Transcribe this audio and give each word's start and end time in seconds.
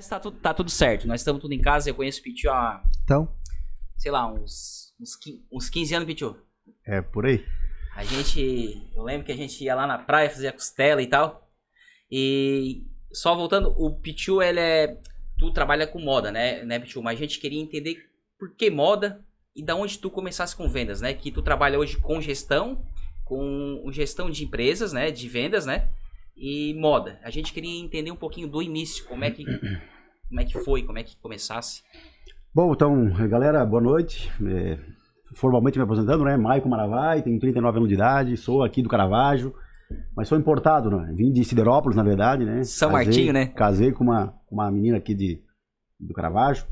Mas 0.00 0.08
tá, 0.08 0.18
tudo- 0.18 0.38
tá 0.38 0.54
tudo 0.54 0.70
certo. 0.70 1.06
Nós 1.06 1.20
estamos 1.20 1.42
tudo 1.42 1.52
em 1.52 1.60
casa. 1.60 1.90
Eu 1.90 1.94
conheço 1.94 2.20
o 2.20 2.22
Pichu 2.22 2.48
há, 2.48 2.82
Então, 3.04 3.28
sei 3.98 4.10
lá, 4.10 4.26
uns, 4.32 4.94
uns, 4.98 5.14
quin- 5.14 5.44
uns 5.52 5.68
15 5.68 5.94
anos, 5.94 6.06
Pichu. 6.06 6.34
É, 6.86 7.02
por 7.02 7.26
aí. 7.26 7.44
A 7.94 8.02
gente. 8.02 8.80
Eu 8.96 9.02
lembro 9.02 9.26
que 9.26 9.32
a 9.32 9.36
gente 9.36 9.62
ia 9.62 9.74
lá 9.74 9.86
na 9.86 9.98
praia, 9.98 10.30
fazia 10.30 10.52
costela 10.54 11.02
e 11.02 11.06
tal. 11.06 11.46
E 12.10 12.82
só 13.12 13.34
voltando, 13.34 13.74
o 13.76 13.94
Pichu, 13.94 14.40
ele 14.40 14.58
é. 14.58 14.98
Tu 15.38 15.52
trabalha 15.52 15.86
com 15.86 16.00
moda, 16.00 16.32
né, 16.32 16.64
né, 16.64 16.78
Pichu? 16.78 17.02
Mas 17.02 17.18
a 17.18 17.20
gente 17.22 17.38
queria 17.38 17.60
entender 17.60 17.96
por 18.38 18.54
que 18.56 18.70
moda 18.70 19.22
e 19.54 19.62
da 19.62 19.74
onde 19.74 19.98
tu 19.98 20.10
começasse 20.10 20.56
com 20.56 20.66
vendas, 20.66 21.02
né? 21.02 21.12
Que 21.12 21.30
tu 21.30 21.42
trabalha 21.42 21.78
hoje 21.78 21.98
com 21.98 22.22
gestão, 22.22 22.82
com 23.22 23.84
gestão 23.92 24.30
de 24.30 24.44
empresas, 24.44 24.94
né? 24.94 25.10
De 25.10 25.28
vendas, 25.28 25.66
né? 25.66 25.90
E 26.40 26.74
moda. 26.74 27.18
A 27.22 27.30
gente 27.30 27.52
queria 27.52 27.78
entender 27.84 28.10
um 28.10 28.16
pouquinho 28.16 28.48
do 28.48 28.62
início, 28.62 29.04
como 29.04 29.24
é 29.24 29.30
que. 29.30 29.44
Como 29.44 30.40
é 30.40 30.44
que 30.44 30.58
foi, 30.60 30.82
como 30.84 30.96
é 30.98 31.02
que 31.02 31.16
começasse. 31.20 31.82
Bom, 32.54 32.72
então, 32.72 33.10
galera, 33.28 33.64
boa 33.66 33.82
noite. 33.82 34.30
É, 34.46 34.78
formalmente 35.34 35.76
me 35.76 35.84
apresentando, 35.84 36.24
né? 36.24 36.36
Maico 36.36 36.68
Maravai, 36.68 37.20
tenho 37.22 37.38
39 37.38 37.76
anos 37.78 37.88
de 37.88 37.94
idade, 37.94 38.36
sou 38.36 38.62
aqui 38.62 38.80
do 38.80 38.88
Caravaggio, 38.88 39.54
mas 40.16 40.28
sou 40.28 40.38
importado, 40.38 40.90
né? 40.90 41.12
Vim 41.16 41.30
de 41.30 41.44
Siderópolis, 41.44 41.96
na 41.96 42.02
verdade, 42.02 42.44
né? 42.44 42.64
São 42.64 42.90
Casei- 42.92 43.04
Martinho, 43.06 43.32
né? 43.32 43.46
Casei 43.48 43.92
com 43.92 44.04
uma, 44.04 44.34
uma 44.50 44.70
menina 44.70 44.96
aqui 44.96 45.14
de, 45.14 45.42
do 45.98 46.14
Caravaggio. 46.14 46.64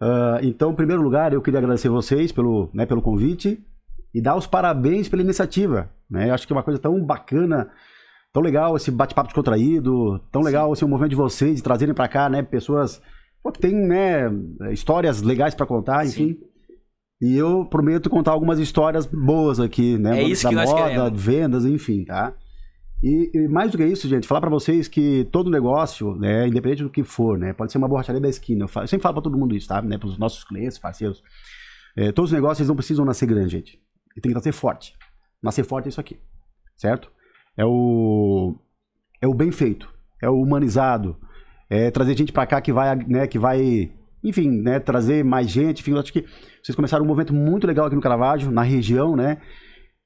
Ah, 0.00 0.40
então, 0.42 0.72
em 0.72 0.76
primeiro 0.76 1.00
lugar, 1.02 1.32
eu 1.32 1.40
queria 1.40 1.60
agradecer 1.60 1.88
vocês 1.88 2.32
pelo, 2.32 2.68
né, 2.74 2.84
pelo 2.84 3.00
convite 3.00 3.64
e 4.12 4.20
dar 4.20 4.36
os 4.36 4.46
parabéns 4.46 5.08
pela 5.08 5.22
iniciativa, 5.22 5.88
né? 6.10 6.28
Eu 6.28 6.34
acho 6.34 6.46
que 6.46 6.52
é 6.52 6.56
uma 6.56 6.62
coisa 6.64 6.80
tão 6.80 7.00
bacana, 7.04 7.70
tão 8.32 8.42
legal 8.42 8.76
esse 8.76 8.90
bate-papo 8.90 9.28
descontraído, 9.28 10.18
tão 10.30 10.42
legal 10.42 10.72
assim, 10.72 10.84
o 10.84 10.88
movimento 10.88 11.10
de 11.10 11.16
vocês 11.16 11.56
de 11.56 11.62
trazerem 11.62 11.94
pra 11.94 12.08
cá, 12.08 12.28
né, 12.28 12.42
pessoas 12.42 13.00
que 13.52 13.60
têm, 13.60 13.74
né, 13.74 14.30
histórias 14.72 15.20
legais 15.22 15.54
pra 15.54 15.66
contar, 15.66 16.06
enfim. 16.06 16.38
E 17.20 17.36
eu 17.36 17.64
prometo 17.66 18.08
contar 18.10 18.32
algumas 18.32 18.58
histórias 18.58 19.06
boas 19.06 19.60
aqui, 19.60 19.96
né, 19.98 20.20
É 20.20 20.22
isso 20.24 20.44
da 20.44 20.48
que 20.48 20.54
nós 20.54 20.70
moda, 20.70 20.82
queremos. 20.88 21.22
vendas, 21.22 21.64
enfim, 21.66 22.04
tá? 22.04 22.32
E, 23.02 23.30
e 23.34 23.48
mais 23.48 23.70
do 23.72 23.76
que 23.78 23.84
isso, 23.84 24.08
gente, 24.08 24.26
falar 24.28 24.40
pra 24.40 24.50
vocês 24.50 24.86
que 24.88 25.28
todo 25.32 25.50
negócio, 25.50 26.14
né, 26.16 26.46
independente 26.48 26.84
do 26.84 26.90
que 26.90 27.02
for, 27.04 27.36
né, 27.38 27.52
pode 27.52 27.70
ser 27.72 27.78
uma 27.78 27.88
borracharia 27.88 28.20
da 28.20 28.28
esquina. 28.28 28.64
Eu, 28.64 28.68
falo- 28.68 28.84
eu 28.84 28.88
sempre 28.88 29.02
falo 29.02 29.14
pra 29.14 29.22
todo 29.22 29.36
mundo 29.36 29.54
isso, 29.56 29.66
tá? 29.68 29.82
Né, 29.82 29.98
pros 29.98 30.16
nossos 30.18 30.44
clientes, 30.44 30.78
parceiros. 30.78 31.22
É, 31.96 32.10
todos 32.12 32.30
os 32.30 32.34
negócios 32.34 32.66
não 32.66 32.76
precisam 32.76 33.04
nascer 33.04 33.26
grande, 33.26 33.50
gente. 33.50 33.78
E 34.16 34.20
tem 34.20 34.30
que 34.30 34.34
nascer 34.36 34.52
forte. 34.52 34.94
Nascer 35.42 35.64
forte 35.64 35.86
é 35.86 35.88
isso 35.90 36.00
aqui, 36.00 36.16
certo? 36.76 37.10
É 37.56 37.64
o 37.64 38.54
é 39.20 39.26
o 39.26 39.34
bem 39.34 39.52
feito, 39.52 39.88
é 40.20 40.28
o 40.28 40.40
humanizado, 40.40 41.16
é 41.70 41.90
trazer 41.90 42.16
gente 42.16 42.32
pra 42.32 42.46
cá 42.46 42.60
que 42.60 42.72
vai, 42.72 42.96
né, 42.96 43.26
que 43.26 43.38
vai, 43.38 43.92
enfim, 44.22 44.50
né, 44.50 44.80
trazer 44.80 45.24
mais 45.24 45.48
gente. 45.48 45.80
Enfim, 45.80 45.92
eu 45.92 45.98
acho 46.00 46.12
que 46.12 46.24
vocês 46.62 46.74
começaram 46.74 47.04
um 47.04 47.08
movimento 47.08 47.32
muito 47.32 47.66
legal 47.66 47.86
aqui 47.86 47.94
no 47.94 48.02
Caravaggio, 48.02 48.50
na 48.50 48.62
região, 48.62 49.14
né? 49.14 49.38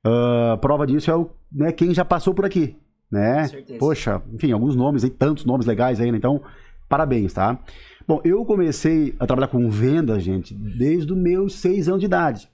Ah, 0.04 0.58
prova 0.60 0.86
disso 0.86 1.10
é 1.10 1.16
o, 1.16 1.30
né, 1.50 1.72
quem 1.72 1.92
já 1.94 2.04
passou 2.04 2.34
por 2.34 2.44
aqui, 2.44 2.76
né? 3.10 3.48
Poxa, 3.78 4.22
enfim, 4.32 4.52
alguns 4.52 4.76
nomes 4.76 5.02
aí, 5.02 5.10
tantos 5.10 5.44
nomes 5.44 5.66
legais 5.66 6.00
aí, 6.00 6.12
né? 6.12 6.18
Então, 6.18 6.42
parabéns, 6.88 7.32
tá? 7.32 7.58
Bom, 8.06 8.20
eu 8.24 8.44
comecei 8.44 9.14
a 9.18 9.26
trabalhar 9.26 9.48
com 9.48 9.68
vendas, 9.68 10.22
gente, 10.22 10.54
desde 10.54 11.12
os 11.12 11.18
meus 11.18 11.54
seis 11.54 11.88
anos 11.88 12.00
de 12.00 12.06
idade. 12.06 12.48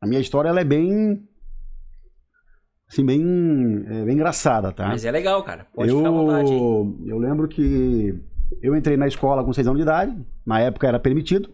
A 0.00 0.06
minha 0.06 0.20
história, 0.20 0.48
ela 0.48 0.60
é 0.60 0.64
bem, 0.64 1.22
assim, 2.88 3.04
bem, 3.04 3.84
é, 3.88 4.04
bem 4.04 4.14
engraçada, 4.14 4.72
tá? 4.72 4.88
Mas 4.88 5.04
é 5.04 5.10
legal, 5.10 5.42
cara. 5.42 5.66
Pode 5.74 5.88
eu, 5.90 5.96
ficar 5.98 6.08
à 6.08 6.12
vontade 6.12 6.52
aí. 6.52 6.58
eu 7.08 7.18
lembro 7.18 7.48
que 7.48 8.14
eu 8.62 8.76
entrei 8.76 8.96
na 8.96 9.06
escola 9.06 9.42
com 9.44 9.52
seis 9.52 9.66
anos 9.66 9.78
de 9.78 9.82
idade, 9.82 10.16
na 10.46 10.60
época 10.60 10.86
era 10.86 10.98
permitido. 10.98 11.50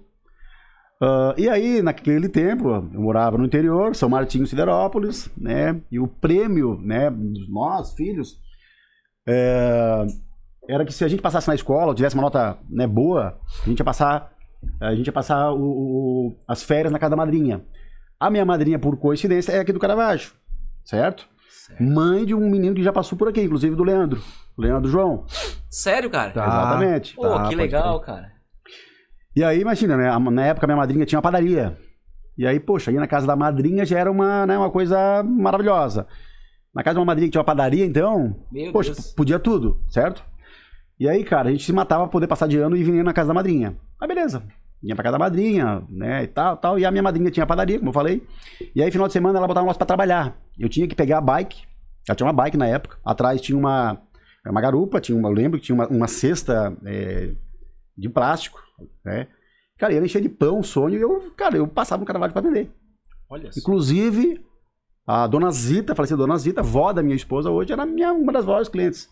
Ah, 1.02 1.34
e 1.38 1.48
aí, 1.48 1.80
naquele 1.82 2.28
tempo, 2.28 2.68
eu 2.68 3.00
morava 3.00 3.38
no 3.38 3.44
interior, 3.46 3.94
São 3.96 4.08
Martinho, 4.08 4.46
Siderópolis, 4.46 5.30
né? 5.36 5.80
E 5.90 5.98
o 5.98 6.06
prêmio, 6.06 6.78
né, 6.82 7.10
dos 7.10 7.48
nós, 7.48 7.94
filhos, 7.94 8.36
é, 9.26 10.06
era 10.68 10.84
que 10.84 10.92
se 10.92 11.04
a 11.04 11.08
gente 11.08 11.22
passasse 11.22 11.48
na 11.48 11.54
escola, 11.54 11.94
tivesse 11.94 12.14
uma 12.14 12.22
nota 12.22 12.58
né, 12.68 12.86
boa, 12.86 13.38
a 13.64 13.68
gente 13.68 13.78
ia 13.78 13.84
passar, 13.84 14.30
a 14.80 14.94
gente 14.94 15.06
ia 15.06 15.12
passar 15.12 15.52
o- 15.52 15.58
o- 15.62 16.36
as 16.46 16.62
férias 16.62 16.92
na 16.92 16.98
casa 16.98 17.10
da 17.10 17.16
madrinha. 17.16 17.62
A 18.18 18.28
minha 18.30 18.44
madrinha, 18.44 18.78
por 18.78 18.96
coincidência, 18.98 19.52
é 19.52 19.60
aqui 19.60 19.72
do 19.72 19.78
Caravaggio, 19.80 20.32
certo? 20.84 21.28
Mãe 21.78 22.24
de 22.26 22.34
um 22.34 22.50
menino 22.50 22.74
que 22.74 22.82
já 22.82 22.92
passou 22.92 23.16
por 23.16 23.28
aqui, 23.28 23.42
inclusive 23.42 23.76
do 23.76 23.84
Leandro, 23.84 24.20
o 24.56 24.62
Leandro 24.62 24.90
João. 24.90 25.24
Sério, 25.70 26.10
cara? 26.10 26.30
Tá. 26.32 26.44
Exatamente. 26.46 27.14
Pô, 27.14 27.22
Tá, 27.28 27.48
que 27.48 27.54
legal, 27.54 28.00
cara. 28.00 28.32
E 29.36 29.44
aí, 29.44 29.60
imagina, 29.60 29.96
né? 29.96 30.10
a- 30.10 30.18
Na 30.18 30.46
época, 30.46 30.66
minha 30.66 30.76
madrinha 30.76 31.06
tinha 31.06 31.18
uma 31.18 31.22
padaria. 31.22 31.78
E 32.36 32.46
aí, 32.46 32.58
poxa, 32.58 32.90
ir 32.90 32.96
na 32.98 33.06
casa 33.06 33.26
da 33.26 33.36
madrinha 33.36 33.84
já 33.84 33.98
era 33.98 34.10
uma, 34.10 34.46
né, 34.46 34.56
uma 34.58 34.70
coisa 34.70 35.22
maravilhosa. 35.22 36.06
Na 36.74 36.82
casa 36.82 36.94
de 36.94 36.98
uma 37.00 37.04
madrinha 37.06 37.28
que 37.28 37.32
tinha 37.32 37.40
uma 37.40 37.44
padaria, 37.46 37.84
então, 37.84 38.36
Meu 38.50 38.72
poxa, 38.72 38.92
Deus. 38.92 39.12
podia 39.12 39.38
tudo, 39.38 39.80
certo? 39.88 40.24
E 40.98 41.08
aí, 41.08 41.22
cara, 41.24 41.48
a 41.48 41.52
gente 41.52 41.64
se 41.64 41.72
matava 41.72 42.04
pra 42.04 42.12
poder 42.12 42.26
passar 42.26 42.46
de 42.48 42.58
ano 42.58 42.76
e 42.76 42.82
vir 42.82 43.04
na 43.04 43.12
casa 43.12 43.28
da 43.28 43.34
madrinha. 43.34 43.76
Mas 44.00 44.08
beleza. 44.08 44.42
Vinha 44.82 44.94
pra 44.94 45.04
casa 45.04 45.12
da 45.12 45.18
madrinha, 45.18 45.82
né, 45.90 46.22
e 46.22 46.26
tal, 46.26 46.56
tal. 46.56 46.78
E 46.78 46.84
a 46.86 46.90
minha 46.90 47.02
madrinha 47.02 47.30
tinha 47.30 47.46
padaria, 47.46 47.78
como 47.78 47.90
eu 47.90 47.94
falei. 47.94 48.26
E 48.74 48.82
aí, 48.82 48.90
final 48.90 49.06
de 49.06 49.12
semana, 49.12 49.38
ela 49.38 49.46
botava 49.46 49.66
nós 49.66 49.76
pra 49.76 49.86
trabalhar. 49.86 50.36
Eu 50.58 50.68
tinha 50.68 50.88
que 50.88 50.94
pegar 50.94 51.18
a 51.18 51.20
bike. 51.20 51.62
Ela 52.08 52.16
tinha 52.16 52.26
uma 52.26 52.32
bike 52.32 52.56
na 52.56 52.66
época. 52.66 52.98
Atrás 53.04 53.40
tinha 53.40 53.58
uma, 53.58 54.00
uma 54.46 54.60
garupa, 54.60 55.00
tinha 55.00 55.16
uma, 55.18 55.28
eu 55.28 55.34
lembro 55.34 55.60
que 55.60 55.66
tinha 55.66 55.74
uma, 55.74 55.86
uma 55.88 56.08
cesta 56.08 56.74
é, 56.86 57.34
de 57.96 58.08
plástico, 58.08 58.58
né? 59.04 59.26
Cara, 59.78 59.92
ia 59.92 60.04
encher 60.04 60.20
de 60.22 60.28
pão, 60.28 60.62
sonho, 60.62 60.98
e 60.98 61.00
eu, 61.00 61.32
cara, 61.36 61.56
eu 61.56 61.66
passava 61.66 62.00
no 62.00 62.06
Caravaggio 62.06 62.32
pra 62.34 62.42
vender. 62.42 62.70
Olha 63.28 63.50
só. 63.52 63.60
Inclusive, 63.60 64.44
a 65.06 65.26
dona 65.26 65.50
Zita, 65.50 65.94
falecida 65.94 66.18
dona 66.18 66.36
Zita, 66.36 66.62
vó 66.62 66.92
da 66.92 67.02
minha 67.02 67.16
esposa, 67.16 67.50
hoje 67.50 67.72
era 67.72 67.86
minha, 67.86 68.12
uma 68.12 68.32
das 68.32 68.44
maiores 68.44 68.68
clientes. 68.68 69.08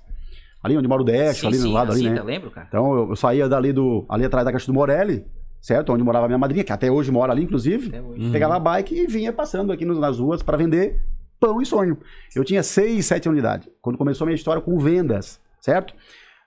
Ali 0.63 0.77
onde 0.77 0.89
mora 0.89 1.03
o 1.03 1.05
Décio, 1.05 1.43
Sim, 1.43 1.47
ali 1.47 1.57
no 1.59 1.63
sim, 1.63 1.73
lado 1.73 1.93
ali, 1.93 2.11
né? 2.11 2.23
lembro, 2.23 2.51
cara? 2.51 2.67
Então 2.69 2.93
eu, 2.95 3.09
eu 3.11 3.17
saía 3.17 3.49
dali 3.49 3.73
do. 3.73 4.05
ali 4.09 4.25
atrás 4.25 4.45
da 4.45 4.51
Caixa 4.53 4.67
do 4.67 4.75
Morelli, 4.75 5.25
certo? 5.61 5.93
Onde 5.93 6.03
morava 6.03 6.27
a 6.27 6.29
minha 6.29 6.39
madrinha, 6.39 6.65
que 6.65 6.73
até 6.73 6.91
hoje 6.91 7.11
mora 7.11 7.33
ali, 7.33 7.43
inclusive. 7.43 7.99
Hoje. 8.01 8.25
Uhum. 8.27 8.33
Pegava 8.33 8.57
a 8.57 8.61
bike 8.61 8.95
e 8.95 9.07
vinha 9.07 9.33
passando 9.33 9.73
aqui 9.73 9.85
nas 9.85 10.19
ruas 10.19 10.43
para 10.43 10.57
vender 10.57 11.01
pão 11.41 11.61
e 11.61 11.67
sonho. 11.67 11.99
Eu 12.35 12.45
tinha 12.45 12.63
6, 12.63 13.05
7 13.05 13.29
anos 13.29 13.37
de 13.37 13.47
idade, 13.47 13.69
quando 13.81 13.97
começou 13.97 14.25
a 14.25 14.27
minha 14.27 14.37
história 14.37 14.61
com 14.61 14.79
vendas, 14.79 15.41
certo? 15.61 15.95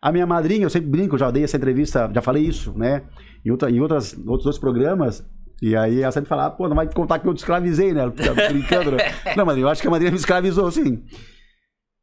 A 0.01 0.11
minha 0.11 0.25
madrinha, 0.25 0.63
eu 0.63 0.69
sempre 0.69 0.89
brinco, 0.89 1.15
eu 1.15 1.19
já 1.19 1.29
dei 1.29 1.43
essa 1.43 1.57
entrevista, 1.57 2.09
já 2.13 2.21
falei 2.21 2.43
isso, 2.43 2.73
né? 2.75 3.03
Em, 3.45 3.51
outra, 3.51 3.69
em 3.69 3.79
outras, 3.79 4.17
outros 4.25 4.43
dois 4.43 4.57
programas. 4.57 5.23
E 5.61 5.75
aí 5.75 6.01
ela 6.01 6.11
sempre 6.11 6.27
fala, 6.27 6.47
ah, 6.47 6.49
pô, 6.49 6.67
não 6.67 6.75
vai 6.75 6.91
contar 6.91 7.19
que 7.19 7.27
eu 7.27 7.33
te 7.35 7.37
escravizei, 7.37 7.93
né? 7.93 8.01
Brincando, 8.49 8.91
né? 8.91 8.97
Não, 9.37 9.45
madrinha, 9.45 9.65
eu 9.65 9.69
acho 9.69 9.79
que 9.79 9.87
a 9.87 9.91
madrinha 9.91 10.09
me 10.09 10.17
escravizou, 10.17 10.71
sim. 10.71 11.03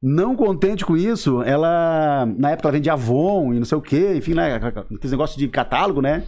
Não 0.01 0.37
contente 0.37 0.87
com 0.87 0.97
isso, 0.97 1.43
ela, 1.43 2.25
na 2.39 2.53
época, 2.53 2.69
ela 2.69 2.73
vendia 2.73 2.93
Avon 2.93 3.53
e 3.53 3.59
não 3.59 3.65
sei 3.65 3.77
o 3.77 3.83
quê, 3.83 4.15
enfim, 4.15 4.33
né? 4.33 4.55
Aqueles 4.55 5.11
negócios 5.11 5.37
de 5.37 5.49
catálogo, 5.49 6.01
né? 6.01 6.23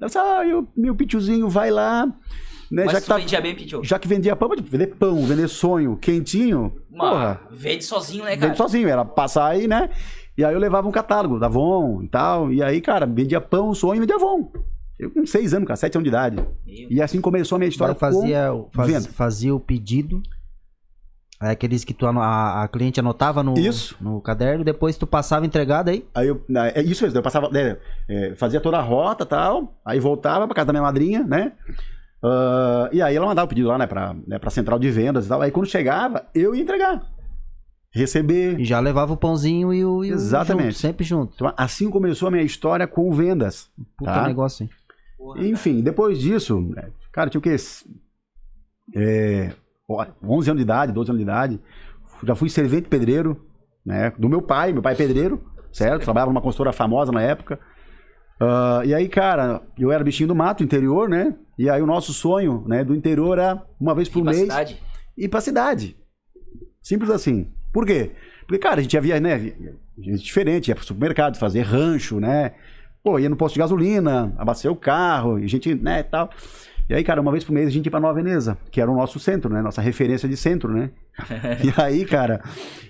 Ela 0.00 0.06
disse, 0.06 0.18
ah, 0.18 0.44
eu, 0.46 0.66
meu 0.76 0.94
pitiozinho 0.94 1.48
vai 1.48 1.70
lá, 1.70 2.06
né? 2.70 2.84
Mas 2.84 2.92
já 2.92 2.98
tu 3.00 3.02
que 3.04 3.08
tá, 3.08 3.16
vendia 3.16 3.40
bem, 3.40 3.54
Pichu? 3.54 3.80
já 3.82 3.98
que 3.98 4.06
vendia 4.08 4.36
pão, 4.36 4.48
pode 4.48 4.62
vender 4.62 4.88
pão, 4.88 5.24
vender 5.24 5.48
sonho, 5.48 5.96
quentinho, 5.96 6.72
porra, 6.90 7.40
Mano, 7.44 7.56
vende 7.56 7.84
sozinho, 7.84 8.24
né, 8.24 8.30
vende 8.32 8.42
cara? 8.42 8.54
sozinho, 8.56 8.88
era 8.88 9.04
passar 9.04 9.46
aí, 9.46 9.66
né? 9.66 9.88
E 10.36 10.44
aí 10.44 10.52
eu 10.52 10.58
levava 10.60 10.86
um 10.86 10.92
catálogo 10.92 11.38
da 11.38 11.46
Avon 11.46 12.02
e 12.02 12.08
tal, 12.08 12.52
e 12.52 12.62
aí, 12.62 12.80
cara, 12.82 13.06
vendia 13.06 13.40
pão, 13.40 13.72
sonho 13.72 13.96
e 13.96 14.00
vendia 14.00 14.16
Avon. 14.16 14.50
Eu 14.98 15.10
com 15.10 15.24
seis 15.26 15.52
anos, 15.54 15.66
cara, 15.66 15.76
sete 15.76 15.96
anos 15.96 16.04
de 16.04 16.08
idade. 16.08 16.36
Meu. 16.36 16.86
E 16.90 17.00
assim 17.02 17.20
começou 17.20 17.56
a 17.56 17.58
minha 17.58 17.68
história 17.68 17.94
fazia, 17.94 18.52
o- 18.52 18.68
faz- 18.72 19.06
fazia 19.06 19.54
o 19.54 19.60
pedido. 19.60 20.22
Aí 21.38 21.50
aqueles 21.50 21.84
que 21.84 21.92
tu, 21.92 22.06
a, 22.06 22.62
a 22.62 22.68
cliente 22.68 22.98
anotava 22.98 23.42
no, 23.42 23.58
Isso. 23.58 23.94
no 24.00 24.20
caderno, 24.22 24.64
depois 24.64 24.96
tu 24.96 25.06
passava 25.06 25.44
entregado 25.44 25.90
aí. 25.90 26.06
Aí 26.14 26.28
eu, 26.28 26.42
é 26.74 26.80
isso 26.82 27.04
mesmo, 27.04 27.18
eu 27.18 27.22
passava, 27.22 27.50
né, 27.50 27.76
é, 28.08 28.34
fazia 28.36 28.58
toda 28.60 28.78
a 28.78 28.82
rota 28.82 29.24
e 29.24 29.26
tal, 29.26 29.70
aí 29.84 30.00
voltava 30.00 30.46
pra 30.46 30.54
casa 30.54 30.66
da 30.68 30.72
minha 30.72 30.82
madrinha, 30.82 31.22
né? 31.24 31.52
Ah, 32.22 32.88
e 32.90 33.02
aí 33.02 33.14
ela 33.14 33.26
mandava 33.26 33.44
o 33.44 33.48
pedido 33.48 33.68
lá, 33.68 33.76
né, 33.76 33.86
pra, 33.86 34.14
né, 34.26 34.38
pra 34.38 34.48
central 34.50 34.78
de 34.78 34.90
vendas 34.90 35.26
e 35.26 35.28
tal. 35.28 35.42
Aí 35.42 35.50
quando 35.50 35.66
chegava, 35.68 36.24
eu 36.34 36.54
ia 36.54 36.62
entregar. 36.62 37.02
Receber. 37.92 38.58
E 38.60 38.64
já 38.64 38.80
levava 38.80 39.12
o 39.12 39.16
pãozinho 39.16 39.72
e 39.72 39.84
o. 39.84 40.04
E 40.04 40.12
o 40.12 40.14
Exatamente. 40.14 40.66
junto, 40.72 40.78
sempre 40.78 41.04
junto. 41.04 41.32
Então, 41.34 41.52
assim 41.56 41.88
começou 41.90 42.28
a 42.28 42.30
minha 42.30 42.42
história 42.42 42.86
com 42.86 43.10
vendas. 43.12 43.70
Puta 43.96 44.12
Tá. 44.12 44.26
negócio, 44.26 44.64
hein? 44.64 44.70
Porra, 45.16 45.46
Enfim, 45.46 45.80
depois 45.80 46.18
disso, 46.18 46.72
cara, 47.12 47.30
tinha 47.30 47.38
o 47.38 47.42
quê? 47.42 47.56
É, 48.94 49.52
11 49.88 50.50
anos 50.50 50.56
de 50.56 50.62
idade, 50.62 50.92
12 50.92 51.10
anos 51.10 51.18
de 51.18 51.22
idade. 51.22 51.60
Já 52.24 52.34
fui 52.34 52.48
servente 52.48 52.88
pedreiro, 52.88 53.40
né? 53.84 54.12
Do 54.18 54.28
meu 54.28 54.42
pai, 54.42 54.72
meu 54.72 54.82
pai 54.82 54.94
é 54.94 54.96
pedreiro, 54.96 55.44
certo? 55.72 56.02
Trabalhava 56.02 56.32
numa 56.32 56.40
consultora 56.40 56.72
famosa 56.72 57.12
na 57.12 57.22
época. 57.22 57.60
Ah, 58.40 58.82
e 58.84 58.94
aí, 58.94 59.08
cara, 59.08 59.62
eu 59.78 59.92
era 59.92 60.02
bichinho 60.02 60.28
do 60.28 60.34
mato, 60.34 60.64
interior, 60.64 61.08
né? 61.08 61.34
E 61.58 61.70
aí 61.70 61.80
o 61.80 61.86
nosso 61.86 62.12
sonho, 62.12 62.64
né, 62.66 62.84
do 62.84 62.94
interior 62.94 63.38
era 63.38 63.62
uma 63.80 63.94
vez 63.94 64.08
por 64.08 64.22
pra 64.22 64.32
mês 64.32 64.42
cidade. 64.42 64.82
ir 65.16 65.28
pra 65.28 65.40
cidade. 65.40 65.96
Simples 66.82 67.10
assim. 67.10 67.50
Por 67.72 67.86
quê? 67.86 68.12
Porque, 68.40 68.58
cara, 68.58 68.80
a 68.80 68.82
gente 68.82 68.92
já 68.92 69.00
via, 69.00 69.18
né? 69.20 69.38
Gente 69.98 70.22
diferente, 70.22 70.68
ia 70.68 70.74
pro 70.74 70.84
supermercado, 70.84 71.36
fazer 71.36 71.62
rancho, 71.62 72.20
né? 72.20 72.52
pô, 73.06 73.20
ia 73.20 73.28
no 73.28 73.36
posto 73.36 73.54
de 73.54 73.60
gasolina, 73.60 74.34
abastecer 74.36 74.68
o 74.68 74.74
carro, 74.74 75.38
e 75.38 75.44
a 75.44 75.46
gente, 75.46 75.72
né, 75.76 76.00
e 76.00 76.02
tal. 76.02 76.28
E 76.88 76.94
aí, 76.94 77.02
cara, 77.02 77.20
uma 77.20 77.32
vez 77.32 77.42
por 77.42 77.52
mês 77.52 77.66
a 77.66 77.70
gente 77.70 77.86
ia 77.86 77.90
pra 77.90 77.98
Nova 77.98 78.14
Veneza, 78.14 78.56
que 78.70 78.80
era 78.80 78.90
o 78.90 78.94
nosso 78.94 79.18
centro, 79.18 79.52
né? 79.52 79.60
Nossa 79.60 79.80
referência 79.80 80.28
de 80.28 80.36
centro, 80.36 80.72
né? 80.72 80.90
e 81.64 81.80
aí, 81.80 82.04
cara, 82.04 82.40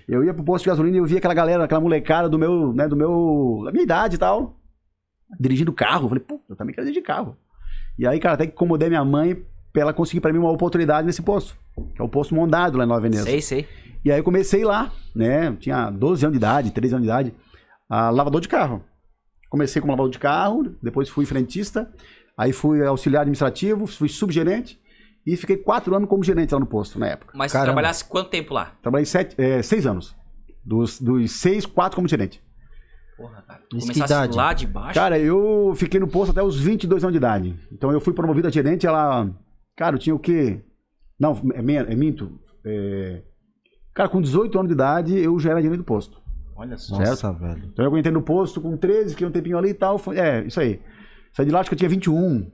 eu 0.06 0.22
ia 0.22 0.34
pro 0.34 0.44
posto 0.44 0.64
de 0.64 0.70
gasolina 0.70 0.96
e 0.96 1.00
eu 1.00 1.06
via 1.06 1.19
aquela 1.19 1.32
galera, 1.32 1.64
aquela 1.64 1.81
molecada 1.81 2.28
do 2.28 2.38
meu, 2.38 2.75
né, 2.75 2.87
do 2.87 2.96
meu, 2.96 3.62
da 3.64 3.72
minha 3.72 3.84
idade 3.84 4.16
e 4.16 4.19
tal, 4.19 4.60
dirigindo 5.40 5.72
carro. 5.72 6.04
Eu 6.04 6.08
falei, 6.10 6.25
pô, 6.25 6.40
eu 6.48 6.56
também 6.56 6.75
quero 6.75 6.87
dirigir 6.87 7.02
carro. 7.02 7.37
E 7.98 8.06
aí, 8.06 8.20
cara, 8.20 8.34
até 8.34 8.46
que 8.46 8.52
incomodei 8.52 8.88
minha 8.90 9.04
mãe 9.04 9.43
pra 9.72 9.82
ela 9.82 9.93
conseguir 9.94 10.20
pra 10.20 10.32
mim 10.32 10.38
uma 10.38 10.50
oportunidade 10.50 11.06
nesse 11.06 11.22
posto, 11.22 11.56
que 11.94 12.00
é 12.00 12.04
o 12.04 12.08
posto 12.08 12.34
Mondado 12.34 12.76
lá 12.76 12.84
em 12.84 12.88
Nova 12.88 13.00
Veneza. 13.00 13.25
Sei, 13.25 13.40
sei. 13.40 13.66
E 14.04 14.12
aí 14.12 14.19
eu 14.19 14.25
comecei 14.25 14.64
lá, 14.64 14.93
né? 15.14 15.48
Eu 15.48 15.56
tinha 15.56 15.90
12 15.90 16.25
anos 16.25 16.34
de 16.34 16.38
idade, 16.38 16.70
13 16.70 16.94
anos 16.94 17.06
de 17.06 17.10
idade, 17.10 17.34
a 17.88 18.10
lavador 18.10 18.40
de 18.40 18.48
carro. 18.48 18.84
Comecei 19.48 19.81
como 19.81 19.93
lavador 19.93 20.10
de 20.10 20.19
carro, 20.19 20.76
depois 20.82 21.08
fui 21.08 21.25
frentista, 21.25 21.90
aí 22.37 22.53
fui 22.53 22.85
auxiliar 22.85 23.23
administrativo, 23.23 23.87
fui 23.87 24.09
subgerente 24.09 24.79
e 25.27 25.37
fiquei 25.37 25.56
quatro 25.56 25.94
anos 25.97 26.09
como 26.09 26.23
gerente 26.23 26.53
lá 26.55 26.61
no 26.61 26.67
posto 26.67 26.99
na 26.99 27.09
época. 27.09 27.33
Mas 27.37 27.53
Caramba. 27.53 27.73
trabalhasse 27.73 28.05
quanto 28.05 28.31
tempo 28.31 28.55
lá? 28.55 28.73
Trabalhei 28.83 29.06
sete, 29.06 29.35
é, 29.41 29.62
seis 29.62 29.87
anos. 29.87 30.15
Dos, 30.65 31.00
dos 31.00 31.31
seis, 31.33 31.65
quatro 31.65 31.97
como 31.97 32.09
gerente. 32.09 32.43
Porra, 33.17 33.43
cara. 33.43 33.61
Tu 33.71 33.77
Isso 33.79 33.87
que 33.87 33.94
começasse 33.94 34.12
idade? 34.25 34.37
lá 34.37 34.53
de 34.53 34.67
baixo. 34.67 34.94
Cara, 34.94 35.19
eu 35.19 35.73
fiquei 35.77 35.99
no 35.99 36.06
posto 36.09 36.33
até 36.33 36.43
os 36.43 36.59
22 36.61 37.03
anos 37.03 37.12
de 37.12 37.19
idade. 37.19 37.59
Então 37.73 37.91
eu 37.91 38.00
fui 38.00 38.12
promovido 38.12 38.47
a 38.49 38.50
gerente, 38.50 38.87
ela. 38.87 39.31
Cara, 39.77 39.94
eu 39.97 39.99
tinha 39.99 40.15
o 40.15 40.19
quê? 40.19 40.61
Não, 41.19 41.32
é, 41.55 41.62
men- 41.62 41.77
é 41.89 41.94
minto. 41.94 42.39
É, 42.65 43.23
Cara, 43.94 44.09
com 44.11 44.21
18 44.21 44.59
anos 44.59 44.69
de 44.69 44.75
idade, 44.75 45.17
eu 45.19 45.39
já 45.39 45.50
era 45.53 45.62
gerente 45.62 45.79
do 45.79 45.85
posto. 45.85 46.21
Olha 46.55 46.77
só. 46.77 46.99
Nossa, 46.99 47.32
velho. 47.32 47.65
Então 47.73 47.85
eu 47.85 47.97
entrei 47.97 48.12
no 48.12 48.21
posto 48.21 48.61
com 48.61 48.77
13, 48.77 49.11
fiquei 49.12 49.27
um 49.27 49.31
tempinho 49.31 49.56
ali 49.56 49.71
e 49.71 49.75
tal. 49.75 49.97
foi- 49.99 50.19
é, 50.19 50.44
isso 50.44 50.61
aí. 50.61 50.81
Saí 51.37 51.44
de 51.44 51.53
lá, 51.53 51.61
acho 51.61 51.69
que 51.69 51.75
eu 51.75 51.79
tinha 51.79 51.88
21. 51.91 52.50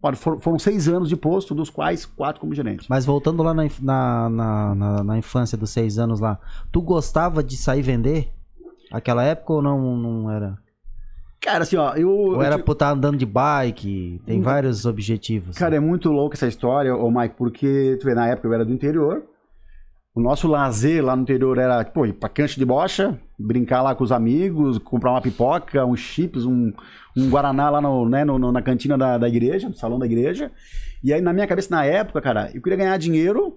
Olha, 0.00 0.14
for- 0.14 0.40
foram 0.40 0.56
seis 0.56 0.86
anos 0.86 1.08
de 1.08 1.16
posto, 1.16 1.52
dos 1.52 1.68
quais 1.68 2.06
quatro 2.06 2.40
como 2.40 2.54
gerente. 2.54 2.86
Mas 2.88 3.04
voltando 3.04 3.42
lá 3.42 3.52
na, 3.52 3.64
na, 3.80 4.28
na, 4.30 5.04
na- 5.04 5.18
infância 5.18 5.58
dos 5.58 5.70
seis 5.70 5.98
anos 5.98 6.20
lá, 6.20 6.38
tu 6.70 6.80
gostava 6.80 7.42
de 7.42 7.56
sair 7.56 7.82
vender? 7.82 8.30
Aquela 8.92 9.24
época 9.24 9.52
ou 9.54 9.60
não, 9.60 9.96
não 9.96 10.30
era? 10.30 10.56
Cara, 11.40 11.64
assim, 11.64 11.74
ó, 11.76 11.94
eu. 11.96 12.08
Ou 12.08 12.42
era 12.42 12.56
ti- 12.56 12.62
por 12.62 12.72
estar 12.72 12.90
andando 12.90 13.16
de 13.18 13.26
bike? 13.26 14.22
Tem 14.24 14.40
vários 14.40 14.86
objetivos. 14.86 15.58
Cara, 15.58 15.74
é 15.74 15.80
muito 15.80 16.10
louco 16.12 16.34
essa 16.36 16.46
história, 16.46 16.94
ô 16.94 17.10
Mike, 17.10 17.34
porque, 17.36 17.96
tu 18.00 18.04
vê, 18.04 18.14
na 18.14 18.28
época 18.28 18.46
eu 18.46 18.54
era 18.54 18.64
do 18.64 18.72
interior. 18.72 19.24
O 20.20 20.22
nosso 20.22 20.46
lazer 20.46 21.02
lá 21.02 21.16
no 21.16 21.22
interior 21.22 21.56
era, 21.56 21.82
pô, 21.82 22.04
ir 22.04 22.12
pra 22.12 22.28
cancha 22.28 22.58
de 22.60 22.64
bocha, 22.66 23.18
brincar 23.38 23.80
lá 23.80 23.94
com 23.94 24.04
os 24.04 24.12
amigos, 24.12 24.76
comprar 24.76 25.12
uma 25.12 25.20
pipoca, 25.22 25.82
uns 25.86 25.98
chips, 26.00 26.44
um, 26.44 26.74
um 27.16 27.30
guaraná 27.30 27.70
lá 27.70 27.80
no, 27.80 28.06
né, 28.06 28.22
no- 28.22 28.38
no- 28.38 28.52
na 28.52 28.60
cantina 28.60 28.98
da, 28.98 29.16
da 29.16 29.26
igreja, 29.26 29.66
no 29.70 29.74
salão 29.74 29.98
da 29.98 30.04
igreja. 30.04 30.52
E 31.02 31.10
aí, 31.10 31.22
na 31.22 31.32
minha 31.32 31.46
cabeça, 31.46 31.74
na 31.74 31.86
época, 31.86 32.20
cara, 32.20 32.50
eu 32.54 32.60
queria 32.60 32.76
ganhar 32.76 32.98
dinheiro, 32.98 33.56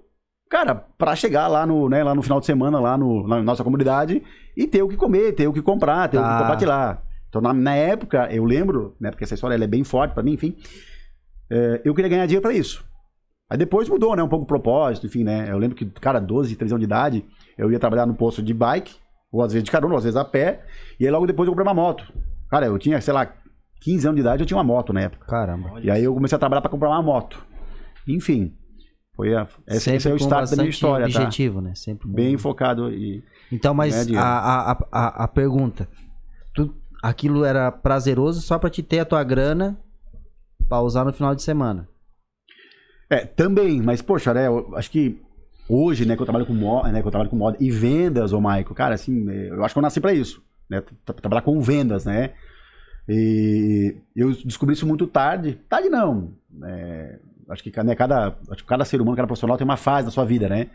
cara, 0.50 0.74
pra 0.74 1.18
chegar 1.18 1.50
lá 1.50 1.66
no, 1.66 1.90
né, 1.90 2.02
lá 2.02 2.16
no 2.16 2.22
final 2.24 2.40
de 2.40 2.46
semana, 2.46 2.80
lá 2.80 2.98
no, 2.98 3.28
na 3.28 3.44
nossa 3.44 3.62
comunidade, 3.62 4.24
e 4.56 4.66
ter 4.66 4.82
o 4.84 4.88
que 4.88 4.96
comer, 4.96 5.34
ter 5.34 5.50
o 5.50 5.54
que 5.54 5.62
comprar, 5.62 6.08
ter 6.08 6.18
o 6.18 6.22
que 6.24 6.30
Tá. 6.30 6.40
compartilhar. 6.40 7.04
Então, 7.28 7.42
na, 7.42 7.52
na 7.54 7.76
época, 7.76 8.30
eu 8.32 8.46
lembro, 8.46 8.96
né, 9.02 9.12
porque 9.12 9.26
essa 9.26 9.34
história 9.34 9.62
é 9.62 9.68
bem 9.68 9.84
forte 9.84 10.14
pra 10.14 10.24
mim, 10.24 10.32
enfim, 10.32 10.56
é, 11.52 11.82
eu 11.84 11.94
queria 11.94 12.08
ganhar 12.10 12.26
dinheiro 12.26 12.42
pra 12.42 12.54
isso. 12.54 12.86
Aí 13.50 13.58
depois 13.58 13.88
mudou, 13.90 14.16
né? 14.16 14.24
Um 14.24 14.28
pouco 14.30 14.46
o 14.46 14.48
propósito, 14.48 15.06
enfim, 15.06 15.24
né? 15.24 15.52
Eu 15.52 15.58
lembro 15.58 15.76
que, 15.76 15.86
cara, 15.86 16.20
12, 16.20 16.56
13 16.56 16.74
anos 16.74 16.82
de 16.82 16.86
idade, 16.86 17.26
eu 17.58 17.72
ia 17.72 17.80
trabalhar 17.80 18.06
no 18.06 18.16
posto 18.16 18.42
de 18.42 18.54
bike, 18.54 18.96
ou 19.32 19.42
às 19.44 19.52
vezes 19.54 19.64
de 19.64 19.72
carona, 19.72 19.94
ou 19.94 19.98
às 19.98 20.04
vezes 20.04 20.18
a 20.18 20.26
pé, 20.26 20.64
e 21.00 21.06
aí 21.06 21.12
logo 21.12 21.28
depois 21.28 21.48
eu 21.48 21.52
comprei 21.54 21.68
uma 21.68 21.74
moto. 21.74 22.12
Cara, 22.50 22.66
eu 22.66 22.78
tinha, 22.80 23.00
sei 23.02 23.14
lá, 23.14 23.32
15 23.82 24.08
anos 24.08 24.16
de 24.16 24.22
idade, 24.22 24.42
eu 24.42 24.46
tinha 24.48 24.58
uma 24.58 24.64
moto 24.64 24.94
na 24.94 25.02
época. 25.02 25.26
Caramba. 25.28 25.80
E 25.82 25.92
aí 25.92 26.04
eu 26.04 26.14
comecei 26.14 26.36
a 26.36 26.40
trabalhar 26.40 26.62
pra 26.62 26.70
comprar 26.72 26.90
uma 26.90 27.02
moto. 27.02 27.44
Enfim, 28.08 28.54
foi 29.16 29.36
a, 29.36 29.48
esse, 29.68 29.92
esse 29.92 30.08
é 30.10 30.14
o 30.14 30.18
start 30.18 30.50
da 30.50 30.56
minha 30.56 30.70
história, 30.70 31.08
tá? 31.12 31.20
objetivo, 31.20 31.62
né? 31.62 31.76
Sempre 31.76 32.08
bom. 32.08 32.14
Bem 32.16 32.38
focado 32.38 32.92
e... 32.92 33.24
Então, 33.52 33.74
mas 33.74 33.94
a, 34.18 34.22
a, 34.22 34.72
a, 34.72 34.78
a- 34.92 35.24
a 35.26 35.28
pergunta: 35.28 35.88
tu, 36.56 36.74
aquilo 37.04 37.46
era 37.46 37.72
prazeroso 37.72 38.42
só 38.42 38.58
pra 38.58 38.70
te 38.70 38.82
ter 38.82 39.00
a 39.00 39.06
tua 39.06 39.24
grana 39.24 39.80
pra 40.68 40.82
usar 40.82 41.06
no 41.06 41.14
final 41.14 41.36
de 41.36 41.44
semana? 41.44 41.88
É, 43.10 43.26
também, 43.26 43.82
mas 43.82 44.02
poxa, 44.02 44.34
né, 44.34 44.48
eu 44.48 44.76
acho 44.76 44.90
que 44.90 45.20
hoje, 45.70 46.06
né, 46.06 46.16
que 46.16 46.22
eu 46.22 46.26
trabalho 46.26 46.46
com 46.46 46.54
moda, 46.54 46.92
né, 46.92 47.02
que 47.02 47.08
eu 47.08 47.12
trabalho 47.12 47.30
com 47.30 47.36
moda 47.36 47.58
e 47.60 47.70
vendas, 47.70 48.34
ô 48.34 48.42
Maico, 48.42 48.74
cara, 48.74 48.96
assim, 48.96 49.30
é, 49.30 49.50
eu 49.50 49.64
acho 49.64 49.74
que 49.74 49.78
eu 49.80 49.84
nasci 49.84 50.00
pra 50.02 50.14
isso, 50.14 50.42
né, 50.70 50.82
tra- 51.06 51.16
trabalhar 51.16 51.42
com 51.42 51.60
vendas, 51.62 52.06
né, 52.06 52.32
e 53.08 53.96
eu 54.16 54.32
descobri 54.32 54.74
isso 54.74 54.88
muito 54.88 55.06
tarde, 55.06 55.60
tarde 55.70 55.90
não, 55.90 56.32
é, 56.64 57.20
acho 57.50 57.64
que 57.64 57.84
né, 57.84 57.96
cada, 57.96 58.36
acho 58.50 58.64
que 58.64 58.70
cada 58.70 58.86
ser 58.86 59.02
humano, 59.02 59.16
cada 59.16 59.28
profissional 59.28 59.58
tem 59.58 59.66
uma 59.66 59.78
fase 59.78 60.06
da 60.06 60.12
sua 60.12 60.26
vida, 60.26 60.48
né, 60.50 60.68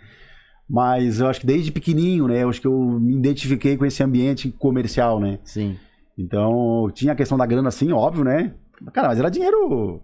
mas 0.68 1.18
eu 1.20 1.26
acho 1.28 1.40
que 1.40 1.46
desde 1.46 1.72
pequenininho, 1.72 2.28
né, 2.28 2.42
eu 2.42 2.50
acho 2.50 2.60
que 2.60 2.66
eu 2.66 2.78
me 3.00 3.16
identifiquei 3.16 3.76
com 3.76 3.86
esse 3.86 4.02
ambiente 4.02 4.50
comercial, 4.50 5.18
né, 5.18 5.38
Sim. 5.44 5.76
então, 6.16 6.90
tinha 6.94 7.12
a 7.12 7.16
questão 7.16 7.38
da 7.38 7.46
grana, 7.46 7.68
assim, 7.68 7.90
óbvio, 7.90 8.22
né? 8.24 8.52
Cara, 8.92 9.08
mas 9.08 9.18
era 9.18 9.28
dinheiro. 9.28 10.00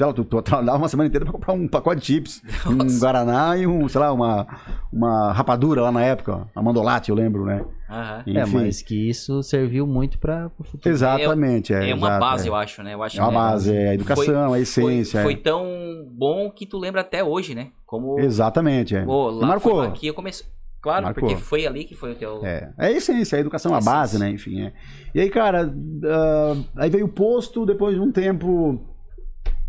Sei 0.00 0.06
lá, 0.06 0.14
tu, 0.14 0.24
tu 0.24 0.40
trabalhava 0.40 0.78
uma 0.78 0.88
semana 0.88 1.08
inteira 1.08 1.26
pra 1.26 1.34
comprar 1.34 1.52
um 1.52 1.68
pacote 1.68 2.00
de 2.00 2.06
chips, 2.06 2.42
um 2.66 2.72
Nossa. 2.72 2.98
Guaraná 2.98 3.54
e 3.58 3.66
um, 3.66 3.86
sei 3.86 4.00
lá, 4.00 4.10
uma, 4.10 4.46
uma 4.90 5.30
rapadura 5.30 5.82
lá 5.82 5.92
na 5.92 6.00
época, 6.00 6.48
a 6.56 6.62
mandolate, 6.62 7.10
eu 7.10 7.14
lembro, 7.14 7.44
né? 7.44 7.62
Aham. 7.86 8.22
É, 8.26 8.40
Enfim. 8.40 8.56
mas 8.56 8.80
que 8.80 9.10
isso 9.10 9.42
serviu 9.42 9.86
muito 9.86 10.18
para 10.18 10.50
o 10.58 10.64
futuro. 10.64 10.88
Exatamente, 10.88 11.74
é. 11.74 11.90
É 11.90 11.94
uma 11.94 12.06
exato, 12.06 12.20
base, 12.20 12.46
é. 12.46 12.48
eu 12.48 12.54
acho, 12.54 12.82
né? 12.82 12.94
Eu 12.94 13.02
acho 13.02 13.18
É 13.20 13.22
uma 13.22 13.28
que 13.28 13.34
base, 13.36 13.76
é 13.76 13.88
a 13.90 13.94
educação, 13.94 14.52
a 14.54 14.58
essência. 14.58 15.20
Foi, 15.20 15.32
é. 15.32 15.34
foi 15.34 15.42
tão 15.42 15.66
bom 16.10 16.50
que 16.50 16.64
tu 16.64 16.78
lembra 16.78 17.02
até 17.02 17.22
hoje, 17.22 17.54
né? 17.54 17.68
Como 17.84 18.18
Exatamente, 18.18 18.96
é. 18.96 19.04
Pô, 19.04 19.28
lá 19.28 19.48
Marcou. 19.48 19.74
foi- 19.80 19.86
aqui 19.88 20.06
eu 20.06 20.14
comecei. 20.14 20.46
Claro, 20.80 21.04
Marcou. 21.04 21.28
porque 21.28 21.42
foi 21.42 21.66
ali 21.66 21.84
que 21.84 21.94
foi 21.94 22.12
o 22.12 22.14
teu. 22.14 22.40
É, 22.42 22.72
é 22.78 22.86
a 22.86 22.90
essência, 22.90 23.36
a 23.36 23.40
educação, 23.42 23.74
a 23.74 23.78
Essência. 23.78 23.92
base, 23.92 24.18
né? 24.18 24.30
Enfim, 24.30 24.62
é. 24.62 24.72
E 25.14 25.20
aí, 25.20 25.28
cara, 25.28 25.70
ah, 26.06 26.56
aí 26.76 26.88
veio 26.88 27.04
o 27.04 27.08
posto, 27.08 27.66
depois 27.66 27.94
de 27.94 28.00
um 28.00 28.10
tempo 28.10 28.80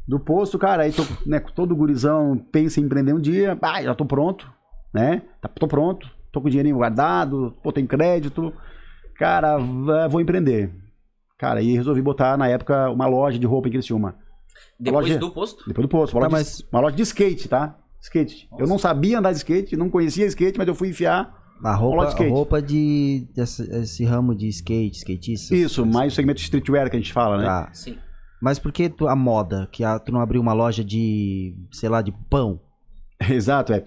do 0.08 0.20
posto, 0.20 0.58
cara, 0.60 0.84
aí 0.84 0.92
tô, 0.92 1.04
né, 1.26 1.40
todo 1.40 1.76
gurizão 1.76 2.38
pensa 2.52 2.80
em 2.80 2.84
empreender 2.84 3.14
um 3.14 3.20
dia, 3.20 3.58
ah, 3.62 3.82
já 3.82 3.96
tô 3.96 4.06
pronto, 4.06 4.52
né? 4.94 5.22
Tá- 5.42 5.48
Tô 5.50 5.68
pronto, 5.68 6.10
tô 6.32 6.42
com 6.42 6.48
o 6.48 6.50
dinheirinho 6.50 6.76
guardado, 6.78 7.56
pô, 7.64 7.72
tem 7.72 7.86
crédito, 7.88 8.54
cara, 9.18 9.58
vou 10.10 10.20
empreender. 10.22 10.72
Cara, 11.38 11.60
aí 11.60 11.74
resolvi 11.76 12.02
botar, 12.02 12.38
na 12.38 12.48
época, 12.48 12.90
uma 12.90 13.08
loja 13.08 13.40
de 13.40 13.48
roupa 13.48 13.68
em 13.68 13.72
Criciúma. 13.72 14.16
Depois 14.80 15.08
loja- 15.08 15.20
do 15.20 15.32
posto? 15.32 15.64
Depois 15.68 15.86
do 15.86 15.90
posto, 15.90 16.14
uma, 16.14 16.22
Tá, 16.22 16.28
loja, 16.28 16.38
mas- 16.38 16.58
de, 16.58 16.66
uma 16.72 16.82
loja 16.82 16.96
de 16.96 17.02
skate, 17.04 17.48
tá? 17.50 17.78
Skate. 18.02 18.48
Eu 18.58 18.68
não 18.68 18.78
sabia 18.80 19.20
andar 19.20 19.32
de 19.32 19.38
skate, 19.38 19.78
não 19.78 19.90
conhecia 19.90 20.26
skate, 20.26 20.58
mas 20.58 20.68
eu 20.68 20.74
fui 20.76 20.90
enfiar 20.90 21.40
A 21.64 21.78
Loja 21.78 21.80
roupa, 21.82 22.16
de 22.16 22.30
roupa 22.30 22.62
de 22.62 23.28
desse, 23.36 23.62
esse 23.76 24.04
ramo 24.04 24.34
de 24.36 24.48
skate, 24.50 24.98
skatista. 24.98 25.56
isso, 25.56 25.86
mais 25.86 26.12
o 26.12 26.16
segmento 26.16 26.38
de 26.40 26.44
streetwear 26.46 26.90
que 26.90 26.96
a 26.96 27.00
gente 27.00 27.14
fala, 27.14 27.38
né? 27.38 27.46
Tá. 27.46 27.70
Sim. 27.74 27.96
Mas 28.42 28.58
por 28.58 28.72
que 28.72 28.90
tu- 28.90 29.08
a 29.08 29.16
moda? 29.16 29.68
Que 29.72 29.84
a- 29.84 30.00
tu 30.00 30.12
não 30.12 30.20
abriu 30.20 30.42
uma 30.42 30.54
loja 30.54 30.84
de, 30.84 31.56
sei 31.72 31.88
lá, 31.90 32.02
de 32.02 32.12
pão? 32.30 32.60
Exato, 33.30 33.72
é. 33.74 33.84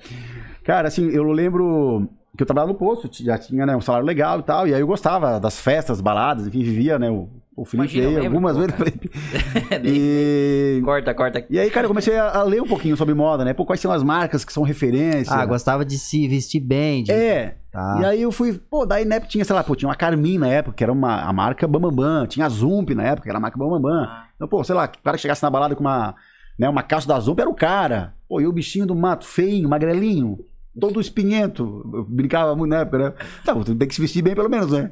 Cara, 0.63 0.89
assim, 0.89 1.09
eu 1.11 1.25
lembro 1.25 2.09
que 2.37 2.43
eu 2.43 2.47
trabalhava 2.47 2.73
no 2.73 2.79
posto, 2.79 3.09
já 3.23 3.37
tinha 3.39 3.67
né, 3.67 3.77
um 3.77 3.81
salário 3.81 4.07
legal 4.07 4.41
e 4.41 4.43
tal, 4.43 4.67
e 4.67 4.75
aí 4.75 4.81
eu 4.81 4.87
gostava 4.87 5.39
das 5.39 5.61
festas, 5.61 6.01
baladas, 6.01 6.47
enfim, 6.47 6.63
vivia, 6.63 6.99
né? 6.99 7.11
O, 7.11 7.29
o 7.57 7.65
Felipe 7.65 7.97
Imagina, 7.97 8.05
eu 8.05 8.09
aí, 8.09 8.15
lembro, 8.17 8.29
algumas 8.29 8.57
vezes. 8.57 8.75
e, 9.85 10.81
corta, 10.85 11.15
corta. 11.15 11.45
e 11.49 11.59
aí, 11.59 11.71
cara, 11.71 11.85
eu 11.85 11.89
comecei 11.89 12.17
a, 12.17 12.31
a 12.39 12.43
ler 12.43 12.61
um 12.63 12.67
pouquinho 12.67 12.97
sobre 12.97 13.15
moda, 13.15 13.45
né? 13.45 13.53
Pô, 13.55 13.65
quais 13.65 13.81
são 13.81 13.93
as 13.93 14.03
marcas 14.03 14.45
que 14.45 14.53
são 14.53 14.63
referência. 14.63 15.35
Ah, 15.35 15.47
gostava 15.47 15.85
de 15.85 15.99
se 15.99 16.27
vestir 16.27 16.61
bem. 16.61 17.05
De... 17.05 17.13
É. 17.13 17.57
Tá. 17.71 17.99
E 18.01 18.05
aí 18.05 18.23
eu 18.23 18.31
fui, 18.33 18.53
pô, 18.55 18.87
daí 18.87 19.05
na 19.05 19.17
época 19.17 19.31
tinha, 19.31 19.45
sei 19.45 19.55
lá, 19.55 19.63
pô, 19.65 19.75
tinha 19.75 19.89
uma 19.89 19.95
Carmin 19.97 20.39
na 20.39 20.49
época, 20.49 20.77
que 20.77 20.83
era 20.85 20.93
uma, 20.93 21.23
a 21.23 21.33
marca 21.33 21.67
Bambambam, 21.67 22.27
tinha 22.27 22.47
a 22.47 22.49
Zump 22.49 22.91
na 22.95 23.03
época, 23.05 23.23
que 23.25 23.29
era 23.29 23.39
a 23.39 23.41
marca 23.41 23.59
Bambambam. 23.59 24.05
Ah. 24.05 24.24
Então, 24.45 24.59
pô, 24.59 24.63
sei 24.63 24.75
lá, 24.75 24.85
o 24.85 25.03
cara 25.03 25.17
que 25.17 25.23
chegasse 25.23 25.43
na 25.43 25.49
balada 25.51 25.75
com 25.75 25.81
uma, 25.81 26.15
né, 26.59 26.69
uma 26.69 26.83
calça 26.83 27.09
da 27.09 27.19
Zump 27.19 27.41
era 27.41 27.49
o 27.49 27.55
cara. 27.55 28.15
Pô, 28.29 28.41
e 28.41 28.47
o 28.47 28.53
bichinho 28.53 28.87
do 28.87 28.95
mato, 28.95 29.25
feinho, 29.25 29.69
magrelinho, 29.69 30.39
todo 30.79 31.01
espinhento. 31.01 31.83
Eu 31.95 32.05
brincava 32.05 32.55
muito 32.55 32.71
na 32.71 32.81
época, 32.81 32.99
né? 32.99 33.15
Tá, 33.45 33.55
tu 33.55 33.75
tem 33.75 33.89
que 33.89 33.95
se 33.95 34.01
vestir 34.03 34.23
bem 34.23 34.35
pelo 34.35 34.51
menos, 34.51 34.71
né? 34.71 34.91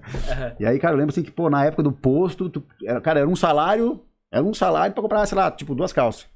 E 0.59 0.65
aí, 0.65 0.79
cara, 0.79 0.95
eu 0.95 0.99
lembro 0.99 1.13
assim 1.13 1.23
que, 1.23 1.31
pô, 1.31 1.51
na 1.51 1.65
época 1.67 1.83
do 1.83 1.93
posto, 1.93 2.49
tu- 2.49 2.65
era, 2.85 3.01
cara, 3.01 3.21
era 3.21 3.29
um 3.29 3.37
salário, 3.37 4.03
era 4.31 4.43
um 4.43 4.55
salário 4.55 4.95
pra 4.95 5.03
comprar, 5.03 5.27
sei 5.27 5.37
lá, 5.37 5.51
tipo, 5.51 5.75
duas 5.75 5.93
calças. 5.93 6.27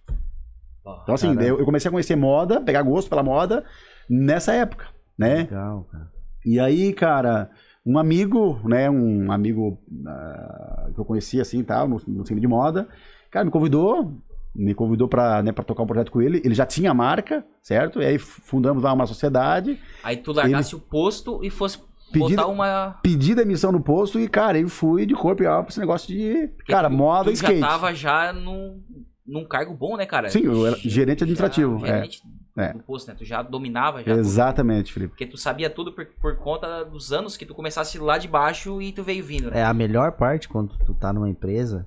Então, 1.02 1.14
assim, 1.14 1.28
eu, 1.49 1.58
eu 1.58 1.64
comecei 1.64 1.88
a 1.88 1.92
conhecer 1.92 2.16
moda, 2.16 2.61
pegar 2.61 2.82
gosto 2.82 3.08
pela 3.08 3.23
moda 3.23 3.64
nessa 4.11 4.52
época, 4.52 4.87
né? 5.18 5.37
Legal, 5.38 5.88
cara. 5.90 6.11
E 6.44 6.61
aí, 6.61 6.92
cara, 6.92 7.50
um 7.86 7.96
amigo, 7.98 8.60
né, 8.64 8.90
um 8.90 9.30
amigo 9.30 9.78
ah, 10.06 10.88
que 10.92 10.98
eu 10.98 11.04
conhecia 11.04 11.40
assim, 11.42 11.62
tal, 11.62 11.86
no, 11.86 12.00
no 12.06 12.24
de 12.24 12.46
moda, 12.48 12.88
cara, 13.30 13.44
me 13.44 13.50
convidou, 13.50 14.12
me 14.52 14.74
convidou 14.74 15.06
pra, 15.06 15.40
né, 15.42 15.52
pra 15.52 15.62
tocar 15.62 15.84
um 15.84 15.86
projeto 15.86 16.10
com 16.10 16.20
ele. 16.20 16.42
Ele 16.44 16.54
já 16.54 16.66
tinha 16.66 16.90
a 16.90 16.94
marca, 16.94 17.44
certo? 17.62 18.02
E 18.02 18.04
aí 18.06 18.18
fundamos 18.18 18.82
lá 18.82 18.92
uma 18.92 19.06
sociedade. 19.06 19.78
Aí 20.02 20.16
tu 20.16 20.32
largasse 20.32 20.74
o 20.74 20.80
posto 20.80 21.40
e 21.44 21.50
fosse 21.50 21.78
Pedi, 22.12 22.36
botar 22.36 22.46
uma. 22.46 22.98
pedi 23.02 23.34
demissão 23.34 23.72
no 23.72 23.80
posto 23.80 24.18
e, 24.20 24.28
cara, 24.28 24.56
eu 24.58 24.68
fui 24.68 25.04
de 25.04 25.14
corpo 25.14 25.42
e 25.42 25.46
alma 25.46 25.64
pra 25.64 25.70
esse 25.70 25.80
negócio 25.80 26.08
de, 26.08 26.48
cara, 26.68 26.88
tu- 26.88 26.94
moda 26.96 27.24
tu 27.24 27.30
e 27.30 27.34
skate. 27.34 27.58
já 27.60 27.66
tava 27.68 27.92
já 27.94 28.32
num, 28.32 28.80
num 29.26 29.45
cargo 29.45 29.75
bom, 29.75 29.97
né, 29.97 30.06
cara? 30.06 30.30
Sim, 30.30 30.45
eu 30.45 30.66
era 30.66 30.76
gerente 30.76 31.23
administrativo, 31.25 31.78
Já, 31.80 31.87
é. 31.87 31.92
gerente 31.97 32.23
É. 32.56 32.73
do 32.73 32.78
posto, 32.80 33.09
né? 33.09 33.14
Tu 33.18 33.25
já 33.25 33.42
dominava 33.42 33.99
já. 33.99 34.04
tudo. 34.12 34.21
Exatamente, 34.21 34.92
Felipe. 34.92 35.11
Porque 35.11 35.26
tu 35.26 35.37
sabia 35.37 35.68
tudo 35.68 35.92
por, 35.92 36.06
por 36.21 36.37
conta 36.37 36.85
dos 36.85 37.12
anos 37.12 37.37
que 37.37 37.45
tu 37.45 37.54
começasse 37.54 37.99
lá 37.99 38.18
de 38.18 38.28
baixo 38.28 38.80
e 38.80 38.92
tu 38.92 39.02
veio 39.02 39.25
vindo, 39.25 39.50
né? 39.50 39.61
É 39.61 39.64
a 39.64 39.75
melhor 39.75 40.12
parte 40.12 40.49
quando 40.49 40.76
tu 40.85 40.95
tá 40.95 41.12
numa 41.12 41.28
empresa. 41.28 41.87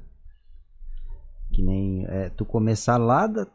Que 1.51 1.61
nem. 1.61 2.05
é, 2.07 2.29
tu 2.29 2.45
começar 2.45 2.97
lá 2.97 3.25
da. 3.27 3.45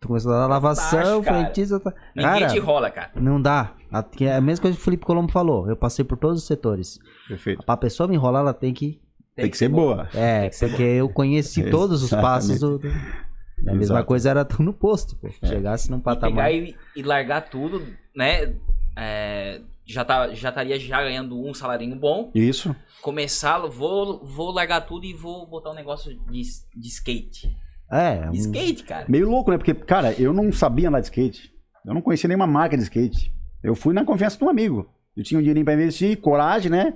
Tu 0.00 0.08
começar 0.08 0.30
da 0.30 0.46
lavação, 0.48 1.22
frentista. 1.22 1.78
tá- 1.78 1.94
Ninguém 2.14 2.40
Cara, 2.40 2.46
te 2.52 2.58
rola, 2.58 2.90
cara. 2.90 3.10
não 3.14 3.40
dá. 3.40 3.72
A- 3.90 4.02
que 4.02 4.24
É 4.24 4.34
a 4.36 4.40
mesma 4.40 4.62
coisa 4.62 4.76
que 4.76 4.80
o 4.82 4.84
Felipe 4.84 5.04
Colombo 5.04 5.30
falou. 5.30 5.68
Eu 5.68 5.76
passei 5.76 6.04
por 6.04 6.18
todos 6.18 6.40
os 6.40 6.46
setores. 6.46 6.98
Perfeito. 7.28 7.64
Pra 7.64 7.76
pessoa 7.76 8.08
me 8.08 8.14
enrolar, 8.16 8.42
ela 8.42 8.52
tem 8.54 8.72
que. 8.74 9.00
Tem, 9.34 9.48
que 9.50 9.56
ser 9.56 9.68
boa. 9.68 10.08
É, 10.14 10.50
ser 10.50 10.68
porque 10.68 10.82
eu 10.82 11.08
conheci 11.08 11.68
todos 11.70 12.02
os 12.02 12.10
passos 12.10 12.58
do. 12.60 12.78
do- 12.78 12.88
A 12.88 13.72
mesma 13.74 13.96
Exato. 13.96 14.06
coisa 14.06 14.30
era 14.30 14.46
no 14.58 14.72
posto, 14.72 15.16
pô. 15.16 15.28
Chegasse 15.46 15.90
num 15.90 15.98
E 15.98 16.02
patamar. 16.02 16.46
pegar 16.48 16.52
e, 16.52 16.76
e 16.96 17.02
largar 17.02 17.42
tudo, 17.48 17.86
né? 18.14 18.54
É, 18.98 19.60
já, 19.86 20.04
tá, 20.04 20.34
já 20.34 20.48
estaria 20.50 20.78
já 20.78 21.00
ganhando 21.02 21.40
um 21.40 21.54
salarinho 21.54 21.96
bom. 21.96 22.30
Isso. 22.34 22.74
Começar, 23.00 23.58
vou, 23.68 24.24
vou 24.24 24.50
largar 24.50 24.80
tudo 24.82 25.06
e 25.06 25.14
vou 25.14 25.46
botar 25.46 25.70
um 25.70 25.74
negócio 25.74 26.12
de, 26.30 26.42
de 26.76 26.88
skate. 26.88 27.56
É, 27.90 28.28
um- 28.28 28.32
Skate, 28.32 28.82
cara. 28.84 29.06
Meio 29.08 29.28
louco, 29.28 29.50
né? 29.50 29.56
Porque, 29.58 29.74
cara, 29.74 30.12
eu 30.20 30.32
não 30.32 30.50
sabia 30.52 30.88
andar 30.88 31.00
de 31.00 31.06
skate. 31.06 31.52
Eu 31.84 31.94
não 31.94 32.00
conhecia 32.02 32.28
nenhuma 32.28 32.46
marca 32.46 32.76
de 32.76 32.82
skate. 32.82 33.32
Eu 33.62 33.74
fui 33.74 33.94
na 33.94 34.04
confiança 34.04 34.36
de 34.38 34.44
um 34.44 34.48
amigo. 34.48 34.88
Eu 35.16 35.22
tinha 35.22 35.38
um 35.38 35.42
dinheirinho 35.42 35.64
pra 35.64 35.74
investir, 35.74 36.16
coragem, 36.20 36.70
né? 36.70 36.94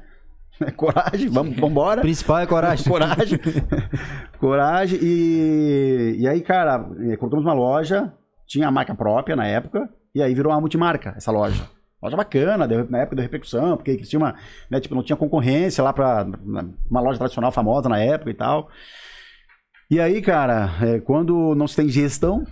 Coragem, 0.77 1.29
vamos, 1.29 1.57
o 1.57 1.61
vambora. 1.63 2.01
principal 2.01 2.39
é 2.39 2.47
coragem. 2.47 2.85
coragem. 2.91 3.39
coragem. 4.39 4.99
E, 5.03 6.17
e 6.19 6.29
aí, 6.29 6.41
cara, 6.41 6.89
eh, 7.01 7.17
colocamos 7.17 7.45
uma 7.45 7.55
loja, 7.55 8.13
tinha 8.47 8.69
a 8.69 8.71
marca 8.71 8.95
própria 8.95 9.37
na 9.37 9.47
época, 9.47 9.89
e 10.15 10.23
aí 10.23 10.35
virou 10.35 10.53
uma 10.53 10.61
multimarca, 10.61 11.15
essa 11.17 11.31
loja. 11.31 11.65
Loja 12.03 12.17
bacana, 12.17 12.69
deu- 12.69 12.87
na 12.91 12.99
época 12.99 13.17
deu 13.17 13.23
repercussão, 13.23 13.77
porque 13.77 13.97
tinha 13.97 14.19
uma, 14.21 14.35
né, 14.71 14.81
tipo, 14.81 14.95
não 14.95 15.03
tinha 15.03 15.17
concorrência 15.17 15.83
lá 15.83 15.93
pra 15.93 16.25
na- 16.45 16.67
uma 16.91 17.01
loja 17.01 17.19
tradicional 17.19 17.51
famosa 17.51 17.89
na 17.89 17.99
época 17.99 18.31
e 18.31 18.35
tal. 18.35 18.69
E 19.91 20.01
aí, 20.01 20.21
cara, 20.21 20.71
eh, 20.83 21.01
quando 21.01 21.55
não 21.55 21.67
se 21.67 21.77
tem 21.77 21.89
gestão, 21.89 22.45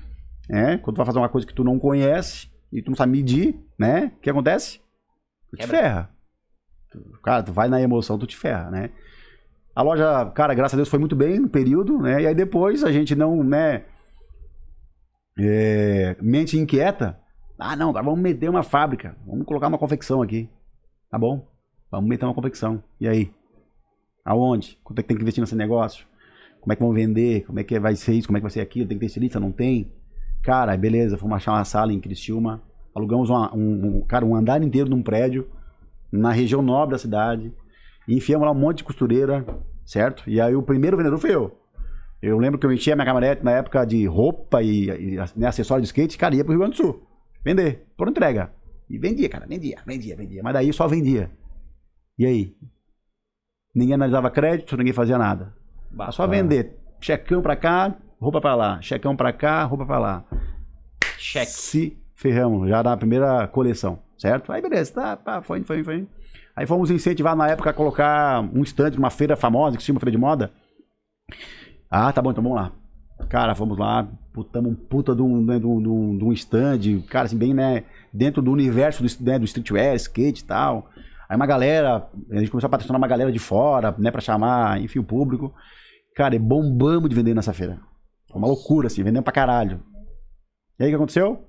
né, 0.49 0.78
quando 0.78 0.96
tu 0.96 0.99
vai 0.99 1.06
fazer 1.06 1.18
uma 1.18 1.28
coisa 1.28 1.46
que 1.46 1.54
tu 1.54 1.64
não 1.64 1.78
conhece 1.78 2.49
e 2.73 2.80
tu 2.82 2.90
não 2.90 2.96
sabe 2.96 3.12
medir, 3.12 3.56
né, 3.78 4.12
o 4.16 4.20
que 4.20 4.30
acontece? 4.30 4.80
Tu 5.50 5.56
te 5.58 5.66
ferra. 5.66 6.11
Cara, 7.22 7.42
tu 7.42 7.52
vai 7.52 7.68
na 7.68 7.80
emoção, 7.80 8.18
tu 8.18 8.26
te 8.26 8.36
ferra, 8.36 8.70
né? 8.70 8.90
A 9.74 9.82
loja, 9.82 10.26
cara, 10.34 10.54
graças 10.54 10.74
a 10.74 10.76
Deus 10.76 10.88
foi 10.88 10.98
muito 10.98 11.16
bem 11.16 11.38
no 11.40 11.48
período, 11.48 11.98
né? 11.98 12.22
E 12.22 12.26
aí 12.26 12.34
depois 12.34 12.84
a 12.84 12.92
gente 12.92 13.14
não, 13.14 13.42
né? 13.42 13.84
é, 15.38 16.16
mente 16.20 16.58
inquieta. 16.58 17.18
Ah, 17.58 17.76
não, 17.76 17.90
agora 17.90 18.04
vamos 18.04 18.20
meter 18.20 18.48
uma 18.48 18.62
fábrica. 18.62 19.16
Vamos 19.26 19.46
colocar 19.46 19.68
uma 19.68 19.78
confecção 19.78 20.22
aqui. 20.22 20.48
Tá 21.10 21.18
bom? 21.18 21.46
Vamos 21.90 22.08
meter 22.08 22.24
uma 22.24 22.34
confecção. 22.34 22.82
E 23.00 23.08
aí? 23.08 23.32
Aonde? 24.24 24.78
Quanto 24.82 24.98
é 24.98 25.02
que 25.02 25.08
tem 25.08 25.16
que 25.16 25.22
investir 25.22 25.40
nesse 25.40 25.54
negócio? 25.54 26.06
Como 26.60 26.72
é 26.72 26.76
que 26.76 26.82
vão 26.82 26.92
vender? 26.92 27.44
Como 27.44 27.60
é 27.60 27.64
que 27.64 27.78
vai 27.78 27.94
ser 27.94 28.14
isso? 28.14 28.26
Como 28.26 28.36
é 28.36 28.40
que 28.40 28.44
vai 28.44 28.50
ser 28.50 28.60
aquilo? 28.60 28.88
Tem 28.88 28.96
que 28.96 29.00
ter 29.00 29.06
estilista? 29.06 29.38
Não 29.38 29.52
tem? 29.52 29.92
Cara, 30.42 30.76
beleza. 30.76 31.16
Fomos 31.18 31.36
achar 31.36 31.52
uma 31.52 31.64
sala 31.64 31.92
em 31.92 32.00
Criciúma. 32.00 32.62
Alugamos 32.94 33.28
uma- 33.28 33.54
um, 33.54 33.98
um- 33.98 34.00
cara, 34.06 34.24
um 34.24 34.34
andar 34.34 34.62
inteiro 34.62 34.88
num 34.88 35.02
prédio 35.02 35.48
na 36.18 36.33
região 36.33 36.62
nobre 36.62 36.94
da 36.94 36.99
cidade. 36.99 37.52
E 38.06 38.16
enfiamos 38.16 38.47
lá 38.47 38.52
um 38.52 38.59
monte 38.59 38.78
de 38.78 38.85
costureira, 38.85 39.44
certo? 39.85 40.28
E 40.28 40.40
aí 40.40 40.54
o 40.54 40.62
primeiro 40.62 40.97
vendedor 40.97 41.18
foi 41.18 41.35
eu. 41.35 41.59
Eu 42.23 42.38
lembro 42.38 42.59
que 42.59 42.64
eu 42.64 42.73
enchia 42.73 42.94
minha 42.94 43.04
caminhonete 43.04 43.44
na 43.44 43.52
época 43.52 43.85
de 43.85 44.06
roupa 44.06 44.62
e, 44.62 44.88
e 44.88 45.16
né, 45.37 45.47
acessório 45.47 45.83
de 45.83 45.88
skate, 45.88 46.16
cara, 46.16 46.35
ia 46.35 46.44
pro 46.44 46.52
Rio 46.52 46.61
Grande 46.61 46.76
do 46.76 46.83
Sul. 46.83 47.06
Vender, 47.44 47.87
por 47.97 48.09
entrega. 48.09 48.50
E 48.88 48.99
vendia, 48.99 49.28
cara, 49.28 49.47
vendia, 49.47 49.83
vendia, 49.85 50.16
vendia. 50.16 50.42
Mas 50.42 50.54
daí 50.54 50.73
só 50.73 50.87
vendia. 50.87 51.30
E 52.18 52.25
aí? 52.25 52.56
Ninguém 53.75 53.94
analisava 53.94 54.30
crédito, 54.30 54.76
ninguém 54.76 54.92
fazia 54.92 55.18
nada. 55.18 55.54
Era 55.99 56.12
só 56.12 56.26
vender. 56.26 56.78
Checão 57.00 57.42
pra 57.42 57.56
cá, 57.56 57.94
roupa 58.21 58.40
pra 58.40 58.54
lá. 58.54 58.80
Checão 58.80 59.16
pra 59.16 59.33
cá, 59.33 59.64
roupa 59.64 59.85
pra 59.85 59.99
lá. 59.99 60.25
Cheque. 61.18 61.50
Se 61.50 61.99
ferramos, 62.14 62.68
já 62.68 62.83
na 62.83 62.97
primeira 62.97 63.47
coleção, 63.49 63.99
certo? 64.18 64.52
Aí 64.52 64.61
beleza, 64.62 64.92
tá, 64.92 65.16
pá, 65.16 65.42
foi, 65.42 65.62
foi, 65.62 65.83
foi. 65.85 66.09
Aí 66.56 66.66
fomos 66.66 66.90
incentivar 66.90 67.35
na 67.37 67.49
época 67.49 67.71
a 67.71 67.73
colocar 67.73 68.40
um 68.54 68.62
stand 68.62 68.92
numa 68.92 69.11
feira 69.11 69.37
famosa, 69.37 69.76
que 69.76 69.83
se 69.83 69.87
chama 69.88 69.99
Feira 70.00 70.12
de 70.12 70.18
Moda. 70.18 70.52
Ah, 71.90 72.12
tá 72.12 72.23
bom, 72.23 72.30
então 72.30 72.42
vamos 72.42 72.59
lá. 72.59 72.73
Cara, 73.28 73.54
fomos 73.54 73.78
lá, 73.78 74.06
putamos 74.33 74.73
um 74.73 74.75
puta 74.75 75.14
né, 75.14 75.59
de 75.59 75.66
um, 75.66 75.80
de 75.83 75.88
um- 75.88 76.18
de 76.18 76.25
um 76.25 76.33
stand, 76.33 77.00
cara, 77.09 77.26
assim, 77.26 77.37
bem, 77.38 77.54
né, 77.54 77.85
dentro 78.12 78.42
do 78.42 78.50
universo 78.50 79.02
do, 79.02 79.25
né, 79.25 79.38
do 79.38 79.44
streetwear, 79.44 79.94
skate 79.97 80.42
e 80.42 80.44
tal. 80.44 80.90
Aí 81.28 81.37
uma 81.37 81.47
galera, 81.47 82.09
a 82.30 82.38
gente 82.38 82.50
começou 82.50 82.66
a 82.66 82.71
patrocinar 82.71 83.00
uma 83.00 83.09
galera 83.09 83.33
de 83.33 83.38
fora, 83.38 83.94
né, 83.99 84.11
pra 84.11 84.21
chamar, 84.21 84.80
enfim, 84.80 84.99
o 84.99 85.04
público. 85.04 85.54
Cara, 86.14 86.35
e 86.35 86.38
bombamos 86.38 87.09
de 87.09 87.16
vender 87.16 87.35
nessa 87.35 87.52
feira. 87.52 87.80
Foi 88.28 88.38
uma 88.38 88.49
loucura, 88.49 88.88
assim, 88.88 89.02
vendendo 89.02 89.25
pra 89.25 89.33
caralho. 89.33 89.80
E 90.78 90.83
aí 90.85 90.88
o 90.88 90.92
que 90.92 90.97
aconteceu? 90.97 91.44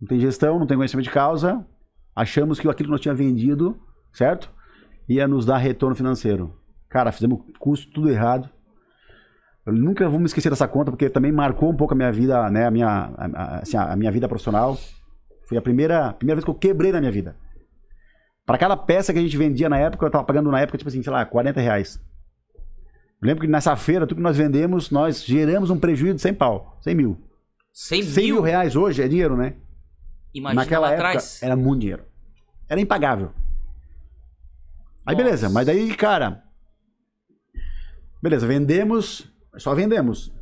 Não 0.00 0.08
tem 0.08 0.20
gestão, 0.20 0.58
não 0.58 0.66
tem 0.66 0.76
conhecimento 0.76 1.04
de 1.04 1.10
causa. 1.12 1.64
Achamos 2.14 2.58
que 2.60 2.68
aquilo 2.68 2.88
que 2.88 2.92
nós 2.92 3.00
tínhamos 3.00 3.22
vendido, 3.24 3.78
certo? 4.12 4.50
Ia 5.08 5.26
nos 5.26 5.46
dar 5.46 5.56
retorno 5.58 5.96
financeiro. 5.96 6.54
Cara, 6.88 7.10
fizemos 7.12 7.40
custo 7.58 7.90
tudo 7.92 8.10
errado. 8.10 8.48
Eu 9.64 9.72
nunca 9.72 10.08
vou 10.08 10.18
me 10.18 10.26
esquecer 10.26 10.50
dessa 10.50 10.66
conta, 10.68 10.90
porque 10.90 11.08
também 11.08 11.32
marcou 11.32 11.70
um 11.70 11.76
pouco 11.76 11.94
a 11.94 11.96
minha 11.96 12.10
vida, 12.12 12.50
né? 12.50 12.66
A 12.66 12.70
minha, 12.70 12.88
a, 12.88 13.26
a- 13.26 13.58
assim, 13.60 13.76
a 13.76 13.94
minha 13.96 14.10
vida 14.10 14.28
profissional. 14.28 14.76
Foi 15.48 15.56
a 15.56 15.62
primeira, 15.62 16.12
primeira 16.12 16.36
vez 16.36 16.44
que 16.44 16.50
eu 16.50 16.54
quebrei 16.54 16.92
na 16.92 17.00
minha 17.00 17.12
vida. 17.12 17.36
Para 18.44 18.58
cada 18.58 18.76
peça 18.76 19.12
que 19.12 19.18
a 19.18 19.22
gente 19.22 19.36
vendia 19.36 19.68
na 19.68 19.78
época, 19.78 20.04
eu 20.04 20.10
tava 20.10 20.24
pagando 20.24 20.50
na 20.50 20.60
época, 20.60 20.76
tipo 20.76 20.88
assim, 20.88 21.02
sei 21.02 21.12
lá, 21.12 21.24
40 21.24 21.60
reais. 21.60 22.00
Eu 23.22 23.28
lembro 23.28 23.42
que 23.42 23.50
nessa 23.50 23.76
feira, 23.76 24.04
tudo 24.06 24.16
que 24.16 24.22
nós 24.22 24.36
vendemos, 24.36 24.90
nós 24.90 25.24
geramos 25.24 25.70
um 25.70 25.78
prejuízo 25.78 26.16
de 26.16 26.22
100 26.22 26.34
pau, 26.34 26.76
100 26.82 26.94
mil. 26.94 27.16
100 27.72 28.02
100 28.02 28.24
mil 28.24 28.34
mil? 28.36 28.42
reais 28.42 28.74
hoje 28.74 29.00
é 29.02 29.06
dinheiro, 29.08 29.36
né? 29.36 29.54
Imagina 30.34 30.62
Naquela 30.62 30.86
lá 30.88 30.92
época 30.94 31.08
atrás. 31.08 31.42
era 31.42 31.56
muito 31.56 31.80
dinheiro. 31.80 32.04
Era 32.68 32.80
impagável. 32.80 33.32
Aí 35.04 35.14
Nossa. 35.14 35.24
beleza, 35.24 35.50
mas 35.50 35.66
daí, 35.66 35.94
cara. 35.94 36.42
Beleza, 38.22 38.46
vendemos, 38.46 39.30
só 39.58 39.74
vendemos. 39.74 40.32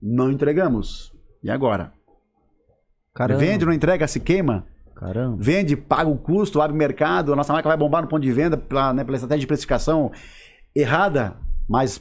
Não 0.00 0.30
entregamos. 0.30 1.12
E 1.42 1.50
agora? 1.50 1.92
Caramba. 3.14 3.40
Vende, 3.40 3.64
não 3.64 3.72
entrega, 3.72 4.06
se 4.06 4.20
queima. 4.20 4.64
Caramba. 4.94 5.36
Vende, 5.38 5.76
paga 5.76 6.08
o 6.08 6.16
custo, 6.16 6.60
abre 6.60 6.76
mercado, 6.76 7.32
a 7.32 7.36
nossa 7.36 7.52
marca 7.52 7.68
vai 7.68 7.76
bombar 7.76 8.02
no 8.02 8.08
ponto 8.08 8.22
de 8.22 8.32
venda 8.32 8.56
pela, 8.56 8.94
né, 8.94 9.04
pela 9.04 9.16
estratégia 9.16 9.40
de 9.40 9.46
precificação 9.46 10.10
errada, 10.74 11.36
mas, 11.68 12.00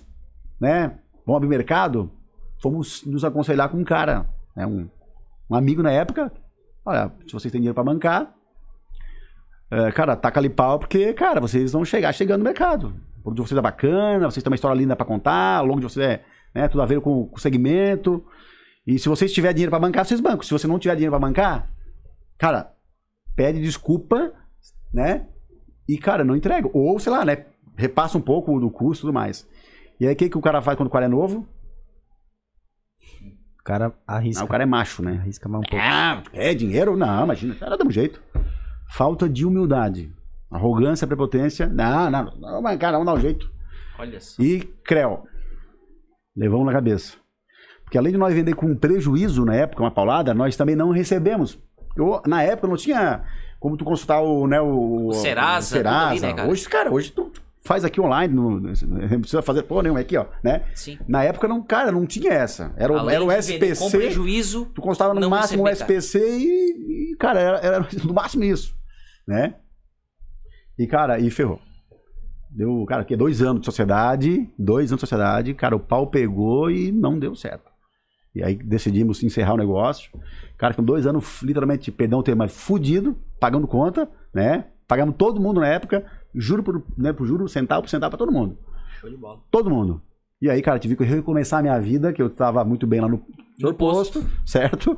né, 0.60 1.00
vamos 1.26 1.38
abrir 1.38 1.50
mercado. 1.50 2.12
Fomos 2.62 3.04
nos 3.06 3.24
aconselhar 3.26 3.70
com 3.70 3.78
um 3.78 3.84
cara, 3.84 4.30
né, 4.56 4.66
um, 4.66 4.88
um 5.50 5.56
amigo 5.56 5.82
na 5.82 5.92
época. 5.92 6.32
Olha, 6.86 7.12
se 7.26 7.34
vocês 7.34 7.52
têm 7.52 7.60
dinheiro 7.60 7.74
para 7.74 7.84
bancar, 7.84 8.34
é, 9.72 9.92
cara, 9.92 10.16
taca 10.16 10.40
ali 10.40 10.50
pau, 10.50 10.78
porque, 10.78 11.14
cara, 11.14 11.42
vocês 11.42 11.72
vão 11.72 11.84
chegar 11.84 12.14
chegando 12.14 12.40
no 12.40 12.46
mercado. 12.46 12.94
O 13.20 13.24
produto 13.24 13.44
de 13.44 13.50
vocês 13.50 13.58
é 13.58 13.62
bacana, 13.62 14.30
vocês 14.30 14.44
têm 14.44 14.52
uma 14.52 14.56
história 14.56 14.78
linda 14.78 14.96
para 14.96 15.06
contar, 15.06 15.58
ao 15.58 15.66
longo 15.66 15.80
de 15.80 15.86
vocês 15.86 16.06
é 16.06 16.24
né, 16.54 16.68
tudo 16.68 16.82
a 16.82 16.86
ver 16.86 17.02
com, 17.02 17.26
com 17.26 17.36
o 17.36 17.40
segmento. 17.40 18.24
E 18.86 19.00
se 19.00 19.10
vocês 19.10 19.34
tiverem 19.34 19.56
dinheiro 19.56 19.72
para 19.72 19.80
bancar, 19.80 20.06
vocês 20.06 20.22
bancam. 20.22 20.44
Se 20.44 20.52
você 20.52 20.68
não 20.68 20.80
tiver 20.80 20.96
dinheiro 20.96 21.12
para 21.12 21.28
bancar, 21.28 21.70
cara, 22.38 22.72
pede 23.36 23.60
desculpa, 23.62 24.32
né? 24.94 25.26
E, 25.90 25.98
cara, 25.98 26.24
não 26.24 26.36
entrega. 26.36 26.70
Ou, 26.72 26.98
sei 27.00 27.12
lá, 27.12 27.26
né? 27.26 27.46
Repassa 27.76 28.18
um 28.18 28.22
pouco 28.22 28.60
do 28.60 28.70
custo 28.70 29.02
e 29.02 29.04
tudo 29.08 29.14
mais. 29.14 29.48
E 30.00 30.08
aí, 30.08 30.14
o 30.14 30.16
que, 30.16 30.30
que 30.30 30.38
o 30.38 30.42
cara 30.42 30.62
faz 30.62 30.78
quando 30.78 30.88
o 30.88 30.92
cara 30.92 31.06
é 31.06 31.10
novo? 31.10 31.48
O 33.66 33.68
cara 33.68 33.92
arrisca. 34.06 34.44
Ah, 34.44 34.46
o 34.46 34.48
cara 34.48 34.62
é 34.62 34.66
macho, 34.68 35.02
né? 35.02 35.18
Arrisca 35.20 35.50
mais 35.50 35.64
um 35.66 35.68
pouco. 35.68 35.84
Ah, 35.84 36.22
é 36.32 36.54
dinheiro? 36.54 36.96
Não, 36.96 37.24
imagina. 37.24 37.56
Cara, 37.56 37.76
dá 37.76 37.84
um 37.84 37.90
jeito. 37.90 38.22
Falta 38.92 39.28
de 39.28 39.44
humildade. 39.44 40.14
Arrogância, 40.52 41.08
prepotência. 41.08 41.66
Não, 41.66 42.12
não, 42.12 42.26
não, 42.38 42.62
mas, 42.62 42.78
cara, 42.78 42.92
vamos 42.92 43.08
dar 43.08 43.18
um 43.18 43.20
jeito. 43.20 43.52
Olha 43.98 44.20
só. 44.22 44.40
E 44.40 44.60
Creu. 44.84 45.24
Levamos 46.38 46.68
na 46.68 46.74
cabeça. 46.74 47.18
Porque 47.84 47.98
além 47.98 48.12
de 48.12 48.20
nós 48.20 48.36
vender 48.36 48.54
com 48.54 48.76
prejuízo 48.76 49.44
na 49.44 49.56
época, 49.56 49.82
uma 49.82 49.90
paulada, 49.90 50.32
nós 50.32 50.56
também 50.56 50.76
não 50.76 50.92
recebemos. 50.92 51.58
Eu, 51.98 52.22
na 52.28 52.44
época 52.44 52.68
não 52.68 52.78
tinha 52.78 53.24
como 53.60 53.76
tu 53.76 53.84
consultar 53.84 54.22
o, 54.22 54.46
né, 54.46 54.62
o, 54.62 55.08
O 55.08 55.14
Serasa, 55.14 55.78
tudo 55.78 55.88
ali, 55.88 56.20
né, 56.20 56.34
cara? 56.36 56.48
Hoje, 56.52 56.70
cara, 56.70 56.94
hoje 56.94 57.12
tu 57.12 57.32
faz 57.66 57.84
aqui 57.84 58.00
online, 58.00 58.34
não, 58.34 58.52
não 58.60 58.72
precisa 59.20 59.42
fazer 59.42 59.64
porra 59.64 59.84
nenhuma 59.84 60.00
aqui, 60.00 60.16
ó, 60.16 60.26
né? 60.44 60.64
Sim. 60.74 60.98
Na 61.08 61.24
época 61.24 61.48
não, 61.48 61.62
cara, 61.62 61.92
não 61.92 62.06
tinha 62.06 62.32
essa. 62.32 62.74
Era, 62.78 62.94
o- 62.94 63.10
era 63.10 63.24
o 63.24 63.28
vender 63.28 63.76
Com 63.76 63.86
SPC. 63.86 63.98
prejuízo. 63.98 64.66
Tu 64.74 64.82
constava 64.82 65.14
no 65.14 65.30
máximo 65.30 65.64
o. 65.64 65.68
SPC 65.68 66.20
e, 66.20 67.12
e, 67.14 67.16
cara, 67.18 67.40
era, 67.40 67.58
era 67.58 67.88
no 68.06 68.14
máximo 68.14 68.44
isso, 68.44 68.74
né? 69.28 69.56
E, 70.78 70.88
cara, 70.88 71.20
e 71.20 71.30
ferrou. 71.32 71.60
Deu, 72.50 72.86
cara, 72.86 73.04
que 73.04 73.16
dois 73.18 73.42
anos 73.42 73.60
de 73.62 73.66
sociedade, 73.66 74.50
dois 74.58 74.92
anos 74.92 75.00
de 75.00 75.08
sociedade, 75.08 75.54
cara, 75.54 75.76
o 75.76 75.80
pau 75.80 76.08
pegou 76.08 76.72
e 76.72 76.92
não 76.92 77.20
deu 77.20 77.36
certo. 77.36 77.70
E 78.34 78.44
aí 78.44 78.56
decidimos 78.56 79.24
encerrar 79.24 79.54
o 79.54 79.58
negócio. 79.58 80.10
Cara, 80.58 80.74
com 80.74 80.84
dois 80.84 81.06
anos, 81.08 81.42
literalmente, 81.42 81.92
perdão 81.92 82.20
o 82.20 82.24
termo, 82.24 82.40
mas 82.40 82.54
fudido, 82.54 83.18
pagando 83.40 83.68
conta, 83.68 84.10
né? 84.34 84.66
Pagamos 84.88 85.16
todo 85.18 85.42
mundo 85.42 85.60
na 85.62 85.68
época, 85.68 86.06
juro 86.36 86.64
por, 86.64 86.84
né, 86.98 87.14
por 87.14 87.26
juro, 87.26 87.48
centavo 87.48 87.84
por 87.84 87.90
centavo 87.90 88.12
pra 88.12 88.18
todo 88.18 88.32
mundo. 88.32 88.58
Show 89.00 89.10
de 89.10 89.18
bola. 89.18 89.40
Todo 89.50 89.70
mundo. 89.70 90.02
E 90.42 90.50
aí, 90.50 90.62
cara, 90.62 90.80
tive 90.80 90.96
que 90.96 91.04
recomeçar 91.04 91.60
a 91.60 91.62
minha 91.62 91.80
vida, 91.80 92.12
que 92.12 92.22
eu 92.22 92.30
tava 92.30 92.64
muito 92.64 92.86
bem 92.86 93.00
lá 93.00 93.08
no, 93.08 93.24
no 93.60 93.74
posto. 93.74 94.24
certo? 94.46 94.98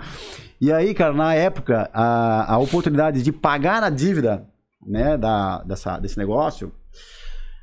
E 0.59 0.71
aí, 0.71 0.93
cara, 0.93 1.13
na 1.13 1.33
época, 1.33 1.89
a, 1.93 2.53
a 2.53 2.57
oportunidade 2.57 3.21
de 3.21 3.31
pagar 3.31 3.83
a 3.83 3.89
dívida, 3.89 4.47
né, 4.85 5.17
da, 5.17 5.63
dessa, 5.63 5.99
desse 5.99 6.17
negócio, 6.17 6.71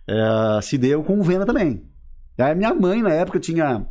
eh, 0.08 0.60
se 0.62 0.78
deu 0.78 1.02
com 1.02 1.20
venda 1.22 1.44
também. 1.44 1.82
E 2.38 2.42
aí, 2.42 2.54
minha 2.54 2.72
mãe, 2.72 3.02
na 3.02 3.12
época, 3.12 3.40
tinha 3.40 3.86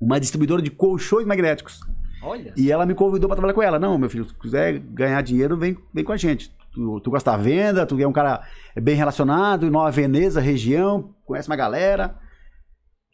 uma 0.00 0.20
distribuidora 0.20 0.60
de 0.62 0.70
colchões 0.70 1.26
magnéticos. 1.26 1.80
Olha. 2.22 2.52
E 2.56 2.70
ela 2.70 2.84
me 2.84 2.94
convidou 2.94 3.28
pra 3.28 3.36
trabalhar 3.36 3.54
com 3.54 3.62
ela. 3.62 3.78
Não, 3.78 3.96
meu 3.96 4.10
filho, 4.10 4.26
se 4.26 4.34
quiser 4.34 4.78
ganhar 4.78 5.22
dinheiro, 5.22 5.56
vem, 5.56 5.76
vem 5.94 6.04
com 6.04 6.12
a 6.12 6.16
gente. 6.16 6.52
Tu, 6.78 7.00
tu 7.00 7.10
gosta 7.10 7.32
da 7.32 7.36
venda, 7.36 7.84
tu 7.84 7.98
é 7.98 8.06
um 8.06 8.12
cara 8.12 8.40
bem 8.80 8.94
relacionado, 8.94 9.66
em 9.66 9.70
Nova 9.70 9.90
Veneza, 9.90 10.40
região, 10.40 11.12
conhece 11.24 11.48
uma 11.48 11.56
galera. 11.56 12.14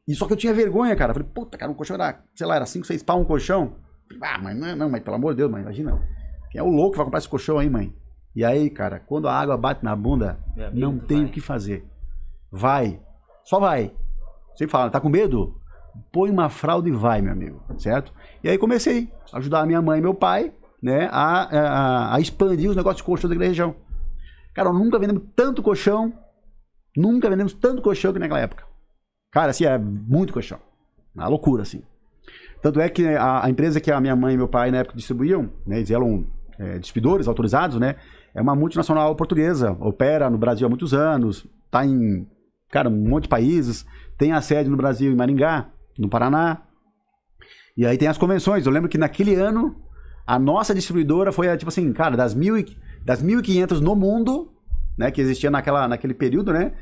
E 0.06 0.14
só 0.14 0.26
que 0.26 0.34
eu 0.34 0.36
tinha 0.36 0.52
vergonha, 0.52 0.94
cara. 0.94 1.12
Eu 1.12 1.14
Falei, 1.14 1.28
puta, 1.34 1.56
cara, 1.56 1.72
um 1.72 1.74
colchão 1.74 1.94
era, 1.94 2.22
sei 2.34 2.46
lá, 2.46 2.56
era 2.56 2.66
5, 2.66 2.86
6 2.86 3.02
pau 3.02 3.18
um 3.18 3.24
colchão. 3.24 3.76
Falei, 4.06 4.34
ah, 4.34 4.38
mas 4.42 4.54
não, 4.58 4.66
é- 4.68 4.74
não, 4.74 4.90
mas 4.90 5.02
pelo 5.02 5.16
amor 5.16 5.32
de 5.32 5.38
Deus, 5.38 5.50
mãe, 5.50 5.62
imagina. 5.62 5.98
Quem 6.50 6.58
é 6.60 6.62
o 6.62 6.68
louco 6.68 6.90
que 6.92 6.96
vai 6.98 7.06
comprar 7.06 7.18
esse 7.20 7.28
colchão 7.28 7.58
aí, 7.58 7.70
mãe? 7.70 7.96
E 8.36 8.44
aí, 8.44 8.68
cara, 8.68 9.00
quando 9.00 9.28
a 9.28 9.32
água 9.32 9.56
bate 9.56 9.82
na 9.82 9.96
bunda, 9.96 10.38
Meu 10.54 10.66
amigo, 10.66 10.80
não 10.86 10.98
tem 10.98 11.20
vai. 11.22 11.26
o 11.26 11.30
que 11.32 11.40
fazer. 11.40 11.86
Vai. 12.52 13.00
Só 13.44 13.58
vai. 13.58 13.94
Sempre 14.56 14.72
fala, 14.72 14.90
tá 14.90 15.00
com 15.00 15.08
medo? 15.08 15.58
Põe 16.12 16.30
uma 16.30 16.50
fralda 16.50 16.86
e 16.86 16.92
vai, 16.92 17.22
meu 17.22 17.32
amigo. 17.32 17.62
Certo? 17.78 18.12
E 18.42 18.48
aí 18.50 18.58
comecei 18.58 19.10
a 19.32 19.38
ajudar 19.38 19.60
a 19.60 19.66
minha 19.66 19.80
mãe 19.80 20.00
e 20.00 20.02
meu 20.02 20.12
pai, 20.14 20.52
né, 20.84 21.08
a, 21.10 21.44
a, 21.44 22.14
a 22.16 22.20
expandir 22.20 22.68
os 22.68 22.76
negócios 22.76 22.98
de 22.98 23.04
colchão 23.04 23.30
daquela 23.30 23.48
região. 23.48 23.74
Cara, 24.52 24.70
nunca 24.70 24.98
vendemos 24.98 25.22
tanto 25.34 25.62
colchão, 25.62 26.12
nunca 26.94 27.30
vendemos 27.30 27.54
tanto 27.54 27.80
colchão 27.80 28.12
que 28.12 28.18
naquela 28.18 28.40
época. 28.40 28.66
Cara, 29.32 29.50
assim, 29.50 29.64
é 29.64 29.78
muito 29.78 30.34
colchão. 30.34 30.58
Uma 31.14 31.26
loucura, 31.26 31.62
assim. 31.62 31.82
Tanto 32.60 32.80
é 32.80 32.90
que 32.90 33.06
a, 33.06 33.46
a 33.46 33.48
empresa 33.48 33.80
que 33.80 33.90
a 33.90 33.98
minha 33.98 34.14
mãe 34.14 34.34
e 34.34 34.36
meu 34.36 34.46
pai 34.46 34.70
na 34.70 34.78
época 34.78 34.94
distribuíam, 34.94 35.50
né, 35.66 35.78
eles 35.78 35.90
eram 35.90 36.26
é, 36.58 36.78
distribuidores 36.78 37.26
autorizados, 37.28 37.80
né, 37.80 37.96
é 38.34 38.42
uma 38.42 38.54
multinacional 38.54 39.16
portuguesa, 39.16 39.72
opera 39.80 40.28
no 40.28 40.36
Brasil 40.36 40.66
há 40.66 40.68
muitos 40.68 40.92
anos, 40.92 41.46
tá 41.70 41.86
em, 41.86 42.28
cara, 42.70 42.90
um 42.90 43.08
monte 43.08 43.22
de 43.22 43.30
países, 43.30 43.86
tem 44.18 44.32
a 44.32 44.42
sede 44.42 44.68
no 44.68 44.76
Brasil 44.76 45.10
em 45.10 45.16
Maringá, 45.16 45.70
no 45.98 46.10
Paraná. 46.10 46.60
E 47.74 47.86
aí 47.86 47.96
tem 47.96 48.06
as 48.06 48.18
convenções. 48.18 48.66
Eu 48.66 48.72
lembro 48.72 48.88
que 48.88 48.98
naquele 48.98 49.34
ano, 49.34 49.74
a 50.26 50.38
nossa 50.38 50.74
distribuidora 50.74 51.32
foi, 51.32 51.54
tipo 51.56 51.68
assim, 51.68 51.92
cara, 51.92 52.16
das, 52.16 52.34
mil 52.34 52.56
e, 52.58 52.66
das 53.04 53.22
1.500 53.22 53.80
no 53.80 53.94
mundo, 53.94 54.52
né, 54.96 55.10
que 55.10 55.20
existia 55.20 55.50
naquela, 55.50 55.86
naquele 55.88 56.14
período, 56.14 56.52
né, 56.52 56.72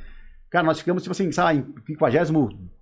cara, 0.51 0.65
nós 0.67 0.79
ficamos, 0.79 1.03
tipo 1.03 1.13
assim, 1.13 1.31
sei 1.33 1.43
lá, 1.45 1.55
em 1.55 1.65
52 1.87 2.31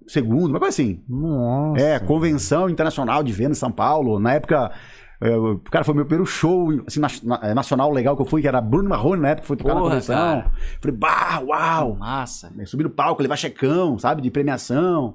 segundo, 0.06 0.50
uma 0.50 0.58
coisa 0.58 0.74
assim. 0.74 1.02
Nossa. 1.08 1.80
É, 1.82 1.98
Convenção 2.00 2.68
Internacional 2.68 3.22
de 3.22 3.32
Venda 3.32 3.52
em 3.52 3.54
São 3.54 3.70
Paulo. 3.70 4.18
Na 4.18 4.32
época, 4.34 4.72
é, 5.20 5.36
o- 5.36 5.58
cara, 5.70 5.84
foi 5.84 5.94
meu 5.94 6.04
primeiro 6.04 6.26
show 6.26 6.68
assim, 6.84 6.98
na- 6.98 7.08
na- 7.22 7.48
é, 7.48 7.54
nacional 7.54 7.92
legal 7.92 8.16
que 8.16 8.22
eu 8.22 8.26
fui, 8.26 8.42
que 8.42 8.48
era 8.48 8.60
Bruno 8.60 8.88
Marrone, 8.88 9.22
na 9.22 9.28
época, 9.28 9.46
foi 9.46 9.56
tocar 9.56 9.68
na 9.74 9.80
Porra, 9.80 9.90
convenção. 9.90 10.16
cara. 10.16 10.52
Falei, 10.80 10.96
bah, 10.96 11.40
uau! 11.46 11.94
Massa. 11.96 12.50
Né, 12.56 12.66
Subir 12.66 12.82
no 12.84 12.90
palco, 12.90 13.22
levar 13.22 13.36
checão, 13.36 13.98
sabe, 14.00 14.20
de 14.20 14.30
premiação. 14.32 15.14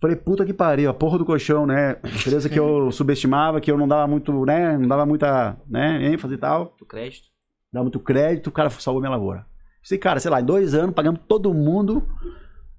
Falei, 0.00 0.16
puta 0.16 0.46
que 0.46 0.54
pariu, 0.54 0.88
a 0.88 0.94
porra 0.94 1.18
do 1.18 1.26
colchão, 1.26 1.66
né? 1.66 1.96
Empresa 2.04 2.48
que 2.48 2.58
eu 2.58 2.90
subestimava, 2.90 3.60
que 3.60 3.70
eu 3.70 3.76
não 3.76 3.86
dava 3.86 4.06
muito, 4.06 4.46
né? 4.46 4.78
Não 4.78 4.88
dava 4.88 5.04
muita 5.04 5.58
né, 5.68 6.06
ênfase 6.06 6.34
e 6.34 6.38
tal. 6.38 6.74
Do 6.78 6.86
crédito. 6.86 7.28
Dava 7.70 7.84
muito 7.84 8.00
crédito, 8.00 8.46
o 8.46 8.52
cara 8.52 8.70
salvou 8.70 9.00
minha 9.00 9.10
lavoura. 9.10 9.44
Sei, 9.82 9.98
cara, 9.98 10.18
sei 10.18 10.30
lá, 10.30 10.40
em 10.40 10.44
dois 10.44 10.74
anos, 10.74 10.94
pagamos 10.94 11.20
todo 11.28 11.52
mundo, 11.52 12.02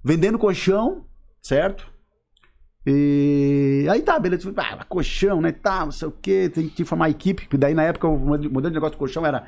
vendendo 0.04 0.38
colchão, 0.38 1.04
certo? 1.40 1.86
E 2.84 3.86
aí 3.88 4.02
tá, 4.02 4.18
beleza. 4.18 4.52
Ah, 4.56 4.84
colchão, 4.84 5.40
né? 5.40 5.52
Tá, 5.52 5.84
não 5.84 5.92
sei 5.92 6.08
o 6.08 6.12
quê, 6.12 6.48
tem 6.48 6.68
que 6.68 6.84
formar 6.84 7.10
equipe. 7.10 7.42
Porque 7.42 7.56
daí 7.56 7.74
na 7.74 7.84
época 7.84 8.08
o 8.08 8.18
modelo 8.18 8.50
de 8.50 8.74
negócio 8.74 8.96
do 8.96 8.98
colchão 8.98 9.24
era. 9.24 9.46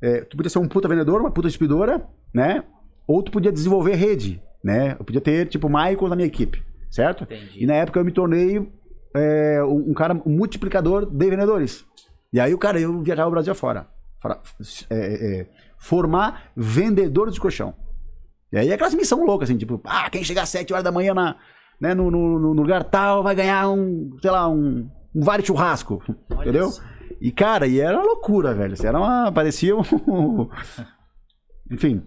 é, 0.00 0.22
tu 0.22 0.36
podia 0.36 0.48
ser 0.48 0.58
um 0.58 0.68
puta 0.68 0.88
vendedor, 0.88 1.20
uma 1.20 1.30
puta 1.30 1.48
distribuidora, 1.48 2.08
né? 2.34 2.64
Ou 3.06 3.22
tu 3.22 3.30
podia 3.30 3.52
desenvolver 3.52 3.94
rede, 3.94 4.42
né? 4.64 4.96
Eu 4.98 5.04
podia 5.04 5.20
ter, 5.20 5.46
tipo, 5.46 5.68
Michael 5.68 6.08
na 6.08 6.16
minha 6.16 6.26
equipe, 6.26 6.62
certo? 6.90 7.24
Entendi. 7.24 7.62
E 7.62 7.66
na 7.66 7.74
época 7.74 8.00
eu 8.00 8.04
me 8.04 8.12
tornei 8.12 8.70
é, 9.14 9.62
um 9.64 9.92
cara, 9.94 10.14
multiplicador 10.14 11.06
de 11.06 11.30
vendedores. 11.30 11.84
E 12.32 12.40
aí 12.40 12.52
o 12.52 12.58
cara, 12.58 12.80
eu 12.80 13.02
viajava 13.02 13.28
o 13.28 13.32
Brasil 13.32 13.52
afora. 13.52 13.88
Fora- 14.20 14.40
é, 14.90 15.40
é, 15.40 15.46
formar 15.78 16.50
vendedores 16.56 17.34
de 17.34 17.40
colchão. 17.40 17.74
E 18.52 18.58
aí 18.58 18.70
é 18.70 18.74
aquelas 18.74 18.94
missão 18.94 19.24
louca, 19.24 19.44
assim, 19.44 19.56
tipo, 19.56 19.80
ah, 19.84 20.08
quem 20.10 20.22
chegar 20.24 20.42
às 20.42 20.48
7 20.48 20.72
horas 20.72 20.84
da 20.84 20.92
manhã 20.92 21.12
na, 21.14 21.36
né, 21.80 21.94
no, 21.94 22.10
no, 22.10 22.38
no 22.38 22.52
lugar 22.52 22.84
tal 22.84 23.22
vai 23.22 23.34
ganhar 23.34 23.68
um, 23.70 24.10
sei 24.22 24.30
lá, 24.30 24.48
um, 24.48 24.88
um 25.14 25.20
vale 25.22 25.44
churrasco. 25.44 26.02
Olha 26.30 26.42
entendeu? 26.48 26.70
só. 26.70 26.82
E, 27.20 27.32
cara, 27.32 27.66
e 27.66 27.80
era 27.80 27.96
uma 27.96 28.04
loucura, 28.06 28.54
velho. 28.54 28.74
Isso 28.74 28.86
Era 28.86 28.98
uma. 28.98 29.32
Parecia 29.32 29.74
um. 29.76 30.48
Enfim. 31.70 32.02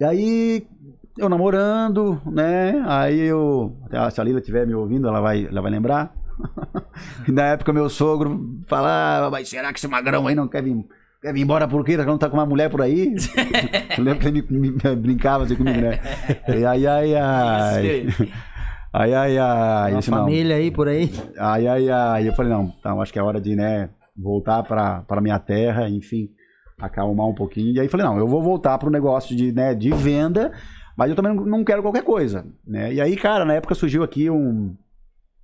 E 0.00 0.04
aí, 0.04 0.66
eu 1.16 1.28
namorando, 1.28 2.20
né? 2.26 2.82
Aí 2.86 3.20
eu. 3.20 3.76
até 3.86 4.10
Se 4.10 4.20
a 4.20 4.24
Lila 4.24 4.38
estiver 4.40 4.66
me 4.66 4.74
ouvindo, 4.74 5.08
ela 5.08 5.20
vai, 5.20 5.46
ela 5.46 5.60
vai 5.60 5.70
lembrar. 5.70 6.14
na 7.28 7.44
época, 7.48 7.72
meu 7.72 7.88
sogro 7.88 8.60
falava: 8.66 9.30
Mas 9.30 9.48
será 9.48 9.72
que 9.72 9.78
esse 9.78 9.88
magrão 9.88 10.26
aí 10.26 10.34
não 10.34 10.48
quer 10.48 10.62
vir, 10.62 10.84
quer 11.20 11.32
vir 11.32 11.42
embora 11.42 11.68
por 11.68 11.84
quê? 11.84 11.96
Não 11.96 12.18
tá 12.18 12.28
com 12.28 12.36
uma 12.36 12.46
mulher 12.46 12.70
por 12.70 12.80
aí? 12.82 13.14
eu 13.96 14.04
lembro 14.04 14.20
que 14.20 14.28
ele 14.28 14.42
me, 14.48 14.70
me- 14.70 14.96
brincava 14.96 15.44
assim 15.44 15.56
comigo, 15.56 15.80
né? 15.80 16.00
Ai, 16.48 16.86
ai, 16.86 17.14
ai. 17.14 18.06
Ai, 18.92 19.14
ai, 19.14 19.38
ai. 19.38 19.92
Uma 19.92 19.94
não. 19.94 20.02
família 20.02 20.56
aí 20.56 20.70
por 20.70 20.88
aí. 20.88 21.10
Ai, 21.38 21.66
ai, 21.66 21.88
ai. 21.90 22.28
Eu 22.28 22.32
falei, 22.34 22.52
não, 22.52 22.72
então 22.78 23.00
acho 23.00 23.12
que 23.12 23.18
é 23.18 23.22
hora 23.22 23.40
de, 23.40 23.56
né, 23.56 23.88
voltar 24.16 24.62
para 24.62 25.00
para 25.02 25.20
minha 25.20 25.38
terra, 25.38 25.88
enfim, 25.88 26.28
acalmar 26.78 27.26
um 27.26 27.34
pouquinho. 27.34 27.74
E 27.74 27.80
aí 27.80 27.88
falei, 27.88 28.04
não, 28.06 28.18
eu 28.18 28.26
vou 28.26 28.42
voltar 28.42 28.76
pro 28.78 28.90
negócio 28.90 29.34
de, 29.34 29.50
né, 29.52 29.74
de 29.74 29.90
venda, 29.92 30.52
mas 30.96 31.10
eu 31.10 31.16
também 31.16 31.34
não- 31.34 31.64
quero 31.64 31.82
qualquer 31.82 32.02
coisa, 32.02 32.46
né? 32.66 32.92
E 32.92 33.00
aí, 33.00 33.16
cara, 33.16 33.44
na 33.44 33.54
época 33.54 33.74
surgiu 33.74 34.02
aqui 34.02 34.28
um, 34.30 34.76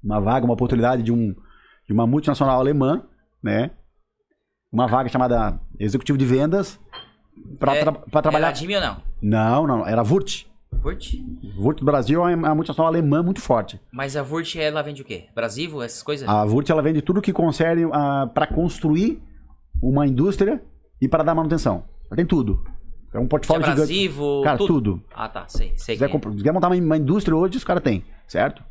uma 0.03 0.21
vaga, 0.21 0.45
uma 0.45 0.55
oportunidade 0.55 1.03
de, 1.03 1.13
um, 1.13 1.35
de 1.87 1.93
uma 1.93 2.07
multinacional 2.07 2.59
alemã, 2.59 3.03
né? 3.43 3.71
Uma 4.71 4.87
vaga 4.87 5.09
chamada 5.09 5.59
Executivo 5.79 6.19
de 6.19 6.27
Vendas 6.27 6.79
para 7.59 7.77
É, 7.77 7.85
trabalhar... 8.11 8.49
Era 8.49 8.55
Jimmy 8.55 8.75
ou 8.77 8.81
não? 8.81 8.97
Não, 9.23 9.67
não, 9.67 9.87
era 9.87 10.03
Vurt. 10.03 10.45
Vurt? 10.71 11.15
Vurt 11.57 11.79
do 11.79 11.85
Brasil 11.87 12.29
é 12.29 12.35
uma 12.35 12.55
multinacional 12.55 12.89
alemã 12.93 13.23
muito 13.23 13.41
forte. 13.41 13.81
Mas 13.91 14.17
a 14.17 14.23
Vurt, 14.23 14.55
ela 14.57 14.83
vende 14.83 15.01
o 15.01 15.05
quê? 15.05 15.25
Brasivo, 15.35 15.83
essas 15.83 16.03
coisas? 16.03 16.29
A 16.29 16.45
Vurt 16.45 16.69
ela 16.69 16.83
vende 16.83 17.01
tudo 17.01 17.23
que 17.23 17.33
concerne 17.33 17.87
para 18.35 18.47
construir 18.47 19.23
uma 19.83 20.07
indústria 20.07 20.63
e 21.01 21.09
para 21.09 21.25
dar 21.25 21.35
manutenção. 21.35 21.85
Ela 22.07 22.17
tem 22.17 22.27
tudo. 22.27 22.63
É 23.13 23.19
um 23.19 23.27
portfólio 23.27 23.65
gigante. 23.65 23.83
Abrasivo, 23.83 24.43
Cara, 24.43 24.59
tudo. 24.59 24.75
tudo. 24.75 25.05
Ah, 25.15 25.29
tá, 25.29 25.45
sei, 25.49 25.73
sei. 25.77 25.97
Se 25.97 26.07
quiser, 26.07 26.15
é. 26.15 26.35
quiser 26.37 26.53
montar 26.53 26.69
uma, 26.69 26.77
uma 26.77 26.97
indústria 26.97 27.37
hoje, 27.37 27.57
os 27.57 27.65
caras 27.65 27.83
têm, 27.83 28.05
certo? 28.27 28.63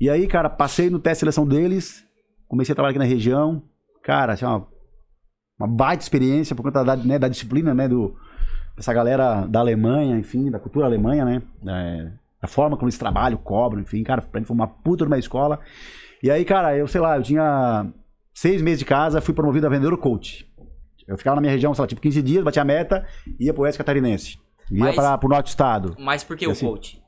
E 0.00 0.08
aí, 0.08 0.26
cara, 0.26 0.48
passei 0.48 0.90
no 0.90 0.98
teste 0.98 1.16
de 1.16 1.20
seleção 1.20 1.46
deles, 1.46 2.04
comecei 2.48 2.72
a 2.72 2.76
trabalhar 2.76 2.90
aqui 2.92 2.98
na 2.98 3.04
região. 3.04 3.62
Cara, 4.02 4.32
assim, 4.32 4.44
uma, 4.44 4.66
uma 5.58 5.68
baita 5.68 6.02
experiência 6.02 6.56
por 6.56 6.62
conta 6.62 6.82
da, 6.82 6.96
né, 6.96 7.18
da 7.18 7.28
disciplina, 7.28 7.72
né, 7.72 7.86
do, 7.86 8.16
dessa 8.76 8.92
galera 8.92 9.46
da 9.46 9.60
Alemanha, 9.60 10.18
enfim, 10.18 10.50
da 10.50 10.58
cultura 10.58 10.86
alemanha, 10.86 11.24
né? 11.24 11.42
É, 11.66 12.10
da 12.40 12.48
forma 12.48 12.76
como 12.76 12.88
eles 12.88 12.98
trabalham, 12.98 13.38
cobram, 13.38 13.80
enfim, 13.82 14.02
cara, 14.02 14.20
pra 14.20 14.40
mim 14.40 14.46
foi 14.46 14.54
uma 14.56 14.66
puta 14.66 15.04
numa 15.04 15.18
escola. 15.18 15.60
E 16.22 16.30
aí, 16.30 16.44
cara, 16.44 16.76
eu 16.76 16.88
sei 16.88 17.00
lá, 17.00 17.16
eu 17.16 17.22
tinha 17.22 17.86
seis 18.34 18.60
meses 18.60 18.80
de 18.80 18.84
casa, 18.84 19.20
fui 19.20 19.34
promovido 19.34 19.66
a 19.66 19.70
vendedor 19.70 19.96
coach. 19.98 20.50
Eu 21.06 21.16
ficava 21.18 21.36
na 21.36 21.40
minha 21.40 21.52
região, 21.52 21.74
sei 21.74 21.82
lá, 21.82 21.86
tipo 21.88 22.00
15 22.00 22.22
dias, 22.22 22.44
batia 22.44 22.62
a 22.62 22.64
meta, 22.64 23.06
ia 23.38 23.52
pro 23.52 23.62
Oeste 23.64 23.78
Catarinense. 23.78 24.38
Ia 24.70 24.84
Mas- 24.86 24.94
para 24.96 25.18
pro 25.18 25.28
Norte 25.28 25.46
do 25.46 25.48
Estado. 25.48 25.96
Mas 25.98 26.22
por 26.24 26.36
que 26.36 26.44
E 26.44 26.48
o 26.48 26.52
assim- 26.52 26.66
coach? 26.66 27.02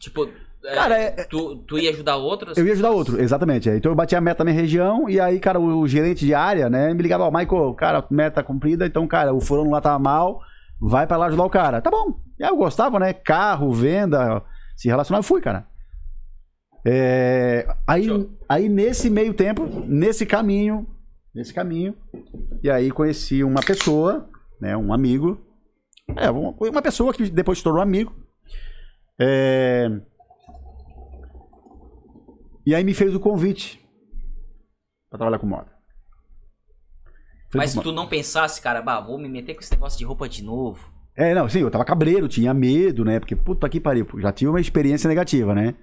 Tipo, 0.00 0.28
é, 0.64 0.74
Cara, 0.74 0.98
é- 0.98 1.10
tu, 1.24 1.56
tu 1.66 1.78
ia 1.78 1.90
ajudar 1.90 2.16
outros? 2.16 2.56
Eu 2.58 2.66
ia 2.66 2.72
ajudar 2.72 2.90
outro, 2.90 3.20
exatamente. 3.20 3.68
Então 3.68 3.92
eu 3.92 3.96
bati 3.96 4.14
a 4.16 4.20
meta 4.20 4.44
na 4.44 4.50
minha 4.50 4.60
região 4.60 5.08
e 5.08 5.18
aí, 5.20 5.38
cara, 5.38 5.58
o, 5.60 5.86
gerente 5.86 6.24
de 6.26 6.34
área, 6.34 6.68
né, 6.68 6.92
me 6.92 7.02
ligava, 7.02 7.24
ó, 7.24 7.30
Michael, 7.30 7.74
cara, 7.74 8.04
meta 8.10 8.42
cumprida, 8.42 8.86
então, 8.86 9.06
cara, 9.06 9.32
o 9.32 9.40
fulano 9.40 9.70
lá 9.70 9.80
tava 9.80 9.98
mal, 9.98 10.40
vai 10.80 11.06
pra 11.06 11.16
lá 11.16 11.26
ajudar 11.26 11.44
o 11.44 11.50
cara. 11.50 11.80
Tá 11.80 11.90
bom. 11.90 12.14
E 12.38 12.44
aí 12.44 12.50
eu 12.50 12.56
gostava, 12.56 12.98
né, 12.98 13.12
carro, 13.12 13.72
venda, 13.72 14.42
se 14.76 14.88
relacionar, 14.88 15.18
eu 15.20 15.22
fui, 15.22 15.40
cara. 15.40 15.66
É, 16.84 17.66
aí, 17.86 18.06
Show. 18.06 18.30
aí 18.48 18.68
nesse 18.68 19.10
meio 19.10 19.34
tempo, 19.34 19.66
nesse 19.86 20.24
caminho, 20.24 20.86
nesse 21.34 21.54
caminho, 21.54 21.96
e 22.62 22.70
aí 22.70 22.90
conheci 22.90 23.42
uma 23.44 23.62
pessoa, 23.62 24.28
né? 24.60 24.76
Um 24.76 24.92
amigo. 24.92 25.40
É, 26.16 26.30
uma, 26.30 26.82
pessoa 26.82 27.14
que 27.14 27.30
depois 27.30 27.58
se 27.58 27.64
tornou 27.64 27.82
amigo. 27.82 28.14
É... 29.18 29.88
E 32.66 32.74
aí 32.74 32.84
me 32.84 32.94
fez 32.94 33.14
o 33.14 33.20
convite 33.20 33.80
pra 35.08 35.18
trabalhar 35.18 35.38
com 35.38 35.46
moda. 35.46 35.70
Falei, 37.50 37.66
Mas 37.66 37.70
se 37.70 37.80
tu 37.80 37.90
não 37.90 38.06
pensasse, 38.06 38.60
cara, 38.60 38.80
bah, 38.80 39.00
vou 39.00 39.18
me 39.18 39.28
meter 39.28 39.54
com 39.54 39.60
esse 39.60 39.72
negócio 39.72 39.98
de 39.98 40.04
roupa 40.04 40.28
de 40.28 40.42
novo. 40.42 40.92
É, 41.16 41.34
não, 41.34 41.48
sim, 41.48 41.60
eu 41.60 41.70
tava 41.70 41.84
cabreiro, 41.84 42.28
tinha 42.28 42.54
medo, 42.54 43.04
né? 43.04 43.18
Porque, 43.18 43.34
puta 43.34 43.68
que 43.68 43.80
pariu, 43.80 44.06
já 44.18 44.32
tive 44.32 44.50
uma 44.50 44.60
experiência 44.60 45.08
negativa, 45.08 45.54
né? 45.54 45.74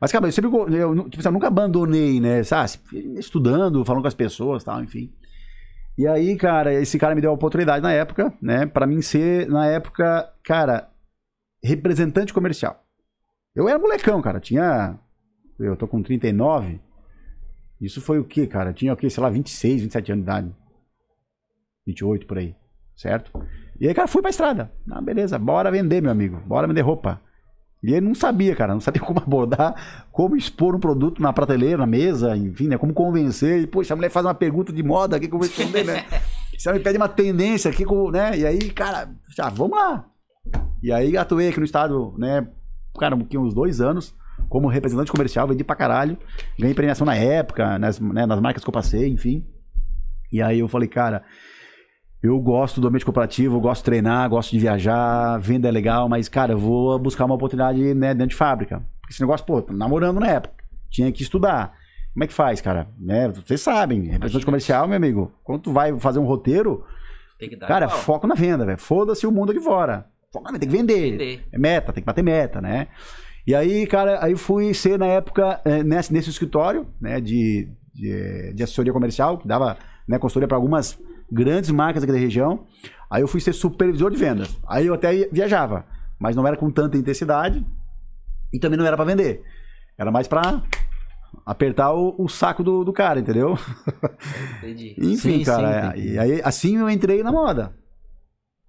Mas, 0.00 0.12
cara, 0.12 0.26
eu 0.26 0.32
sempre, 0.32 0.50
eu, 0.50 0.94
tipo, 1.08 1.18
assim, 1.18 1.28
eu 1.28 1.32
nunca 1.32 1.48
abandonei, 1.48 2.20
né? 2.20 2.42
Sabe, 2.44 2.78
estudando, 3.18 3.84
falando 3.84 4.02
com 4.02 4.08
as 4.08 4.14
pessoas 4.14 4.62
tal, 4.62 4.82
enfim. 4.82 5.12
E 5.96 6.06
aí, 6.06 6.36
cara, 6.36 6.72
esse 6.72 6.96
cara 6.98 7.14
me 7.14 7.20
deu 7.20 7.30
a 7.30 7.34
oportunidade 7.34 7.82
na 7.82 7.92
época, 7.92 8.32
né? 8.40 8.66
Pra 8.66 8.86
mim 8.86 9.02
ser, 9.02 9.48
na 9.48 9.66
época, 9.66 10.32
cara, 10.44 10.88
representante 11.62 12.32
comercial. 12.32 12.84
Eu 13.54 13.68
era 13.68 13.78
molecão, 13.78 14.22
cara, 14.22 14.38
tinha, 14.38 14.96
eu 15.58 15.76
tô 15.76 15.88
com 15.88 16.00
39. 16.00 16.80
Isso 17.80 18.00
foi 18.00 18.20
o 18.20 18.24
quê, 18.24 18.46
cara? 18.46 18.72
Tinha 18.72 18.92
o 18.92 18.96
quê, 18.96 19.10
sei 19.10 19.20
lá, 19.20 19.28
26, 19.28 19.82
27 19.82 20.12
anos 20.12 20.24
de 20.24 20.30
idade. 20.30 20.56
28 21.86 22.26
por 22.26 22.38
aí, 22.38 22.54
certo? 22.96 23.32
E 23.80 23.88
aí, 23.88 23.94
cara, 23.94 24.06
fui 24.06 24.22
pra 24.22 24.30
estrada. 24.30 24.70
Ah, 24.88 25.00
beleza, 25.00 25.36
bora 25.38 25.70
vender, 25.70 26.00
meu 26.00 26.12
amigo. 26.12 26.40
Bora 26.46 26.68
vender 26.68 26.82
roupa. 26.82 27.20
E 27.82 27.92
ele 27.92 28.06
não 28.06 28.14
sabia, 28.14 28.56
cara, 28.56 28.72
não 28.72 28.80
sabia 28.80 29.00
como 29.04 29.20
abordar, 29.20 30.06
como 30.10 30.36
expor 30.36 30.74
um 30.74 30.80
produto 30.80 31.22
na 31.22 31.32
prateleira, 31.32 31.78
na 31.78 31.86
mesa, 31.86 32.36
enfim, 32.36 32.68
né? 32.68 32.78
Como 32.78 32.92
convencer. 32.92 33.62
E, 33.62 33.66
poxa, 33.66 33.94
a 33.94 33.96
mulher 33.96 34.10
faz 34.10 34.26
uma 34.26 34.34
pergunta 34.34 34.72
de 34.72 34.82
moda 34.82 35.16
aqui 35.16 35.28
que 35.28 35.34
eu 35.34 35.38
vou 35.38 35.46
responder, 35.46 35.84
né? 35.84 36.04
Se 36.58 36.68
ela 36.68 36.76
me 36.76 36.82
pede 36.82 36.96
uma 36.96 37.08
tendência 37.08 37.70
aqui, 37.70 37.84
né? 38.12 38.36
E 38.36 38.44
aí, 38.44 38.70
cara, 38.70 39.10
já, 39.36 39.48
vamos 39.48 39.78
lá. 39.78 40.06
E 40.82 40.92
aí 40.92 41.16
atuei 41.16 41.48
aqui 41.48 41.58
no 41.58 41.64
estado, 41.64 42.14
né? 42.18 42.48
Cara, 42.98 43.14
um, 43.14 43.26
uns 43.40 43.54
dois 43.54 43.80
anos 43.80 44.14
como 44.48 44.68
representante 44.68 45.12
comercial, 45.12 45.46
vendi 45.46 45.62
pra 45.62 45.76
caralho. 45.76 46.16
Ganhei 46.58 46.74
premiação 46.74 47.06
na 47.06 47.14
época, 47.14 47.78
nas, 47.78 48.00
né, 48.00 48.26
nas 48.26 48.40
marcas 48.40 48.62
que 48.62 48.68
eu 48.68 48.72
passei, 48.72 49.08
enfim. 49.08 49.46
E 50.32 50.42
aí 50.42 50.58
eu 50.58 50.68
falei, 50.68 50.88
cara, 50.88 51.22
eu 52.22 52.38
gosto 52.40 52.80
do 52.80 52.88
ambiente 52.88 53.04
corporativo, 53.04 53.56
eu 53.56 53.60
gosto 53.60 53.80
de 53.80 53.84
treinar, 53.84 54.28
gosto 54.28 54.50
de 54.50 54.58
viajar, 54.58 55.38
venda 55.38 55.68
é 55.68 55.70
legal, 55.70 56.08
mas, 56.08 56.28
cara, 56.28 56.52
eu 56.52 56.58
vou 56.58 56.98
buscar 56.98 57.24
uma 57.24 57.34
oportunidade 57.36 57.94
né, 57.94 58.12
dentro 58.12 58.30
de 58.30 58.36
fábrica. 58.36 58.82
Porque 59.00 59.12
esse 59.12 59.20
negócio, 59.20 59.46
pô, 59.46 59.62
tô 59.62 59.72
namorando 59.72 60.18
na 60.18 60.26
época. 60.28 60.54
Tinha 60.90 61.12
que 61.12 61.22
estudar. 61.22 61.74
Como 62.12 62.24
é 62.24 62.26
que 62.26 62.32
faz, 62.32 62.60
cara? 62.60 62.88
Né, 62.98 63.28
vocês 63.28 63.60
sabem, 63.60 64.02
representante 64.08 64.44
comercial, 64.44 64.88
meu 64.88 64.96
amigo, 64.96 65.32
quando 65.44 65.62
tu 65.62 65.72
vai 65.72 65.96
fazer 66.00 66.18
um 66.18 66.24
roteiro, 66.24 66.84
Tem 67.38 67.48
que 67.48 67.56
dar. 67.56 67.68
cara, 67.68 67.86
igual. 67.86 68.00
foco 68.00 68.26
na 68.26 68.34
venda, 68.34 68.66
velho. 68.66 68.78
Foda-se 68.78 69.26
o 69.26 69.30
mundo 69.30 69.52
aqui 69.52 69.60
fora. 69.60 70.06
Venda, 70.34 70.58
tem 70.58 70.68
que 70.68 70.76
vender. 70.76 71.10
Vender. 71.12 71.44
É 71.52 71.58
meta, 71.58 71.92
tem 71.92 72.02
que 72.02 72.06
bater 72.06 72.22
meta, 72.24 72.60
né? 72.60 72.88
E 73.46 73.54
aí, 73.54 73.86
cara, 73.86 74.22
aí 74.22 74.36
fui 74.36 74.74
ser 74.74 74.98
na 74.98 75.06
época 75.06 75.60
eh, 75.64 75.82
nesse, 75.82 76.12
nesse 76.12 76.28
escritório, 76.28 76.86
né, 77.00 77.18
de, 77.20 77.68
de, 77.94 78.52
de 78.54 78.62
assessoria 78.62 78.92
comercial, 78.92 79.38
que 79.38 79.48
dava 79.48 79.78
né, 80.06 80.18
consultoria 80.18 80.48
para 80.48 80.56
algumas 80.56 80.98
grandes 81.30 81.70
marcas 81.70 82.02
aqui 82.02 82.12
da 82.12 82.18
região. 82.18 82.66
Aí 83.10 83.22
eu 83.22 83.28
fui 83.28 83.40
ser 83.40 83.52
supervisor 83.52 84.10
de 84.10 84.16
vendas. 84.16 84.56
Aí 84.66 84.86
eu 84.86 84.94
até 84.94 85.14
ia- 85.14 85.28
viajava, 85.32 85.84
mas 86.18 86.36
não 86.36 86.46
era 86.46 86.56
com 86.56 86.70
tanta 86.70 86.96
intensidade 86.98 87.64
e 88.52 88.58
também 88.58 88.78
não 88.78 88.86
era 88.86 88.96
para 88.96 89.04
vender. 89.06 89.42
Era 89.96 90.10
mais 90.10 90.28
para 90.28 90.62
apertar 91.44 91.92
o, 91.92 92.14
o 92.18 92.28
saco 92.28 92.62
do, 92.62 92.84
do 92.84 92.92
cara, 92.92 93.20
entendeu? 93.20 93.58
Entendi. 94.58 94.94
Enfim, 94.98 95.16
Sim, 95.38 95.44
cara, 95.44 95.82
sim, 95.92 95.98
entendi. 96.00 96.14
e 96.14 96.18
aí 96.18 96.42
assim 96.44 96.76
eu 96.76 96.88
entrei 96.90 97.22
na 97.22 97.32
moda. 97.32 97.74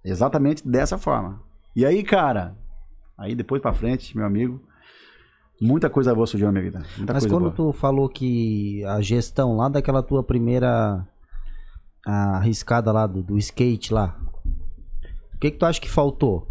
Exatamente 0.04 0.66
dessa 0.66 0.96
forma. 0.98 1.42
E 1.76 1.84
aí, 1.84 2.02
cara, 2.02 2.56
aí 3.18 3.34
depois 3.34 3.60
pra 3.60 3.72
frente, 3.72 4.16
meu 4.16 4.24
amigo, 4.26 4.60
muita 5.60 5.90
coisa 5.90 6.14
boa 6.14 6.26
surgiu 6.26 6.46
na 6.48 6.52
minha 6.52 6.64
vida. 6.64 6.82
Muita 6.96 7.12
Mas 7.12 7.24
coisa 7.24 7.28
quando 7.36 7.54
boa. 7.54 7.72
tu 7.72 7.78
falou 7.78 8.08
que 8.08 8.82
a 8.86 9.00
gestão 9.02 9.56
lá 9.56 9.68
daquela 9.68 10.02
tua 10.02 10.22
primeira 10.24 11.06
a 12.06 12.36
arriscada 12.36 12.90
lá 12.92 13.06
do, 13.06 13.22
do 13.22 13.38
skate 13.38 13.92
lá, 13.92 14.18
o 15.34 15.38
que 15.38 15.50
que 15.50 15.58
tu 15.58 15.66
acha 15.66 15.80
que 15.80 15.90
faltou? 15.90 16.46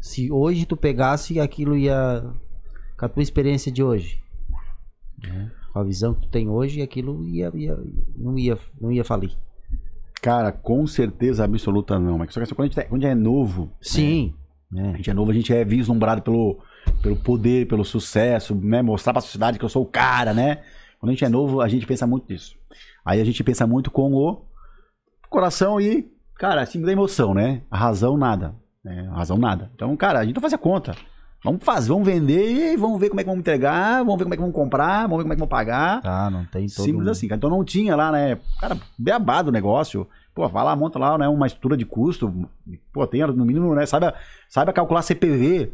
Se 0.00 0.30
hoje 0.30 0.66
tu 0.66 0.76
pegasse 0.76 1.40
aquilo 1.40 1.76
ia 1.76 2.24
com 2.98 3.06
a 3.06 3.08
tua 3.08 3.22
experiência 3.22 3.70
de 3.72 3.82
hoje, 3.82 4.22
né? 5.22 5.50
com 5.72 5.78
a 5.78 5.84
visão 5.84 6.14
que 6.14 6.22
tu 6.22 6.28
tem 6.28 6.48
hoje, 6.48 6.82
aquilo 6.82 7.26
ia, 7.26 7.50
ia 7.54 7.78
não 8.16 8.38
ia 8.38 8.58
não 8.80 8.92
ia 8.92 9.04
falir. 9.04 9.36
Cara, 10.20 10.50
com 10.52 10.86
certeza 10.86 11.44
absoluta 11.44 11.98
não. 11.98 12.16
Mas 12.18 12.32
só 12.32 12.40
que 12.44 12.54
quando 12.54 12.60
a 12.60 12.66
gente, 12.66 12.74
tá- 12.76 12.84
quando 12.84 13.04
a 13.04 13.08
gente 13.08 13.12
é 13.12 13.14
novo, 13.14 13.70
Sim, 13.80 14.34
a 14.72 14.74
né? 14.74 14.94
gente 14.96 15.10
é 15.10 15.14
novo, 15.14 15.30
a 15.30 15.34
gente 15.34 15.52
é 15.52 15.64
vislumbrado 15.64 16.22
pelo, 16.22 16.58
pelo 17.02 17.16
poder, 17.16 17.66
pelo 17.68 17.84
sucesso, 17.84 18.54
né? 18.54 18.80
Mostrar 18.82 19.12
pra 19.12 19.20
sociedade 19.20 19.58
que 19.58 19.64
eu 19.64 19.68
sou 19.68 19.82
o 19.82 19.86
cara, 19.86 20.32
né? 20.32 20.62
Quando 20.98 21.10
a 21.10 21.12
gente 21.12 21.24
é 21.24 21.28
novo, 21.28 21.60
a 21.60 21.68
gente 21.68 21.86
pensa 21.86 22.06
muito 22.06 22.30
nisso. 22.32 22.56
Aí 23.04 23.20
a 23.20 23.24
gente 23.24 23.42
pensa 23.44 23.66
muito 23.66 23.90
com 23.90 24.12
o 24.14 24.42
coração 25.34 25.80
e, 25.80 26.08
cara, 26.36 26.62
assim 26.62 26.80
da 26.80 26.92
emoção, 26.92 27.34
né? 27.34 27.62
A 27.70 27.76
razão, 27.76 28.16
nada. 28.16 28.54
Né? 28.84 29.08
A 29.12 29.16
razão, 29.16 29.36
nada. 29.38 29.70
Então, 29.74 29.96
cara, 29.96 30.20
a 30.20 30.24
gente 30.24 30.34
não 30.34 30.40
faz 30.40 30.52
a 30.54 30.58
conta. 30.58 30.94
Vamos 31.44 31.62
fazer, 31.62 31.88
vamos 31.90 32.06
vender 32.06 32.72
e 32.72 32.76
vamos 32.76 32.98
ver 32.98 33.10
como 33.10 33.20
é 33.20 33.22
que 33.22 33.28
vamos 33.28 33.40
entregar, 33.40 33.98
vamos 33.98 34.16
ver 34.16 34.24
como 34.24 34.32
é 34.32 34.36
que 34.36 34.40
vamos 34.40 34.54
comprar, 34.56 35.02
vamos 35.02 35.18
ver 35.18 35.22
como 35.24 35.32
é 35.34 35.36
que 35.36 35.40
vamos 35.40 35.50
pagar. 35.50 36.00
Tá, 36.00 36.30
não 36.30 36.44
tem 36.46 36.66
todo 36.68 36.84
Simples 36.86 37.06
um- 37.06 37.10
assim, 37.10 37.28
cara. 37.28 37.36
Então 37.36 37.50
não 37.50 37.62
tinha 37.62 37.94
lá, 37.94 38.10
né? 38.10 38.38
Cara, 38.58 38.78
beabado 38.98 39.50
o 39.50 39.52
negócio. 39.52 40.06
Pô, 40.34 40.48
vai 40.48 40.64
lá, 40.64 40.74
monta 40.74 40.98
lá, 40.98 41.18
né? 41.18 41.28
Uma 41.28 41.46
estrutura 41.46 41.76
de 41.76 41.84
custo. 41.84 42.32
Pô, 42.92 43.06
tem 43.06 43.20
no 43.26 43.44
mínimo, 43.44 43.74
né? 43.74 43.84
Saiba, 43.84 44.14
saiba 44.48 44.72
calcular 44.72 45.02
CPV. 45.02 45.70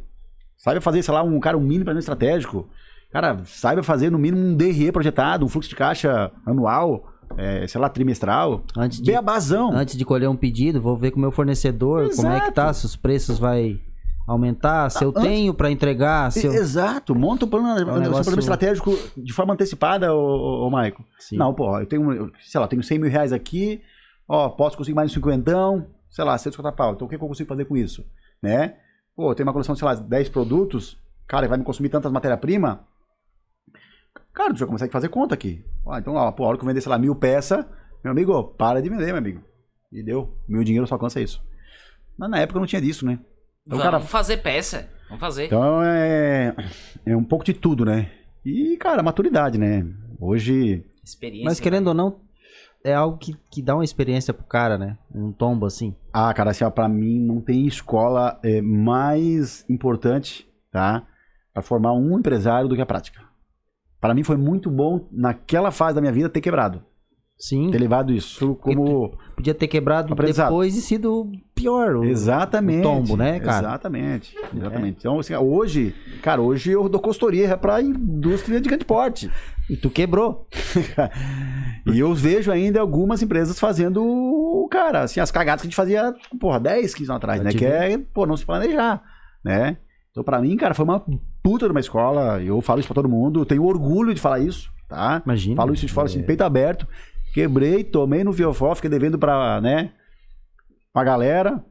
Saiba 0.56 0.80
fazer, 0.80 1.02
sei 1.02 1.14
lá, 1.14 1.22
um 1.22 1.38
cara, 1.38 1.56
um 1.56 1.60
mini 1.60 1.84
planejamento 1.84 2.00
estratégico. 2.00 2.68
Cara, 3.12 3.40
saiba 3.44 3.82
fazer 3.82 4.10
no 4.10 4.18
mínimo 4.18 4.44
um 4.44 4.56
DRE 4.56 4.90
projetado, 4.92 5.44
um 5.44 5.48
fluxo 5.48 5.68
de 5.70 5.76
caixa 5.76 6.30
anual, 6.44 7.08
é, 7.36 7.66
sei 7.66 7.80
lá, 7.80 7.88
trimestral. 7.88 8.62
Antes 8.76 9.00
de, 9.00 9.10
Beabazão. 9.10 9.72
antes 9.72 9.96
de 9.96 10.04
colher 10.04 10.28
um 10.28 10.36
pedido, 10.36 10.80
vou 10.80 10.96
ver 10.96 11.10
com 11.10 11.18
o 11.18 11.20
meu 11.20 11.32
fornecedor 11.32 12.08
como 12.14 12.28
é 12.28 12.32
que 12.36 12.36
Exato. 12.44 12.52
tá, 12.52 12.72
se 12.72 12.86
os 12.86 12.96
preços 12.96 13.38
vai 13.38 13.80
aumentar, 14.26 14.90
se 14.90 15.02
eu 15.04 15.08
antes- 15.10 15.22
tenho 15.22 15.52
pra 15.54 15.70
entregar, 15.70 16.30
se 16.30 16.46
eu... 16.46 16.52
Exato, 16.52 17.14
monta 17.14 17.44
o 17.44 17.48
plano, 17.48 17.66
um 17.72 17.76
seu 17.76 18.00
negócio- 18.00 18.24
plano 18.24 18.38
estratégico 18.40 18.96
de 19.16 19.32
forma 19.32 19.54
antecipada, 19.54 20.14
ô, 20.14 20.66
ô, 20.66 20.70
Maico. 20.70 21.04
Não, 21.32 21.52
pô, 21.52 21.78
eu 21.80 21.86
tenho, 21.86 22.12
eu- 22.12 22.30
sei 22.46 22.60
lá, 22.60 22.68
tenho 22.68 22.82
100 22.82 22.98
mil 22.98 23.10
reais 23.10 23.32
aqui, 23.32 23.80
ó, 24.28 24.48
posso 24.48 24.76
conseguir 24.76 24.94
mais 24.94 25.10
um 25.10 25.14
cinquentão, 25.14 25.86
sei 26.08 26.24
lá, 26.24 26.36
150 26.38 26.72
pau. 26.76 26.92
Então 26.92 27.06
o 27.06 27.10
que, 27.10 27.18
que 27.18 27.24
eu 27.24 27.28
consigo 27.28 27.48
fazer 27.48 27.64
com 27.64 27.76
isso? 27.76 28.04
Né? 28.42 28.74
Pô, 29.16 29.34
tem 29.34 29.44
uma 29.44 29.52
coleção, 29.52 29.74
sei 29.74 29.84
lá, 29.86 29.94
10 29.94 30.28
produtos, 30.28 30.96
cara, 31.26 31.48
vai 31.48 31.58
me 31.58 31.64
consumir 31.64 31.88
tantas 31.88 32.12
matéria-prima. 32.12 32.80
Cara, 34.32 34.52
tu 34.52 34.58
já 34.60 34.66
consegue 34.66 34.92
fazer 34.92 35.08
conta 35.08 35.34
aqui. 35.34 35.64
Ó, 35.84 35.96
então, 35.98 36.14
ó, 36.14 36.30
pô, 36.32 36.44
a 36.44 36.48
hora 36.48 36.56
que 36.56 36.64
eu 36.64 36.68
vender, 36.68 36.80
sei 36.80 36.90
lá, 36.90 36.98
mil 36.98 37.14
peças, 37.14 37.64
meu 38.02 38.12
amigo, 38.12 38.44
para 38.44 38.80
de 38.80 38.88
vender, 38.88 39.06
meu 39.06 39.16
amigo. 39.16 39.42
E 39.92 40.02
deu. 40.02 40.36
Meu 40.48 40.62
dinheiro 40.62 40.86
só 40.86 40.94
alcança 40.94 41.20
isso. 41.20 41.42
Mas 42.16 42.30
na 42.30 42.38
época 42.38 42.60
não 42.60 42.66
tinha 42.66 42.80
disso, 42.80 43.04
né? 43.04 43.18
Então, 43.66 43.78
Vamos 43.78 43.84
cara, 43.84 44.00
fazer 44.00 44.38
peça. 44.38 44.88
Vamos 45.08 45.20
fazer. 45.20 45.46
então 45.46 45.82
é, 45.82 46.54
é 47.04 47.16
um 47.16 47.24
pouco 47.24 47.44
de 47.44 47.52
tudo, 47.52 47.84
né? 47.84 48.10
E, 48.44 48.76
cara, 48.78 49.02
maturidade, 49.02 49.58
né? 49.58 49.84
Hoje, 50.20 50.84
Experiência. 51.04 51.44
Mas 51.44 51.58
querendo 51.58 51.88
ou 51.88 51.94
não, 51.94 52.20
é 52.84 52.94
algo 52.94 53.18
que, 53.18 53.36
que 53.50 53.60
dá 53.60 53.74
uma 53.74 53.84
experiência 53.84 54.32
pro 54.32 54.44
cara, 54.44 54.78
né? 54.78 54.96
Um 55.14 55.32
tombo 55.32 55.66
assim. 55.66 55.94
ah, 56.12 56.32
cara, 56.32 56.50
assim, 56.50 56.64
ó, 56.64 56.70
pra 56.70 56.88
mim 56.88 57.20
não 57.20 57.40
tem 57.40 57.66
escola 57.66 58.38
é, 58.42 58.62
mais 58.62 59.68
importante, 59.68 60.48
tá? 60.70 61.06
Pra 61.52 61.62
formar 61.62 61.92
um 61.92 62.18
empresário 62.18 62.68
do 62.68 62.76
que 62.76 62.82
a 62.82 62.86
prática. 62.86 63.20
Pra 64.00 64.14
mim 64.14 64.22
foi 64.22 64.36
muito 64.36 64.70
bom, 64.70 65.06
naquela 65.12 65.70
fase 65.70 65.94
da 65.94 66.00
minha 66.00 66.12
vida, 66.12 66.28
ter 66.28 66.40
quebrado. 66.40 66.82
Sim, 67.42 67.70
Ter 67.70 67.78
levado 67.78 68.12
isso 68.12 68.54
como... 68.56 69.16
podia 69.34 69.54
ter 69.54 69.66
quebrado 69.66 70.14
depois 70.14 70.76
e 70.76 70.82
sido 70.82 71.26
pior. 71.54 71.96
o- 71.96 72.04
Exatamente. 72.04 72.80
o 72.80 72.82
tombo, 72.82 73.16
né, 73.16 73.40
cara? 73.40 73.66
Exatamente. 73.68 74.36
Exatamente. 74.54 74.96
Então, 74.98 75.18
assim, 75.18 75.34
hoje, 75.34 75.94
cara, 76.22 76.42
hoje 76.42 76.70
eu 76.72 76.86
dou 76.86 77.00
consultoria 77.00 77.56
pra 77.56 77.80
indústria 77.80 78.60
de 78.60 78.68
grande 78.68 78.84
porte. 78.84 79.30
E 79.70 79.76
tu 79.76 79.88
quebrou. 79.88 80.46
E 81.86 81.98
eu 81.98 82.14
vejo 82.14 82.52
ainda 82.52 82.78
algumas 82.78 83.22
empresas 83.22 83.58
fazendo, 83.58 84.68
cara, 84.70 85.02
assim, 85.04 85.18
as 85.18 85.30
cagadas 85.30 85.62
que 85.62 85.66
a 85.66 85.70
gente 85.70 85.76
fazia, 85.76 86.14
porra, 86.38 86.60
10, 86.60 86.94
15 86.94 87.10
anos 87.10 87.16
atrás, 87.16 87.38
Eu 87.38 87.44
né? 87.44 87.50
Que 87.52 87.64
é, 87.64 87.98
pô, 88.12 88.26
não 88.26 88.36
se 88.36 88.44
planejar, 88.44 89.02
né? 89.42 89.78
Então, 90.10 90.24
pra 90.24 90.40
mim, 90.40 90.56
cara, 90.56 90.74
foi 90.74 90.84
uma 90.84 91.04
puta 91.42 91.66
de 91.66 91.70
uma 91.70 91.80
escola. 91.80 92.42
Eu 92.42 92.60
falo 92.60 92.80
isso 92.80 92.88
pra 92.88 92.94
todo 92.94 93.08
mundo, 93.08 93.40
eu 93.40 93.46
tenho 93.46 93.64
orgulho 93.64 94.12
de 94.14 94.20
falar 94.20 94.40
isso, 94.40 94.70
tá? 94.88 95.22
Imagina. 95.24 95.56
Falo 95.56 95.72
isso 95.72 95.86
de 95.86 95.92
fora, 95.92 96.06
É. 96.06 96.10
assim, 96.10 96.22
peito 96.22 96.42
aberto. 96.42 96.86
Quebrei, 97.32 97.84
tomei 97.84 98.24
no 98.24 98.32
Fiofó, 98.32 98.74
fiquei 98.74 98.90
devendo 98.90 99.18
pra, 99.18 99.60
né? 99.60 99.92
Pra 100.92 101.04
galera. 101.04 101.64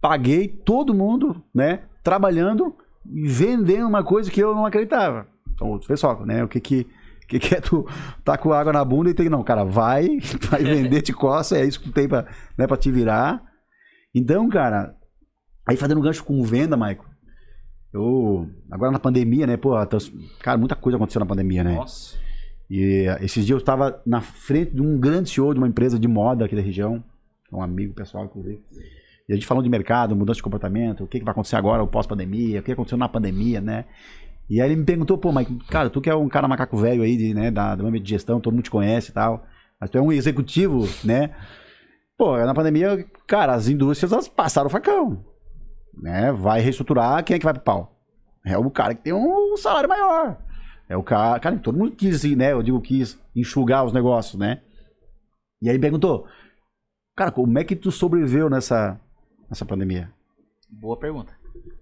Paguei 0.00 0.48
todo 0.48 0.94
mundo, 0.94 1.42
né? 1.54 1.80
Trabalhando 2.02 2.74
e 3.06 3.28
vendendo 3.28 3.86
uma 3.86 4.02
coisa 4.02 4.30
que 4.30 4.40
eu 4.40 4.54
não 4.54 4.64
acreditava. 4.64 5.26
Então, 5.52 5.78
pessoal, 5.86 6.24
né? 6.24 6.42
O 6.42 6.48
que 6.48 6.60
que, 6.60 6.80
o 7.24 7.26
que, 7.26 7.38
que 7.38 7.54
é 7.54 7.60
tu 7.60 7.86
tá 8.24 8.36
com 8.38 8.52
água 8.52 8.72
na 8.72 8.84
bunda 8.84 9.10
e 9.10 9.14
tem. 9.14 9.28
Não, 9.28 9.42
cara, 9.42 9.62
vai, 9.64 10.08
vai 10.50 10.62
vender, 10.64 11.02
te 11.02 11.12
coça, 11.12 11.58
é 11.58 11.64
isso 11.66 11.80
que 11.80 11.90
tu 11.90 11.92
tem 11.92 12.08
pra, 12.08 12.26
né, 12.56 12.66
pra 12.66 12.76
te 12.78 12.90
virar. 12.90 13.42
Então, 14.14 14.48
cara, 14.48 14.94
aí 15.68 15.76
fazendo 15.76 15.98
um 15.98 16.02
gancho 16.02 16.24
com 16.24 16.42
venda, 16.42 16.76
Maico. 16.78 17.06
Eu, 17.94 18.50
agora 18.68 18.90
na 18.90 18.98
pandemia, 18.98 19.46
né, 19.46 19.56
pô, 19.56 19.70
cara, 20.40 20.58
muita 20.58 20.74
coisa 20.74 20.96
aconteceu 20.96 21.20
na 21.20 21.26
pandemia, 21.26 21.62
né? 21.62 21.76
Nossa. 21.76 22.18
E 22.68 23.06
eh, 23.06 23.18
esses 23.24 23.46
dias 23.46 23.50
eu 23.50 23.58
estava 23.58 24.02
na 24.04 24.20
frente 24.20 24.74
de 24.74 24.82
um 24.82 24.98
grande 24.98 25.30
CEO 25.30 25.54
de 25.54 25.60
uma 25.60 25.68
empresa 25.68 25.96
de 25.96 26.08
moda 26.08 26.44
aqui 26.44 26.56
da 26.56 26.60
região, 26.60 27.04
um 27.52 27.62
amigo 27.62 27.94
pessoal, 27.94 28.24
inclusive. 28.24 28.60
E 29.28 29.32
a 29.32 29.36
gente 29.36 29.46
falando 29.46 29.62
de 29.62 29.70
mercado, 29.70 30.16
mudança 30.16 30.38
de 30.38 30.42
comportamento, 30.42 31.04
o 31.04 31.06
que, 31.06 31.20
que 31.20 31.24
vai 31.24 31.30
acontecer 31.30 31.54
agora, 31.54 31.84
o 31.84 31.86
pós-pandemia, 31.86 32.58
o 32.58 32.62
que 32.64 32.72
aconteceu 32.72 32.98
na 32.98 33.08
pandemia, 33.08 33.60
né? 33.60 33.84
E 34.50 34.60
aí 34.60 34.68
ele 34.68 34.80
me 34.80 34.84
perguntou, 34.84 35.16
pô, 35.16 35.30
mas, 35.30 35.46
cara, 35.70 35.88
tu 35.88 36.00
que 36.00 36.10
é 36.10 36.16
um 36.16 36.28
cara 36.28 36.48
macaco 36.48 36.76
velho 36.76 37.04
aí, 37.04 37.16
de, 37.16 37.32
né, 37.32 37.48
da, 37.48 37.76
do 37.76 37.88
de 38.00 38.10
gestão, 38.10 38.40
todo 38.40 38.52
mundo 38.52 38.64
te 38.64 38.70
conhece 38.70 39.12
e 39.12 39.14
tal, 39.14 39.46
mas 39.80 39.88
tu 39.88 39.98
é 39.98 40.02
um 40.02 40.10
executivo, 40.10 40.88
né? 41.04 41.30
Pô, 42.18 42.36
na 42.36 42.54
pandemia, 42.54 43.06
cara, 43.24 43.54
as 43.54 43.68
indústrias 43.68 44.12
elas 44.12 44.26
passaram 44.26 44.66
o 44.66 44.70
facão, 44.70 45.24
né? 46.00 46.32
Vai 46.32 46.60
reestruturar, 46.60 47.24
quem 47.24 47.36
é 47.36 47.38
que 47.38 47.44
vai 47.44 47.54
pro 47.54 47.62
pau? 47.62 47.96
É 48.44 48.58
o 48.58 48.70
cara 48.70 48.94
que 48.94 49.02
tem 49.02 49.12
um 49.12 49.56
salário 49.56 49.88
maior. 49.88 50.36
É 50.88 50.96
o 50.96 51.02
cara, 51.02 51.40
cara, 51.40 51.58
todo 51.58 51.78
mundo 51.78 51.92
quis, 51.92 52.22
né? 52.36 52.52
Eu 52.52 52.62
digo, 52.62 52.80
quis 52.80 53.18
enxugar 53.34 53.84
os 53.84 53.92
negócios, 53.92 54.38
né? 54.38 54.60
E 55.62 55.70
aí 55.70 55.78
perguntou, 55.78 56.26
cara, 57.16 57.30
como 57.30 57.58
é 57.58 57.64
que 57.64 57.74
tu 57.74 57.90
sobreviveu 57.90 58.50
nessa, 58.50 59.00
nessa 59.48 59.64
pandemia? 59.64 60.10
Boa 60.68 60.96
pergunta. 60.98 61.32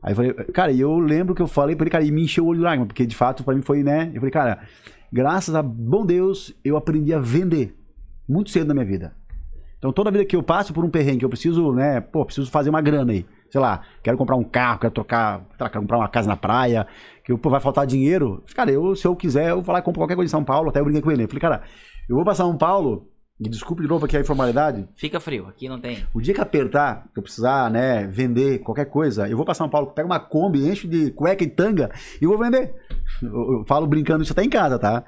Aí 0.02 0.12
eu 0.12 0.16
falei, 0.16 0.32
cara, 0.52 0.72
eu 0.72 0.98
lembro 0.98 1.34
que 1.34 1.42
eu 1.42 1.48
falei 1.48 1.74
pra 1.74 1.84
ele, 1.84 1.90
cara, 1.90 2.04
e 2.04 2.10
me 2.12 2.22
encheu 2.22 2.44
o 2.44 2.48
olho 2.48 2.58
de 2.58 2.64
lágrima, 2.64 2.86
porque 2.86 3.06
de 3.06 3.16
fato 3.16 3.42
pra 3.42 3.54
mim 3.54 3.62
foi, 3.62 3.82
né? 3.82 4.10
Eu 4.14 4.20
falei, 4.20 4.30
cara, 4.30 4.66
graças 5.12 5.54
a 5.54 5.62
bom 5.62 6.06
Deus, 6.06 6.54
eu 6.64 6.76
aprendi 6.76 7.12
a 7.12 7.18
vender 7.18 7.76
muito 8.28 8.50
cedo 8.50 8.68
na 8.68 8.74
minha 8.74 8.86
vida. 8.86 9.16
Então 9.78 9.92
toda 9.92 10.10
vida 10.10 10.24
que 10.24 10.36
eu 10.36 10.42
passo 10.42 10.72
por 10.72 10.84
um 10.84 10.90
perrengue, 10.90 11.24
eu 11.24 11.28
preciso, 11.28 11.72
né, 11.72 12.00
pô, 12.00 12.24
preciso 12.24 12.50
fazer 12.50 12.70
uma 12.70 12.80
grana 12.80 13.12
aí. 13.12 13.26
Sei 13.52 13.60
lá, 13.60 13.82
quero 14.02 14.16
comprar 14.16 14.34
um 14.34 14.42
carro, 14.42 14.78
quero 14.80 14.94
trocar, 14.94 15.44
quero 15.58 15.70
comprar 15.82 15.98
uma 15.98 16.08
casa 16.08 16.26
na 16.26 16.36
praia, 16.36 16.86
que 17.22 17.36
pô, 17.36 17.50
vai 17.50 17.60
faltar 17.60 17.86
dinheiro. 17.86 18.42
Cara, 18.54 18.70
eu, 18.70 18.96
se 18.96 19.06
eu 19.06 19.14
quiser, 19.14 19.50
eu 19.50 19.60
vou 19.60 19.74
lá 19.74 19.80
e 19.80 19.82
compro 19.82 20.00
qualquer 20.00 20.16
coisa 20.16 20.30
em 20.30 20.30
São 20.30 20.42
Paulo, 20.42 20.70
até 20.70 20.80
eu 20.80 20.84
brinquei 20.84 21.02
com 21.02 21.10
ele. 21.12 21.24
Eu 21.24 21.28
falei, 21.28 21.40
cara, 21.42 21.62
eu 22.08 22.16
vou 22.16 22.24
pra 22.24 22.34
São 22.34 22.56
Paulo, 22.56 23.10
e 23.38 23.46
desculpe 23.50 23.82
de 23.82 23.88
novo 23.88 24.06
aqui 24.06 24.16
a 24.16 24.20
informalidade, 24.20 24.88
Fica 24.94 25.20
frio, 25.20 25.46
aqui 25.48 25.68
não 25.68 25.78
tem. 25.78 26.02
o 26.14 26.20
dia 26.22 26.32
que 26.32 26.40
apertar, 26.40 27.04
que 27.12 27.18
eu 27.18 27.22
precisar, 27.22 27.70
né, 27.70 28.06
vender 28.06 28.60
qualquer 28.60 28.86
coisa, 28.86 29.28
eu 29.28 29.36
vou 29.36 29.44
pra 29.44 29.52
São 29.52 29.68
Paulo, 29.68 29.88
pego 29.88 30.08
uma 30.08 30.18
Kombi, 30.18 30.66
encho 30.66 30.88
de 30.88 31.10
cueca 31.10 31.44
e 31.44 31.48
tanga 31.48 31.90
e 32.22 32.26
vou 32.26 32.38
vender. 32.38 32.74
Eu, 33.22 33.28
eu 33.58 33.64
falo 33.66 33.86
brincando 33.86 34.22
isso 34.22 34.32
até 34.32 34.42
em 34.42 34.48
casa, 34.48 34.78
tá? 34.78 35.04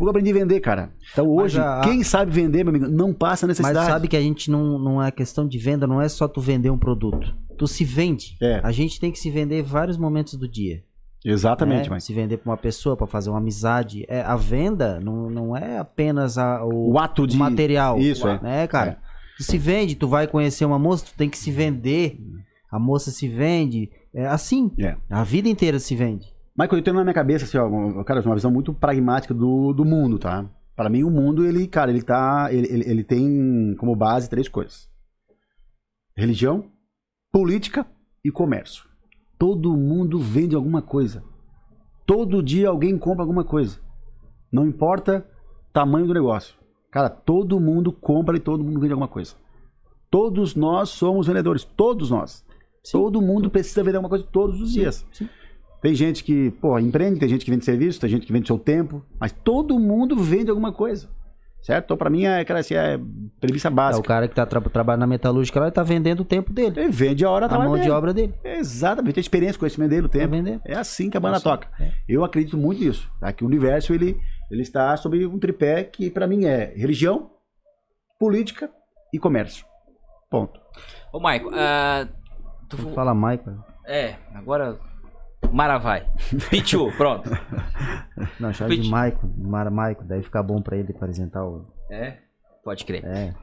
Eu 0.00 0.08
aprendi 0.08 0.30
a 0.30 0.34
vender, 0.34 0.60
cara. 0.60 0.90
Então 1.12 1.28
hoje, 1.28 1.60
a- 1.60 1.80
quem 1.84 2.02
sabe 2.02 2.30
vender, 2.32 2.64
meu 2.64 2.70
amigo, 2.74 2.88
não 2.88 3.12
passa 3.12 3.46
Mas 3.46 3.58
necessidade. 3.58 3.90
sabe 3.90 4.08
que 4.08 4.16
a 4.16 4.20
gente 4.20 4.50
não, 4.50 4.78
não 4.78 5.02
é 5.02 5.10
questão 5.10 5.46
de 5.46 5.58
venda, 5.58 5.86
não 5.86 6.00
é 6.00 6.08
só 6.08 6.26
tu 6.26 6.40
vender 6.40 6.70
um 6.70 6.78
produto. 6.78 7.34
Tu 7.58 7.66
se 7.66 7.84
vende. 7.84 8.36
É. 8.40 8.60
A 8.64 8.72
gente 8.72 8.98
tem 8.98 9.12
que 9.12 9.18
se 9.18 9.30
vender 9.30 9.60
em 9.60 9.62
vários 9.62 9.98
momentos 9.98 10.34
do 10.34 10.48
dia. 10.48 10.82
Exatamente, 11.24 11.84
né? 11.84 11.90
mas 11.90 12.04
Se 12.04 12.14
vender 12.14 12.38
pra 12.38 12.50
uma 12.50 12.56
pessoa, 12.56 12.96
pra 12.96 13.06
fazer 13.06 13.28
uma 13.28 13.38
amizade. 13.38 14.06
É, 14.08 14.22
a 14.22 14.36
venda 14.36 14.98
não, 15.00 15.28
não 15.28 15.56
é 15.56 15.78
apenas 15.78 16.38
a- 16.38 16.64
o, 16.64 16.92
o 16.92 16.98
ato 16.98 17.24
o 17.24 17.26
de 17.26 17.36
material. 17.36 17.98
Isso, 17.98 18.26
é. 18.26 18.40
né, 18.40 18.66
cara? 18.66 18.98
Tu 19.36 19.44
se 19.44 19.58
vende, 19.58 19.94
tu 19.96 20.08
vai 20.08 20.26
conhecer 20.26 20.64
uma 20.64 20.78
moça, 20.78 21.04
tu 21.06 21.14
tem 21.16 21.28
que 21.28 21.36
se 21.38 21.50
vender. 21.50 22.18
A 22.70 22.78
moça 22.78 23.10
se 23.10 23.28
vende. 23.28 23.90
É 24.14 24.26
assim. 24.26 24.70
É. 24.78 24.96
A 25.10 25.22
vida 25.22 25.48
inteira 25.48 25.78
se 25.78 25.94
vende. 25.94 26.26
Michael, 26.60 26.78
eu 26.78 26.82
tenho 26.82 26.96
na 26.96 27.04
minha 27.04 27.14
cabeça, 27.14 27.46
assim, 27.46 27.56
ó, 27.56 28.04
cara, 28.04 28.20
uma 28.20 28.34
visão 28.34 28.50
muito 28.50 28.74
pragmática 28.74 29.32
do, 29.32 29.72
do 29.72 29.82
mundo, 29.82 30.18
tá? 30.18 30.44
Para 30.76 30.90
mim, 30.90 31.02
o 31.02 31.10
mundo, 31.10 31.46
ele, 31.46 31.66
cara, 31.66 31.90
ele 31.90 32.02
tá. 32.02 32.48
Ele, 32.52 32.68
ele, 32.70 32.90
ele 32.90 33.04
tem 33.04 33.74
como 33.78 33.96
base 33.96 34.28
três 34.28 34.46
coisas: 34.46 34.86
religião, 36.14 36.70
política 37.32 37.86
e 38.22 38.30
comércio. 38.30 38.84
Todo 39.38 39.74
mundo 39.74 40.18
vende 40.18 40.54
alguma 40.54 40.82
coisa. 40.82 41.24
Todo 42.04 42.42
dia 42.42 42.68
alguém 42.68 42.98
compra 42.98 43.22
alguma 43.22 43.44
coisa. 43.44 43.78
Não 44.52 44.66
importa 44.66 45.26
tamanho 45.72 46.06
do 46.06 46.12
negócio. 46.12 46.54
Cara, 46.90 47.08
todo 47.08 47.58
mundo 47.58 47.90
compra 47.90 48.36
e 48.36 48.40
todo 48.40 48.62
mundo 48.62 48.80
vende 48.80 48.92
alguma 48.92 49.08
coisa. 49.08 49.34
Todos 50.10 50.54
nós 50.54 50.90
somos 50.90 51.26
vendedores. 51.26 51.64
Todos 51.64 52.10
nós. 52.10 52.44
Todo 52.92 53.22
mundo 53.22 53.48
precisa 53.48 53.82
vender 53.82 53.96
alguma 53.96 54.10
coisa 54.10 54.26
todos 54.30 54.60
os 54.60 54.72
dias. 54.72 55.06
Tem 55.80 55.94
gente 55.94 56.22
que, 56.22 56.50
pô, 56.52 56.78
empreende, 56.78 57.18
tem 57.18 57.28
gente 57.28 57.44
que 57.44 57.50
vende 57.50 57.64
serviço, 57.64 58.00
tem 58.00 58.10
gente 58.10 58.26
que 58.26 58.32
vende 58.32 58.46
seu 58.46 58.58
tempo, 58.58 59.02
mas 59.18 59.32
todo 59.32 59.78
mundo 59.78 60.14
vende 60.16 60.50
alguma 60.50 60.72
coisa. 60.72 61.08
Certo? 61.62 61.84
Então, 61.84 61.96
pra 61.96 62.08
mim, 62.08 62.24
é, 62.24 62.42
cara, 62.42 62.60
assim, 62.60 62.74
é 62.74 62.98
premissa 63.38 63.68
É, 63.68 63.70
o 63.70 63.74
básica. 63.74 64.08
cara 64.08 64.26
que 64.28 64.34
tá 64.34 64.46
tra 64.46 64.60
trabalhando 64.62 65.00
na 65.00 65.06
metalúrgica 65.06 65.60
lá, 65.60 65.66
ele 65.66 65.72
tá 65.74 65.82
vendendo 65.82 66.20
o 66.20 66.24
tempo 66.24 66.50
dele. 66.52 66.80
Ele 66.80 66.90
vende 66.90 67.22
a 67.22 67.30
hora 67.30 67.44
A 67.44 67.48
trabalho 67.50 67.68
mão 67.70 67.76
de 67.78 67.82
dele. 67.84 67.94
obra 67.94 68.14
dele. 68.14 68.34
Exatamente, 68.42 69.14
tem 69.14 69.20
experiência, 69.20 69.58
conhecimento 69.58 69.90
dele, 69.90 70.06
o 70.06 70.08
Tá 70.08 70.18
tempo. 70.20 70.30
vendendo. 70.30 70.62
É 70.64 70.74
assim 70.74 71.10
que 71.10 71.18
a 71.18 71.20
banda 71.20 71.34
Nossa, 71.34 71.44
toca. 71.44 71.68
é. 71.78 71.92
Eu 72.08 72.24
acredito 72.24 72.56
muito 72.56 72.82
nisso. 72.82 73.10
Tá? 73.20 73.30
Que 73.30 73.44
o 73.44 73.46
universo 73.46 73.92
ele, 73.92 74.18
ele 74.50 74.62
está 74.62 74.96
sobre 74.96 75.26
um 75.26 75.38
tripé 75.38 75.84
que 75.84 76.08
pra 76.10 76.26
mim 76.26 76.46
é 76.46 76.72
religião, 76.74 77.30
política 78.18 78.70
e 79.12 79.18
comércio. 79.18 79.66
Ponto. 80.30 80.58
Ô, 81.12 81.20
Maico, 81.20 81.50
ah, 81.52 82.06
tu... 82.70 82.76
Tu 82.78 82.90
fala 82.94 83.14
Michael. 83.14 83.58
É, 83.86 84.14
agora... 84.34 84.78
Mara 85.52 85.78
vai. 85.78 86.06
Pichu, 86.50 86.90
pronto. 86.96 87.28
Não, 88.38 88.52
chama 88.52 88.70
de. 88.74 88.82
Michael. 88.82 89.18
Mara 89.38 89.70
Michael. 89.70 90.04
Daí 90.04 90.22
fica 90.22 90.42
bom 90.42 90.60
pra 90.62 90.76
ele 90.76 90.92
apresentar 90.92 91.44
o. 91.44 91.66
É, 91.90 92.18
pode 92.64 92.84
crer. 92.84 93.04
É. 93.04 93.34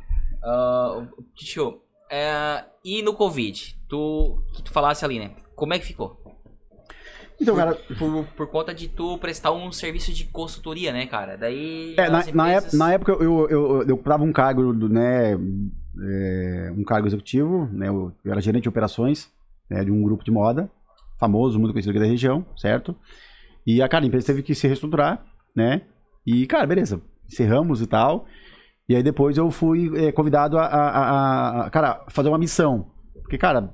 Ah, 0.43 1.05
Pichu, 1.37 1.79
é, 2.11 2.63
e 2.83 3.01
no 3.01 3.13
Covid? 3.13 3.77
Tu, 3.89 4.43
que 4.53 4.63
tu 4.63 4.71
falasse 4.71 5.03
ali, 5.03 5.19
né? 5.19 5.31
Como 5.55 5.73
é 5.73 5.79
que 5.79 5.85
ficou? 5.85 6.21
Então, 7.39 7.55
cara, 7.55 7.75
Por, 7.99 8.25
por 8.35 8.47
conta 8.47 8.73
de 8.73 8.87
tu 8.87 9.17
prestar 9.19 9.51
um 9.51 9.71
serviço 9.71 10.11
de 10.11 10.25
consultoria, 10.25 10.91
né, 10.91 11.05
cara? 11.05 11.37
Daí. 11.37 11.93
É, 11.97 12.09
na, 12.09 12.19
as 12.19 12.33
na 12.33 12.49
empresas- 12.49 12.73
na 12.73 12.93
época 12.93 13.11
eu, 13.11 13.21
eu, 13.21 13.49
eu, 13.49 13.83
eu 13.89 14.01
dava 14.03 14.23
um 14.23 14.31
cargo, 14.33 14.73
do, 14.73 14.89
né, 14.89 15.33
é, 15.33 16.73
um 16.75 16.83
cargo 16.83 17.07
executivo, 17.07 17.69
né, 17.71 17.89
eu, 17.89 18.11
eu 18.25 18.31
era 18.31 18.41
gerente 18.41 18.63
de 18.63 18.69
operações 18.69 19.29
né, 19.69 19.83
de 19.83 19.91
um 19.91 20.01
grupo 20.01 20.23
de 20.23 20.31
moda, 20.31 20.67
famoso, 21.19 21.59
muito 21.59 21.71
conhecido 21.73 21.91
aqui 21.91 21.99
da 21.99 22.05
região, 22.05 22.45
certo? 22.55 22.95
E 23.65 23.81
a 23.81 23.87
cara, 23.87 24.05
a 24.05 24.07
empresa 24.07 24.27
teve 24.27 24.43
que 24.43 24.55
se 24.55 24.67
reestruturar, 24.67 25.25
né? 25.55 25.81
E, 26.25 26.45
cara, 26.47 26.65
beleza, 26.65 27.01
encerramos 27.27 27.81
e 27.81 27.87
tal. 27.87 28.25
E 28.87 28.95
aí 28.95 29.03
depois 29.03 29.37
eu 29.37 29.51
fui 29.51 29.91
é, 30.07 30.11
convidado 30.11 30.57
a, 30.57 30.65
a, 30.65 30.89
a- 30.89 31.65
a, 31.65 31.69
cara, 31.69 32.05
fazer 32.09 32.29
uma 32.29 32.37
missão. 32.37 32.87
Porque, 33.21 33.37
cara, 33.37 33.73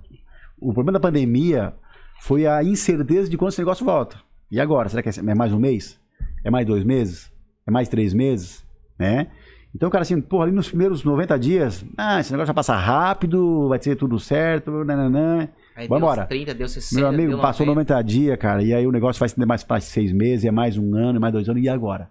o 0.60 0.74
problema 0.74 0.94
da 0.94 1.00
pandemia 1.00 1.74
foi 2.22 2.48
a 2.48 2.64
incerteza 2.64 3.30
de 3.30 3.38
quando 3.38 3.50
esse 3.50 3.60
negócio 3.60 3.86
volta. 3.86 4.18
E 4.50 4.60
agora? 4.60 4.90
Será 4.90 5.04
que 5.04 5.10
é 5.20 5.36
mais 5.36 5.52
um 5.54 5.60
mês? 5.60 6.00
É 6.44 6.50
mais 6.50 6.66
dois 6.66 6.84
meses? 6.84 7.32
É 7.68 7.72
mais 7.72 7.88
três 7.90 8.14
meses? 8.14 8.66
Né? 8.98 9.28
Então, 9.76 9.90
cara, 9.90 10.02
assim, 10.04 10.20
pô, 10.22 10.42
ali 10.42 10.52
nos 10.52 10.68
primeiros 10.68 11.04
90 11.04 11.38
dias, 11.40 11.86
ah, 11.98 12.20
esse 12.20 12.32
negócio 12.32 12.48
vai 12.48 12.56
passar 12.56 12.78
rápido, 12.78 13.68
vai 13.70 13.82
ser 13.82 13.96
tudo 13.96 14.20
certo, 14.20 14.84
nananã. 14.84 15.48
Aí 15.76 15.88
Vamos 15.88 16.02
deu 16.02 16.10
embora. 16.12 16.26
30, 16.28 16.54
deu 16.54 16.68
60. 16.68 17.00
Meu 17.00 17.10
amigo, 17.10 17.42
passou 17.42 17.66
90. 17.66 17.94
90 17.94 18.04
dias, 18.04 18.38
cara, 18.38 18.64
e 18.64 18.74
aí 18.74 18.86
o 18.86 18.92
negócio 18.92 19.20
vai 19.20 19.28
estender 19.28 19.48
mais 19.48 19.64
para 19.64 19.82
seis 19.82 20.12
meses, 20.12 20.46
é 20.46 20.52
mais 20.52 20.78
um 20.78 20.96
ano, 20.96 21.18
é 21.18 21.20
mais 21.20 21.34
dois 21.34 21.50
anos, 21.50 21.64
e 21.64 21.70
agora? 21.70 22.10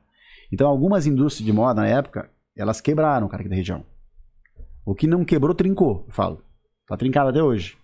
Então, 0.53 0.69
algumas 0.69 1.07
indústrias 1.07 1.47
de 1.47 1.53
moda 1.53 1.81
na 1.81 1.87
época, 1.87 2.29
elas 2.57 2.81
quebraram, 2.81 3.29
cara, 3.29 3.43
aqui 3.43 3.49
da 3.49 3.57
região. 3.57 3.85
O 4.85 4.95
que 4.95 5.07
não 5.07 5.25
quebrou, 5.25 5.55
trincou, 5.55 6.05
eu 6.07 6.13
falo. 6.13 6.43
Tá 6.89 6.97
trincado 6.97 7.31
até 7.31 7.43
hoje. 7.43 7.77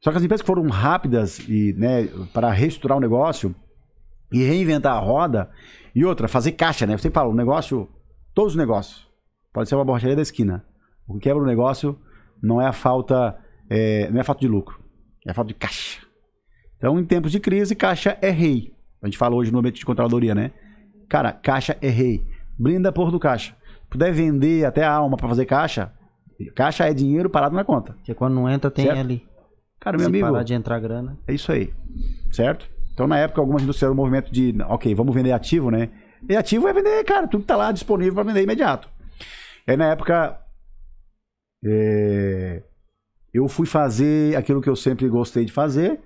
Só 0.00 0.10
que 0.10 0.16
as 0.16 0.22
empresas 0.22 0.42
que 0.42 0.46
foram 0.46 0.66
rápidas 0.68 1.38
e, 1.48 1.72
né, 1.74 2.08
para 2.32 2.50
reestruturar 2.50 2.98
o 2.98 3.00
negócio 3.00 3.54
e 4.32 4.42
reinventar 4.42 4.94
a 4.94 4.98
roda, 4.98 5.50
e 5.94 6.04
outra, 6.04 6.28
fazer 6.28 6.52
caixa, 6.52 6.86
né? 6.86 6.94
Eu 6.94 6.98
sempre 6.98 7.14
falo, 7.14 7.30
o 7.30 7.34
negócio, 7.34 7.88
todos 8.34 8.52
os 8.52 8.58
negócios, 8.58 9.06
pode 9.52 9.68
ser 9.68 9.74
uma 9.74 9.84
borracharia 9.84 10.16
da 10.16 10.22
esquina. 10.22 10.64
O 11.06 11.14
que 11.14 11.20
quebra 11.20 11.42
o 11.42 11.46
negócio 11.46 11.98
não 12.42 12.60
é 12.60 12.66
a 12.66 12.72
falta, 12.72 13.36
é, 13.70 14.08
não 14.10 14.18
é 14.18 14.20
a 14.20 14.24
falta 14.24 14.40
de 14.40 14.48
lucro, 14.48 14.78
é 15.26 15.30
a 15.30 15.34
falta 15.34 15.48
de 15.48 15.54
caixa. 15.54 16.00
Então, 16.76 16.98
em 16.98 17.04
tempos 17.04 17.32
de 17.32 17.40
crise, 17.40 17.74
caixa 17.74 18.16
é 18.22 18.30
rei. 18.30 18.72
A 19.02 19.06
gente 19.06 19.18
fala 19.18 19.34
hoje 19.34 19.50
no 19.50 19.58
ambiente 19.58 19.78
de 19.80 19.86
controladoria, 19.86 20.34
né? 20.34 20.52
Cara, 21.08 21.32
caixa 21.32 21.76
é 21.80 21.88
rei. 21.88 22.24
Brinda 22.58 22.88
a 22.88 22.92
porra 22.92 23.10
do 23.10 23.18
caixa. 23.18 23.54
Puder 23.90 24.12
vender 24.12 24.64
até 24.64 24.84
a 24.84 24.92
alma 24.92 25.16
para 25.16 25.28
fazer 25.28 25.46
caixa, 25.46 25.92
caixa 26.54 26.88
é 26.88 26.92
dinheiro 26.94 27.28
parado 27.30 27.54
na 27.54 27.64
conta. 27.64 27.94
Porque 27.94 28.14
quando 28.14 28.34
não 28.34 28.48
entra, 28.48 28.70
tem 28.70 28.86
Certo. 28.86 28.98
ali. 28.98 29.26
Cara, 29.80 29.96
meu 29.96 30.04
Se 30.04 30.10
amigo, 30.10 30.26
parar 30.30 30.42
de 30.42 30.54
entrar 30.54 30.78
grana. 30.80 31.18
é 31.26 31.32
isso 31.32 31.50
aí. 31.50 31.72
Certo? 32.30 32.68
Então, 32.92 33.06
na 33.06 33.18
época, 33.18 33.40
algumas 33.40 33.62
indústrias 33.62 33.78
fizeram 33.90 33.92
um 33.92 33.96
movimento 33.96 34.30
de, 34.32 34.54
ok, 34.68 34.94
vamos 34.94 35.14
vender 35.14 35.32
ativo, 35.32 35.70
né? 35.70 35.88
E 36.28 36.36
ativo 36.36 36.66
é 36.68 36.72
vender, 36.72 37.04
cara, 37.04 37.28
tudo 37.28 37.42
que 37.42 37.46
tá 37.46 37.56
lá 37.56 37.70
disponível 37.72 38.14
para 38.14 38.24
vender 38.24 38.42
imediato. 38.42 38.88
E 39.66 39.70
aí, 39.70 39.76
na 39.76 39.86
época, 39.92 40.38
é, 41.64 42.62
eu 43.32 43.48
fui 43.48 43.66
fazer 43.66 44.36
aquilo 44.36 44.60
que 44.60 44.68
eu 44.68 44.76
sempre 44.76 45.08
gostei 45.08 45.44
de 45.44 45.52
fazer, 45.52 46.00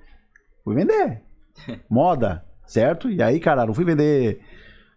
fui 0.64 0.74
vender. 0.74 1.22
Moda, 1.88 2.44
certo? 2.66 3.10
E 3.10 3.22
aí, 3.22 3.38
cara, 3.38 3.66
não 3.66 3.74
fui 3.74 3.84
vender 3.84 4.40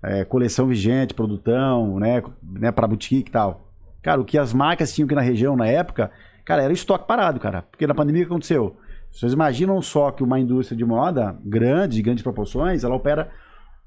é, 0.04 0.26
coleção 0.26 0.68
vigente, 0.68 1.14
produtão, 1.14 2.00
né, 2.00 2.24
né 2.42 2.72
para 2.72 2.88
boutique 2.88 3.30
e 3.30 3.32
tal. 3.32 3.72
Cara, 4.02 4.22
o 4.22 4.26
que 4.26 4.38
as 4.38 4.54
marcas 4.54 4.94
tinham 4.94 5.06
aqui 5.06 5.16
na 5.16 5.22
região 5.22 5.56
na 5.56 5.68
época 5.68 6.12
Cara, 6.46 6.62
era 6.62 6.72
estoque 6.72 7.08
parado, 7.08 7.40
cara. 7.40 7.64
Porque 7.64 7.88
na 7.88 7.96
pandemia 7.96 8.22
o 8.22 8.26
que 8.28 8.32
aconteceu? 8.32 8.78
Vocês 9.12 9.34
imaginam 9.34 9.82
só 9.82 10.12
que 10.12 10.24
uma 10.24 10.40
indústria 10.40 10.78
de 10.78 10.86
moda 10.86 11.36
grande, 11.44 11.96
de 11.96 12.04
grandes 12.04 12.24
proporções, 12.24 12.84
ela 12.84 12.96
opera 12.96 13.32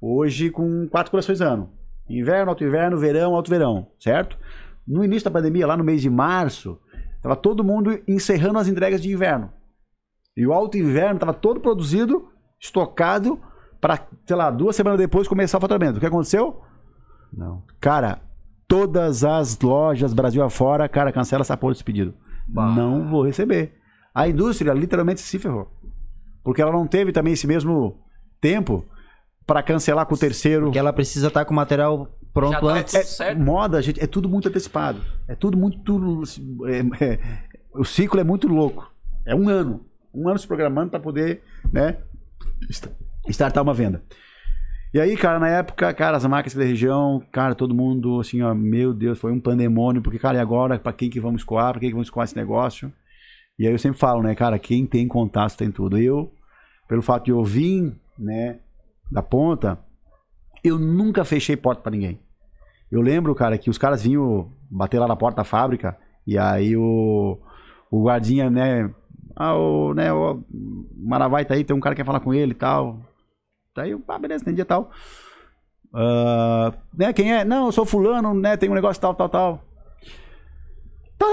hoje 0.01 0.51
com 0.51 0.88
quatro 0.88 1.12
coleções 1.12 1.40
ano. 1.40 1.70
Inverno, 2.11 2.51
alto 2.51 2.64
inverno, 2.64 2.98
verão, 2.98 3.35
alto 3.35 3.48
verão, 3.48 3.87
certo? 4.01 4.37
No 4.87 5.05
início 5.05 5.27
da 5.27 5.31
pandemia, 5.31 5.66
lá 5.66 5.77
no 5.77 5.85
mês 5.85 6.03
de 6.03 6.11
março, 6.11 6.81
tava 7.23 7.37
todo 7.37 7.65
mundo 7.65 8.01
encerrando 8.07 8.59
as 8.59 8.69
entregas 8.69 9.01
de 9.03 9.13
inverno. 9.13 9.53
E 10.37 10.47
o 10.47 10.53
alto 10.53 10.79
inverno 10.79 11.19
tava 11.19 11.35
todo 11.35 11.61
produzido, 11.61 12.29
estocado, 12.61 13.41
para, 13.81 14.07
sei 14.27 14.37
lá, 14.37 14.51
duas 14.51 14.77
semanas 14.77 14.99
depois 14.99 15.29
começar 15.29 15.59
o 15.59 15.61
faturamento. 15.61 15.97
O 15.97 16.01
que 16.01 16.07
aconteceu? 16.07 16.63
Não. 17.33 17.63
Cara, 17.81 18.21
todas 18.67 19.25
as 19.25 19.59
lojas 19.59 20.13
Brasil 20.13 20.43
afora, 20.43 20.89
cara, 20.89 21.13
cancela 21.13 21.43
essa 21.43 21.57
porra 21.57 21.73
desse 21.73 21.85
pedido. 21.85 22.15
Bah. 22.49 22.71
Não 22.71 23.09
vou 23.09 23.25
receber. 23.25 23.75
A 24.15 24.29
indústria 24.29 24.73
literalmente 24.73 25.21
se 25.21 25.39
ferrou. 25.39 25.71
Porque 26.43 26.63
ela 26.63 26.73
não 26.73 26.87
teve 26.87 27.13
também 27.13 27.35
esse 27.35 27.47
mesmo 27.47 28.01
tempo 28.41 28.85
para 29.47 29.63
cancelar 29.63 30.07
com 30.07 30.15
o 30.15 30.19
terceiro. 30.19 30.67
Porque 30.67 30.79
ela 30.79 30.93
precisa 30.93 31.29
estar 31.29 31.45
com 31.45 31.53
o 31.53 31.57
material 31.57 32.09
pronto 32.38 32.53
Já 32.53 32.61
tá 32.61 32.66
antes. 32.66 32.94
É, 32.94 33.03
certo. 33.03 33.40
moda, 33.40 33.83
gente, 33.83 34.03
é 34.03 34.07
tudo 34.07 34.29
muito 34.29 34.48
antecipado. 34.48 35.01
É 35.27 35.35
tudo 35.35 35.57
muito. 35.57 36.22
é, 36.66 37.05
é, 37.05 37.18
o 37.74 37.85
ciclo 37.85 38.20
é 38.20 38.24
muito 38.24 38.46
louco. 38.46 38.90
É 39.27 39.35
um 39.35 39.48
ano. 39.48 39.85
Um 40.14 40.29
ano 40.29 40.38
se 40.38 40.46
programando 40.46 40.90
para 40.90 41.01
poder, 41.01 41.42
né? 41.72 41.98
Startar 43.29 43.62
uma 43.62 43.74
venda. 43.74 44.03
E 44.92 44.98
aí, 44.98 45.16
cara, 45.16 45.38
na 45.38 45.48
época, 45.48 45.92
cara, 45.92 46.16
as 46.16 46.24
marcas 46.24 46.55
da 46.55 46.64
região, 46.64 47.22
cara, 47.31 47.55
todo 47.55 47.74
mundo, 47.74 48.20
assim, 48.20 48.40
ó, 48.40 48.55
meu 48.55 48.94
Deus, 48.94 49.18
foi 49.18 49.31
um 49.31 49.38
pandemônio, 49.38 50.01
porque, 50.01 50.18
cara, 50.18 50.38
e 50.38 50.40
agora, 50.40 50.79
pra 50.79 50.94
quem 50.94 51.11
que 51.11 51.20
vamos 51.20 51.42
escoar, 51.42 51.72
pra 51.72 51.81
quem 51.81 51.90
que 51.90 51.94
vamos 51.94 52.07
escoar 52.07 52.24
esse 52.24 52.37
negócio? 52.37 52.90
E 53.59 53.66
aí 53.66 53.72
eu 53.72 53.79
sempre 53.79 53.98
falo, 53.98 54.22
né, 54.22 54.35
cara, 54.35 54.59
quem 54.59 54.87
tem 54.87 55.07
contato 55.07 55.59
tem 55.59 55.70
tudo. 55.70 55.98
Eu, 55.98 56.33
pelo 56.88 57.03
fato 57.03 57.27
de 57.27 57.33
eu 57.33 57.44
vir, 57.44 57.92
né, 58.18 58.61
da 59.12 59.22
ponta, 59.22 59.79
eu 60.64 60.79
nunca 60.79 61.22
fechei 61.22 61.57
porta 61.57 61.83
pra 61.83 61.92
ninguém. 61.92 62.18
Eu 62.90 63.01
lembro, 63.01 63.35
cara, 63.35 63.59
que 63.59 63.70
os 63.70 63.79
caras 63.79 64.03
vinham 64.03 64.51
bater 64.70 64.98
lá 64.98 65.07
na 65.07 65.16
porta 65.16 65.38
da 65.38 65.44
fábrica 65.44 65.96
e 66.27 66.38
aí 66.38 66.77
o, 66.77 67.38
o 67.90 68.03
guardinha, 68.05 68.51
né? 68.51 68.90
Ah, 69.37 69.55
o, 69.55 69.94
né, 69.94 70.12
o 70.12 70.42
Maravai 70.96 71.44
tá 71.44 71.55
aí, 71.55 71.64
tem 71.64 71.77
um 71.77 71.81
cara 71.81 71.94
que 71.94 72.03
quer 72.03 72.07
falar 72.07 72.20
com 72.20 72.35
ele 72.35 72.53
e 72.53 72.57
tal. 72.57 73.01
Daí 73.77 73.96
ah, 74.09 74.18
beleza, 74.18 74.44
tem 74.44 74.55
dia 74.55 74.64
tal. 74.64 74.90
Ah, 75.94 76.72
né, 76.92 77.12
quem 77.12 77.33
é? 77.33 77.44
Não, 77.44 77.66
eu 77.66 77.72
sou 77.72 77.87
fulano, 77.87 78.35
né? 78.35 78.57
Tem 78.57 78.68
um 78.68 78.74
negócio 78.74 79.01
tal, 79.01 79.14
tal, 79.14 79.29
tal. 79.29 79.62
Tá, 81.18 81.27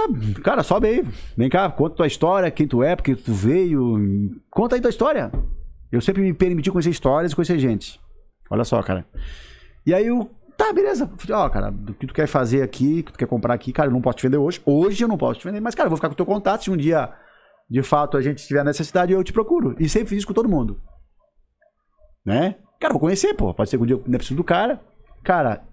cara, 0.43 0.63
sobe 0.63 0.87
aí. 0.87 1.05
Vem 1.37 1.49
cá, 1.49 1.69
conta 1.69 1.97
tua 1.97 2.07
história, 2.07 2.49
quem 2.49 2.67
tu 2.67 2.83
é, 2.83 2.95
porque 2.95 3.15
tu 3.15 3.33
veio. 3.33 3.97
Conta 4.49 4.75
aí 4.75 4.81
tua 4.81 4.89
história. 4.89 5.31
Eu 5.91 6.01
sempre 6.01 6.21
me 6.21 6.33
permiti 6.33 6.71
conhecer 6.71 6.89
histórias 6.89 7.31
e 7.31 7.35
conhecer 7.35 7.59
gente. 7.59 7.99
Olha 8.49 8.63
só, 8.63 8.81
cara. 8.81 9.05
E 9.85 9.93
aí 9.93 10.07
eu, 10.07 10.29
tá, 10.57 10.73
beleza. 10.73 11.09
Ó, 11.31 11.49
cara, 11.49 11.71
do 11.71 11.93
que 11.93 12.07
tu 12.07 12.13
quer 12.13 12.27
fazer 12.27 12.61
aqui, 12.61 13.03
que 13.03 13.11
tu 13.11 13.17
quer 13.17 13.27
comprar 13.27 13.53
aqui, 13.53 13.71
cara, 13.71 13.89
eu 13.89 13.93
não 13.93 14.01
posso 14.01 14.17
te 14.17 14.23
vender 14.23 14.37
hoje. 14.37 14.61
Hoje 14.65 15.03
eu 15.03 15.07
não 15.07 15.17
posso 15.17 15.39
te 15.39 15.45
vender, 15.45 15.59
mas, 15.59 15.75
cara, 15.75 15.87
eu 15.87 15.89
vou 15.89 15.97
ficar 15.97 16.09
com 16.09 16.13
o 16.13 16.17
teu 16.17 16.25
contato. 16.25 16.63
Se 16.63 16.71
um 16.71 16.77
dia, 16.77 17.13
de 17.69 17.81
fato, 17.83 18.17
a 18.17 18.21
gente 18.21 18.45
tiver 18.45 18.63
necessidade, 18.63 19.13
eu 19.13 19.23
te 19.23 19.33
procuro. 19.33 19.75
E 19.79 19.87
sempre 19.89 20.09
fiz 20.09 20.19
isso 20.19 20.27
com 20.27 20.33
todo 20.33 20.49
mundo. 20.49 20.79
Né? 22.25 22.55
Cara, 22.79 22.93
vou 22.93 22.99
conhecer, 22.99 23.33
pô. 23.33 23.53
Pode 23.53 23.69
ser 23.69 23.77
que 23.77 23.83
um 23.83 23.85
dia 23.85 23.95
eu 23.95 24.03
não 24.05 24.17
preciso 24.17 24.35
do 24.35 24.43
cara. 24.43 24.81
Cara, 25.23 25.63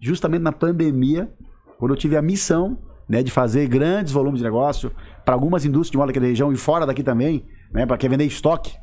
justamente 0.00 0.42
na 0.42 0.52
pandemia, 0.52 1.32
quando 1.78 1.92
eu 1.92 1.96
tive 1.96 2.16
a 2.16 2.22
missão, 2.22 2.78
né, 3.08 3.22
de 3.22 3.30
fazer 3.30 3.66
grandes 3.68 4.12
volumes 4.12 4.38
de 4.38 4.44
negócio 4.44 4.92
para 5.24 5.34
algumas 5.34 5.64
indústrias 5.64 5.92
de 5.92 5.98
moda 5.98 6.10
aqui 6.10 6.20
da 6.20 6.26
região 6.26 6.52
e 6.52 6.56
fora 6.56 6.86
daqui 6.86 7.02
também, 7.02 7.46
né, 7.72 7.84
para 7.86 7.98
quem 7.98 8.08
vender 8.08 8.24
estoque. 8.24 8.76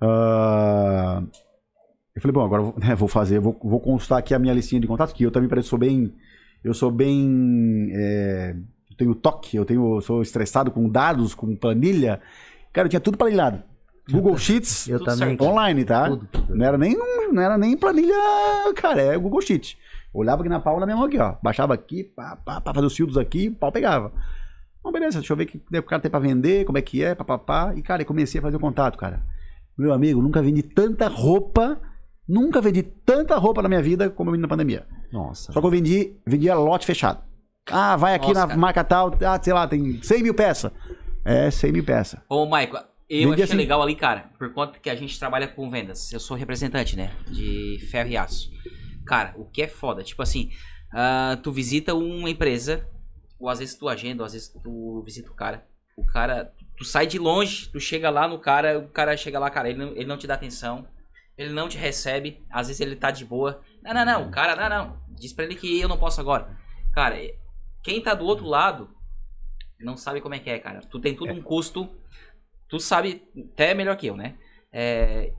Ah, 0.00 1.22
eu 2.14 2.22
falei, 2.22 2.32
bom, 2.32 2.44
agora 2.44 2.62
eu 2.62 2.66
vou, 2.66 2.74
né, 2.78 2.94
vou 2.94 3.08
fazer, 3.08 3.40
vou, 3.40 3.58
vou 3.62 3.80
constar 3.80 4.18
aqui 4.18 4.34
a 4.34 4.38
minha 4.38 4.54
listinha 4.54 4.80
de 4.80 4.86
contatos, 4.86 5.12
que 5.14 5.24
eu 5.24 5.30
também 5.30 5.48
pareço 5.48 5.68
sou 5.68 5.78
bem, 5.78 6.12
eu 6.62 6.72
sou 6.72 6.90
bem, 6.90 7.90
é, 7.92 8.54
eu 8.90 8.96
tenho 8.96 9.14
toque, 9.14 9.56
eu 9.56 9.64
tenho, 9.64 10.00
sou 10.00 10.22
estressado 10.22 10.70
com 10.70 10.88
dados, 10.88 11.34
com 11.34 11.54
planilha. 11.56 12.20
Cara, 12.72 12.86
eu 12.86 12.90
tinha 12.90 13.00
tudo 13.00 13.18
planilhado. 13.18 13.62
Google 14.10 14.36
Sheets, 14.36 14.86
Eu 14.86 15.02
também. 15.02 15.36
online, 15.40 15.82
tá? 15.84 16.08
Tudo, 16.10 16.28
tudo. 16.30 16.54
Não 16.54 16.64
era 16.66 16.76
nem 16.76 16.94
não 17.32 17.42
era 17.42 17.56
nem 17.56 17.76
planilha, 17.76 18.14
cara, 18.76 19.00
é 19.00 19.16
Google 19.18 19.40
Sheet. 19.40 19.78
Olhava 20.12 20.42
aqui 20.42 20.48
na 20.48 20.60
palma 20.60 20.80
da 20.80 20.86
minha 20.86 20.96
mão 20.96 21.06
aqui, 21.06 21.18
ó. 21.18 21.34
Baixava 21.42 21.74
aqui, 21.74 22.04
pá, 22.04 22.36
pá, 22.36 22.60
pá, 22.60 22.72
fazia 22.72 22.86
os 22.86 22.94
filtros 22.94 23.16
aqui, 23.18 23.48
o 23.48 23.54
pau 23.54 23.72
pegava. 23.72 24.12
Bom, 24.82 24.92
beleza, 24.92 25.18
deixa 25.18 25.32
eu 25.32 25.36
ver 25.36 25.44
o 25.44 25.46
que 25.46 25.58
o 25.78 25.82
cara 25.82 26.00
tem 26.02 26.10
pra 26.10 26.20
vender, 26.20 26.64
como 26.66 26.76
é 26.78 26.82
que 26.82 27.02
é, 27.02 27.14
papapá. 27.14 27.72
E, 27.74 27.82
cara, 27.82 28.02
eu 28.02 28.06
comecei 28.06 28.38
a 28.38 28.42
fazer 28.42 28.56
o 28.56 28.60
contato, 28.60 28.98
cara. 28.98 29.22
Meu 29.76 29.92
amigo, 29.92 30.20
nunca 30.22 30.42
vendi 30.42 30.62
tanta 30.62 31.08
roupa, 31.08 31.80
nunca 32.28 32.60
vendi 32.60 32.82
tanta 32.82 33.36
roupa 33.36 33.62
na 33.62 33.68
minha 33.68 33.82
vida 33.82 34.10
como 34.10 34.30
eu 34.30 34.32
vendi 34.32 34.42
na 34.42 34.48
pandemia. 34.48 34.86
Nossa. 35.12 35.52
Só 35.52 35.60
que 35.60 35.66
eu 35.66 35.70
vendi, 35.70 36.16
vendia 36.26 36.54
lote 36.54 36.86
fechado. 36.86 37.22
Ah, 37.70 37.96
vai 37.96 38.14
aqui 38.14 38.28
Nossa, 38.28 38.40
na 38.40 38.46
cara. 38.48 38.60
marca 38.60 38.84
tal, 38.84 39.16
ah, 39.26 39.40
sei 39.42 39.52
lá, 39.52 39.66
tem 39.66 40.02
100 40.02 40.22
mil 40.22 40.34
peças. 40.34 40.70
É, 41.24 41.50
100 41.50 41.72
mil 41.72 41.84
peças. 41.84 42.20
Ô, 42.28 42.44
Maico, 42.44 42.76
eu 43.08 43.30
Vendi 43.30 43.42
achei 43.42 43.44
assim. 43.44 43.56
legal 43.56 43.80
ali, 43.82 43.94
cara, 43.94 44.30
por 44.38 44.52
conta 44.52 44.78
que 44.78 44.90
a 44.90 44.94
gente 44.94 45.18
trabalha 45.18 45.48
com 45.48 45.70
vendas. 45.70 46.12
Eu 46.12 46.20
sou 46.20 46.36
representante, 46.36 46.96
né? 46.96 47.10
De 47.30 47.78
ferro 47.90 48.10
e 48.10 48.16
aço. 48.16 48.50
Cara, 49.06 49.34
o 49.36 49.44
que 49.44 49.62
é 49.62 49.68
foda, 49.68 50.02
tipo 50.02 50.22
assim, 50.22 50.50
ah, 50.92 51.38
tu 51.42 51.50
visita 51.52 51.94
uma 51.94 52.28
empresa, 52.28 52.86
ou 53.38 53.48
às 53.48 53.58
vezes 53.58 53.74
tu 53.76 53.88
agenda, 53.88 54.22
ou 54.22 54.26
às 54.26 54.32
vezes 54.32 54.48
tu 54.48 55.02
visita 55.04 55.30
o 55.30 55.34
cara. 55.34 55.64
O 55.96 56.04
cara, 56.04 56.52
tu 56.76 56.84
sai 56.84 57.06
de 57.06 57.18
longe, 57.18 57.68
tu 57.70 57.78
chega 57.78 58.10
lá 58.10 58.26
no 58.26 58.38
cara, 58.38 58.78
o 58.78 58.88
cara 58.88 59.16
chega 59.16 59.38
lá, 59.38 59.48
cara, 59.48 59.70
ele 59.70 59.78
não, 59.78 59.92
ele 59.92 60.06
não 60.06 60.16
te 60.16 60.26
dá 60.26 60.34
atenção, 60.34 60.86
ele 61.36 61.52
não 61.52 61.68
te 61.68 61.76
recebe, 61.76 62.44
às 62.50 62.68
vezes 62.68 62.80
ele 62.80 62.96
tá 62.96 63.10
de 63.10 63.24
boa. 63.24 63.60
Não, 63.82 63.92
não, 63.92 64.04
não, 64.04 64.28
o 64.28 64.30
cara, 64.30 64.54
não, 64.56 64.68
não. 64.68 65.04
Diz 65.08 65.32
pra 65.32 65.44
ele 65.44 65.54
que 65.54 65.80
eu 65.80 65.88
não 65.88 65.98
posso 65.98 66.20
agora. 66.20 66.56
Cara, 66.92 67.16
quem 67.82 68.00
tá 68.02 68.14
do 68.14 68.24
outro 68.24 68.46
lado 68.46 68.90
não 69.80 69.96
sabe 69.96 70.20
como 70.20 70.34
é 70.34 70.38
que 70.38 70.50
é, 70.50 70.58
cara. 70.58 70.80
Tu 70.80 71.00
tem 71.00 71.14
tudo 71.14 71.32
um 71.32 71.42
custo. 71.42 71.88
Tu 72.68 72.78
sabe 72.80 73.22
até 73.52 73.74
melhor 73.74 73.96
que 73.96 74.06
eu, 74.06 74.16
né? 74.16 74.36
É, 74.72 75.32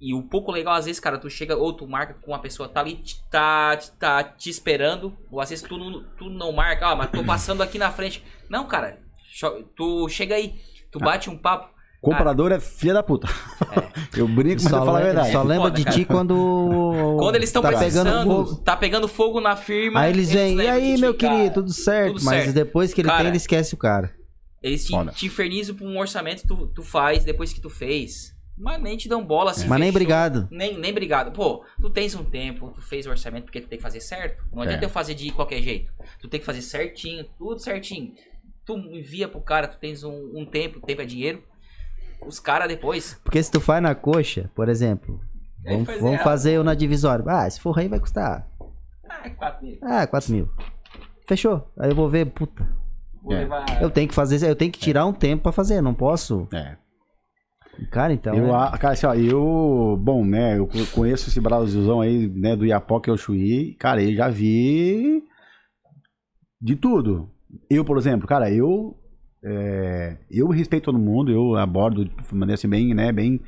e 0.00 0.14
o 0.14 0.22
pouco 0.22 0.50
legal, 0.50 0.74
às 0.74 0.86
vezes, 0.86 0.98
cara, 0.98 1.18
tu 1.18 1.28
chega 1.28 1.56
ou 1.56 1.72
tu 1.74 1.86
marca 1.86 2.14
com 2.14 2.30
uma 2.32 2.38
pessoa 2.40 2.68
tá 2.68 2.80
ali, 2.80 2.96
te- 2.96 3.22
tá, 3.30 3.76
tá 3.98 4.24
te 4.24 4.48
esperando, 4.48 5.16
ou 5.30 5.40
às 5.40 5.50
vezes 5.50 5.66
tu 5.66 5.76
não, 5.76 6.02
tu 6.16 6.30
não 6.30 6.52
marca, 6.52 6.88
ah, 6.88 6.96
mas 6.96 7.10
tô 7.10 7.22
passando 7.24 7.62
aqui 7.62 7.78
na 7.78 7.92
frente. 7.92 8.24
Não, 8.48 8.66
cara, 8.66 8.98
tu 9.76 10.08
chega 10.08 10.34
aí, 10.34 10.58
tu 10.90 10.98
bate 10.98 11.28
um 11.30 11.36
papo. 11.36 11.70
Comprador 12.00 12.50
é 12.50 12.58
filha 12.58 12.94
da 12.94 13.02
puta. 13.02 13.28
Eu 14.16 14.26
brinco, 14.26 14.62
mas 14.62 14.72
eu 14.72 14.78
Só, 14.78 14.84
falo 14.84 14.96
a 14.96 15.00
verdade. 15.00 15.32
só 15.32 15.42
lembra 15.42 15.64
Foda, 15.68 15.76
de 15.76 15.84
cara. 15.84 15.96
ti 15.96 16.04
quando. 16.04 16.34
Quando 17.20 17.34
eles 17.36 17.48
estão 17.50 17.62
tá 17.62 17.68
precisando, 17.68 18.06
pegando 18.06 18.24
fogo. 18.46 18.56
tá 18.62 18.76
pegando 18.76 19.08
fogo 19.08 19.40
na 19.40 19.54
firma. 19.56 20.00
Aí 20.00 20.10
eles 20.12 20.30
vêm, 20.32 20.56
e 20.56 20.66
aí, 20.66 20.96
meu 20.98 21.12
ti, 21.12 21.20
cara. 21.20 21.36
querido, 21.36 21.54
tudo 21.54 21.72
certo. 21.72 22.14
Tudo 22.14 22.24
mas 22.24 22.44
certo. 22.44 22.54
depois 22.54 22.94
que 22.94 23.02
ele 23.02 23.08
Cara, 23.08 23.20
tem, 23.20 23.28
ele 23.28 23.36
esquece 23.36 23.74
o 23.74 23.76
cara. 23.76 24.14
Eles 24.62 24.84
te, 24.84 24.90
Foda. 24.90 25.12
te 25.12 25.26
infernizam 25.26 25.76
pra 25.76 25.86
um 25.86 25.98
orçamento 25.98 26.42
que 26.42 26.48
tu, 26.48 26.66
tu 26.68 26.82
faz 26.82 27.22
depois 27.24 27.52
que 27.52 27.60
tu 27.60 27.68
fez. 27.70 28.34
Mas 28.58 28.82
nem 28.82 28.96
te 28.96 29.08
dão 29.08 29.24
bola 29.24 29.50
assim. 29.52 29.66
Mas 29.68 29.78
nem 29.80 29.90
obrigado. 29.90 30.48
Nem, 30.50 30.76
nem 30.78 30.90
obrigado. 30.90 31.32
Pô, 31.32 31.64
tu 31.80 31.88
tens 31.90 32.14
um 32.14 32.24
tempo, 32.24 32.70
tu 32.74 32.80
fez 32.82 33.06
o 33.06 33.10
orçamento 33.10 33.44
porque 33.44 33.60
tu 33.60 33.68
tem 33.68 33.78
que 33.78 33.82
fazer 33.82 34.00
certo. 34.00 34.42
Não 34.52 34.62
adianta 34.62 34.84
É. 34.84 34.86
eu 34.86 34.90
fazer 34.90 35.14
de 35.14 35.30
qualquer 35.30 35.62
jeito. 35.62 35.92
Tu 36.20 36.28
tem 36.28 36.40
que 36.40 36.46
fazer 36.46 36.62
certinho, 36.62 37.24
tudo 37.38 37.58
certinho. 37.60 38.12
Tu 38.66 38.76
envia 38.76 39.28
pro 39.28 39.40
cara, 39.40 39.68
tu 39.68 39.78
tens 39.78 40.02
um, 40.04 40.32
um 40.34 40.44
tempo, 40.44 40.80
tempo 40.80 41.00
é 41.02 41.06
dinheiro. 41.06 41.42
Os 42.26 42.38
caras 42.40 42.68
depois. 42.68 43.18
Porque 43.24 43.42
se 43.42 43.50
tu 43.50 43.60
faz 43.60 43.82
na 43.82 43.94
coxa, 43.94 44.50
por 44.54 44.68
exemplo, 44.68 45.20
vamos, 45.64 45.86
faz 45.86 46.00
vamos 46.00 46.22
fazer 46.22 46.52
eu 46.52 46.64
na 46.64 46.74
divisória. 46.74 47.24
Ah, 47.28 47.46
esse 47.46 47.60
forro 47.60 47.80
aí 47.80 47.88
vai 47.88 47.98
custar. 48.00 48.46
Ah, 49.08 49.28
4 49.30 49.64
mil. 49.66 49.78
Ah, 49.82 50.06
4 50.06 50.32
mil. 50.32 50.48
Fechou. 51.26 51.70
Aí 51.78 51.90
eu 51.90 51.94
vou 51.96 52.08
ver, 52.08 52.26
puta. 52.26 52.66
Vou 53.22 53.32
É. 53.34 53.40
levar. 53.40 53.82
Eu 53.82 53.90
tenho 53.90 54.08
que 54.08 54.14
fazer, 54.14 54.42
eu 54.48 54.56
tenho 54.56 54.70
que 54.72 54.78
tirar 54.80 55.04
um 55.06 55.12
tempo 55.12 55.42
pra 55.44 55.52
fazer, 55.52 55.80
não 55.80 55.94
posso. 55.94 56.48
É. 56.54 56.76
Cara, 57.90 58.12
então. 58.12 58.34
eu, 58.34 58.54
é- 58.54 58.78
cara, 58.78 58.92
assim, 58.92 59.06
ó, 59.06 59.14
eu, 59.14 59.96
bom, 59.98 60.24
né, 60.24 60.58
eu 60.58 60.66
co- 60.66 60.86
conheço 60.92 61.28
esse 61.30 61.40
Brasilzão 61.40 62.00
aí, 62.00 62.28
né, 62.28 62.54
do 62.54 62.66
Iapoque 62.66 63.08
ao 63.08 63.16
Chuí, 63.16 63.74
cara, 63.76 64.02
eu 64.02 64.14
já 64.14 64.28
vi 64.28 65.22
de 66.60 66.76
tudo. 66.76 67.30
Eu, 67.70 67.84
por 67.84 67.96
exemplo, 67.96 68.26
cara, 68.28 68.50
eu, 68.52 68.96
é, 69.42 70.16
eu 70.30 70.48
respeito 70.48 70.84
todo 70.84 70.98
mundo, 70.98 71.30
eu 71.30 71.56
abordo 71.56 72.04
de 72.04 72.12
maneira 72.32 72.54
assim, 72.54 72.68
bem, 72.68 72.94
né, 72.94 73.10
bem, 73.12 73.40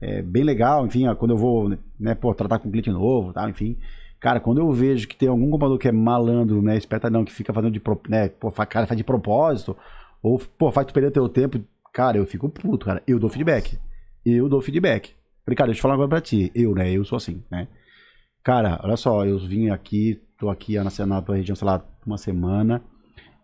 é, 0.00 0.22
bem 0.22 0.42
legal, 0.42 0.86
enfim, 0.86 1.06
ó, 1.06 1.14
quando 1.14 1.32
eu 1.32 1.36
vou, 1.36 1.76
né, 1.98 2.14
pô, 2.14 2.34
tratar 2.34 2.58
com 2.58 2.68
um 2.68 2.72
cliente 2.72 2.90
novo, 2.90 3.32
tá, 3.32 3.48
enfim, 3.48 3.76
cara, 4.20 4.40
quando 4.40 4.58
eu 4.58 4.70
vejo 4.72 5.06
que 5.06 5.16
tem 5.16 5.28
algum 5.28 5.50
comprador 5.50 5.78
que 5.78 5.88
é 5.88 5.92
malandro, 5.92 6.60
né, 6.62 6.76
espertadão, 6.76 7.24
que 7.24 7.32
fica 7.32 7.52
fazendo 7.52 7.72
de, 7.72 7.82
né, 8.08 8.28
pô, 8.28 8.50
cara, 8.50 8.86
faz 8.86 8.96
de 8.96 9.04
propósito, 9.04 9.76
ou, 10.22 10.38
pô, 10.38 10.70
faz 10.72 10.86
tu 10.86 10.92
perder 10.92 11.10
teu 11.10 11.28
tempo, 11.28 11.60
cara, 11.92 12.18
eu 12.18 12.26
fico 12.26 12.48
puto, 12.48 12.86
cara, 12.86 13.02
eu 13.06 13.18
dou 13.18 13.30
feedback, 13.30 13.78
eu 14.24 14.48
dou 14.48 14.60
feedback. 14.60 15.14
Falei, 15.44 15.56
cara, 15.56 15.68
deixa 15.68 15.78
eu 15.78 15.82
falar 15.82 15.94
agora 15.94 16.08
pra 16.08 16.20
ti, 16.20 16.50
eu, 16.54 16.74
né, 16.74 16.90
eu 16.90 17.04
sou 17.04 17.16
assim, 17.16 17.42
né, 17.50 17.68
cara, 18.42 18.80
olha 18.82 18.96
só, 18.96 19.24
eu 19.24 19.38
vim 19.38 19.70
aqui, 19.70 20.20
tô 20.38 20.50
aqui 20.50 20.76
na, 20.76 21.06
na 21.06 21.22
tua 21.22 21.36
região, 21.36 21.56
sei 21.56 21.66
lá, 21.66 21.84
uma 22.04 22.18
semana, 22.18 22.82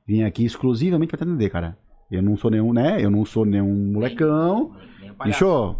Vim 0.06 0.22
aqui 0.22 0.44
exclusivamente 0.44 1.10
pra 1.10 1.18
te 1.18 1.24
atender, 1.24 1.50
cara. 1.50 1.78
Eu 2.10 2.22
não 2.22 2.36
sou 2.36 2.50
nenhum, 2.50 2.72
né? 2.72 3.02
Eu 3.02 3.10
não 3.10 3.24
sou 3.24 3.44
nenhum 3.44 3.92
molecão. 3.92 4.74
Nem. 5.00 5.12
Bicho, 5.24 5.76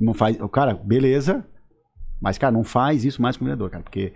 não 0.00 0.12
faz. 0.14 0.38
O 0.40 0.48
cara, 0.48 0.74
beleza. 0.74 1.46
Mas, 2.20 2.38
cara, 2.38 2.52
não 2.52 2.64
faz 2.64 3.04
isso 3.04 3.20
mais 3.20 3.36
com 3.36 3.44
o 3.44 3.46
vendedor, 3.46 3.70
cara. 3.70 3.82
Porque 3.82 4.12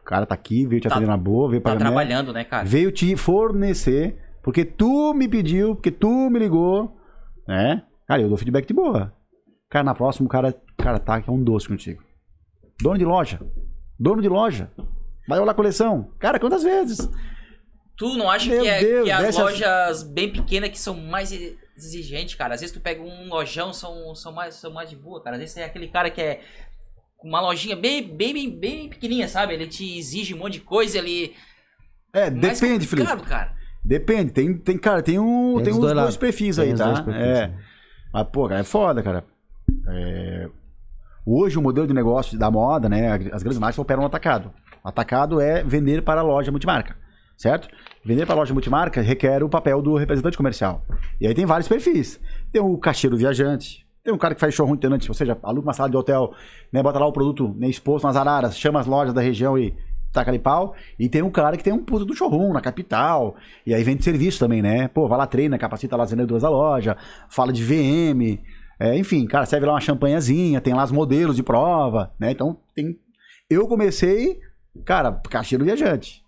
o 0.00 0.02
cara 0.04 0.24
tá 0.26 0.34
aqui, 0.34 0.66
veio 0.66 0.80
te 0.80 0.88
Tá- 0.88 0.94
atender 0.94 1.06
na 1.08 1.16
boa, 1.16 1.48
veio 1.50 1.60
Tá 1.62 1.70
pagar, 1.70 1.84
né? 1.84 1.90
trabalhando, 1.90 2.32
né, 2.32 2.44
cara? 2.44 2.64
Veio 2.64 2.90
te 2.90 3.14
fornecer, 3.16 4.16
porque 4.42 4.64
tu 4.64 5.12
me 5.14 5.28
pediu, 5.28 5.74
porque 5.74 5.90
tu 5.90 6.30
me 6.30 6.38
ligou, 6.38 6.96
né? 7.46 7.82
Cara, 8.06 8.22
eu 8.22 8.28
dou 8.28 8.36
feedback 8.38 8.66
de 8.66 8.74
boa. 8.74 9.12
Cara, 9.68 9.84
na 9.84 9.94
próxima, 9.94 10.26
o 10.26 10.28
cara, 10.30 10.54
cara 10.76 10.98
tá 10.98 11.20
que 11.20 11.28
é 11.28 11.32
um 11.32 11.42
doce 11.42 11.68
contigo. 11.68 12.02
Dono 12.80 12.98
de 12.98 13.04
loja. 13.04 13.40
Dono 13.98 14.20
de 14.20 14.28
loja. 14.28 14.70
Vai 15.28 15.38
olhar 15.38 15.52
a 15.52 15.54
coleção. 15.54 16.10
Cara, 16.18 16.38
quantas 16.40 16.62
vezes? 16.62 17.08
Tu 18.02 18.18
não 18.18 18.28
acha 18.28 18.50
Meu 18.50 18.62
que, 18.62 18.68
é, 18.68 18.80
Deus, 18.80 19.04
que 19.04 19.10
as 19.12 19.22
dessas- 19.22 19.40
lojas 19.40 20.02
bem 20.02 20.32
pequenas 20.32 20.70
que 20.70 20.78
são 20.80 20.96
mais 20.96 21.30
exigentes, 21.76 22.34
cara? 22.34 22.52
Às 22.52 22.60
vezes 22.60 22.74
tu 22.74 22.80
pega 22.80 23.00
um 23.00 23.28
lojão, 23.28 23.72
são, 23.72 24.12
são, 24.16 24.32
mais, 24.32 24.56
são 24.56 24.72
mais 24.72 24.90
de 24.90 24.96
boa, 24.96 25.22
cara. 25.22 25.36
Às 25.36 25.40
vezes 25.40 25.54
tem 25.54 25.62
aquele 25.62 25.86
cara 25.86 26.10
que 26.10 26.20
é 26.20 26.40
uma 27.22 27.40
lojinha 27.40 27.76
bem, 27.76 28.02
bem, 28.02 28.34
bem, 28.34 28.50
bem 28.58 28.88
pequenininha, 28.88 29.28
sabe? 29.28 29.54
Ele 29.54 29.68
te 29.68 29.96
exige 29.96 30.34
um 30.34 30.38
monte 30.38 30.54
de 30.54 30.62
coisa, 30.62 30.98
ele... 30.98 31.32
É, 32.12 32.28
mais 32.28 32.58
depende, 32.58 32.88
Felipe. 32.88 33.08
complicado, 33.08 33.22
cara. 33.28 33.54
Depende. 33.84 34.32
Tem, 34.32 34.52
tem, 34.58 34.76
cara, 34.78 35.00
tem, 35.00 35.20
um, 35.20 35.54
Tem 35.58 35.66
tem, 35.66 35.72
uns 35.72 35.78
dois 35.78 35.94
dois, 35.94 36.16
perfis 36.16 36.56
Tem 36.56 36.72
aí, 36.72 36.76
tá? 36.76 37.04
perfis, 37.04 37.14
é. 37.22 37.54
Mas, 38.12 38.26
pô, 38.32 38.48
cara, 38.48 38.62
é 38.62 38.64
foda, 38.64 39.00
cara. 39.00 39.24
É, 39.88 40.48
Hoje 41.24 41.56
o 41.56 41.62
modelo 41.62 41.86
de 41.86 41.94
negócio 41.94 42.36
da 42.36 42.50
moda, 42.50 42.88
né? 42.88 43.12
As 43.32 43.44
grandes 43.44 43.60
marcas 43.60 43.78
operam 43.78 44.00
no 44.00 44.08
atacado. 44.08 44.52
O 44.82 44.88
atacado 44.88 45.40
é 45.40 45.62
vender 45.62 46.02
para 46.02 46.20
a 46.20 46.24
loja 46.24 46.50
multimarca, 46.50 46.96
certo? 47.42 47.68
Vender 48.04 48.24
para 48.24 48.36
loja 48.36 48.54
multimarca 48.54 49.02
requer 49.02 49.42
o 49.42 49.48
papel 49.48 49.82
do 49.82 49.96
representante 49.96 50.36
comercial. 50.36 50.84
E 51.20 51.26
aí 51.26 51.34
tem 51.34 51.44
vários 51.44 51.68
perfis. 51.68 52.20
Tem 52.52 52.62
o 52.62 52.78
caixeiro 52.78 53.16
viajante, 53.16 53.84
tem 54.04 54.14
um 54.14 54.18
cara 54.18 54.34
que 54.34 54.40
faz 54.40 54.54
showroom 54.54 54.74
itinerante, 54.74 55.08
ou 55.08 55.14
seja, 55.14 55.36
aluga 55.42 55.66
uma 55.66 55.72
sala 55.72 55.90
de 55.90 55.96
hotel, 55.96 56.32
né, 56.72 56.82
bota 56.82 56.98
lá 56.98 57.06
o 57.06 57.12
produto 57.12 57.54
né, 57.58 57.68
exposto 57.68 58.04
nas 58.04 58.16
araras, 58.16 58.56
chama 58.56 58.80
as 58.80 58.86
lojas 58.86 59.12
da 59.12 59.20
região 59.20 59.58
e 59.58 59.74
taca 60.12 60.30
ali 60.30 60.38
pau. 60.38 60.74
E 60.98 61.08
tem 61.08 61.22
um 61.22 61.30
cara 61.30 61.56
que 61.56 61.64
tem 61.64 61.72
um 61.72 61.84
puto 61.84 62.04
do 62.04 62.14
showroom 62.14 62.52
na 62.52 62.60
capital, 62.60 63.34
e 63.66 63.74
aí 63.74 63.82
vende 63.82 64.04
serviço 64.04 64.38
também, 64.38 64.62
né? 64.62 64.86
Pô, 64.88 65.08
vai 65.08 65.18
lá, 65.18 65.26
treina, 65.26 65.58
capacita 65.58 65.96
lá 65.96 66.04
as 66.04 66.10
vendedoras 66.10 66.42
da 66.42 66.50
loja, 66.50 66.96
fala 67.28 67.52
de 67.52 67.62
VM, 67.62 68.38
é, 68.78 68.96
enfim, 68.96 69.26
cara, 69.26 69.46
serve 69.46 69.66
lá 69.66 69.72
uma 69.74 69.80
champanhazinha, 69.80 70.60
tem 70.60 70.74
lá 70.74 70.84
os 70.84 70.92
modelos 70.92 71.36
de 71.36 71.42
prova, 71.42 72.12
né? 72.18 72.30
Então 72.30 72.56
tem. 72.74 72.96
Eu 73.48 73.66
comecei, 73.66 74.38
cara, 74.84 75.12
caixeiro 75.28 75.64
viajante. 75.64 76.21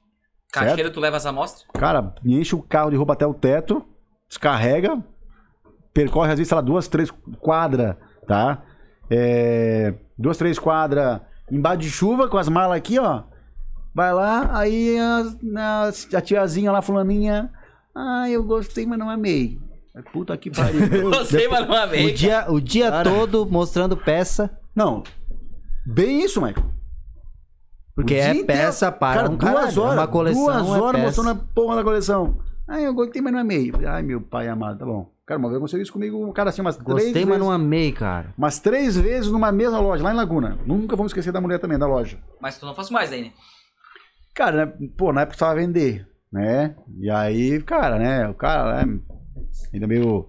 Caixeiro, 0.55 0.90
tu 0.90 1.00
leva 1.00 1.16
as 1.16 1.26
amostras? 1.26 1.66
Cara, 1.74 2.14
enche 2.24 2.55
o 2.55 2.62
carro 2.62 2.90
de 2.90 2.96
roupa 2.96 3.12
até 3.12 3.26
o 3.26 3.34
teto, 3.34 3.84
descarrega, 4.28 5.02
percorre 5.92 6.30
às 6.30 6.38
vezes, 6.38 6.48
sei 6.48 6.55
lá, 6.55 6.61
duas, 6.61 6.88
três 6.88 7.11
quadras, 7.40 7.96
tá? 8.26 8.62
É, 9.11 9.94
duas, 10.16 10.36
três 10.36 10.59
quadras 10.59 11.20
embaixo 11.50 11.78
de 11.78 11.90
chuva, 11.90 12.28
com 12.28 12.38
as 12.38 12.48
malas 12.48 12.76
aqui, 12.76 12.98
ó. 12.98 13.24
Vai 13.94 14.12
lá, 14.12 14.59
aí 14.59 14.98
a, 14.98 15.22
a, 15.57 16.18
a 16.18 16.20
tiazinha 16.20 16.72
lá, 16.72 16.82
fulaninha, 16.82 17.50
ah, 17.94 18.28
eu 18.28 18.42
gostei, 18.42 18.86
mas 18.86 18.98
não 18.98 19.09
amei. 19.09 19.59
Puta 20.12 20.36
que 20.36 20.50
pariu. 20.50 21.11
Você, 21.11 21.46
mas 21.46 21.68
não 21.68 21.74
amei. 21.76 22.07
O 22.07 22.14
dia, 22.14 22.46
o 22.50 22.61
dia 22.61 22.90
Cara. 22.90 23.09
todo 23.09 23.46
mostrando 23.46 23.96
peça, 23.96 24.50
Não, 24.74 25.05
bem 25.86 26.24
isso, 26.24 26.42
Michael. 26.42 26.74
Porque 27.95 28.14
é 28.14 28.45
peça 28.45 28.86
inteiro. 28.86 28.99
para 28.99 29.14
Cara, 29.20 29.30
um 29.30 29.36
duas 29.36 29.53
caralho, 29.53 29.82
horas, 29.82 29.99
uma 29.99 30.07
coleção 30.09 30.45
duas 30.45 30.57
é 30.57 30.80
horas 30.80 31.01
peça. 31.01 31.05
mostrando 31.22 31.30
a 31.30 31.55
porra 31.55 31.76
da 31.76 31.84
coleção. 31.84 32.38
Ah, 32.66 32.80
eu 32.80 32.95
gostei, 32.95 33.20
mas 33.20 33.32
não 33.32 33.40
amei. 33.40 33.70
Falei, 33.70 33.86
Ai, 33.86 34.03
meu 34.03 34.20
pai 34.20 34.49
amado, 34.49 34.78
tá 34.78 34.84
bom. 34.86 35.12
Cara, 35.26 35.38
uma 35.38 35.49
vez 35.49 35.57
aconteceu 35.57 35.80
isso 35.80 35.92
comigo, 35.92 36.30
cara, 36.34 36.51
assim, 36.51 36.61
umas 36.61 36.76
Gostei, 36.76 37.12
três 37.12 37.24
mas 37.26 37.36
vezes. 37.38 37.42
não 37.47 37.51
amei, 37.51 37.92
cara. 37.92 38.34
Umas 38.36 38.59
três 38.59 38.95
vezes 38.97 39.30
numa 39.30 39.51
mesma 39.51 39.78
loja, 39.80 40.03
lá 40.03 40.12
em 40.12 40.16
Laguna. 40.16 40.59
Nunca 40.66 40.97
vamos 40.97 41.11
esquecer 41.12 41.32
da 41.32 41.40
mulher 41.40 41.59
também, 41.59 41.78
da 41.78 41.86
loja. 41.86 42.18
Mas 42.40 42.59
tu 42.59 42.66
não 42.66 42.74
fosse 42.74 42.92
mais 42.92 43.11
aí, 43.11 43.22
né? 43.22 43.30
Cara, 44.34 44.66
né, 44.66 44.72
pô, 44.99 45.12
na 45.12 45.22
época 45.22 45.36
precisava 45.36 45.59
vender, 45.59 46.07
né? 46.30 46.74
E 47.01 47.09
aí, 47.11 47.62
cara, 47.62 47.99
né? 47.99 48.28
O 48.28 48.34
cara, 48.34 48.84
né? 48.84 48.99
Ainda 49.72 49.86
meio 49.86 50.26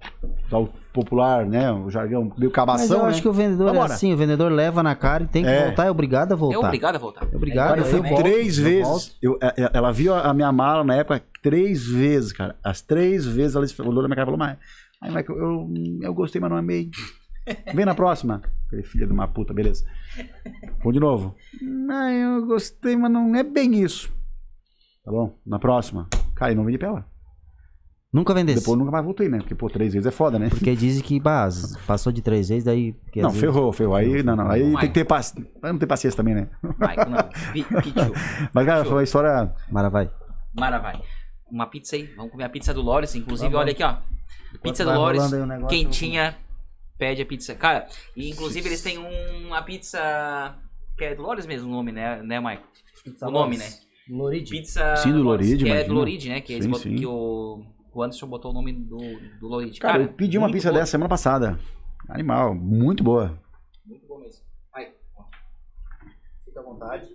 popular, 0.95 1.45
né? 1.45 1.71
O 1.71 1.89
jargão, 1.91 2.23
meio 2.23 2.33
Mas 2.39 2.51
cabação, 2.51 2.97
eu 2.97 3.03
né? 3.03 3.09
acho 3.09 3.21
que 3.21 3.27
o 3.27 3.33
vendedor 3.33 3.67
Vambora. 3.67 3.91
é 3.91 3.95
assim, 3.95 4.13
o 4.13 4.17
vendedor 4.17 4.51
leva 4.51 4.81
na 4.81 4.95
cara 4.95 5.23
e 5.23 5.27
tem 5.27 5.43
que 5.43 5.49
É. 5.49 5.65
voltar, 5.67 5.85
é 5.85 5.91
obrigado 5.91 6.31
a 6.31 6.35
É 6.35 6.37
voltar. 6.37 6.59
obrigado 6.67 6.95
a 6.95 6.99
voltar. 6.99 7.27
É 7.31 7.35
obrigado, 7.35 7.67
Cara, 7.69 7.81
eu 7.81 7.85
eu 7.85 7.91
fui 7.91 8.01
volto, 8.09 8.21
três 8.23 8.57
eu 8.57 8.63
vezes. 8.63 9.17
Eu- 9.21 9.37
é- 9.41 9.63
é- 9.63 9.69
ela 9.73 9.91
viu 9.91 10.13
a, 10.15 10.33
minha 10.33 10.51
mala 10.51 10.83
na 10.83 10.95
época 10.95 11.21
três 11.43 11.85
vezes, 11.85 12.31
cara. 12.31 12.55
As 12.63 12.81
três 12.81 13.25
vezes 13.25 13.55
ela 13.55 13.65
olhou 13.89 14.01
na 14.01 14.07
minha 14.07 14.15
cara 14.15 14.23
e 14.29 14.31
falou, 14.31 14.39
mas, 14.39 14.57
ai, 15.01 15.09
Michael, 15.11 15.37
eu, 15.39 15.69
eu 16.01 16.13
gostei, 16.13 16.41
mas 16.41 16.49
não 16.49 16.57
amei. 16.57 16.89
Vem 17.75 17.85
na 17.85 17.93
próxima. 17.93 18.41
Falei, 18.69 18.83
filha 18.83 19.05
de 19.05 19.13
uma 19.13 19.27
puta, 19.27 19.53
beleza. 19.53 19.85
Vamos 20.79 20.93
de 20.93 20.99
novo. 20.99 21.35
Não, 21.61 22.09
eu 22.09 22.45
gostei, 22.47 22.95
mas 22.97 23.11
não 23.11 23.35
é 23.35 23.43
bem 23.43 23.75
isso. 23.83 24.11
Tá 25.03 25.11
bom? 25.11 25.37
Na 25.45 25.59
próxima. 25.59 26.07
Cara, 26.33 26.51
e 26.51 26.55
não 26.55 26.65
vendi 26.65 26.79
pra 26.79 26.87
ela. 26.87 27.05
Nunca 28.15 28.33
vendesse. 28.33 28.59
Depois 28.59 28.73
eu 28.73 28.79
nunca 28.79 28.91
mais 28.91 29.03
voltei, 29.03 29.27
né? 29.27 29.39
Porque, 29.39 29.53
pô, 29.53 29.69
três 29.69 29.91
vezes 29.93 30.07
é 30.07 30.11
foda, 30.11 30.39
né? 30.39 30.47
Porque 30.49 30.73
dizem 30.75 31.03
que 31.03 31.19
bah, 31.19 31.49
passou 31.85 32.13
de 32.13 32.21
três 32.21 32.47
vezes, 32.47 32.63
daí. 32.63 32.95
Não, 33.17 33.23
vezes- 33.29 33.39
ferrou, 33.41 33.73
ferrou. 33.73 33.95
Aí, 33.95 34.23
não, 34.23 34.35
não. 34.37 34.49
Aí 34.49 34.61
tem 34.61 34.75
que 34.87 34.87
ter 34.89 35.03
paciência. 35.05 35.51
Não 35.61 35.77
ter 35.77 35.85
paciência 35.85 36.15
também, 36.15 36.33
né? 36.35 36.47
Michael, 36.63 37.09
não. 37.09 37.23
Pi- 37.51 37.63
Pichu. 37.63 38.13
Mas, 38.53 38.65
cara, 38.65 38.85
foi 38.85 38.93
uma 38.93 39.03
história. 39.03 39.53
Mara, 39.69 39.89
vai. 39.89 40.09
Mara, 40.53 40.79
vai. 40.79 41.01
Uma 41.51 41.67
pizza 41.67 41.95
aí. 41.97 42.03
Vamos 42.15 42.31
comer 42.31 42.45
a 42.45 42.49
pizza 42.49 42.73
do 42.73 42.81
Lores. 42.81 43.13
Inclusive, 43.15 43.49
Vamos. 43.49 43.61
olha 43.65 43.71
aqui, 43.73 43.83
ó. 43.83 43.97
Pizza 44.63 44.85
do 44.85 44.91
Lores. 44.93 45.29
negócio, 45.31 45.67
Quentinha. 45.67 46.37
Pede 46.97 47.21
a 47.21 47.25
pizza. 47.25 47.53
Cara, 47.55 47.85
e 48.15 48.29
inclusive 48.29 48.69
eles 48.69 48.81
têm 48.81 48.97
um- 48.97 49.47
uma 49.47 49.61
pizza. 49.61 50.55
Que 50.97 51.03
é 51.03 51.15
do 51.15 51.21
Lores 51.23 51.45
mesmo 51.45 51.67
o 51.67 51.71
nome, 51.71 51.91
né, 51.91 52.23
né 52.23 52.39
Michael? 52.39 52.61
O 53.23 53.29
nome, 53.29 53.57
né? 53.57 53.65
Loride. 54.09 54.49
Pizza. 54.51 54.95
Sim, 54.95 55.11
do 55.11 55.21
Lores, 55.21 55.47
Loride, 55.47 55.63
Que 55.65 55.69
é 55.69 55.73
imagina. 55.73 55.93
do 55.93 55.99
Loride, 55.99 56.29
né? 56.29 56.39
Que, 56.41 56.61
Sim, 56.61 56.69
botam- 56.69 56.83
sim. 56.91 56.95
que 56.95 57.05
o, 57.05 57.65
o 57.95 58.03
Anderson 58.03 58.27
botou 58.27 58.51
o 58.51 58.53
nome 58.53 58.73
do, 58.73 58.97
do 59.39 59.47
Loride. 59.47 59.79
Cara, 59.79 60.03
eu 60.03 60.09
pedi 60.09 60.37
uma 60.37 60.51
pizza 60.51 60.69
boa. 60.69 60.81
dessa 60.81 60.91
semana 60.91 61.09
passada. 61.09 61.57
Animal, 62.09 62.53
muito 62.53 63.03
boa. 63.03 63.39
Muito 63.85 64.05
bom 64.05 64.19
mesmo. 64.19 64.43
Vai. 64.71 64.91
Fica 66.43 66.59
à 66.59 66.63
vontade. 66.63 67.07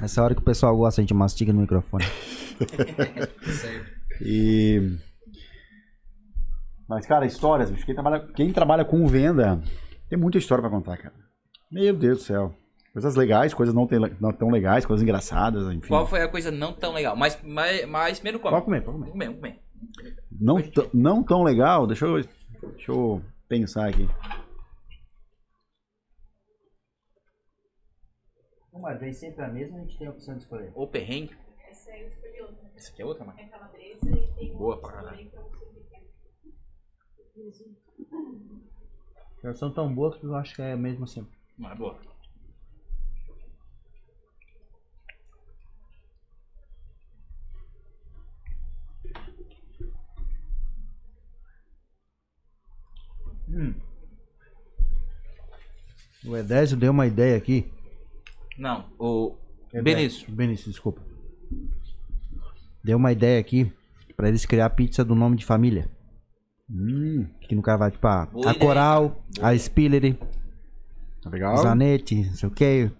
Essa 0.00 0.22
hora 0.22 0.34
que 0.34 0.42
o 0.42 0.44
pessoal 0.44 0.76
gosta, 0.76 1.00
a 1.00 1.02
gente 1.02 1.14
mastiga 1.14 1.52
no 1.52 1.60
microfone. 1.62 2.04
E. 4.18 4.96
Mas, 6.88 7.04
cara, 7.04 7.26
histórias, 7.26 7.70
bicho. 7.70 7.84
Quem 7.84 7.94
trabalha, 7.94 8.20
quem 8.34 8.50
trabalha 8.50 8.82
com 8.82 9.06
venda 9.06 9.60
tem 10.08 10.18
muita 10.18 10.38
história 10.38 10.62
pra 10.62 10.70
contar, 10.70 10.96
cara. 10.96 11.14
Meu 11.70 11.94
Deus 11.94 12.18
do 12.18 12.24
céu. 12.24 12.54
Coisas 12.96 13.14
legais, 13.14 13.52
coisas 13.52 13.74
não, 13.74 13.86
tem- 13.86 13.98
não 14.18 14.32
tão 14.32 14.48
legais, 14.48 14.86
coisas 14.86 15.02
engraçadas, 15.02 15.64
enfim. 15.70 15.86
Qual 15.86 16.06
foi 16.06 16.22
a 16.22 16.28
coisa 16.30 16.50
não 16.50 16.72
tão 16.72 16.94
legal? 16.94 17.14
Mas, 17.14 17.38
mas, 17.42 17.84
mas 17.86 18.18
primeiro 18.18 18.40
come. 18.40 18.52
Pode 18.54 18.64
comer, 18.64 18.80
pode 18.82 18.96
comer. 18.96 19.10
Vamos 19.10 19.12
comer, 19.12 19.26
vamos 19.26 19.40
comer. 19.40 20.16
Não, 20.40 20.62
t- 20.62 20.90
não 20.94 21.22
tão 21.22 21.42
legal, 21.42 21.86
deixa 21.86 22.06
eu, 22.06 22.14
deixa 22.72 22.90
eu 22.92 23.20
pensar 23.46 23.90
aqui. 23.90 24.08
Mas 28.72 28.98
vem 28.98 29.12
sempre 29.12 29.44
a 29.44 29.48
mesma, 29.48 29.76
a 29.76 29.80
gente 29.82 29.98
tem 29.98 30.06
a 30.06 30.10
opção 30.10 30.34
de 30.34 30.44
escolher. 30.44 30.72
Ou 30.74 30.88
perrengue. 30.88 31.36
Essa 31.68 31.90
aí 31.90 32.00
eu 32.00 32.06
escolhi 32.08 32.40
outra. 32.40 32.70
Essa 32.76 32.90
aqui 32.92 33.02
é 33.02 33.04
outra, 33.04 33.24
mano. 33.26 33.38
É 33.38 33.44
calabresa 33.44 34.08
e 34.10 34.26
tem 34.38 34.56
Boa 34.56 34.80
pra 34.80 34.92
caralho. 34.92 35.16
ver. 35.18 35.30
Elas 39.44 39.58
são 39.58 39.70
tão 39.70 39.94
boas 39.94 40.16
que 40.16 40.24
eu 40.24 40.34
acho 40.34 40.54
que 40.56 40.62
é 40.62 40.74
mesmo 40.74 41.04
assim. 41.04 41.26
Mas 41.58 41.72
é 41.72 41.84
boa. 53.48 53.74
O 56.24 56.36
Edésio 56.36 56.76
deu 56.76 56.90
uma 56.92 57.06
ideia 57.06 57.36
aqui. 57.36 57.70
Não, 58.58 58.86
o 58.98 59.36
Edésio. 59.72 59.82
Benício. 59.84 60.32
Benício, 60.32 60.70
desculpa. 60.70 61.00
Deu 62.82 62.96
uma 62.96 63.12
ideia 63.12 63.38
aqui 63.40 63.72
pra 64.16 64.28
eles 64.28 64.46
criar 64.46 64.70
pizza 64.70 65.04
do 65.04 65.14
nome 65.14 65.36
de 65.36 65.44
família. 65.44 65.88
Hum, 66.68 67.26
Que 67.42 67.54
no 67.54 67.62
caso 67.62 67.78
vai, 67.78 67.90
tipo, 67.92 68.06
a, 68.06 68.26
Boa 68.26 68.50
a. 68.50 68.54
Coral, 68.58 69.22
a 69.40 69.56
Spillery, 69.56 70.18
tá 71.22 71.30
legal? 71.30 71.56
Zanetti, 71.58 72.24
não 72.24 72.34
sei 72.34 72.48
o 72.48 72.52
que. 72.52 72.90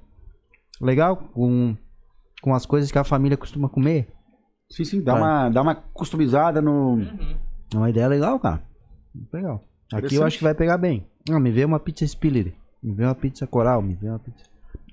Legal, 0.80 1.16
com, 1.16 1.76
com 2.42 2.55
as 2.55 2.64
coisas 2.66 2.92
que 2.92 2.99
a 2.99 3.03
família 3.05 3.36
costuma 3.36 3.68
comer. 3.68 4.12
Sim, 4.70 4.84
sim, 4.84 5.03
dá, 5.03 5.14
Vai. 5.14 5.22
uma, 5.22 5.49
dá 5.49 5.62
uma 5.62 5.74
customizada 5.74 6.61
no. 6.61 6.94
Uhum. 6.94 7.36
É 7.72 7.76
uma 7.76 7.90
ideia 7.90 8.07
legal, 8.09 8.38
cara. 8.38 8.62
Muito 9.14 9.32
legal. 9.32 9.64
Aqui 9.93 10.14
eu 10.16 10.24
acho 10.24 10.39
que 10.39 10.45
vai 10.45 10.55
pegar 10.55 10.78
bem. 10.78 11.07
Ah, 11.30 11.39
me 11.41 11.51
vê 11.51 11.64
uma 11.64 11.78
pizza 11.80 12.05
Spillery. 12.07 12.55
Me 12.82 12.93
vê 12.95 13.05
uma 13.05 13.14
pizza 13.14 13.47
Coral, 13.47 13.80
me 13.82 13.95
vê 13.95 14.09
uma 14.09 14.18
pizza... 14.18 14.45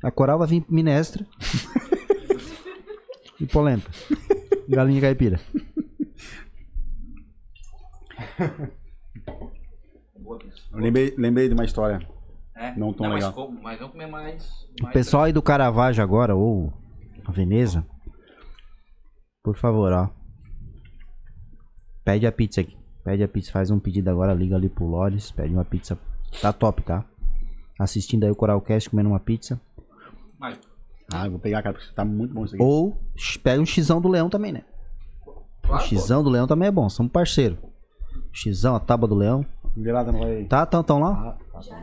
A 0.03 0.11
Coral 0.11 0.37
vai 0.39 0.47
vir 0.47 0.65
minestra. 0.69 1.25
E 3.41 3.45
polenta. 3.47 3.89
Galinha 4.69 5.01
caipira. 5.01 5.39
Eu 10.71 10.79
lembrei, 10.79 11.13
lembrei 11.17 11.47
de 11.47 11.53
uma 11.53 11.65
história. 11.65 12.07
É? 12.55 12.75
Não 12.77 12.93
tão 12.93 13.07
mas 13.07 13.15
legal. 13.15 13.33
como- 13.33 13.61
Mas, 13.61 13.77
vamos 13.79 13.93
comer 13.93 14.07
mais. 14.07 14.49
O 14.79 14.83
mais 14.83 14.93
pessoal 14.93 15.23
aí 15.23 15.33
do 15.33 15.41
Caravaggio 15.41 16.03
agora, 16.03 16.35
ou 16.35 16.71
a 17.25 17.31
Veneza, 17.31 17.85
por 19.43 19.55
favor, 19.55 19.91
ó. 19.91 20.09
Pede 22.05 22.27
a 22.27 22.31
pizza 22.31 22.61
aqui. 22.61 22.77
Pede 23.03 23.23
a 23.23 23.27
pizza, 23.27 23.51
faz 23.51 23.69
um 23.69 23.79
pedido 23.79 24.09
agora, 24.09 24.33
liga 24.33 24.55
ali 24.55 24.69
pro 24.69 24.85
Lores, 24.85 25.31
pede 25.31 25.53
uma 25.53 25.65
pizza. 25.65 25.97
Tá 26.41 26.53
top, 26.53 26.81
tá? 26.83 27.03
Assistindo 27.77 28.23
aí 28.23 28.31
o 28.31 28.35
Coralcast, 28.35 28.89
comendo 28.89 29.09
uma 29.09 29.19
pizza. 29.19 29.59
Mas, 30.39 30.59
Ah, 31.13 31.25
eu 31.25 31.31
vou 31.31 31.39
pegar, 31.39 31.61
cara, 31.61 31.75
porque 31.77 31.93
tá 31.93 32.05
muito 32.05 32.33
bom 32.33 32.45
isso 32.45 32.55
aqui. 32.55 32.63
Ou 32.63 32.97
pega 33.43 33.61
um 33.61 33.65
xizão 33.65 33.99
do 33.99 34.07
leão 34.07 34.29
também, 34.29 34.51
né? 34.53 34.63
O 35.25 35.31
claro, 35.67 35.83
pô. 35.83 35.89
xizão 35.89 36.23
do 36.23 36.29
leão 36.29 36.47
também 36.47 36.67
é 36.67 36.71
bom, 36.71 36.89
somos 36.89 37.11
parceiro. 37.11 37.57
Xizão, 38.31 38.75
a 38.75 38.79
tábua 38.79 39.07
do 39.07 39.15
leão. 39.15 39.45
Virada 39.75 40.11
não 40.11 40.19
vai. 40.19 40.45
Tá, 40.45 40.65
tão, 40.65 40.83
tão 40.83 40.99
lá? 40.99 41.11
Ah, 41.11 41.37
tá, 41.51 41.59
tá 41.59 41.79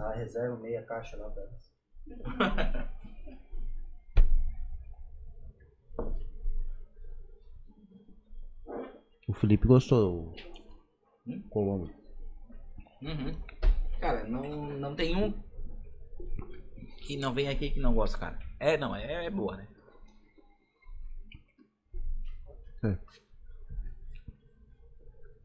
lá. 0.00 0.12
reserva 0.14 0.56
meia 0.58 0.82
caixa 0.82 1.16
lá, 1.16 1.30
O 9.26 9.32
Felipe 9.32 9.66
gostou. 9.66 10.32
Colombo. 11.50 11.90
Uhum. 13.02 13.34
Cara, 14.00 14.24
não, 14.24 14.78
não 14.78 14.94
tem 14.94 15.16
um 15.16 15.32
que 16.98 17.16
não 17.16 17.34
vem 17.34 17.48
aqui 17.48 17.70
que 17.70 17.80
não 17.80 17.94
gosta, 17.94 18.18
cara. 18.18 18.38
É, 18.60 18.76
não, 18.76 18.94
é, 18.94 19.26
é 19.26 19.30
boa, 19.30 19.56
né? 19.56 19.68
É. 22.84 22.98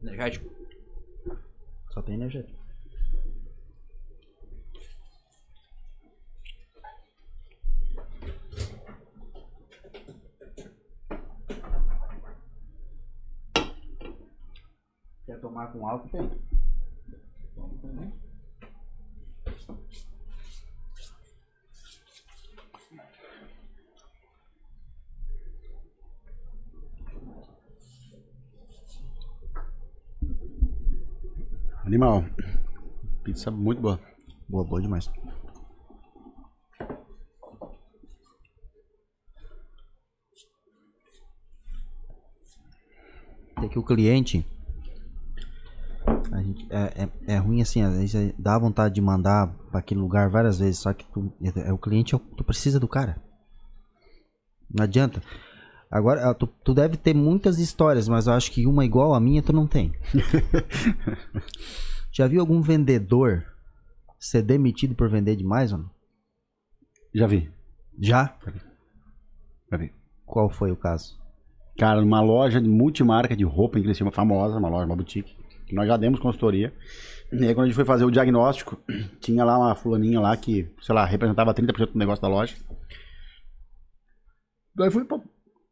Energético. 0.02 0.50
Só 1.90 2.02
tem 2.02 2.14
energético. 2.14 2.61
Quer 15.32 15.40
tomar 15.40 15.72
com 15.72 15.88
álcool? 15.88 16.10
Tem. 16.10 16.30
Animal. 31.86 32.24
Pizza 33.24 33.50
muito 33.50 33.80
boa. 33.80 33.98
Boa, 34.46 34.64
boa 34.64 34.82
demais. 34.82 35.10
É 43.62 43.68
que 43.70 43.78
o 43.78 43.82
cliente. 43.82 44.44
A 46.32 46.42
gente- 46.42 46.66
é, 46.70 47.04
é, 47.26 47.34
é 47.34 47.36
ruim 47.38 47.60
assim, 47.62 47.82
às 47.82 47.96
vezes 47.96 48.34
dá 48.38 48.58
vontade 48.58 48.94
de 48.94 49.00
mandar 49.00 49.48
pra 49.70 49.80
aquele 49.80 50.00
lugar 50.00 50.28
várias 50.28 50.58
vezes, 50.58 50.78
só 50.78 50.92
que 50.92 51.04
tu, 51.06 51.32
é, 51.42 51.68
é 51.68 51.72
o 51.72 51.78
cliente, 51.78 52.14
é 52.14 52.18
tu 52.36 52.44
precisa 52.44 52.78
do 52.80 52.88
cara. 52.88 53.16
Não 54.72 54.84
adianta. 54.84 55.22
Agora, 55.90 56.32
tu, 56.34 56.46
tu 56.46 56.72
deve 56.72 56.96
ter 56.96 57.14
muitas 57.14 57.58
histórias, 57.58 58.08
mas 58.08 58.26
eu 58.26 58.32
acho 58.32 58.50
que 58.50 58.66
uma 58.66 58.84
igual 58.84 59.12
a 59.14 59.20
minha 59.20 59.42
tu 59.42 59.52
não 59.52 59.66
tem. 59.66 59.92
Já 62.10 62.26
viu 62.26 62.40
algum 62.40 62.60
vendedor 62.62 63.44
ser 64.18 64.42
demitido 64.42 64.94
por 64.94 65.08
vender 65.08 65.36
demais, 65.36 65.72
mano? 65.72 65.90
Já 67.14 67.26
vi. 67.26 67.50
Já? 67.98 68.34
Já 69.70 69.76
vi. 69.76 69.92
Qual 70.24 70.48
foi 70.48 70.70
o 70.70 70.76
caso? 70.76 71.20
Cara, 71.78 72.00
numa 72.00 72.20
loja 72.20 72.60
de 72.60 72.68
multimarca 72.68 73.36
de 73.36 73.44
roupa 73.44 73.78
em 73.78 73.82
Criciúma, 73.82 74.12
famosa, 74.12 74.58
uma 74.58 74.68
loja, 74.68 74.86
uma 74.86 74.96
boutique, 74.96 75.34
que 75.34 75.41
nós 75.72 75.86
já 75.88 75.96
demos 75.96 76.20
consultoria. 76.20 76.72
E 77.32 77.46
aí 77.46 77.54
quando 77.54 77.64
a 77.64 77.66
gente 77.68 77.74
foi 77.76 77.84
fazer 77.84 78.04
o 78.04 78.10
diagnóstico, 78.10 78.78
tinha 79.20 79.44
lá 79.44 79.58
uma 79.58 79.74
fulaninha 79.74 80.20
lá 80.20 80.36
que, 80.36 80.68
sei 80.82 80.94
lá, 80.94 81.04
representava 81.04 81.54
30% 81.54 81.92
do 81.92 81.98
negócio 81.98 82.20
da 82.22 82.28
loja. 82.28 82.54
Daí 84.74 84.88
eu 84.88 84.92
falei, 84.92 85.06
pô, 85.06 85.22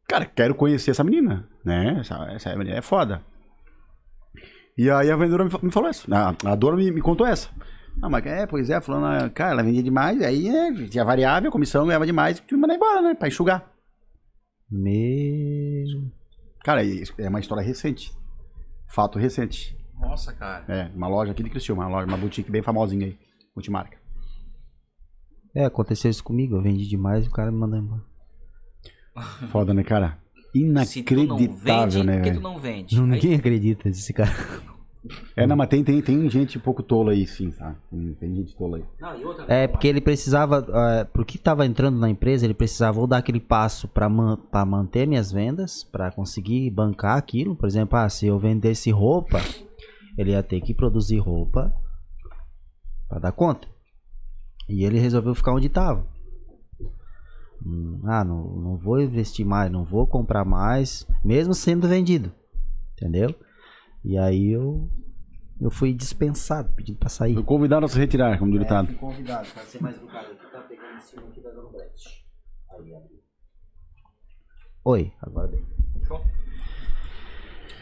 cara, 0.07 0.25
quero 0.25 0.55
conhecer 0.55 0.91
essa 0.91 1.03
menina, 1.03 1.47
né? 1.65 1.97
Essa, 1.99 2.15
essa 2.31 2.55
menina 2.55 2.77
é 2.77 2.81
foda. 2.81 3.21
E 4.77 4.89
aí 4.89 5.11
a 5.11 5.15
vendedora 5.15 5.43
me, 5.43 5.49
fa- 5.51 5.59
me 5.61 5.71
falou 5.71 5.89
isso, 5.89 6.07
a, 6.13 6.29
a 6.45 6.55
dona 6.55 6.77
me, 6.77 6.91
me 6.91 7.01
contou 7.01 7.25
essa. 7.27 7.49
Ah, 8.01 8.09
mas 8.09 8.25
é, 8.25 8.47
pois 8.47 8.69
é, 8.69 8.79
falando, 8.79 9.29
cara, 9.31 9.51
ela 9.51 9.63
vendia 9.63 9.83
demais, 9.83 10.21
aí 10.21 10.47
é, 10.47 10.73
tinha 10.87 11.03
variável, 11.03 11.49
a 11.49 11.51
comissão 11.51 11.85
ganhava 11.85 12.05
demais, 12.05 12.37
tinha 12.37 12.47
que 12.47 12.55
mandar 12.55 12.75
embora, 12.75 13.01
né? 13.01 13.13
Pra 13.15 13.27
enxugar. 13.27 13.69
Mesmo. 14.69 16.09
Cara, 16.63 16.81
é 16.85 17.27
uma 17.29 17.39
história 17.39 17.63
recente. 17.63 18.11
Fato 18.87 19.19
recente. 19.19 19.77
Nossa, 20.01 20.33
cara. 20.33 20.65
É, 20.67 20.89
uma 20.95 21.07
loja 21.07 21.31
aqui 21.31 21.43
de 21.43 21.49
Criciúma, 21.49 21.85
uma 21.85 21.97
loja, 21.97 22.07
uma 22.07 22.17
boutique 22.17 22.51
bem 22.51 22.61
famosinha 22.61 23.05
aí, 23.07 23.17
multimarca. 23.55 23.97
É, 25.53 25.65
aconteceu 25.65 26.09
isso 26.09 26.23
comigo. 26.23 26.55
Eu 26.55 26.61
vendi 26.61 26.87
demais 26.87 27.25
e 27.25 27.27
o 27.27 27.31
cara 27.31 27.51
me 27.51 27.57
mandou 27.57 27.77
embora. 27.79 28.01
Foda, 29.51 29.73
né, 29.73 29.83
cara? 29.83 30.17
Inacreditável, 30.53 31.47
vende, 31.57 32.03
né, 32.03 32.17
por 32.17 32.23
que 32.23 32.31
tu 32.31 32.41
não 32.41 32.59
vende? 32.59 32.95
Não, 32.95 33.03
Aí- 33.05 33.11
ninguém 33.11 33.35
acredita 33.35 33.87
nesse 33.87 34.11
cara. 34.13 34.31
É, 35.35 35.47
não, 35.47 35.55
mas 35.55 35.67
tem, 35.67 35.83
tem, 35.83 35.99
tem 36.01 36.29
gente 36.29 36.59
um 36.59 36.61
pouco 36.61 36.83
tola 36.83 37.11
aí, 37.13 37.25
sim, 37.25 37.49
tá? 37.51 37.75
Tem, 37.89 38.13
tem 38.19 38.35
gente 38.35 38.55
tola 38.55 38.77
aí. 38.77 38.83
Não, 38.99 39.19
e 39.19 39.25
outra, 39.25 39.45
É, 39.47 39.67
porque 39.67 39.87
ele 39.87 39.99
precisava. 39.99 40.63
É, 40.99 41.03
porque 41.05 41.39
tava 41.39 41.65
entrando 41.65 41.97
na 41.97 42.07
empresa, 42.09 42.45
ele 42.45 42.53
precisava 42.53 42.99
ou 42.99 43.07
dar 43.07 43.17
aquele 43.17 43.39
passo 43.39 43.87
pra, 43.87 44.07
man, 44.07 44.37
pra 44.51 44.63
manter 44.63 45.07
minhas 45.07 45.31
vendas, 45.31 45.83
pra 45.83 46.11
conseguir 46.11 46.69
bancar 46.69 47.17
aquilo. 47.17 47.55
Por 47.55 47.65
exemplo, 47.67 47.97
ah, 47.97 48.07
se 48.09 48.27
eu 48.27 48.37
vendesse 48.37 48.91
roupa, 48.91 49.39
ele 50.17 50.31
ia 50.31 50.43
ter 50.43 50.61
que 50.61 50.73
produzir 50.73 51.19
roupa 51.19 51.73
pra 53.07 53.19
dar 53.19 53.31
conta. 53.31 53.67
E 54.67 54.85
ele 54.85 54.99
resolveu 54.99 55.35
ficar 55.35 55.53
onde 55.53 55.69
tava. 55.69 56.07
Hum, 57.65 58.01
ah, 58.05 58.23
não, 58.23 58.43
não 58.55 58.77
vou 58.77 58.99
investir 58.99 59.45
mais, 59.45 59.71
não 59.71 59.83
vou 59.83 60.07
comprar 60.07 60.43
mais, 60.43 61.05
mesmo 61.23 61.53
sendo 61.53 61.87
vendido. 61.87 62.31
Entendeu? 62.93 63.35
E 64.03 64.17
aí 64.17 64.51
eu, 64.51 64.89
eu 65.59 65.69
fui 65.69 65.93
dispensado, 65.93 66.73
pedindo 66.73 66.97
pra 66.97 67.09
sair. 67.09 67.35
Foi 67.35 67.43
convidado 67.43 67.85
a 67.85 67.89
se 67.89 67.97
retirar, 67.97 68.37
como 68.39 68.51
do 68.51 68.59
ditado. 68.59 68.87
fui 68.87 68.95
convidado 68.95 69.47
para 69.53 69.63
ser 69.63 69.81
mais 69.81 69.95
educado 69.95 70.31
aqui, 70.31 70.51
tá 70.51 70.61
pegando 70.61 70.95
em 70.95 70.99
cima 70.99 71.23
aqui 71.27 71.41
da 71.41 71.51
Brett. 71.51 72.25
Aí, 72.71 72.95
abriu. 72.95 73.19
Oi, 74.83 75.13
agora 75.21 75.47
bem. 75.47 75.63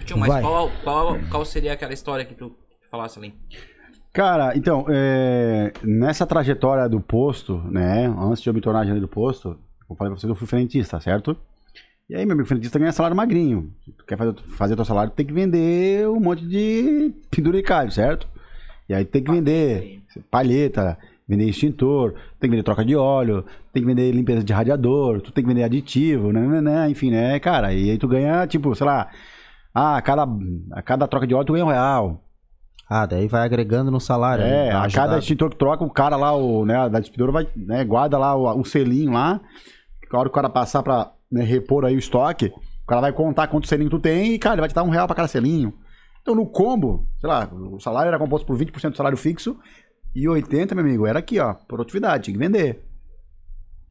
Tio, 0.06 0.18
mas 0.18 0.30
Vai. 0.30 0.42
qual, 0.42 0.72
qual, 0.84 1.18
qual 1.30 1.46
seria 1.46 1.74
aquela 1.74 1.94
história 1.94 2.26
que 2.26 2.36
tu 2.36 2.56
falasse 2.90 3.20
ali? 3.20 3.34
Cara, 4.12 4.56
então, 4.58 4.86
é, 4.90 5.72
nessa 5.84 6.26
trajetória 6.26 6.90
do 6.90 7.00
posto, 7.00 7.58
né? 7.70 8.08
Antes 8.08 8.42
de 8.42 8.50
eu 8.50 8.54
me 8.54 8.62
tornar 8.62 8.86
gerente 8.86 9.02
do 9.02 9.08
posto, 9.08 9.58
eu 9.90 9.96
falei 9.96 10.12
pra 10.12 10.20
você 10.20 10.28
que 10.28 10.32
eu 10.32 10.36
fui 10.36 10.48
frentista, 10.48 11.00
certo? 11.00 11.38
E 12.10 12.16
aí, 12.16 12.26
meu 12.26 12.34
amigo, 12.34 12.48
frentista 12.48 12.80
ganha 12.80 12.92
salário 12.92 13.16
magrinho. 13.16 13.72
Se 13.86 13.92
tu 13.92 14.04
quer 14.04 14.18
fazer, 14.18 14.34
fazer 14.58 14.76
teu 14.76 14.84
salário, 14.84 15.12
tu 15.12 15.16
tem 15.16 15.26
que 15.26 15.34
vender 15.34 16.10
um 16.10 16.20
monte 16.20 16.44
de 16.46 17.14
penduricalho, 17.30 17.92
certo? 17.92 18.28
E 18.90 18.94
aí 18.96 19.06
tem 19.06 19.24
que 19.24 19.32
vender 19.32 20.02
palheta, 20.32 20.98
vender 21.28 21.48
extintor, 21.48 22.14
tem 22.40 22.50
que 22.50 22.56
vender 22.56 22.64
troca 22.64 22.84
de 22.84 22.96
óleo, 22.96 23.46
tem 23.72 23.84
que 23.84 23.88
vender 23.88 24.12
limpeza 24.12 24.44
de 24.44 24.52
radiador, 24.52 25.22
tu 25.22 25.32
tem 25.32 25.44
que 25.44 25.48
vender 25.48 25.64
aditivo, 25.64 26.34
né, 26.34 26.42
né, 26.42 26.62
né, 26.62 26.90
enfim, 26.90 27.12
né, 27.12 27.40
cara? 27.40 27.72
E 27.72 27.92
aí 27.92 27.98
tu 28.00 28.08
ganha, 28.08 28.48
tipo, 28.48 28.74
sei 28.74 28.88
lá, 28.88 29.12
ah, 29.74 29.98
a 29.98 30.02
cada, 30.02 30.28
a 30.72 30.82
cada 30.82 31.08
troca 31.08 31.28
de 31.28 31.34
óleo 31.34 31.46
tu 31.46 31.54
ganha 31.54 31.66
um 31.66 31.70
real. 31.70 32.24
Ah, 32.90 33.06
daí 33.06 33.28
vai 33.28 33.44
agregando 33.44 33.92
no 33.92 34.00
salário. 34.00 34.44
É, 34.44 34.70
né? 34.70 34.72
A 34.72 34.90
cada 34.90 35.20
extintor 35.20 35.52
que 35.52 35.58
troca, 35.58 35.84
o 35.84 35.92
cara 35.92 36.16
lá, 36.16 36.36
o, 36.36 36.66
né, 36.66 36.90
da 36.90 37.00
distribuidora 37.00 37.44
vai, 37.44 37.48
né, 37.56 37.86
guarda 37.86 38.18
lá 38.18 38.36
o, 38.36 38.60
o 38.60 38.66
selinho 38.66 39.12
lá. 39.12 39.40
que 40.02 40.16
A 40.16 40.20
hora 40.20 40.28
que 40.28 40.34
o 40.34 40.36
cara 40.36 40.50
passar 40.50 40.82
pra 40.82 41.12
né, 41.32 41.44
repor 41.44 41.86
aí 41.86 41.96
o 41.96 42.00
estoque, 42.00 42.48
o 42.48 42.88
cara 42.88 43.02
vai 43.02 43.14
contar 43.14 43.48
quanto 43.48 43.68
selinho 43.68 43.92
tu 43.92 44.00
tem 44.00 44.34
e, 44.34 44.40
cara, 44.40 44.56
ele 44.56 44.62
vai 44.62 44.70
te 44.70 44.74
dar 44.74 44.82
um 44.82 44.90
real 44.90 45.06
pra 45.06 45.16
cada 45.16 45.28
selinho. 45.28 45.72
Então, 46.22 46.34
no 46.34 46.48
combo, 46.48 47.08
sei 47.20 47.30
lá, 47.30 47.48
o 47.52 47.80
salário 47.80 48.08
era 48.08 48.18
composto 48.18 48.46
por 48.46 48.58
20% 48.58 48.90
do 48.90 48.98
salário 48.98 49.18
fixo 49.18 49.58
e 50.16 50.26
80%, 50.26 50.74
meu 50.74 50.84
amigo, 50.84 51.06
era 51.06 51.20
aqui, 51.20 51.40
ó, 51.40 51.54
produtividade, 51.54 52.24
tinha 52.24 52.34
que 52.34 52.40
vender. 52.40 52.84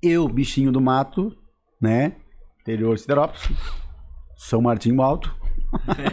Eu, 0.03 0.29
bichinho 0.29 0.72
do 0.72 0.81
mato, 0.81 1.33
né, 1.81 2.16
interior 2.61 2.97
de 2.97 3.03
Siderópolis, 3.03 3.49
São 4.37 4.61
Martinho 4.61 5.01
Alto, 5.01 5.35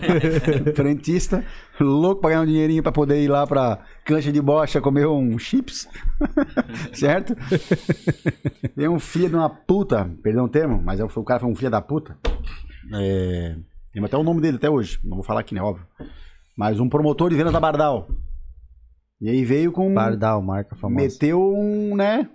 Frentista, 0.75 1.43
louco 1.79 2.21
pra 2.21 2.31
ganhar 2.31 2.41
um 2.41 2.45
dinheirinho 2.45 2.83
pra 2.83 2.91
poder 2.91 3.21
ir 3.23 3.27
lá 3.27 3.45
pra 3.45 3.79
cancha 4.03 4.31
de 4.31 4.41
bocha 4.41 4.81
comer 4.81 5.07
um 5.07 5.37
chips. 5.37 5.87
certo? 6.93 7.35
Tem 8.75 8.87
um 8.87 8.99
filho 8.99 9.29
de 9.29 9.35
uma 9.35 9.49
puta, 9.49 10.09
perdão 10.21 10.45
o 10.45 10.49
termo, 10.49 10.81
mas 10.83 10.99
é 10.99 11.03
o 11.03 11.23
cara 11.23 11.39
foi 11.39 11.49
um 11.49 11.55
filho 11.55 11.71
da 11.71 11.81
puta. 11.81 12.17
É, 12.93 13.55
tem 13.93 14.03
até 14.03 14.17
o 14.17 14.23
nome 14.23 14.41
dele 14.41 14.57
até 14.57 14.69
hoje, 14.69 14.99
não 15.03 15.17
vou 15.17 15.23
falar 15.23 15.41
aqui, 15.41 15.55
né? 15.55 15.61
Óbvio. 15.61 15.85
Mas 16.57 16.79
um 16.79 16.89
promotor 16.89 17.29
de 17.29 17.35
vendas 17.35 17.53
da 17.53 17.59
Bardal. 17.59 18.07
E 19.19 19.29
aí 19.29 19.45
veio 19.45 19.71
com. 19.71 19.93
Bardal, 19.93 20.41
marca 20.41 20.75
famosa. 20.75 21.01
Meteu 21.01 21.41
um, 21.41 21.95
né? 21.95 22.29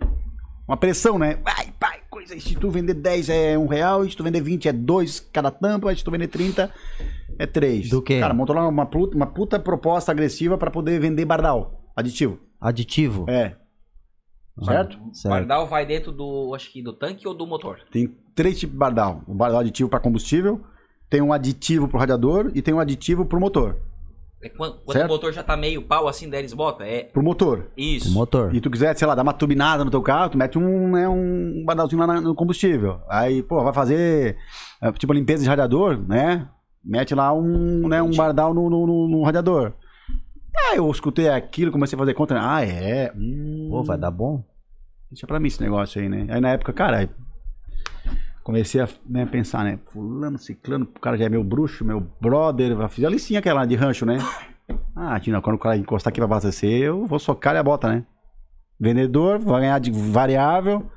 Uma 0.71 0.77
pressão, 0.77 1.18
né? 1.18 1.37
Vai, 1.43 1.75
vai, 1.81 1.99
coisa. 2.09 2.39
Se 2.39 2.55
tu 2.55 2.71
vender 2.71 2.95
10 2.95 3.29
é 3.29 3.59
um 3.59 3.66
real, 3.66 4.09
se 4.09 4.16
tu 4.16 4.23
vender 4.23 4.41
20 4.41 4.68
é 4.68 4.73
dois 4.73 5.18
cada 5.18 5.51
tampa, 5.51 5.93
se 5.97 6.05
tu 6.05 6.12
vender 6.12 6.29
30 6.29 6.73
é 7.37 7.45
3. 7.45 7.91
Do 7.91 8.01
quê? 8.01 8.21
Cara, 8.21 8.33
montou 8.33 8.55
lá 8.55 8.68
uma 8.68 8.87
puta, 8.87 9.16
uma 9.16 9.27
puta 9.27 9.59
proposta 9.59 10.12
agressiva 10.12 10.57
pra 10.57 10.71
poder 10.71 11.01
vender 11.01 11.25
bardal, 11.25 11.91
aditivo. 11.97 12.39
Aditivo? 12.61 13.29
É. 13.29 13.57
Certo? 14.62 14.97
Certo. 15.12 15.33
Bardal 15.33 15.66
vai 15.66 15.85
dentro 15.85 16.12
do, 16.12 16.55
acho 16.55 16.71
que 16.71 16.81
do 16.81 16.93
tanque 16.93 17.27
ou 17.27 17.35
do 17.35 17.49
motor? 17.49 17.81
Tem 17.91 18.07
três 18.33 18.61
tipos 18.61 18.75
de 18.75 18.79
bardal. 18.79 19.25
O 19.27 19.35
bardal 19.35 19.62
aditivo 19.62 19.91
pra 19.91 19.99
combustível, 19.99 20.61
tem 21.09 21.21
um 21.21 21.33
aditivo 21.33 21.89
pro 21.89 21.99
radiador 21.99 22.53
e 22.55 22.62
tem 22.62 22.73
um 22.73 22.79
aditivo 22.79 23.25
pro 23.25 23.41
motor. 23.41 23.77
É 24.43 24.49
quando, 24.49 24.78
quando 24.84 25.05
o 25.05 25.09
motor 25.09 25.32
já 25.34 25.43
tá 25.43 25.55
meio 25.57 25.82
pau 25.82 26.09
assim, 26.09 26.28
daí 26.30 26.41
eles 26.41 26.55
botam? 26.55 26.86
É 26.86 27.03
Pro 27.05 27.22
motor. 27.22 27.70
isso. 27.76 28.09
O 28.09 28.12
motor. 28.12 28.55
E 28.55 28.61
tu 28.61 28.70
quiser, 28.70 28.97
sei 28.97 29.07
lá, 29.07 29.14
dar 29.14 29.22
uma 29.22 29.34
turbinada 29.34 29.84
no 29.84 29.91
teu 29.91 30.01
carro, 30.01 30.30
tu 30.30 30.38
mete 30.38 30.59
um, 30.59 30.93
né, 30.93 31.07
um 31.09 31.62
bardalzinho 31.66 32.01
lá 32.01 32.07
na- 32.07 32.20
no 32.22 32.34
combustível. 32.34 33.01
Aí, 33.09 33.43
pô, 33.43 33.62
vai 33.62 33.72
fazer 33.74 34.36
é, 34.82 34.91
tipo 34.93 35.12
limpeza 35.12 35.43
de 35.43 35.49
radiador, 35.49 35.99
né? 36.09 36.49
Mete 36.82 37.14
lá 37.14 37.32
um, 37.34 37.86
né, 37.86 38.01
um 38.01 38.11
bardal 38.16 38.55
no, 38.55 38.70
no, 38.70 38.86
no- 38.86 39.09
no 39.09 39.22
radiador. 39.22 39.74
Aí 40.70 40.78
eu 40.78 40.91
escutei 40.91 41.28
aquilo, 41.28 41.70
comecei 41.70 41.95
a 41.97 41.99
fazer 41.99 42.14
conta. 42.14 42.34
né? 42.34 42.41
Ah, 42.43 42.64
é? 42.64 43.12
Hum, 43.14 43.68
Pô, 43.70 43.82
vai 43.82 43.99
dar 43.99 44.11
bom? 44.11 44.43
Deixa 45.11 45.26
pra 45.26 45.38
mim 45.38 45.49
esse 45.49 45.61
negócio 45.62 46.01
aí, 46.01 46.09
né? 46.09 46.26
Aí 46.30 46.41
na 46.41 46.51
época, 46.51 46.72
cara, 46.72 47.09
comecei 48.51 48.81
a 48.81 48.89
né, 49.09 49.25
pensar, 49.25 49.65
né? 49.65 49.79
Fulano, 49.93 50.37
ciclano, 50.37 50.85
o 50.85 51.01
cara 51.01 51.17
já 51.17 51.27
é 51.27 51.29
meu 51.29 51.45
bruxo, 51.45 51.85
meu 51.85 52.01
brother. 52.21 52.89
Fiz 52.89 53.05
a 53.05 53.09
licinha 53.09 53.39
aquela 53.39 53.65
de 53.65 53.77
rancho, 53.77 54.05
né? 54.05 54.19
Ah, 54.95 55.19
Tina, 55.21 55.41
quando 55.41 55.57
o 55.57 55.59
cara 55.59 55.77
encostar 55.77 56.11
aqui 56.11 56.19
pra 56.19 56.25
abastecer, 56.25 56.83
eu 56.83 57.07
vou 57.07 57.19
socar 57.19 57.57
a 57.57 57.63
bota, 57.63 57.89
né? 57.89 58.05
Vendedor, 58.79 59.39
vai 59.39 59.61
ganhar 59.61 59.79
de 59.79 59.91
variável. 59.91 60.91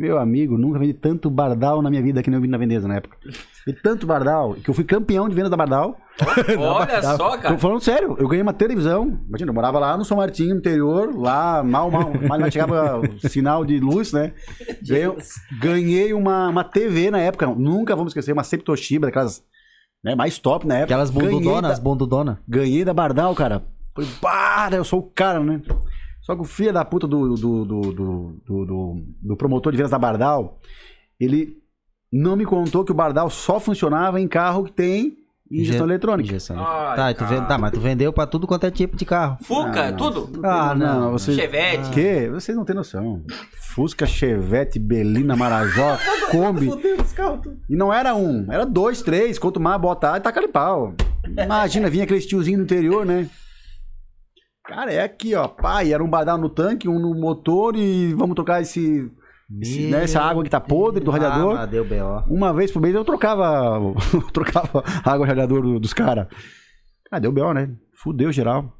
Meu 0.00 0.16
amigo, 0.16 0.56
nunca 0.56 0.78
vendi 0.78 0.94
tanto 0.94 1.28
bardal 1.28 1.82
na 1.82 1.90
minha 1.90 2.00
vida 2.00 2.22
que 2.22 2.30
nem 2.30 2.38
eu 2.38 2.40
vendi 2.40 2.50
na 2.50 2.56
Vendeza 2.56 2.88
na 2.88 2.94
época. 2.94 3.18
Vendi 3.66 3.82
tanto 3.82 4.06
bardal, 4.06 4.54
que 4.54 4.70
eu 4.70 4.72
fui 4.72 4.82
campeão 4.82 5.28
de 5.28 5.34
venda 5.34 5.50
da 5.50 5.58
bardal. 5.58 5.94
Olha 6.58 7.02
só, 7.18 7.36
cara. 7.36 7.54
Tô 7.54 7.60
falando 7.60 7.82
sério, 7.82 8.16
eu 8.18 8.26
ganhei 8.26 8.40
uma 8.40 8.54
televisão. 8.54 9.20
Imagina, 9.28 9.50
eu 9.50 9.54
morava 9.54 9.78
lá 9.78 9.98
no 9.98 10.04
São 10.06 10.16
Martinho, 10.16 10.54
no 10.54 10.60
interior, 10.60 11.14
lá, 11.14 11.62
mal, 11.62 11.90
mal, 11.90 12.10
mal 12.26 12.38
não 12.38 12.50
chegava 12.50 12.98
o 12.98 13.28
sinal 13.28 13.62
de 13.62 13.78
luz, 13.78 14.10
né? 14.10 14.32
Ganhei, 14.82 15.16
ganhei 15.60 16.14
uma, 16.14 16.48
uma 16.48 16.64
TV 16.64 17.10
na 17.10 17.18
época, 17.18 17.46
nunca 17.48 17.94
vamos 17.94 18.12
esquecer, 18.12 18.32
uma 18.32 18.42
Septoshiba, 18.42 19.08
daquelas 19.08 19.44
né, 20.02 20.14
mais 20.14 20.38
top 20.38 20.66
na 20.66 20.76
época. 20.76 20.94
Aquelas 20.94 21.10
Ganhei 21.10 21.28
bundudonas, 21.30 21.78
da-. 21.78 21.84
Ganhei 22.48 22.86
da 22.86 22.94
Bardal, 22.94 23.34
cara. 23.34 23.64
Foi, 23.94 24.06
pá, 24.18 24.70
eu 24.72 24.82
sou 24.82 25.00
o 25.00 25.10
cara, 25.10 25.40
né? 25.40 25.60
Só 26.20 26.34
que 26.34 26.42
o 26.42 26.44
filho 26.44 26.72
da 26.72 26.84
puta 26.84 27.06
do, 27.06 27.34
do, 27.34 27.64
do, 27.64 27.64
do, 27.64 27.92
do, 28.44 28.64
do- 28.66 29.04
do 29.22 29.36
promotor 29.36 29.72
de 29.72 29.76
vendas 29.78 29.90
da 29.90 29.98
Bardal, 29.98 30.58
ele 31.18 31.56
não 32.12 32.36
me 32.36 32.44
contou 32.44 32.84
que 32.84 32.92
o 32.92 32.94
Bardal 32.94 33.30
só 33.30 33.58
funcionava 33.60 34.20
em 34.20 34.28
carro 34.28 34.64
que 34.64 34.72
tem 34.72 35.16
injeção 35.50 35.84
Inje- 35.86 35.92
eletrônica. 35.94 36.28
Injeção. 36.28 36.56
Tá, 36.56 37.12
tu 37.14 37.24
vende- 37.24 37.48
tá, 37.48 37.58
mas 37.58 37.72
tu 37.72 37.80
vendeu 37.80 38.12
pra 38.12 38.26
tudo 38.26 38.46
quanto 38.46 38.64
é 38.66 38.70
tipo 38.70 38.96
de 38.96 39.04
carro. 39.04 39.38
Fuca, 39.42 39.88
Ah, 39.88 39.92
tudo? 39.92 40.40
Ah, 40.44 40.74
não. 40.74 41.12
você... 41.12 41.32
Chevette. 41.34 41.90
Que? 41.90 42.28
Vocês 42.28 42.56
não 42.56 42.64
têm 42.64 42.76
noção. 42.76 43.22
Fusca, 43.74 44.04
Chevette, 44.06 44.78
Belina, 44.78 45.34
Marajó, 45.36 45.96
Kombi. 46.30 46.68
E 47.68 47.76
não 47.76 47.92
era 47.92 48.14
um, 48.14 48.46
era 48.52 48.64
dois, 48.66 49.00
três. 49.02 49.38
Quanto 49.38 49.58
mais 49.60 49.80
botar, 49.80 50.16
e 50.18 50.20
taca 50.20 50.40
de 50.40 50.48
pau. 50.48 50.94
Imagina, 51.26 51.88
vinha 51.90 52.04
aquele 52.04 52.20
tiozinho 52.20 52.58
do 52.58 52.64
interior, 52.64 53.04
né? 53.06 53.28
Cara, 54.64 54.92
é 54.92 55.02
aqui, 55.02 55.34
ó. 55.34 55.48
Pai, 55.48 55.92
era 55.92 56.02
um 56.02 56.08
badal 56.10 56.38
no 56.38 56.48
tanque, 56.48 56.88
um 56.88 56.98
no 56.98 57.14
motor 57.14 57.74
e 57.76 58.12
vamos 58.14 58.34
trocar 58.34 58.60
esse, 58.60 59.10
esse, 59.60 59.86
né, 59.90 60.04
essa 60.04 60.20
água 60.20 60.44
que 60.44 60.50
tá 60.50 60.60
podre 60.60 61.02
do 61.02 61.10
radiador. 61.10 61.58
Ah, 61.58 61.66
deu 61.66 61.84
B.O. 61.84 62.22
Uma 62.28 62.52
vez 62.52 62.70
por 62.70 62.80
mês 62.80 62.94
eu 62.94 63.04
trocava, 63.04 63.78
eu 64.14 64.22
trocava 64.32 64.82
a 65.04 65.10
água 65.12 65.26
do 65.26 65.28
radiador 65.30 65.62
do- 65.62 65.80
dos 65.80 65.92
caras. 65.92 66.26
Ah, 67.10 67.18
deu 67.18 67.32
B.O., 67.32 67.52
né? 67.52 67.70
Fudeu 67.94 68.30
geral. 68.30 68.72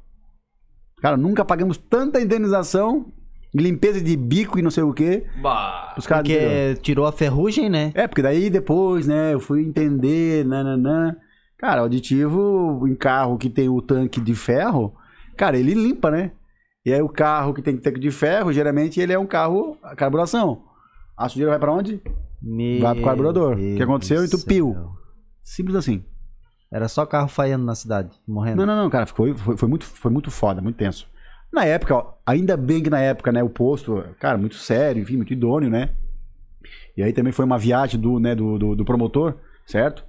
Cara, 1.01 1.17
nunca 1.17 1.43
pagamos 1.43 1.77
tanta 1.77 2.21
indenização, 2.21 3.11
limpeza 3.53 3.99
de 3.99 4.15
bico 4.15 4.59
e 4.59 4.61
não 4.61 4.69
sei 4.71 4.83
o 4.83 4.93
quê. 4.93 5.25
Bah. 5.41 5.95
Os 5.97 6.05
caras. 6.07 6.21
Porque 6.27 6.75
tirou 6.83 7.05
a 7.07 7.11
ferrugem, 7.11 7.69
né? 7.69 7.91
É, 7.95 8.07
porque 8.07 8.21
daí 8.21 8.49
depois, 8.49 9.07
né, 9.07 9.33
eu 9.33 9.39
fui 9.39 9.61
entender, 9.63 10.45
nananã. 10.45 11.15
Cara, 11.57 11.81
o 11.81 11.85
aditivo 11.85 12.87
em 12.87 12.95
carro 12.95 13.37
que 13.37 13.49
tem 13.49 13.67
o 13.67 13.81
tanque 13.81 14.21
de 14.21 14.33
ferro, 14.35 14.93
cara, 15.35 15.57
ele 15.57 15.73
limpa, 15.73 16.11
né? 16.11 16.31
E 16.85 16.91
aí 16.91 17.01
o 17.01 17.09
carro 17.09 17.53
que 17.53 17.61
tem 17.61 17.77
tanque 17.77 17.99
de 17.99 18.11
ferro, 18.11 18.51
geralmente 18.51 18.99
ele 18.99 19.13
é 19.13 19.19
um 19.19 19.27
carro 19.27 19.77
a 19.83 19.95
carburação. 19.95 20.63
A 21.15 21.29
sujeira 21.29 21.51
vai 21.51 21.59
pra 21.59 21.71
onde? 21.71 22.01
Vai 22.81 22.95
pro 22.95 23.03
carburador. 23.03 23.53
O 23.53 23.57
que 23.57 23.83
aconteceu? 23.83 24.25
Entupiu. 24.25 24.73
céu. 24.73 24.91
Simples 25.43 25.75
assim. 25.75 26.03
Era 26.71 26.87
só 26.87 27.05
carro 27.05 27.27
falhando 27.27 27.65
na 27.65 27.75
cidade, 27.75 28.09
morrendo. 28.27 28.57
Não, 28.57 28.65
não, 28.65 28.83
não, 28.83 28.89
cara, 28.89 29.05
foi, 29.05 29.35
foi, 29.35 29.57
foi 29.57 29.67
muito, 29.67 29.85
foi 29.85 30.09
muito 30.09 30.31
foda, 30.31 30.61
muito 30.61 30.77
tenso. 30.77 31.05
Na 31.51 31.65
época, 31.65 31.95
ó, 31.95 32.13
ainda 32.25 32.55
bem 32.55 32.81
que 32.81 32.89
na 32.89 32.99
época, 32.99 33.31
né, 33.31 33.43
o 33.43 33.49
posto, 33.49 34.03
cara, 34.19 34.37
muito 34.37 34.55
sério, 34.55 35.01
enfim, 35.01 35.17
muito 35.17 35.33
idôneo, 35.33 35.69
né? 35.69 35.89
E 36.95 37.03
aí 37.03 37.11
também 37.11 37.33
foi 37.33 37.43
uma 37.43 37.57
viagem 37.57 37.99
do, 37.99 38.19
né, 38.19 38.33
do, 38.33 38.57
do, 38.57 38.75
do 38.75 38.85
promotor, 38.85 39.35
certo? 39.65 40.05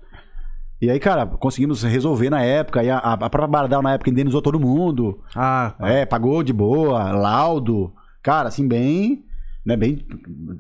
E 0.83 0.91
aí, 0.91 0.99
cara, 0.99 1.25
conseguimos 1.25 1.85
resolver 1.85 2.29
na 2.29 2.43
época, 2.43 2.83
e 2.83 2.91
a, 2.91 2.99
a 2.99 3.17
própria 3.17 3.47
Bardal 3.47 3.81
na 3.83 3.93
época 3.93 4.11
indenizou 4.11 4.43
todo 4.43 4.59
mundo, 4.59 5.21
Ah, 5.35 5.75
é, 5.79 6.05
pagou 6.05 6.43
de 6.43 6.53
boa, 6.53 7.13
laudo, 7.13 7.93
cara, 8.21 8.49
assim, 8.49 8.67
bem, 8.67 9.25
né, 9.65 9.77
bem, 9.77 10.05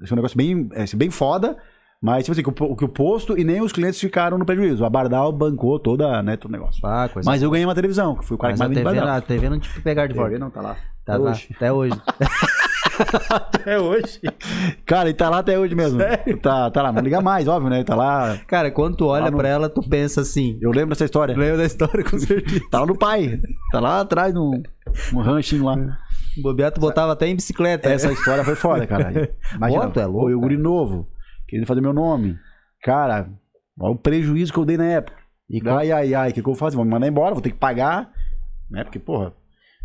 é 0.08 0.12
um 0.12 0.16
negócio 0.16 0.36
bem, 0.36 0.68
é, 0.74 0.84
bem 0.94 1.10
foda, 1.10 1.56
mas, 2.00 2.24
tipo 2.24 2.32
assim, 2.32 2.42
que 2.44 2.62
o, 2.62 2.76
que 2.76 2.84
o 2.84 2.88
posto 2.88 3.36
e 3.36 3.42
nem 3.42 3.60
os 3.60 3.72
clientes 3.72 3.98
ficaram 4.00 4.38
no 4.38 4.46
prejuízo, 4.46 4.84
a 4.84 4.90
Bardal 4.90 5.32
bancou 5.32 5.76
toda, 5.80 6.22
né, 6.22 6.36
todo 6.36 6.50
o 6.50 6.52
negócio. 6.52 6.80
ah, 6.86 7.08
coisa 7.12 7.28
Mas 7.28 7.42
eu 7.42 7.50
ganhei 7.50 7.66
uma 7.66 7.74
televisão, 7.74 8.14
que 8.14 8.24
fui 8.24 8.36
o 8.36 8.38
cara 8.38 8.52
Mas 8.52 8.60
que 8.60 8.64
a 8.64 8.68
mais 8.68 8.78
TV, 8.78 8.90
vendeu 8.90 9.04
não- 9.06 9.12
a 9.16 9.20
TV 9.20 9.48
não 9.48 9.58
te 9.58 9.80
pegar 9.80 10.06
de 10.06 10.14
volta. 10.14 10.30
TV 10.30 10.38
não 10.40 10.50
tá 10.50 10.60
lá. 10.60 10.76
Tá 11.04 11.14
até 11.14 11.22
lá, 11.24 11.30
hoje. 11.32 11.48
até 11.56 11.72
hoje. 11.72 12.00
Até 13.30 13.78
hoje. 13.78 14.20
Cara, 14.86 15.08
e 15.08 15.14
tá 15.14 15.28
lá 15.30 15.38
até 15.38 15.58
hoje 15.58 15.74
mesmo. 15.74 15.98
Tá, 16.42 16.70
tá 16.70 16.82
lá, 16.82 16.92
não 16.92 17.00
liga 17.02 17.20
mais, 17.20 17.46
óbvio, 17.48 17.70
né? 17.70 17.82
Tá 17.84 17.94
lá. 17.94 18.38
Cara, 18.46 18.70
quando 18.70 18.96
tu 18.96 19.06
olha 19.06 19.30
no- 19.30 19.36
pra 19.36 19.48
ela, 19.48 19.68
tu 19.68 19.80
pensa 19.88 20.20
assim. 20.20 20.58
Eu 20.60 20.70
lembro 20.70 20.90
dessa 20.90 21.04
história. 21.04 21.36
Lembra 21.36 21.58
da 21.58 21.64
história 21.64 22.04
com 22.04 22.18
certeza. 22.18 22.60
Tá 22.70 22.80
lá 22.80 22.86
no 22.86 22.96
pai. 22.98 23.40
Tá 23.70 23.80
lá 23.80 24.00
atrás 24.00 24.34
num, 24.34 24.62
num 25.12 25.20
ranchinho 25.22 25.64
lá. 25.64 25.76
Bobeato 26.42 26.80
botava 26.80 27.12
até 27.12 27.26
em 27.28 27.36
bicicleta. 27.36 27.88
Essa 27.90 28.12
história 28.12 28.44
foi 28.44 28.54
foda, 28.54 28.86
cara. 28.86 29.34
Imagina, 29.54 29.90
tu 29.90 30.00
é 30.00 30.06
louco, 30.06 30.30
eu 30.30 30.40
guri 30.40 30.56
novo, 30.56 31.06
querendo 31.48 31.66
fazer 31.66 31.80
meu 31.80 31.92
nome. 31.92 32.36
Cara, 32.82 33.28
olha 33.78 33.92
o 33.92 33.96
prejuízo 33.98 34.52
que 34.52 34.58
eu 34.58 34.64
dei 34.64 34.76
na 34.76 34.86
época. 34.86 35.16
E 35.48 35.58
E 35.62 35.68
ai, 35.68 35.92
ai, 35.92 36.14
ai, 36.14 36.30
o 36.30 36.32
que, 36.32 36.40
que 36.42 36.48
eu 36.48 36.52
vou 36.54 36.58
fazer? 36.58 36.76
Vou 36.76 36.84
me 36.84 36.90
mandar 36.90 37.06
embora, 37.06 37.34
vou 37.34 37.42
ter 37.42 37.50
que 37.50 37.58
pagar. 37.58 38.10
Né? 38.70 38.82
Porque, 38.82 38.98
porra, 38.98 39.32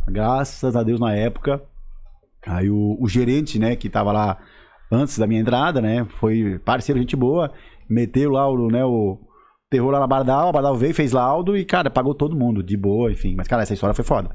graças 0.08 0.76
a 0.76 0.84
Deus 0.84 1.00
na 1.00 1.14
época, 1.14 1.62
aí 2.46 2.70
o, 2.70 2.98
o 3.00 3.08
gerente, 3.08 3.58
né, 3.60 3.76
que 3.76 3.90
tava 3.90 4.12
lá 4.12 4.38
antes 4.92 5.18
da 5.18 5.28
minha 5.28 5.42
entrada, 5.42 5.82
né, 5.82 6.06
foi 6.20 6.60
parceiro, 6.64 7.00
gente 7.00 7.16
boa, 7.16 7.52
meteu 7.90 8.30
lá 8.32 8.48
o, 8.50 8.68
né, 8.70 8.84
o 8.86 9.20
terror 9.70 9.92
lá 9.92 10.00
na 10.00 10.08
Bardal, 10.08 10.50
a 10.50 10.52
Bardal 10.52 10.76
veio, 10.76 10.94
fez 10.94 11.12
laudo 11.12 11.58
e, 11.58 11.66
cara, 11.66 11.90
pagou 11.90 12.16
todo 12.16 12.36
mundo, 12.38 12.64
de 12.64 12.78
boa, 12.78 13.12
enfim. 13.12 13.36
Mas, 13.36 13.48
cara, 13.48 13.64
essa 13.64 13.74
história 13.74 13.94
foi 13.94 14.06
foda. 14.06 14.30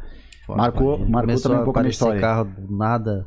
marcou 0.48 0.96
Imagina. 0.96 1.10
marcou 1.10 1.26
Começou 1.28 1.50
também 1.50 1.62
um 1.62 1.64
pouco 1.64 1.78
a 1.78 1.82
minha 1.82 1.90
história. 1.90 2.20
carro 2.20 2.44
do 2.44 2.76
nada. 2.76 3.26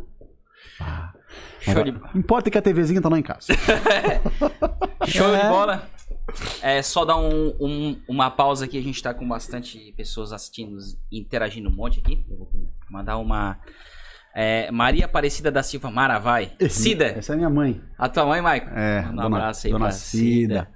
Show 1.61 1.84
de, 1.84 1.95
Importa 2.13 2.51
que 2.51 2.57
a 2.57 2.61
TVzinha 2.61 3.01
tá 3.01 3.09
lá 3.09 3.17
em 3.17 3.23
casa. 3.23 3.47
show 5.07 5.28
de 5.32 5.36
É. 5.36 5.49
bola. 5.49 5.84
É 6.61 6.82
só 6.82 7.05
dar 7.05 7.17
um- 7.17 7.53
um- 7.59 7.99
uma 8.07 8.30
pausa 8.30 8.65
aqui. 8.65 8.78
A 8.78 8.82
gente 8.84 9.01
tá 9.01 9.13
com 9.13 9.28
bastante 9.28 9.91
pessoas 9.97 10.32
assistindo, 10.32 10.78
interagindo 11.11 11.69
um 11.69 11.73
monte 11.76 11.99
aqui. 11.99 12.26
Eu 12.30 12.38
vou 12.38 12.51
mandar 12.89 13.17
uma. 13.17 13.57
É, 14.36 14.69
Maria 14.69 15.05
Aparecida 15.05 15.49
da 15.49 15.63
Silva 15.63 15.89
Maravai. 15.89 16.51
Cida, 16.69 17.05
Essa 17.05 17.33
é 17.33 17.36
minha 17.38 17.49
mãe. 17.49 17.81
a 17.97 18.09
tua 18.09 18.25
mãe, 18.25 18.41
Maico. 18.41 18.69
É, 18.75 19.05
um 19.09 19.15
dona, 19.15 19.38
abraço 19.38 19.65
aí 19.65 19.71
dona 19.71 19.86
pra 19.86 19.91
Cida. 19.93 20.67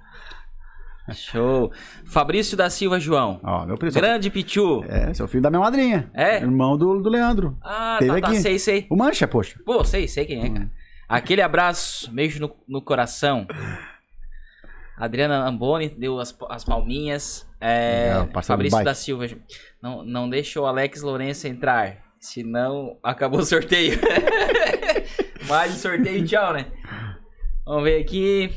Show. 1.12 1.70
Fabrício 2.06 2.56
da 2.56 2.70
Silva 2.70 2.98
João. 3.00 3.40
Ó, 3.42 3.66
meu 3.66 3.76
primo. 3.76 3.92
Grande 3.92 4.30
Pichu. 4.30 4.84
É, 4.88 5.12
seu 5.12 5.26
filho 5.26 5.42
da 5.42 5.50
minha 5.50 5.60
madrinha. 5.60 6.08
É? 6.14 6.36
Irmão 6.36 6.78
do, 6.78 7.02
do 7.02 7.10
Leandro. 7.10 7.58
Ah, 7.62 7.96
Teve 7.98 8.12
tá, 8.12 8.20
tá, 8.20 8.28
aqui. 8.28 8.40
sei, 8.40 8.58
sei. 8.58 8.86
O 8.88 8.96
Mancha, 8.96 9.26
poxa. 9.26 9.58
Pô, 9.66 9.84
sei, 9.84 10.06
sei 10.08 10.24
quem 10.24 10.44
é, 10.44 10.48
cara. 10.48 10.70
Aquele 11.08 11.42
abraço, 11.42 12.10
beijo 12.12 12.40
no, 12.40 12.54
no 12.68 12.80
coração. 12.80 13.46
Adriana 14.96 15.44
Amboni 15.46 15.88
deu 15.88 16.20
as, 16.20 16.36
as 16.48 16.64
palminhas. 16.64 17.46
É, 17.60 18.14
Legal, 18.20 18.42
Fabrício 18.42 18.84
da 18.84 18.94
Silva. 18.94 19.26
Não, 19.82 20.04
não 20.04 20.30
deixa 20.30 20.60
o 20.60 20.66
Alex 20.66 21.02
Lourenço 21.02 21.48
entrar. 21.48 22.09
Senão 22.20 22.98
acabou 23.02 23.40
o 23.40 23.44
sorteio. 23.44 23.98
Mais 25.48 25.72
um 25.74 25.76
sorteio, 25.78 26.24
tchau, 26.26 26.52
né? 26.52 26.70
Vamos 27.64 27.84
ver 27.84 28.02
aqui. 28.02 28.50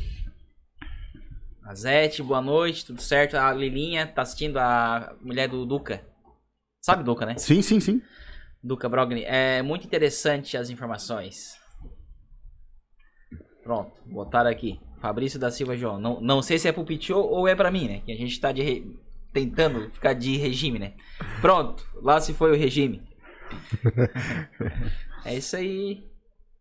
A 1.65 1.73
Zete, 1.73 2.21
boa 2.21 2.41
noite, 2.41 2.85
tudo 2.85 3.01
certo? 3.01 3.35
A 3.35 3.53
Lilinha 3.53 4.05
tá 4.05 4.21
assistindo 4.21 4.57
a 4.57 5.15
mulher 5.21 5.47
do 5.47 5.65
Duca. 5.65 6.05
Sabe 6.81 7.03
Duca, 7.03 7.25
né? 7.25 7.37
Sim, 7.37 7.61
sim, 7.61 7.79
sim. 7.79 8.01
Duca 8.61 8.89
Brogni. 8.89 9.23
É 9.23 9.61
muito 9.61 9.85
interessante 9.87 10.57
as 10.57 10.69
informações. 10.69 11.57
Pronto, 13.63 13.93
botaram 14.05 14.49
aqui. 14.49 14.77
Fabrício 14.99 15.39
da 15.39 15.49
Silva 15.49 15.77
João. 15.77 15.99
Não, 15.99 16.19
não 16.19 16.41
sei 16.41 16.59
se 16.59 16.67
é 16.67 16.71
pro 16.73 16.83
Pichô 16.83 17.17
ou 17.21 17.47
é 17.47 17.55
pra 17.55 17.71
mim, 17.71 17.87
né? 17.87 18.01
Que 18.05 18.11
a 18.11 18.15
gente 18.17 18.37
tá 18.39 18.51
de 18.51 18.61
re- 18.61 18.85
tentando 19.31 19.89
ficar 19.91 20.11
de 20.13 20.35
regime, 20.35 20.77
né? 20.79 20.93
Pronto, 21.39 21.85
lá 22.01 22.19
se 22.19 22.33
foi 22.33 22.51
o 22.51 22.57
regime. 22.57 23.01
é 25.25 25.35
isso 25.35 25.55
aí. 25.55 26.11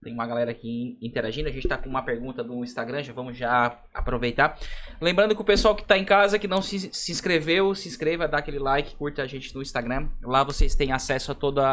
Tem 0.02 0.12
uma 0.12 0.26
galera 0.26 0.50
aqui 0.50 0.98
interagindo. 1.00 1.48
A 1.48 1.52
gente 1.52 1.68
tá 1.68 1.78
com 1.78 1.88
uma 1.88 2.02
pergunta 2.02 2.42
do 2.42 2.64
Instagram, 2.64 3.04
já 3.04 3.12
vamos 3.12 3.36
já 3.36 3.78
aproveitar. 3.94 4.58
Lembrando 5.00 5.32
que 5.32 5.40
o 5.40 5.44
pessoal 5.44 5.76
que 5.76 5.84
tá 5.84 5.96
em 5.96 6.04
casa, 6.04 6.40
que 6.40 6.48
não 6.48 6.60
se, 6.60 6.90
se 6.92 7.12
inscreveu, 7.12 7.72
se 7.72 7.86
inscreva, 7.86 8.26
dá 8.26 8.38
aquele 8.38 8.58
like, 8.58 8.96
curta 8.96 9.22
a 9.22 9.26
gente 9.28 9.54
no 9.54 9.62
Instagram. 9.62 10.08
Lá 10.20 10.42
vocês 10.42 10.74
têm 10.74 10.90
acesso 10.90 11.30
a 11.30 11.34
toda 11.36 11.64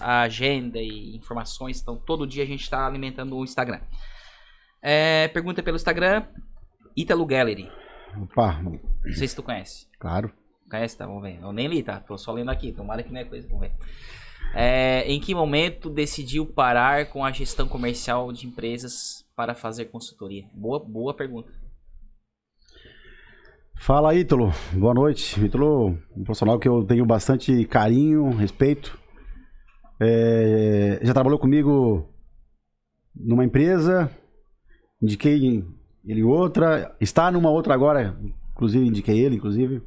a 0.00 0.20
agenda 0.20 0.78
e 0.78 1.16
informações. 1.16 1.80
Então 1.80 1.96
todo 1.96 2.26
dia 2.26 2.42
a 2.42 2.46
gente 2.46 2.68
tá 2.68 2.86
alimentando 2.86 3.34
o 3.34 3.42
Instagram. 3.42 3.80
É, 4.82 5.28
pergunta 5.28 5.62
pelo 5.62 5.76
Instagram. 5.76 6.24
Italo 6.94 7.24
Gallery. 7.24 7.70
Opa, 8.22 8.60
Não 8.62 8.78
sei 9.14 9.28
se 9.28 9.34
tu 9.36 9.42
conhece. 9.42 9.86
claro. 9.98 10.30
Conhece? 10.70 10.98
Tá, 10.98 11.06
vamos 11.06 11.22
ver. 11.22 11.38
Eu 11.40 11.50
nem 11.50 11.66
li, 11.66 11.82
tá? 11.82 11.98
Tô 11.98 12.18
só 12.18 12.30
lendo 12.30 12.50
aqui. 12.50 12.72
Tomara 12.72 13.02
que 13.02 13.10
não 13.10 13.18
é 13.18 13.24
coisa. 13.24 13.48
Vamos 13.48 13.62
ver. 13.62 13.72
É, 14.54 15.02
em 15.06 15.20
que 15.20 15.34
momento 15.34 15.90
decidiu 15.90 16.46
parar 16.46 17.06
com 17.06 17.24
a 17.24 17.30
gestão 17.30 17.68
comercial 17.68 18.32
de 18.32 18.46
empresas 18.46 19.24
para 19.36 19.54
fazer 19.54 19.86
consultoria? 19.86 20.44
Boa, 20.52 20.78
boa 20.80 21.14
pergunta. 21.14 21.52
Fala, 23.76 24.14
Ítalo. 24.14 24.52
Boa 24.72 24.92
noite. 24.92 25.42
Ítalo, 25.44 25.98
um 26.16 26.24
profissional 26.24 26.58
que 26.58 26.68
eu 26.68 26.84
tenho 26.84 27.06
bastante 27.06 27.64
carinho, 27.66 28.30
respeito. 28.30 28.98
É, 30.00 31.00
já 31.02 31.12
trabalhou 31.12 31.38
comigo 31.38 32.08
numa 33.14 33.44
empresa, 33.44 34.10
indiquei 35.02 35.64
ele 36.06 36.22
outra, 36.22 36.94
está 37.00 37.30
numa 37.30 37.50
outra 37.50 37.74
agora, 37.74 38.16
inclusive 38.52 38.86
indiquei 38.86 39.18
ele, 39.18 39.36
inclusive. 39.36 39.82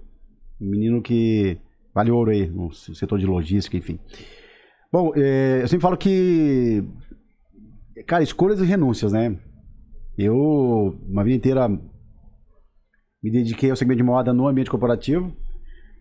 Um 0.59 0.69
menino 0.69 1.01
que 1.01 1.57
vale 1.93 2.11
ouro 2.11 2.31
aí 2.31 2.47
no 2.47 2.71
setor 2.73 3.19
de 3.19 3.25
logística, 3.25 3.77
enfim. 3.77 3.99
Bom, 4.91 5.13
é, 5.15 5.61
eu 5.61 5.67
sempre 5.69 5.81
falo 5.81 5.95
que, 5.95 6.83
cara, 8.05 8.21
escolhas 8.21 8.59
e 8.59 8.65
renúncias, 8.65 9.13
né? 9.13 9.37
Eu, 10.17 10.99
uma 11.07 11.23
vida 11.23 11.37
inteira, 11.37 11.69
me 11.69 13.31
dediquei 13.31 13.69
ao 13.69 13.77
segmento 13.77 13.99
de 13.99 14.03
moda 14.03 14.33
no 14.33 14.47
ambiente 14.49 14.69
corporativo. 14.69 15.33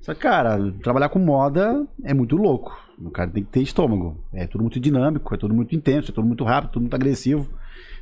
Só 0.01 0.13
que, 0.13 0.21
cara, 0.21 0.73
trabalhar 0.83 1.09
com 1.09 1.21
moda 1.21 1.87
é 2.03 2.13
muito 2.13 2.37
louco. 2.37 2.77
O 2.99 3.11
cara 3.11 3.31
tem 3.31 3.45
que 3.45 3.51
ter 3.51 3.63
estômago. 3.63 4.25
É 4.33 4.49
tudo 4.49 4.63
muito 4.63 4.81
dinâmico, 4.81 5.33
é 5.33 5.39
tudo 5.39 5.55
muito 5.55 5.77
intenso, 5.77 6.11
é 6.11 6.15
tudo 6.15 6.27
muito 6.27 6.43
rápido, 6.43 6.73
tudo 6.73 6.83
muito 6.83 6.95
agressivo. 6.95 7.49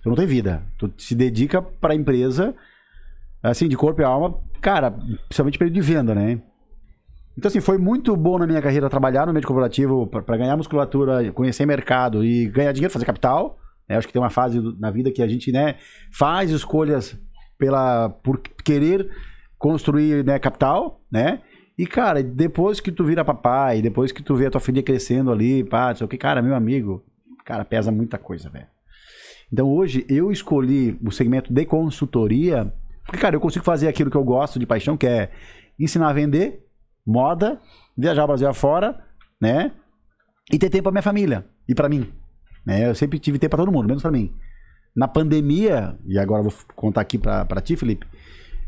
Tu 0.03 0.09
não 0.09 0.17
tem 0.17 0.27
vida. 0.27 0.63
Tu 0.79 0.91
se 0.97 1.15
dedica 1.15 1.61
pra 1.61 1.95
empresa, 1.95 2.55
assim, 3.43 3.69
de 3.69 3.77
corpo 3.77 4.01
e 4.01 4.05
alma, 4.05 4.41
cara, 4.63 4.91
principalmente 4.91 5.59
período 5.59 5.75
de 5.75 5.81
venda, 5.83 6.15
né? 6.15 6.41
Então, 7.39 7.49
assim, 7.49 7.61
foi 7.61 7.79
muito 7.79 8.17
bom 8.17 8.37
na 8.37 8.49
minha 8.49 8.61
carreira 8.61 8.91
trabalhar 8.91 9.25
no 9.25 9.31
ambiente 9.31 9.47
corporativo 9.47 10.09
pra 10.09 10.37
ganhar 10.37 10.57
musculatura, 10.57 11.31
conhecer 11.31 11.65
mercado 11.65 12.25
e 12.25 12.47
ganhar 12.47 12.73
dinheiro, 12.73 12.93
fazer 12.93 13.05
capital. 13.05 13.57
né? 13.89 13.97
Acho 13.97 14.09
que 14.09 14.13
tem 14.13 14.21
uma 14.21 14.29
fase 14.29 14.61
na 14.81 14.91
vida 14.91 15.13
que 15.13 15.23
a 15.23 15.29
gente, 15.29 15.53
né, 15.53 15.77
faz 16.11 16.51
escolhas 16.51 17.17
pela, 17.57 18.09
por 18.09 18.41
querer 18.41 19.09
construir, 19.57 20.25
né, 20.25 20.37
capital, 20.41 21.01
né? 21.09 21.41
E, 21.79 21.87
cara, 21.87 22.25
depois 22.25 22.81
que 22.81 22.91
tu 22.91 23.05
vira 23.05 23.25
papai, 23.25 23.81
depois 23.81 24.11
que 24.11 24.21
tu 24.21 24.35
vê 24.35 24.47
a 24.47 24.51
tua 24.51 24.61
filha 24.61 24.83
crescendo 24.83 25.31
ali, 25.31 25.63
pá, 25.63 25.95
sei 25.95 26.05
o 26.05 26.09
que, 26.09 26.19
cara, 26.19 26.43
meu 26.43 26.57
amigo, 26.57 27.05
cara, 27.45 27.65
pesa 27.65 27.93
muita 27.93 28.19
coisa, 28.19 28.51
velho. 28.51 28.67
Então, 29.53 29.69
hoje, 29.69 30.05
eu 30.09 30.33
escolhi 30.33 30.99
o 31.07 31.13
segmento 31.13 31.53
de 31.53 31.65
consultoria, 31.65 32.75
porque, 33.05 33.21
cara, 33.21 33.37
eu 33.37 33.41
consigo 33.41 33.65
fazer 33.65 33.87
aquilo 33.87 34.11
que 34.11 34.17
eu 34.17 34.25
gosto 34.25 34.59
de 34.59 34.67
paixão, 34.67 34.97
que 34.97 35.07
é 35.07 35.31
ensinar 35.79 36.09
a 36.09 36.13
vender, 36.13 36.68
moda, 37.09 37.59
viajar 37.97 38.25
o 38.25 38.27
Brasil 38.27 38.49
afora, 38.49 39.03
né? 39.41 39.73
E 40.53 40.59
ter 40.59 40.69
tempo 40.69 40.85
pra 40.85 40.93
minha 40.93 41.03
família 41.03 41.47
e 41.67 41.75
pra 41.75 41.89
mim. 41.89 42.13
Né? 42.67 42.89
Eu 42.89 42.95
sempre 42.95 43.19
tive 43.19 43.39
tempo 43.39 43.57
pra 43.57 43.65
todo 43.65 43.73
mundo, 43.73 43.89
menos 43.89 44.03
pra 44.03 44.11
mim. 44.11 44.33
Na 44.95 45.09
pandemia, 45.09 45.97
e 46.07 46.19
agora 46.19 46.41
eu 46.43 46.51
vou 46.51 46.61
contar 46.77 47.01
aqui 47.01 47.17
pra, 47.17 47.45
pra 47.45 47.61
ti, 47.61 47.77
Felipe, 47.77 48.07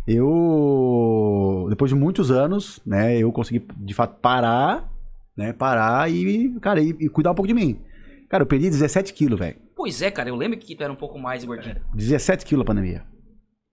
eu, 0.07 1.67
depois 1.69 1.91
de 1.91 1.95
muitos 1.95 2.31
anos, 2.31 2.81
né, 2.87 3.19
eu 3.19 3.31
consegui, 3.33 3.67
de 3.77 3.95
fato, 3.95 4.19
parar, 4.21 4.91
né, 5.37 5.53
parar 5.53 6.11
e, 6.11 6.59
cara, 6.61 6.81
e, 6.81 6.91
e 7.01 7.09
cuidar 7.09 7.33
um 7.33 7.35
pouco 7.35 7.49
de 7.49 7.55
mim. 7.55 7.81
Cara, 8.29 8.43
eu 8.43 8.47
perdi 8.47 8.71
17 8.71 9.13
quilos, 9.13 9.39
velho. 9.39 9.57
Pois 9.77 10.01
é, 10.03 10.11
cara, 10.11 10.29
eu 10.29 10.37
lembro 10.37 10.59
que 10.59 10.77
tu 10.77 10.83
era 10.83 10.93
um 10.93 10.97
pouco 10.97 11.19
mais 11.19 11.45
gordinho. 11.45 11.77
17 11.95 12.47
quilos 12.47 12.63
a 12.63 12.67
pandemia. 12.67 13.05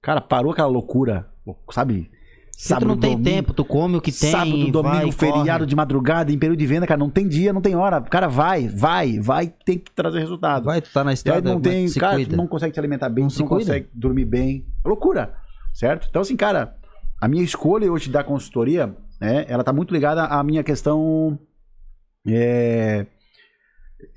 Cara, 0.01 0.19
parou 0.19 0.51
aquela 0.51 0.67
loucura, 0.67 1.29
sabe? 1.71 2.09
Se 2.59 2.75
tu 2.75 2.85
não 2.87 2.97
tem 2.97 3.11
domingo, 3.11 3.29
tempo, 3.29 3.53
tu 3.53 3.63
come 3.63 3.97
o 3.97 4.01
que 4.01 4.11
tem. 4.11 4.31
Sábado, 4.31 4.71
domingo, 4.71 4.81
vai, 4.81 5.11
feriado 5.11 5.59
corre. 5.59 5.65
de 5.67 5.75
madrugada, 5.75 6.31
em 6.31 6.39
período 6.39 6.57
de 6.57 6.65
venda, 6.65 6.87
cara, 6.87 6.97
não 6.97 7.09
tem 7.09 7.27
dia, 7.27 7.53
não 7.53 7.61
tem 7.61 7.75
hora. 7.75 7.99
O 7.99 8.09
cara 8.09 8.27
vai, 8.27 8.67
vai, 8.67 9.19
vai, 9.19 9.53
tem 9.63 9.77
que 9.77 9.91
trazer 9.91 10.17
resultado. 10.17 10.65
Vai, 10.65 10.81
tu 10.81 10.89
tá 10.91 11.03
na 11.03 11.11
E 11.11 11.13
aí 11.13 11.13
estrada, 11.13 11.53
não 11.53 11.61
tem, 11.61 11.87
se 11.87 11.99
cara, 11.99 12.15
cuida. 12.15 12.31
tu 12.31 12.35
não 12.35 12.47
consegue 12.47 12.73
te 12.73 12.79
alimentar 12.79 13.09
bem, 13.09 13.25
Não 13.25 13.29
tu 13.29 13.33
se 13.35 13.39
não 13.41 13.47
cuida. 13.47 13.63
consegue 13.63 13.89
dormir 13.93 14.25
bem. 14.25 14.65
É 14.83 14.87
loucura, 14.87 15.35
certo? 15.71 16.07
Então, 16.09 16.23
assim, 16.23 16.35
cara, 16.35 16.75
a 17.21 17.27
minha 17.27 17.43
escolha 17.43 17.91
hoje 17.91 18.09
da 18.09 18.23
consultoria, 18.23 18.91
né, 19.21 19.45
ela 19.47 19.63
tá 19.63 19.71
muito 19.71 19.93
ligada 19.93 20.23
à 20.25 20.43
minha 20.43 20.63
questão 20.63 21.37
é, 22.27 23.05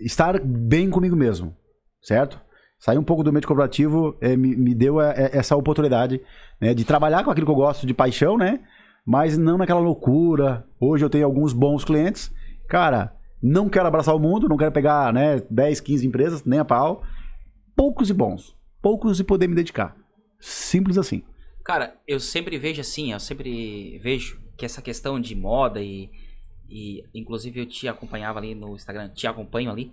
estar 0.01 0.41
bem 0.41 0.89
comigo 0.89 1.15
mesmo, 1.15 1.55
certo? 2.01 2.41
Sair 2.81 2.97
um 2.97 3.05
pouco 3.05 3.23
do 3.23 3.31
meio 3.31 3.47
corporativo 3.47 4.17
é, 4.23 4.35
me, 4.35 4.57
me 4.57 4.75
deu 4.75 4.99
é, 5.03 5.11
é, 5.11 5.37
essa 5.37 5.55
oportunidade 5.55 6.19
né, 6.59 6.73
de 6.73 6.83
trabalhar 6.83 7.23
com 7.23 7.31
aquilo 7.31 7.47
que 7.47 7.53
eu 7.53 7.57
gosto 7.57 7.87
de 7.87 7.93
paixão, 7.93 8.39
né? 8.39 8.61
Mas 9.05 9.37
não 9.37 9.59
naquela 9.59 9.81
loucura. 9.81 10.67
Hoje 10.81 11.05
eu 11.05 11.11
tenho 11.11 11.27
alguns 11.27 11.53
bons 11.53 11.85
clientes. 11.85 12.33
Cara, 12.67 13.15
não 13.43 13.69
quero 13.69 13.87
abraçar 13.87 14.17
o 14.17 14.19
mundo, 14.19 14.49
não 14.49 14.57
quero 14.57 14.73
pegar 14.73 15.13
né, 15.13 15.43
10, 15.51 15.79
15 15.81 16.07
empresas, 16.07 16.45
nem 16.45 16.59
a 16.59 16.65
pau. 16.65 17.03
Poucos 17.77 18.09
e 18.09 18.15
bons. 18.15 18.57
Poucos 18.81 19.21
e 19.21 19.25
poder 19.25 19.47
me 19.47 19.55
dedicar. 19.55 19.95
Simples 20.41 20.97
assim. 20.97 21.23
Cara, 21.63 21.95
eu 22.09 22.19
sempre 22.19 22.57
vejo 22.57 22.81
assim, 22.81 23.13
eu 23.13 23.21
sempre 23.21 23.99
vejo 23.99 24.41
que 24.57 24.65
essa 24.65 24.81
questão 24.81 25.21
de 25.21 25.35
moda 25.35 25.83
e, 25.83 26.11
e 26.67 27.05
inclusive 27.15 27.61
eu 27.61 27.67
te 27.67 27.87
acompanhava 27.89 28.39
ali 28.39 28.55
no 28.55 28.75
Instagram, 28.75 29.11
te 29.11 29.27
acompanho 29.27 29.71
ali, 29.71 29.93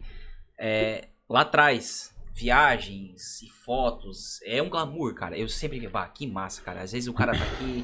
é, 0.58 1.10
lá 1.30 1.42
atrás, 1.42 2.16
viagens 2.38 3.42
e 3.42 3.50
fotos, 3.50 4.40
é 4.44 4.62
um 4.62 4.70
glamour, 4.70 5.16
cara. 5.16 5.36
Eu 5.36 5.50
sempre 5.50 5.80
vi, 5.80 5.88
bah, 5.88 6.08
que 6.08 6.28
massa, 6.28 6.62
cara. 6.62 6.82
Às 6.82 6.92
vezes 6.92 7.08
o 7.10 7.14
cara 7.14 7.32
tá 7.32 7.44
aqui, 7.52 7.84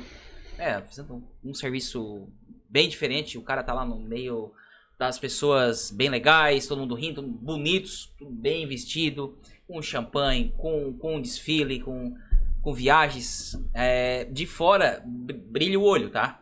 é, 0.60 0.80
fazendo 0.80 1.16
um, 1.16 1.50
um 1.50 1.54
serviço 1.56 2.30
bem 2.70 2.88
diferente, 2.88 3.36
o 3.38 3.42
cara 3.42 3.64
tá 3.64 3.74
lá 3.74 3.84
no 3.84 4.00
meio 4.00 4.54
das 5.00 5.18
pessoas 5.18 5.90
bem 5.90 6.08
legais, 6.08 6.68
todo 6.68 6.80
mundo 6.80 6.94
rindo, 6.94 7.24
bonitos, 7.24 8.14
bem 8.22 8.68
vestido, 8.68 9.36
com 9.68 9.82
champanhe, 9.82 10.54
com, 10.56 10.94
com 10.94 11.20
desfile, 11.22 11.80
com 11.80 12.16
com 12.62 12.74
viagens, 12.74 13.60
é, 13.74 14.24
de 14.24 14.46
fora 14.46 15.04
br- 15.06 15.34
brilha 15.34 15.78
o 15.78 15.84
olho, 15.84 16.10
tá? 16.10 16.42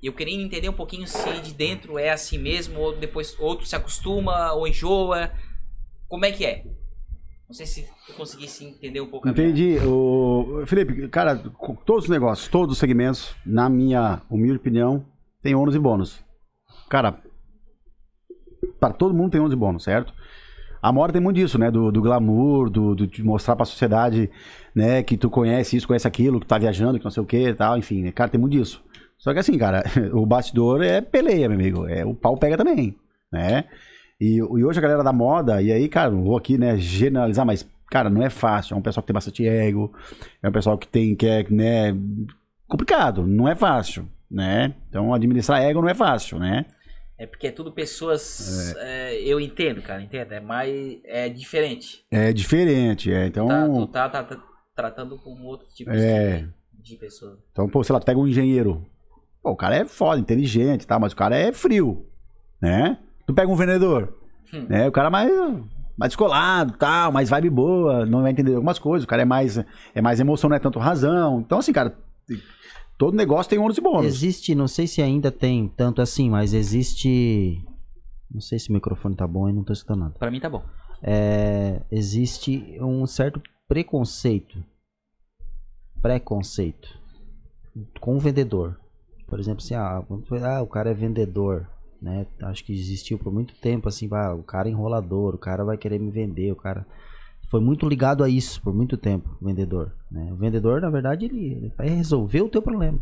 Eu 0.00 0.12
queria 0.12 0.40
entender 0.40 0.68
um 0.68 0.72
pouquinho 0.72 1.08
se 1.08 1.40
de 1.40 1.52
dentro 1.52 1.98
é 1.98 2.10
assim 2.10 2.38
mesmo, 2.38 2.78
ou 2.78 2.96
depois 2.96 3.36
outro 3.40 3.66
se 3.66 3.74
acostuma, 3.74 4.52
ou 4.52 4.68
enjoa. 4.68 5.32
Como 6.06 6.24
é 6.24 6.30
que 6.30 6.46
é? 6.46 6.64
Não 7.48 7.54
sei 7.54 7.64
se 7.66 7.86
eu 8.08 8.14
conseguisse 8.16 8.64
entender 8.64 9.00
um 9.00 9.06
pouco 9.06 9.28
Entendi. 9.28 9.78
O... 9.86 10.64
Felipe, 10.66 11.06
cara, 11.08 11.36
todos 11.84 12.04
os 12.04 12.10
negócios, 12.10 12.48
todos 12.48 12.72
os 12.72 12.78
segmentos, 12.78 13.36
na 13.46 13.68
minha 13.68 14.20
humilde 14.28 14.56
opinião, 14.58 15.04
tem 15.40 15.54
ônus 15.54 15.74
e 15.76 15.78
bônus. 15.78 16.18
Cara, 16.88 17.22
para 18.80 18.92
todo 18.92 19.14
mundo 19.14 19.30
tem 19.30 19.40
ônus 19.40 19.52
e 19.52 19.56
bônus, 19.56 19.84
certo? 19.84 20.12
A 20.82 20.92
moda 20.92 21.12
tem 21.12 21.22
muito 21.22 21.36
disso, 21.36 21.58
né? 21.58 21.70
Do, 21.70 21.90
do 21.90 22.00
glamour, 22.02 22.68
do, 22.68 22.94
do- 22.94 23.06
de 23.06 23.22
mostrar 23.22 23.56
pra 23.56 23.64
sociedade, 23.64 24.30
né? 24.74 25.02
Que 25.02 25.16
tu 25.16 25.30
conhece 25.30 25.76
isso, 25.76 25.86
conhece 25.86 26.06
aquilo, 26.06 26.38
que 26.40 26.46
tá 26.46 26.58
viajando, 26.58 26.98
que 26.98 27.04
não 27.04 27.10
sei 27.10 27.22
o 27.22 27.26
que 27.26 27.48
e 27.48 27.54
tal, 27.54 27.78
enfim, 27.78 28.02
né? 28.02 28.12
Cara, 28.12 28.30
tem 28.30 28.40
muito 28.40 28.52
disso. 28.52 28.82
Só 29.18 29.32
que 29.32 29.38
assim, 29.38 29.56
cara, 29.56 29.82
o 30.12 30.26
bastidor 30.26 30.82
é 30.82 31.00
peleia, 31.00 31.48
meu 31.48 31.58
amigo. 31.58 31.86
É, 31.86 32.04
o 32.04 32.14
pau 32.14 32.36
pega 32.36 32.56
também, 32.56 32.94
né? 33.32 33.64
E, 34.20 34.36
e 34.36 34.42
hoje 34.42 34.78
a 34.78 34.82
galera 34.82 35.02
da 35.04 35.12
moda, 35.12 35.60
e 35.60 35.70
aí, 35.70 35.88
cara, 35.88 36.10
não 36.10 36.24
vou 36.24 36.36
aqui, 36.36 36.56
né, 36.56 36.76
generalizar, 36.78 37.44
mas 37.44 37.68
cara, 37.90 38.08
não 38.10 38.22
é 38.22 38.30
fácil. 38.30 38.74
É 38.74 38.76
um 38.78 38.82
pessoal 38.82 39.02
que 39.02 39.06
tem 39.08 39.14
bastante 39.14 39.46
ego, 39.46 39.92
é 40.42 40.48
um 40.48 40.52
pessoal 40.52 40.78
que 40.78 40.88
tem, 40.88 41.14
que 41.14 41.26
é, 41.26 41.42
né, 41.50 41.94
complicado, 42.66 43.26
não 43.26 43.46
é 43.48 43.54
fácil, 43.54 44.08
né? 44.30 44.74
Então, 44.88 45.12
administrar 45.14 45.62
ego 45.62 45.80
não 45.82 45.88
é 45.88 45.94
fácil, 45.94 46.38
né? 46.38 46.64
É 47.18 47.26
porque 47.26 47.46
é 47.46 47.50
tudo 47.50 47.72
pessoas. 47.72 48.74
é, 48.78 49.14
eu 49.22 49.40
entendo, 49.40 49.80
cara, 49.80 50.02
entendo. 50.02 50.32
É 50.32 50.40
mais. 50.40 50.98
É 51.04 51.28
diferente. 51.30 52.04
É 52.10 52.30
diferente, 52.32 53.10
é. 53.10 53.26
Então, 53.26 53.46
Tá, 53.48 53.66
tu 53.68 53.86
tá, 53.86 54.08
tá- 54.08 54.24
tá 54.24 54.42
tratando 54.74 55.16
com 55.18 55.30
outros 55.44 55.72
tipos 55.72 55.94
É. 55.96 56.46
de, 56.74 56.92
de 56.92 56.96
pessoas. 56.96 57.38
então, 57.52 57.68
pô, 57.70 57.82
sei 57.82 57.94
lá, 57.94 58.00
tu 58.00 58.04
pega 58.04 58.18
um 58.20 58.26
engenheiro. 58.26 58.84
Pô, 59.42 59.52
o 59.52 59.56
cara 59.56 59.76
é 59.76 59.84
foda, 59.86 60.20
inteligente, 60.20 60.86
tá? 60.86 60.98
Mas 60.98 61.12
o 61.12 61.16
cara 61.16 61.34
é 61.38 61.52
frio, 61.52 62.06
né? 62.60 62.98
Tu 63.26 63.34
pega 63.34 63.50
um 63.50 63.56
vendedor, 63.56 64.14
Hum. 64.54 64.66
né? 64.68 64.86
O 64.88 64.92
cara 64.92 65.08
é 65.08 65.10
mais, 65.10 65.30
mais 65.98 66.10
descolado, 66.10 66.74
tal, 66.78 67.10
mais 67.10 67.28
vibe 67.28 67.50
boa, 67.50 68.06
não 68.06 68.22
vai 68.22 68.30
entender 68.30 68.54
algumas 68.54 68.78
coisas. 68.78 69.04
O 69.04 69.08
cara 69.08 69.22
é 69.22 69.24
mais, 69.24 69.58
é 69.94 70.00
mais 70.00 70.20
emoção, 70.20 70.48
não 70.48 70.56
é 70.56 70.60
tanto 70.60 70.78
razão. 70.78 71.40
Então, 71.40 71.58
assim, 71.58 71.72
cara, 71.72 71.96
todo 72.96 73.16
negócio 73.16 73.50
tem 73.50 73.58
ônus 73.58 73.78
e 73.78 73.80
bônus. 73.80 74.06
Existe, 74.06 74.54
não 74.54 74.68
sei 74.68 74.86
se 74.86 75.02
ainda 75.02 75.30
tem 75.32 75.66
tanto 75.68 76.00
assim, 76.00 76.30
mas 76.30 76.54
existe. 76.54 77.60
Não 78.30 78.40
sei 78.40 78.58
se 78.58 78.70
o 78.70 78.72
microfone 78.72 79.16
tá 79.16 79.26
bom 79.26 79.48
e 79.48 79.52
não 79.52 79.64
tô 79.64 79.72
escutando 79.72 80.00
nada. 80.00 80.14
Pra 80.18 80.30
mim 80.30 80.40
tá 80.40 80.48
bom. 80.50 80.62
É, 81.02 81.82
existe 81.90 82.76
um 82.80 83.06
certo 83.06 83.40
preconceito. 83.68 84.62
Preconceito. 86.00 86.88
Com 88.00 88.16
o 88.16 88.20
vendedor. 88.20 88.78
Por 89.26 89.40
exemplo, 89.40 89.62
assim, 89.64 89.74
ah, 89.74 90.02
ah, 90.44 90.62
o 90.62 90.66
cara 90.66 90.90
é 90.90 90.94
vendedor. 90.94 91.68
Né? 92.00 92.26
Acho 92.42 92.64
que 92.64 92.72
existiu 92.72 93.18
por 93.18 93.32
muito 93.32 93.54
tempo, 93.54 93.88
assim, 93.88 94.08
ah, 94.12 94.34
o 94.34 94.42
cara 94.42 94.68
é 94.68 94.70
enrolador, 94.70 95.34
o 95.34 95.38
cara 95.38 95.64
vai 95.64 95.76
querer 95.78 95.98
me 95.98 96.10
vender, 96.10 96.52
o 96.52 96.56
cara. 96.56 96.86
Foi 97.50 97.60
muito 97.60 97.88
ligado 97.88 98.24
a 98.24 98.28
isso 98.28 98.60
por 98.60 98.74
muito 98.74 98.96
tempo, 98.96 99.36
o 99.40 99.46
vendedor. 99.46 99.92
Né? 100.10 100.32
O 100.32 100.36
vendedor, 100.36 100.80
na 100.80 100.90
verdade, 100.90 101.24
ele, 101.26 101.52
ele 101.52 101.72
vai 101.76 101.88
resolver 101.88 102.42
o 102.42 102.48
teu 102.48 102.60
problema. 102.60 102.98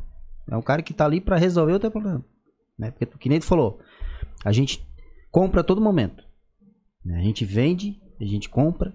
É 0.50 0.56
um 0.56 0.62
cara 0.62 0.82
que 0.82 0.92
tá 0.92 1.06
ali 1.06 1.20
para 1.20 1.36
resolver 1.36 1.72
o 1.72 1.80
teu 1.80 1.90
problema. 1.90 2.24
Né? 2.78 2.90
Porque, 2.90 3.06
que 3.18 3.28
nem 3.28 3.40
tu 3.40 3.46
falou, 3.46 3.80
a 4.44 4.52
gente 4.52 4.86
compra 5.30 5.62
a 5.62 5.64
todo 5.64 5.80
momento. 5.80 6.22
né? 7.04 7.18
A 7.18 7.22
gente 7.22 7.44
vende, 7.44 7.98
a 8.20 8.24
gente 8.24 8.48
compra, 8.48 8.92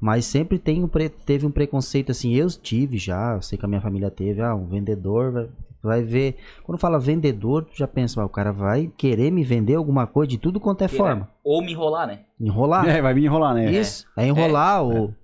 mas 0.00 0.24
sempre 0.24 0.58
tem 0.58 0.84
um 0.84 0.88
pre- 0.88 1.08
teve 1.08 1.44
um 1.44 1.50
preconceito 1.50 2.12
assim. 2.12 2.32
Eu 2.34 2.48
tive 2.48 2.98
já, 2.98 3.40
sei 3.40 3.58
que 3.58 3.64
a 3.64 3.68
minha 3.68 3.80
família 3.80 4.10
teve. 4.10 4.40
Ah, 4.42 4.54
um 4.54 4.66
vendedor 4.68 5.32
vai, 5.32 5.48
vai 5.82 6.02
ver. 6.02 6.36
Quando 6.64 6.78
fala 6.78 6.98
vendedor, 6.98 7.64
tu 7.64 7.76
já 7.76 7.86
pensa, 7.86 8.24
o 8.24 8.28
cara 8.28 8.52
vai 8.52 8.90
querer 8.96 9.30
me 9.30 9.44
vender 9.44 9.74
alguma 9.74 10.06
coisa 10.06 10.28
de 10.30 10.38
tudo 10.38 10.58
quanto 10.60 10.82
é 10.82 10.88
forma. 10.88 11.28
Ou 11.44 11.62
me 11.62 11.72
enrolar, 11.72 12.06
né? 12.06 12.20
Enrolar. 12.40 12.86
É, 12.88 13.00
vai 13.02 13.14
vir 13.14 13.24
enrolar, 13.24 13.54
né? 13.54 13.70
Isso. 13.72 14.06
É 14.16 14.26
enrolar 14.26 14.82
ou 14.82 15.14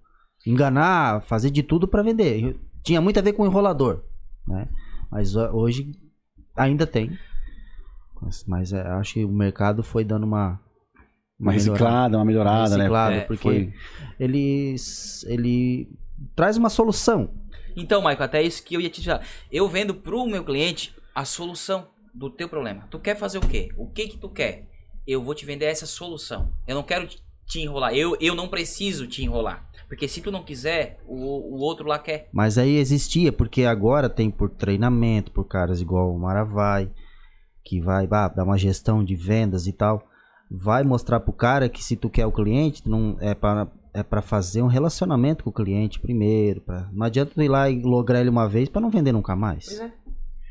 enganar, 0.47 1.23
fazer 1.23 1.51
de 1.51 1.63
tudo 1.63 1.87
pra 1.89 2.03
vender. 2.03 2.57
Tinha 2.83 3.01
muito 3.01 3.19
a 3.19 3.23
ver 3.23 3.33
com 3.33 3.47
enrolador, 3.47 4.03
né? 4.47 4.69
Mas 5.11 5.37
ho- 5.37 5.51
hoje 5.53 5.93
ainda 6.57 6.87
tem. 6.87 7.17
Mas, 8.21 8.45
mas 8.47 8.73
é, 8.73 8.81
acho 8.93 9.15
que 9.15 9.25
o 9.25 9.29
mercado 9.33 9.83
foi 9.83 10.05
dando 10.05 10.25
uma 10.25 10.61
Uma 11.39 11.53
reciclada, 11.53 12.17
uma 12.19 12.25
melhorada, 12.25 12.77
reciclada, 12.77 13.11
né? 13.17 13.23
É, 13.23 13.25
porque 13.25 13.43
Foi. 13.43 13.73
ele 14.19 14.77
ele 15.27 15.89
traz 16.37 16.57
uma 16.57 16.71
solução. 16.71 17.31
Então, 17.77 18.01
Michael, 18.01 18.23
até 18.23 18.43
isso 18.43 18.63
que 18.63 18.75
eu 18.75 18.81
ia 18.81 18.91
te 18.91 19.01
dizer. 19.01 19.21
Eu 19.51 19.69
vendo 19.69 19.95
pro 19.95 20.27
meu 20.27 20.45
cliente 20.45 20.95
a 21.15 21.25
solução 21.25 21.87
do 22.15 22.29
teu 22.31 22.49
problema. 22.49 22.87
Tu 22.91 22.99
quer 22.99 23.17
fazer 23.17 23.39
o 23.39 23.47
quê? 23.49 23.71
O 23.77 23.87
que 23.87 24.09
que 24.09 24.19
tu 24.19 24.29
quer? 24.29 24.69
Eu 25.07 25.23
vou 25.23 25.35
te 25.35 25.45
vender 25.45 25.65
essa 25.67 25.87
solução. 25.87 26.53
Eu 26.67 26.75
não 26.75 26.83
quero 26.83 27.09
te- 27.47 27.61
enrolar. 27.61 27.95
Eu, 27.95 28.17
eu 28.21 28.35
não 28.35 28.49
preciso 28.49 29.07
te 29.07 29.23
enrolar. 29.23 29.69
Porque 29.89 30.09
se 30.09 30.21
tu 30.23 30.31
não 30.31 30.43
quiser, 30.43 30.99
o, 31.07 31.17
o 31.17 31.59
outro 31.61 31.87
lá 31.87 31.99
quer. 31.99 32.29
Mas 32.33 32.57
aí 32.57 32.77
existia, 32.77 33.31
porque 33.33 33.65
agora 33.65 34.09
tem 34.09 34.31
por 34.31 34.49
treinamento, 34.49 35.31
por 35.33 35.45
caras 35.45 35.81
igual 35.81 36.15
o 36.15 36.19
Maravai, 36.19 36.91
que 37.65 37.81
vai 37.81 38.07
dar 38.07 38.33
uma 38.45 38.57
gestão 38.57 39.05
de 39.05 39.15
vendas 39.15 39.67
e 39.67 39.73
tal. 39.73 40.07
Vai 40.51 40.83
mostrar 40.83 41.21
pro 41.21 41.33
cara 41.33 41.69
que 41.69 41.83
se 41.83 41.97
tu 41.97 42.09
quer 42.09 42.27
o 42.27 42.33
cliente, 42.33 42.89
não 42.89 43.17
é 43.21 43.35
para 43.35 43.69
é 43.95 44.03
para 44.03 44.23
fazer 44.23 44.63
um 44.63 44.67
relacionamento 44.67 45.45
com 45.45 45.51
o 45.51 45.53
cliente 45.53 46.01
primeiro, 46.01 46.61
pra, 46.61 46.89
não 46.93 47.05
adianta 47.07 47.33
tu 47.35 47.43
ir 47.43 47.49
lá 47.49 47.69
e 47.69 47.81
lograr 47.83 48.21
ele 48.21 48.31
uma 48.31 48.49
vez 48.49 48.69
pra 48.69 48.81
não 48.81 48.91
vender 48.91 49.13
nunca 49.13 49.37
mais, 49.37 49.67
Pois 49.67 49.81
é. 49.81 49.93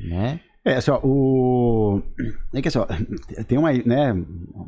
né? 0.07 0.39
É, 0.63 0.75
assim, 0.75 0.91
ó, 0.91 0.99
o. 1.03 2.01
É 2.53 2.61
que 2.61 2.67
assim, 2.67 2.77
ó, 2.77 2.85
tem 3.47 3.57
uma, 3.57 3.73
né, 3.73 4.15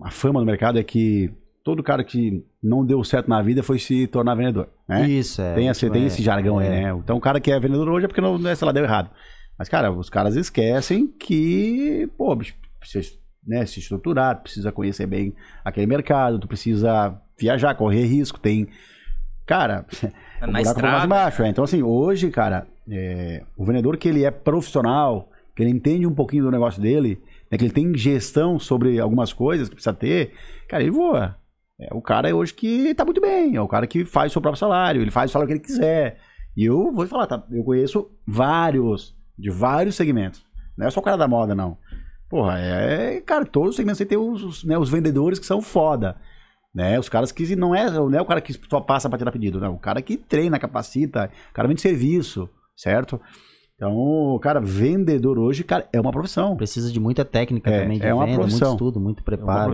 a 0.02 0.10
fama 0.10 0.40
no 0.40 0.46
mercado 0.46 0.80
é 0.80 0.84
que 0.84 1.30
todo 1.64 1.84
cara 1.84 2.04
que 2.04 2.44
não 2.62 2.84
deu 2.84 3.04
certo 3.04 3.30
na 3.30 3.42
vida 3.44 3.62
foi 3.62 3.78
se 3.78 4.08
tornar 4.08 4.34
vendedor, 4.34 4.70
né? 4.90 5.08
Isso 5.08 5.40
é. 5.40 5.54
tem 5.54 5.68
esse, 5.68 5.86
isso 5.86 5.94
tem 5.94 6.04
é- 6.04 6.08
esse 6.08 6.24
jargão 6.24 6.58
aí, 6.58 6.68
é. 6.68 6.70
né? 6.70 6.90
Então 6.98 7.16
o 7.16 7.22
cara 7.22 7.40
que 7.40 7.52
é 7.52 7.60
vendedor 7.60 7.88
hoje 7.90 8.06
é 8.06 8.08
porque 8.08 8.22
não, 8.22 8.40
né, 8.40 8.56
sei 8.56 8.66
lá, 8.66 8.72
deu 8.72 8.84
errado. 8.84 9.12
Mas, 9.58 9.70
cara, 9.70 9.92
os 9.92 10.10
caras 10.10 10.36
esquecem 10.36 11.08
que, 11.08 12.10
pô, 12.18 12.36
bicho, 12.36 12.56
precisa 12.80 13.08
né, 13.46 13.66
se 13.66 13.80
estruturar, 13.80 14.42
precisa 14.42 14.72
conhecer 14.72 15.06
bem 15.06 15.34
aquele 15.64 15.86
mercado, 15.88 16.40
tu 16.40 16.48
precisa 16.48 17.20
viajar, 17.40 17.76
correr 17.76 18.06
risco, 18.06 18.40
tem. 18.40 18.68
Cara, 19.46 19.86
Na 20.42 20.48
o 20.48 20.52
buraco 20.52 20.52
é 20.52 20.52
mais 20.52 20.68
estrada. 20.68 21.06
embaixo. 21.06 21.44
É. 21.44 21.50
Então, 21.50 21.64
assim, 21.64 21.84
hoje, 21.84 22.30
cara, 22.30 22.68
é, 22.90 23.44
o 23.58 23.66
vendedor 23.66 23.98
que 23.98 24.08
ele 24.08 24.24
é 24.24 24.32
profissional, 24.32 25.30
que 25.56 25.64
ele 25.64 25.72
entende 25.72 26.08
um 26.08 26.14
pouquinho 26.14 26.44
do 26.46 26.52
negócio 26.52 26.82
dele, 26.82 27.22
né, 27.52 27.58
que 27.58 27.66
ele 27.66 27.74
tem 27.74 27.96
gestão 27.96 28.58
sobre 28.60 29.00
algumas 29.00 29.34
coisas 29.34 29.68
que 29.70 29.76
precisa 29.76 29.94
ter, 29.94 30.34
cara, 30.68 30.84
ele 30.84 30.92
voa. 30.92 31.38
É 31.80 31.94
o 31.94 32.02
cara 32.02 32.34
hoje 32.36 32.54
que 32.54 32.94
tá 32.96 33.04
muito 33.04 33.20
bem, 33.20 33.56
é 33.56 33.62
o 33.62 33.68
cara 33.68 33.88
que 33.88 34.06
faz 34.06 34.32
o 34.32 34.34
seu 34.34 34.42
próprio 34.42 34.60
salário, 34.60 35.02
ele 35.02 35.12
faz 35.12 35.30
o 35.30 35.34
salário 35.34 35.48
que 35.48 35.54
ele 35.60 35.66
quiser. 35.66 36.18
E 36.56 36.66
eu 36.66 36.92
vou 36.92 37.04
te 37.06 37.10
falar, 37.10 37.26
tá? 37.26 37.44
Eu 37.52 37.64
conheço 37.64 38.12
vários, 38.28 39.16
de 39.38 39.50
vários 39.50 39.96
segmentos. 39.96 40.46
Não 40.78 40.88
é 40.88 40.92
só 40.92 41.00
o 41.00 41.04
cara 41.04 41.18
da 41.18 41.28
moda, 41.28 41.54
não. 41.56 41.78
Porra, 42.34 42.58
é. 42.58 43.22
Cara, 43.22 43.46
todos 43.46 43.70
os 43.70 43.76
segmentos 43.76 44.00
você 44.00 44.08
tem 44.08 44.18
os, 44.18 44.44
os, 44.44 44.64
né, 44.64 44.76
os 44.76 44.90
vendedores 44.90 45.38
que 45.38 45.46
são 45.46 45.62
foda. 45.62 46.16
Né? 46.74 47.00
Os 47.00 47.08
caras 47.08 47.32
que 47.32 47.56
não 47.56 47.76
é, 47.76 47.92
não 47.92 48.12
é 48.12 48.20
o 48.20 48.26
cara 48.26 48.42
que 48.42 48.60
só 48.68 48.82
passa 48.82 49.08
pra 49.08 49.20
tirar 49.20 49.32
pedido, 49.32 49.60
não. 49.60 49.76
O 49.76 49.80
cara 49.80 50.02
que 50.02 50.18
treina, 50.18 50.58
capacita, 50.58 51.30
o 51.52 51.54
cara 51.54 51.68
vende 51.68 51.82
serviço, 51.82 52.50
certo? 52.76 53.22
Então, 53.76 54.40
cara, 54.42 54.60
vendedor 54.60 55.38
hoje, 55.38 55.64
cara, 55.64 55.88
é 55.94 56.02
uma 56.02 56.12
profissão. 56.12 56.58
Precisa 56.58 56.92
de 56.92 57.00
muita 57.00 57.24
técnica 57.24 57.70
É, 57.70 57.82
também 57.84 58.00
de 58.00 58.06
é 58.08 58.12
uma 58.12 58.26
venda, 58.26 58.38
muito 58.40 58.50
profissão. 58.50 58.72
estudo, 58.74 59.00
muito 59.00 59.20
É 59.20 59.22
uma 59.22 59.26
preparo. 59.26 59.70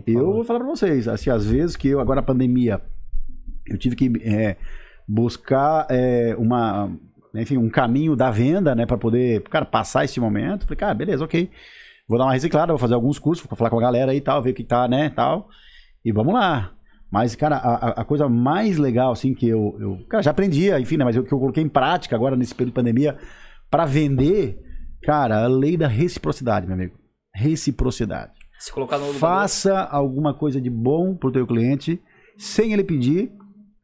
tu 0.00 0.10
Eu 0.12 0.32
vou 0.32 0.44
falar 0.44 0.60
pra 0.60 0.68
vocês, 0.68 1.08
assim, 1.08 1.28
às 1.28 1.44
vezes 1.44 1.74
que 1.74 1.88
eu, 1.88 1.98
agora 1.98 2.20
na 2.20 2.26
pandemia, 2.26 2.80
eu 3.66 3.76
tive 3.76 3.96
que 3.96 4.12
é, 4.22 4.54
buscar 5.08 5.88
é, 5.90 6.36
uma, 6.38 6.88
enfim, 7.34 7.56
um 7.56 7.68
caminho 7.68 8.14
da 8.14 8.30
venda, 8.30 8.76
né, 8.76 8.86
pra 8.86 8.96
poder, 8.96 9.42
cara, 9.42 9.64
passar 9.64 10.04
esse 10.04 10.20
momento. 10.20 10.66
Falei, 10.66 10.76
cara, 10.76 10.94
beleza, 10.94 11.24
ok. 11.24 11.50
Vou 12.08 12.18
dar 12.18 12.24
uma 12.26 12.32
reciclada, 12.32 12.72
vou 12.72 12.78
fazer 12.78 12.94
alguns 12.94 13.18
cursos, 13.18 13.44
vou 13.46 13.56
falar 13.56 13.70
com 13.70 13.78
a 13.78 13.82
galera 13.82 14.12
aí 14.12 14.18
e 14.18 14.20
tal, 14.20 14.42
ver 14.42 14.50
o 14.50 14.54
que 14.54 14.62
tá, 14.64 14.86
né, 14.86 15.10
tal. 15.10 15.48
E 16.04 16.12
vamos 16.12 16.34
lá. 16.34 16.72
Mas, 17.10 17.34
cara, 17.34 17.56
a, 17.56 18.00
a- 18.00 18.04
coisa 18.04 18.28
mais 18.28 18.78
legal, 18.78 19.12
assim, 19.12 19.34
que 19.34 19.48
eu, 19.48 19.76
eu 19.80 19.98
cara, 20.08 20.22
já 20.22 20.30
aprendi, 20.30 20.70
enfim, 20.72 20.96
né, 20.96 21.04
mas 21.04 21.16
eu, 21.16 21.24
que 21.24 21.32
eu 21.32 21.38
coloquei 21.38 21.62
em 21.62 21.68
prática 21.68 22.14
agora 22.14 22.36
nesse 22.36 22.54
período 22.54 22.72
de 22.74 22.74
pandemia, 22.74 23.16
pra 23.70 23.84
vender, 23.84 24.58
cara, 25.02 25.44
a 25.44 25.46
lei 25.48 25.76
da 25.76 25.88
reciprocidade, 25.88 26.66
meu 26.66 26.74
amigo. 26.74 26.96
Reciprocidade. 27.34 28.32
Se 28.58 28.72
colocar 28.72 28.98
no 28.98 29.12
Faça 29.14 29.78
alguma 29.80 30.32
coisa 30.34 30.60
de 30.60 30.70
bom 30.70 31.14
pro 31.14 31.32
teu 31.32 31.46
cliente, 31.46 32.00
sem 32.38 32.72
ele 32.72 32.84
pedir, 32.84 33.30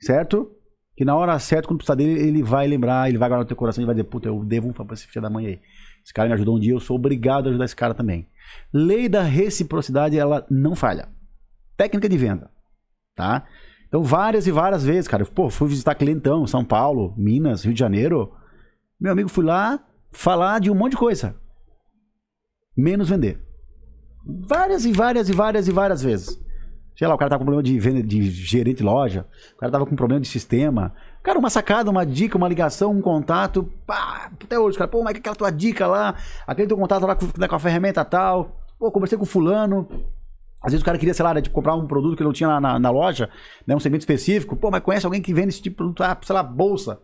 certo? 0.00 0.50
Que 0.96 1.04
na 1.04 1.16
hora 1.16 1.38
certa, 1.38 1.68
quando 1.68 1.78
precisar 1.78 1.94
dele, 1.94 2.20
ele 2.20 2.42
vai 2.42 2.66
lembrar, 2.66 3.08
ele 3.08 3.18
vai 3.18 3.28
guardar 3.28 3.44
no 3.44 3.48
teu 3.48 3.56
coração 3.56 3.82
e 3.82 3.86
vai 3.86 3.94
dizer, 3.94 4.04
puta, 4.04 4.28
eu 4.28 4.44
devo 4.44 4.68
um 4.68 4.72
favor 4.72 4.88
pra 4.88 4.94
esse 4.94 5.06
filho 5.06 5.22
da 5.22 5.30
mãe 5.30 5.46
aí. 5.46 5.58
Esse 6.04 6.12
cara 6.12 6.28
me 6.28 6.34
ajudou 6.34 6.56
um 6.56 6.60
dia, 6.60 6.72
eu 6.72 6.80
sou 6.80 6.96
obrigado 6.96 7.46
a 7.46 7.50
ajudar 7.50 7.64
esse 7.64 7.76
cara 7.76 7.94
também. 7.94 8.28
Lei 8.72 9.08
da 9.08 9.22
reciprocidade, 9.22 10.18
ela 10.18 10.46
não 10.50 10.74
falha. 10.74 11.08
Técnica 11.76 12.08
de 12.08 12.18
venda, 12.18 12.50
tá? 13.14 13.46
Então, 13.86 14.02
várias 14.02 14.46
e 14.46 14.50
várias 14.50 14.84
vezes, 14.84 15.06
cara, 15.06 15.24
pô, 15.24 15.50
fui 15.50 15.68
visitar 15.68 15.94
clientão, 15.94 16.46
São 16.46 16.64
Paulo, 16.64 17.14
Minas, 17.16 17.64
Rio 17.64 17.74
de 17.74 17.80
Janeiro. 17.80 18.32
Meu 18.98 19.12
amigo, 19.12 19.28
fui 19.28 19.44
lá 19.44 19.84
falar 20.10 20.60
de 20.60 20.70
um 20.70 20.74
monte 20.74 20.92
de 20.92 20.98
coisa. 20.98 21.36
Menos 22.76 23.10
vender. 23.10 23.40
Várias 24.24 24.84
e 24.84 24.92
várias 24.92 25.28
e 25.28 25.32
várias 25.32 25.68
e 25.68 25.72
várias 25.72 26.02
vezes. 26.02 26.40
Sei 26.96 27.06
lá, 27.06 27.14
o 27.14 27.18
cara 27.18 27.30
tava 27.30 27.40
com 27.40 27.44
problema 27.44 27.62
de 27.62 27.78
venda 27.78 28.02
de 28.02 28.30
gerente 28.30 28.78
de 28.78 28.82
loja, 28.82 29.26
o 29.54 29.56
cara 29.56 29.72
tava 29.72 29.86
com 29.86 29.96
problema 29.96 30.20
de 30.20 30.28
sistema. 30.28 30.94
Cara, 31.22 31.38
uma 31.38 31.50
sacada, 31.50 31.90
uma 31.90 32.04
dica, 32.04 32.36
uma 32.36 32.48
ligação, 32.48 32.90
um 32.90 33.00
contato. 33.00 33.70
Pá, 33.86 34.30
até 34.42 34.58
hoje, 34.58 34.76
cara, 34.76 34.88
pô, 34.88 35.02
mas 35.02 35.12
que 35.12 35.20
aquela 35.20 35.36
tua 35.36 35.50
dica 35.50 35.86
lá, 35.86 36.16
aquele 36.46 36.66
teu 36.66 36.76
contato 36.76 37.06
lá 37.06 37.14
com, 37.14 37.26
né, 37.38 37.46
com 37.46 37.54
a 37.54 37.58
ferramenta 37.60 38.04
tal. 38.04 38.60
Pô, 38.78 38.90
conversei 38.90 39.16
com 39.16 39.24
fulano. 39.24 39.88
Às 40.60 40.72
vezes 40.72 40.82
o 40.82 40.84
cara 40.84 40.98
queria, 40.98 41.14
sei 41.14 41.24
lá, 41.24 41.32
né, 41.34 41.40
tipo, 41.40 41.54
comprar 41.54 41.74
um 41.74 41.86
produto 41.86 42.16
que 42.16 42.24
não 42.24 42.32
tinha 42.32 42.48
na, 42.48 42.60
na, 42.60 42.78
na 42.78 42.90
loja, 42.90 43.30
né, 43.66 43.74
um 43.74 43.80
segmento 43.80 44.02
específico. 44.02 44.56
Pô, 44.56 44.70
mas 44.70 44.82
conhece 44.82 45.06
alguém 45.06 45.22
que 45.22 45.32
vende 45.32 45.50
esse 45.50 45.62
tipo 45.62 45.74
de 45.74 45.76
produto, 45.78 46.02
ah, 46.02 46.16
sei 46.22 46.34
lá, 46.34 46.42
bolsa. 46.42 46.98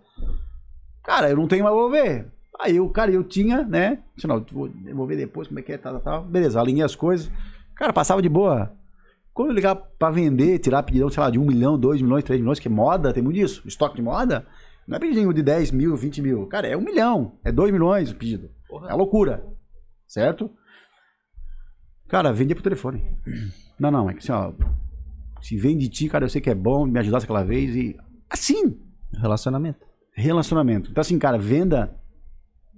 Cara, 1.04 1.30
eu 1.30 1.36
não 1.36 1.46
tenho, 1.46 1.64
mas 1.64 1.72
vou 1.72 1.90
ver. 1.90 2.26
Aí 2.60 2.76
eu, 2.76 2.88
cara, 2.90 3.10
eu 3.10 3.22
tinha, 3.22 3.62
né? 3.62 3.98
Sei 4.16 4.28
lá, 4.28 4.36
vou- 4.50 4.68
vou 4.94 5.06
ver 5.06 5.16
depois 5.16 5.46
como 5.46 5.60
é 5.60 5.62
que 5.62 5.72
é, 5.72 5.78
tal, 5.78 5.92
tal, 5.94 6.02
tal. 6.02 6.22
Beleza, 6.24 6.60
alinhei 6.60 6.82
as 6.84 6.96
coisas. 6.96 7.30
Cara, 7.76 7.92
passava 7.92 8.20
de 8.20 8.28
boa. 8.28 8.72
Quando 9.38 9.50
eu 9.50 9.54
ligar 9.54 9.76
pra 9.76 10.10
vender, 10.10 10.58
tirar 10.58 10.82
pedidão, 10.82 11.08
sei 11.08 11.22
lá, 11.22 11.30
de 11.30 11.38
1 11.38 11.44
milhão, 11.46 11.78
2 11.78 12.02
milhões, 12.02 12.24
3 12.24 12.40
milhões, 12.40 12.58
que 12.58 12.66
é 12.66 12.70
moda, 12.72 13.12
tem 13.12 13.22
muito 13.22 13.36
disso, 13.36 13.62
estoque 13.68 13.94
de 13.94 14.02
moda, 14.02 14.44
não 14.84 14.96
é 14.96 14.98
pedidinho 14.98 15.32
de 15.32 15.44
10 15.44 15.70
mil, 15.70 15.94
20 15.96 16.20
mil. 16.20 16.46
Cara, 16.48 16.66
é 16.66 16.76
1 16.76 16.80
milhão, 16.80 17.38
é 17.44 17.52
2 17.52 17.70
milhões 17.70 18.10
o 18.10 18.16
pedido. 18.16 18.50
Porra. 18.68 18.90
É 18.90 18.94
loucura. 18.94 19.46
Certo? 20.08 20.50
Cara, 22.08 22.32
vendia 22.32 22.56
por 22.56 22.62
telefone. 22.62 23.04
Não, 23.78 23.92
não, 23.92 24.10
é 24.10 24.12
que 24.14 24.18
assim, 24.18 24.32
ó. 24.32 24.52
Se 25.40 25.56
vem 25.56 25.78
de 25.78 25.88
ti, 25.88 26.08
cara, 26.08 26.24
eu 26.24 26.28
sei 26.28 26.40
que 26.40 26.50
é 26.50 26.54
bom, 26.56 26.84
me 26.84 26.98
ajudasse 26.98 27.24
aquela 27.24 27.44
vez 27.44 27.76
e. 27.76 27.96
Assim, 28.28 28.76
Relacionamento. 29.12 29.86
relacionamento. 30.14 30.90
Então, 30.90 31.00
assim, 31.00 31.16
cara, 31.16 31.38
venda 31.38 31.94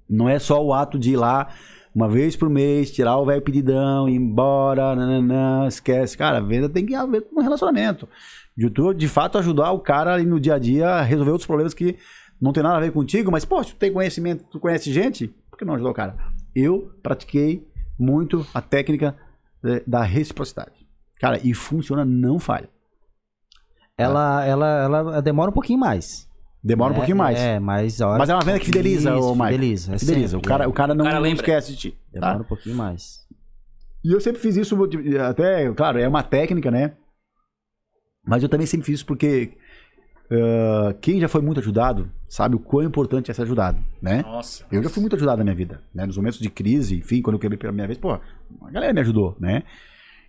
não 0.06 0.28
é 0.28 0.38
só 0.38 0.62
o 0.62 0.74
ato 0.74 0.98
de 0.98 1.12
ir 1.12 1.16
lá 1.16 1.54
uma 1.94 2.08
vez 2.08 2.36
por 2.36 2.48
mês, 2.48 2.90
tirar 2.90 3.16
o 3.16 3.24
velho 3.24 3.42
pedidão, 3.42 4.08
ir 4.08 4.14
embora, 4.14 4.94
nananã, 4.94 5.66
esquece. 5.66 6.16
Cara, 6.16 6.40
venda 6.40 6.68
tem 6.68 6.86
que 6.86 6.94
haver 6.94 7.22
com 7.22 7.40
um 7.40 7.42
relacionamento. 7.42 8.08
De 8.56 8.70
tu, 8.70 8.92
de 8.94 9.08
fato, 9.08 9.38
ajudar 9.38 9.72
o 9.72 9.80
cara 9.80 10.14
ali 10.14 10.24
no 10.24 10.38
dia 10.38 10.54
a 10.54 10.58
dia 10.58 10.88
a 10.88 11.02
resolver 11.02 11.32
outros 11.32 11.46
problemas 11.46 11.74
que 11.74 11.96
não 12.40 12.52
tem 12.52 12.62
nada 12.62 12.76
a 12.76 12.80
ver 12.80 12.92
contigo, 12.92 13.30
mas, 13.30 13.44
pô, 13.44 13.62
tu 13.62 13.74
tem 13.74 13.92
conhecimento, 13.92 14.44
tu 14.50 14.58
conhece 14.58 14.92
gente, 14.92 15.28
por 15.50 15.58
que 15.58 15.64
não 15.64 15.74
ajudar 15.74 15.90
o 15.90 15.94
cara? 15.94 16.16
Eu 16.54 16.90
pratiquei 17.02 17.66
muito 17.98 18.46
a 18.54 18.62
técnica 18.62 19.14
eh, 19.64 19.82
da 19.86 20.02
reciprocidade. 20.02 20.86
Cara, 21.18 21.38
e 21.44 21.52
funciona, 21.52 22.04
não 22.04 22.38
falha. 22.38 22.68
Ela, 23.96 24.44
ela, 24.46 24.66
ela 24.66 25.20
demora 25.20 25.50
um 25.50 25.54
pouquinho 25.54 25.78
mais. 25.78 26.29
Demora 26.62 26.92
um 26.92 26.94
É, 26.94 26.98
pouquinho 26.98 27.16
mais. 27.16 27.38
É, 27.38 27.58
mas 27.58 28.00
a 28.02 28.08
hora 28.08 28.18
Mas 28.18 28.28
é 28.28 28.34
uma 28.34 28.44
venda 28.44 28.58
que 28.58 28.66
fideliza, 28.66 29.10
Isso, 29.16 29.20
ô 29.32 29.34
Maicon. 29.34 29.54
Fideliza. 29.58 29.94
é 29.94 29.98
Fideliza. 29.98 30.26
O 30.36 30.40
sempre, 30.40 30.48
cara, 30.48 30.64
é. 30.64 30.66
o 30.66 30.72
cara 30.72 30.94
não, 30.94 31.04
O 31.04 31.08
cara 31.08 31.16
não 31.16 31.22
lembra. 31.22 31.42
esquece 31.42 31.72
de 31.72 31.78
ti. 31.78 31.90
tá? 32.12 32.20
Demora 32.20 32.38
um 32.42 32.44
pouquinho 32.44 32.76
mais. 32.76 33.20
E 34.04 34.12
eu 34.12 34.20
sempre 34.20 34.40
fiz 34.40 34.56
isso, 34.56 34.76
até, 35.28 35.70
claro, 35.72 35.98
é 35.98 36.08
uma 36.08 36.22
técnica, 36.22 36.70
né? 36.70 36.92
Mas 38.26 38.42
eu 38.42 38.48
também 38.48 38.66
sempre 38.66 38.86
fiz 38.86 38.96
isso 38.96 39.06
porque 39.06 39.52
ah, 40.30 40.94
quem 41.00 41.18
já 41.20 41.28
foi 41.28 41.42
muito 41.42 41.60
ajudado 41.60 42.10
sabe 42.28 42.54
o 42.54 42.60
quão 42.60 42.84
importante 42.84 43.30
é 43.30 43.34
ser 43.34 43.42
ajudado, 43.42 43.82
né? 44.00 44.22
Nossa. 44.22 44.64
Eu 44.70 44.82
já 44.82 44.88
fui 44.88 45.00
muito 45.00 45.16
ajudado 45.16 45.38
na 45.38 45.44
minha 45.44 45.56
vida, 45.56 45.82
né? 45.94 46.06
Nos 46.06 46.16
momentos 46.16 46.38
de 46.38 46.48
crise, 46.48 46.96
enfim, 46.98 47.20
quando 47.20 47.34
eu 47.34 47.40
quebrei 47.40 47.58
pela 47.58 47.72
minha 47.72 47.86
vez, 47.86 47.98
pô, 47.98 48.12
a 48.12 48.70
galera 48.70 48.92
me 48.92 49.00
ajudou, 49.00 49.36
né? 49.40 49.64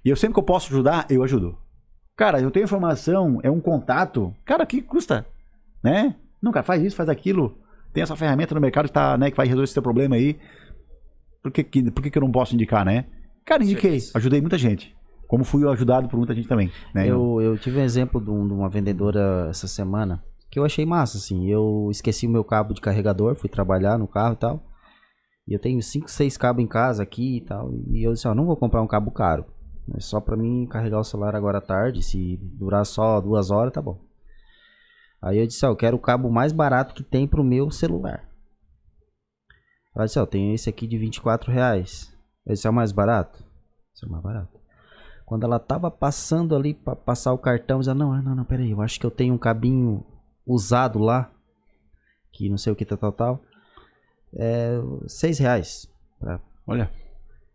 E 0.04 0.10
eu 0.10 0.16
sempre 0.16 0.34
que 0.34 0.40
eu 0.40 0.44
posso 0.44 0.74
ajudar, 0.74 1.06
eu 1.10 1.24
ajudo. 1.24 1.58
Cara, 2.18 2.42
eu 2.42 2.50
tenho 2.52 2.64
informação, 2.64 3.40
é 3.44 3.52
um 3.52 3.62
contato, 3.62 4.34
cara, 4.44 4.66
que 4.66 4.82
custa, 4.82 5.26
né? 5.84 6.16
Não, 6.42 6.52
cara, 6.52 6.64
faz 6.64 6.82
isso, 6.84 6.96
faz 6.96 7.10
aquilo. 7.10 7.58
Tem 7.94 8.02
essa 8.04 8.16
ferramenta 8.16 8.56
no 8.56 8.62
mercado 8.62 8.86
que, 8.88 8.94
tá, 8.94 9.18
né, 9.18 9.30
que 9.30 9.38
vai 9.38 9.46
resolver 9.46 9.66
esse 9.66 9.74
teu 9.74 9.84
problema 9.84 10.16
aí. 10.16 10.39
Por 11.44 11.52
que, 11.52 11.64
que, 11.64 11.92
por 11.92 12.02
que, 12.04 12.10
que 12.12 12.18
eu 12.18 12.22
não 12.22 12.32
posso 12.32 12.54
indicar, 12.54 12.86
né? 12.86 13.06
Cara, 13.46 13.64
indiquei, 13.64 13.98
ajudei 14.16 14.39
muita 14.42 14.58
gente. 14.58 14.96
Como 15.28 15.44
fui 15.44 15.68
ajudado 15.68 16.08
por 16.08 16.18
muita 16.18 16.36
gente 16.36 16.48
também, 16.48 16.70
né? 16.94 17.08
Eu, 17.08 17.42
eu 17.42 17.58
tive 17.58 17.80
um 17.80 17.84
exemplo 17.84 18.20
de, 18.22 18.30
um- 18.30 18.48
de 18.48 18.54
uma 18.54 18.70
vendedora 18.70 19.48
essa 19.50 19.68
semana 19.68 20.24
que 20.50 20.60
eu 20.60 20.66
achei 20.66 20.86
massa, 20.86 21.18
assim. 21.18 21.48
Eu 21.50 21.88
esqueci 21.89 22.28
o 22.28 22.30
meu 22.30 22.44
cabo 22.44 22.74
de 22.74 22.82
carregador, 22.82 23.36
fui 23.36 23.50
trabalhar 23.50 23.98
no 23.98 24.08
carro 24.08 24.34
e 24.34 24.38
tal. 24.38 24.64
E 25.48 25.54
eu 25.54 25.60
tenho 25.60 25.82
5, 25.82 26.10
6 26.12 26.38
cabos 26.38 26.64
em 26.64 26.68
casa 26.68 27.02
aqui 27.02 27.38
e 27.38 27.42
tal. 27.42 27.72
E 27.89 28.06
eu 28.06 28.14
disse, 28.14 28.28
ó, 28.28 28.36
não 28.36 28.46
vou 28.46 28.56
comprar 28.58 28.82
um 28.82 28.88
cabo 28.88 29.10
caro. 29.12 29.46
É 29.96 30.00
só 30.00 30.20
pra 30.22 30.38
mim 30.38 30.68
carregar 30.70 31.00
o 31.00 31.04
celular 31.04 31.36
agora 31.36 31.58
à 31.58 31.62
tarde. 31.62 32.04
Se 32.04 32.38
durar 32.60 32.86
só 32.86 33.20
duas 33.20 33.50
horas, 33.50 33.74
tá 33.74 33.82
bom. 33.82 34.00
Aí 35.22 35.38
eu 35.38 35.46
disse, 35.46 35.66
ó, 35.66 35.70
eu 35.70 35.76
quero 35.76 35.96
o 35.96 36.00
cabo 36.00 36.32
mais 36.32 36.52
barato 36.52 36.96
que 36.96 37.04
tem 37.04 37.28
pro 37.28 37.44
meu 37.44 37.70
celular. 37.70 38.28
Ela 39.96 40.06
disse, 40.06 40.20
ó, 40.20 40.26
tem 40.26 40.54
esse 40.54 40.70
aqui 40.70 40.88
de 40.88 40.98
24 40.98 41.52
reais. 41.52 42.12
Esse 42.48 42.66
é 42.66 42.70
o 42.70 42.74
mais 42.74 42.92
barato? 42.92 43.44
Esse 43.94 44.06
é 44.06 44.08
o 44.08 44.12
mais 44.12 44.24
barato. 44.24 44.60
Quando 45.26 45.44
ela 45.44 45.60
tava 45.60 45.92
passando 45.92 46.56
ali 46.56 46.74
pra 46.74 46.96
passar 46.96 47.34
o 47.34 47.38
cartão, 47.38 47.80
dizia, 47.80 47.94
não, 47.94 48.20
não, 48.22 48.36
não, 48.36 48.44
peraí, 48.44 48.72
eu 48.72 48.82
acho 48.82 49.00
que 49.00 49.06
eu 49.06 49.12
tenho 49.12 49.34
um 49.34 49.38
cabinho 49.38 50.04
usado 50.46 51.00
lá, 51.00 51.32
que 52.34 52.50
não 52.50 52.58
sei 52.58 52.74
o 52.74 52.76
que, 52.76 52.84
tal, 52.84 52.98
tal, 52.98 53.12
tal. 53.12 53.42
É, 54.34 54.78
seis 55.08 55.38
reais. 55.38 55.88
Pra... 56.20 56.42
Olha, 56.66 56.92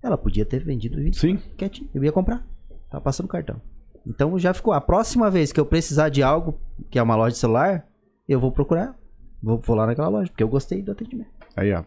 Ela 0.02 0.16
podia 0.16 0.46
ter 0.46 0.62
vendido 0.62 0.96
20 0.96 1.18
sim, 1.18 1.36
quietinho, 1.56 1.90
eu 1.92 2.04
ia 2.04 2.12
comprar. 2.12 2.46
Tava 2.90 3.02
passando 3.02 3.26
o 3.26 3.28
cartão. 3.28 3.60
Então 4.06 4.38
já 4.38 4.54
ficou. 4.54 4.72
A 4.72 4.80
próxima 4.80 5.30
vez 5.30 5.52
que 5.52 5.58
eu 5.60 5.66
precisar 5.66 6.08
de 6.08 6.22
algo, 6.22 6.58
que 6.90 6.98
é 6.98 7.02
uma 7.02 7.16
loja 7.16 7.32
de 7.32 7.38
celular, 7.38 7.84
eu 8.28 8.38
vou 8.38 8.52
procurar. 8.52 8.94
Vou, 9.42 9.58
vou 9.58 9.76
lá 9.76 9.86
naquela 9.86 10.08
loja, 10.08 10.30
porque 10.30 10.42
eu 10.42 10.48
gostei 10.48 10.82
do 10.82 10.92
atendimento. 10.92 11.30
aí 11.56 11.72
ó. 11.72 11.82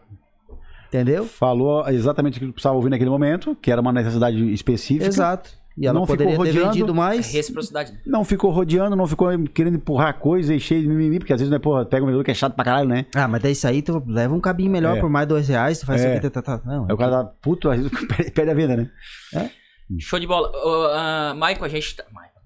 Entendeu? 0.88 1.24
Falou 1.24 1.88
exatamente 1.88 2.38
o 2.38 2.40
que 2.40 2.52
precisava 2.52 2.74
ouvir 2.74 2.90
naquele 2.90 3.10
momento, 3.10 3.54
que 3.54 3.70
era 3.70 3.80
uma 3.80 3.92
necessidade 3.92 4.52
específica. 4.52 5.06
Exato. 5.06 5.50
E 5.78 5.86
ela 5.86 5.94
Não 5.94 6.02
ficou 6.04 6.16
poderia 6.16 6.32
ter 6.32 6.38
rodeando. 6.38 6.72
vendido 6.72 6.94
mais. 6.94 7.32
Reciprocidade. 7.32 7.92
Não 8.04 8.24
ficou 8.24 8.50
rodeando, 8.50 8.96
não 8.96 9.06
ficou 9.06 9.28
querendo 9.54 9.76
empurrar 9.76 10.18
coisa 10.18 10.52
e 10.52 10.58
cheio 10.58 10.82
de 10.82 10.88
mimimi, 10.88 11.20
porque 11.20 11.32
às 11.32 11.40
vezes, 11.40 11.50
né, 11.50 11.60
porra, 11.60 11.86
pega 11.86 12.02
um 12.02 12.06
vendedor 12.06 12.24
que 12.24 12.30
é 12.32 12.34
chato 12.34 12.54
pra 12.54 12.64
caralho, 12.64 12.88
né? 12.88 13.06
Ah, 13.14 13.28
mas 13.28 13.40
daí 13.40 13.52
isso 13.52 13.66
aí 13.68 13.80
tu 13.80 14.02
leva 14.06 14.34
um 14.34 14.40
cabinho 14.40 14.70
melhor 14.70 14.96
É. 14.96 15.00
por 15.00 15.08
mais 15.08 15.28
dois 15.28 15.48
reais, 15.48 15.78
tu 15.78 15.86
faz 15.86 16.02
É. 16.02 16.08
isso 16.08 16.18
aqui, 16.18 16.28
tá, 16.30 16.42
tá, 16.42 16.58
tá. 16.58 16.66
Não, 16.66 16.86
Aí 16.86 16.92
o 16.92 16.96
cara 16.98 17.24
tá 17.24 17.32
puto, 17.40 17.70
às 17.70 17.76
vezes 17.80 17.92
perde- 18.08 18.30
perde 18.34 18.50
a 18.50 18.54
venda, 18.54 18.76
né? 18.76 18.90
Show 19.98 20.18
de 20.20 20.26
bola. 20.26 20.50
Ah, 20.94 21.34
Maicon, 21.34 21.64
a 21.64 21.68
gente 21.68 21.96
tá. 21.96 22.04
Maicon. 22.12 22.40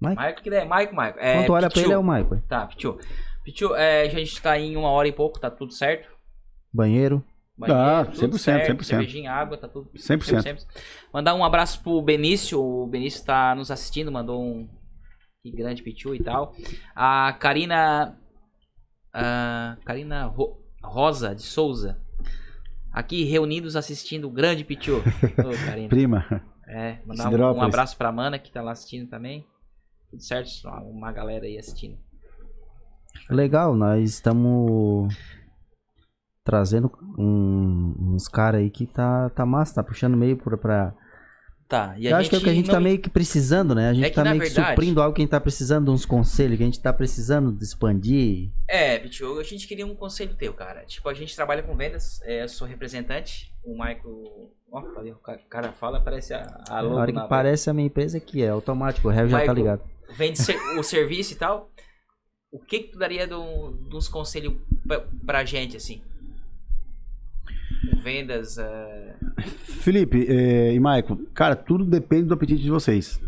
Maicon? 0.00 0.20
Maicon, 0.20 0.42
que 0.42 0.50
é 0.50 0.64
Maicon, 0.64 0.94
Maicon. 0.94 1.18
É, 1.20 1.34
Quando 1.34 1.46
tu 1.46 1.52
olha 1.52 1.60
pra 1.68 1.74
Pichu. 1.74 1.86
ele 1.86 1.92
é 1.94 1.98
o 1.98 2.02
Michael. 2.02 2.42
Tá, 2.48 2.66
Pichu. 2.66 2.98
Pichu, 3.44 3.74
é, 3.74 4.02
a 4.02 4.08
gente 4.08 4.40
tá 4.40 4.58
em 4.58 4.76
uma 4.76 4.88
hora 4.90 5.08
e 5.08 5.12
pouco, 5.12 5.38
tá 5.38 5.50
tudo 5.50 5.72
certo? 5.72 6.08
Banheiro. 6.72 7.24
Ah, 7.62 8.06
tudo 8.06 8.36
100%, 8.36 8.38
certo, 8.38 8.72
100%. 8.78 8.82
Cervejinha, 8.84 9.32
água, 9.32 9.58
tá 9.58 9.68
tudo 9.68 9.90
100%. 9.94 10.64
Mandar 11.12 11.34
um 11.34 11.44
abraço 11.44 11.82
pro 11.82 12.00
Benício. 12.00 12.58
O 12.58 12.86
Benício 12.86 13.22
tá 13.24 13.54
nos 13.54 13.70
assistindo, 13.70 14.10
mandou 14.10 14.42
um 14.42 14.66
que 15.42 15.50
grande 15.50 15.82
Pichu 15.82 16.14
e 16.14 16.22
tal. 16.22 16.54
A 16.94 17.34
Karina. 17.38 18.16
A 19.12 19.76
Karina 19.84 20.24
Ro- 20.26 20.58
Rosa 20.82 21.34
de 21.34 21.42
Souza. 21.42 22.00
Aqui 22.92 23.24
reunidos 23.24 23.76
assistindo 23.76 24.26
o 24.26 24.30
grande 24.30 24.64
Pichu. 24.64 25.02
Karina. 25.66 25.88
Prima. 25.90 26.42
É, 26.72 26.98
mandar 27.04 27.28
um, 27.30 27.56
um 27.56 27.62
abraço 27.62 27.96
pra 27.96 28.12
Mana 28.12 28.38
que 28.38 28.50
tá 28.52 28.62
lá 28.62 28.72
assistindo 28.72 29.08
também. 29.08 29.44
Tudo 30.10 30.22
certo? 30.22 30.48
Uma 30.88 31.10
galera 31.12 31.44
aí 31.44 31.58
assistindo. 31.58 31.98
Legal, 33.28 33.74
nós 33.76 34.08
estamos 34.08 35.12
trazendo 36.44 36.90
um- 37.18 37.94
uns 38.14 38.28
caras 38.28 38.60
aí 38.60 38.70
que 38.70 38.86
tá, 38.86 39.30
tá 39.30 39.44
massa, 39.44 39.74
tá 39.74 39.82
puxando 39.82 40.16
meio 40.16 40.36
pra. 40.36 40.56
pra... 40.56 40.94
Tá, 41.68 41.94
e 41.96 42.08
a 42.08 42.10
Eu 42.10 42.16
acho 42.16 42.28
que 42.28 42.34
é 42.34 42.38
o 42.38 42.42
que 42.42 42.50
a 42.50 42.54
gente 42.54 42.66
não- 42.66 42.74
tá 42.74 42.80
meio 42.80 42.98
que 43.00 43.08
precisando, 43.08 43.76
né? 43.76 43.90
A 43.90 43.94
gente 43.94 44.04
É 44.06 44.10
que, 44.10 44.16
tá 44.16 44.24
meio 44.24 44.40
que 44.40 44.46
verdade- 44.48 44.70
suprindo 44.70 45.00
algo 45.00 45.14
que 45.14 45.20
a 45.20 45.24
gente 45.24 45.30
tá 45.30 45.40
precisando 45.40 45.92
uns 45.92 46.04
conselhos, 46.04 46.56
que 46.56 46.64
a 46.64 46.66
gente 46.66 46.80
tá 46.82 46.92
precisando 46.92 47.52
de 47.52 47.62
expandir. 47.62 48.50
É, 48.68 48.98
Pichu, 48.98 49.38
a 49.38 49.44
gente 49.44 49.68
queria 49.68 49.86
um 49.86 49.94
conselho 49.94 50.34
teu, 50.34 50.52
cara. 50.52 50.84
Tipo, 50.84 51.08
a 51.08 51.14
gente 51.14 51.34
trabalha 51.36 51.62
com 51.62 51.76
vendas, 51.76 52.20
é, 52.22 52.42
eu 52.42 52.48
sou 52.48 52.66
representante. 52.66 53.54
O 53.62 53.72
Michael. 53.74 54.50
O 54.72 55.14
ca- 55.16 55.38
cara 55.48 55.72
fala, 55.72 56.00
parece 56.00 56.32
a, 56.32 56.62
a 56.68 56.78
A 56.78 56.80
logo 56.80 56.96
hora 56.96 57.12
que 57.12 57.28
parece 57.28 57.68
a 57.68 57.74
minha 57.74 57.86
empresa 57.86 58.18
aqui, 58.18 58.42
é 58.42 58.48
automático, 58.50 59.08
o 59.08 59.10
réu 59.10 59.28
já 59.28 59.44
tá 59.44 59.52
ligado. 59.52 59.82
Vende 60.16 60.38
ser- 60.38 60.56
o 60.78 60.82
serviço 60.82 61.32
e 61.32 61.36
tal. 61.36 61.70
O 62.52 62.58
que 62.58 62.80
que 62.80 62.92
tu 62.92 62.98
daria 62.98 63.26
de 63.26 63.34
um- 63.34 63.72
de 63.88 63.96
uns 63.96 64.08
conselhos 64.08 64.54
pra, 64.86 65.00
pra 65.26 65.44
gente, 65.44 65.76
assim? 65.76 66.00
Vendas, 68.02 68.58
é, 68.58 69.16
Felipe 69.82 70.26
eh, 70.28 70.72
e 70.74 70.80
Maicon, 70.80 71.16
cara, 71.34 71.54
tudo 71.56 71.84
depende 71.84 72.24
do 72.24 72.34
apetite 72.34 72.62
de 72.62 72.70
vocês. 72.70 73.20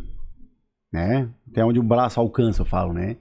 Né? 0.92 1.28
Até 1.50 1.64
onde 1.64 1.78
o 1.78 1.82
braço 1.82 2.20
alcança, 2.20 2.62
eu 2.62 2.66
falo, 2.66 2.92
né? 2.92 3.16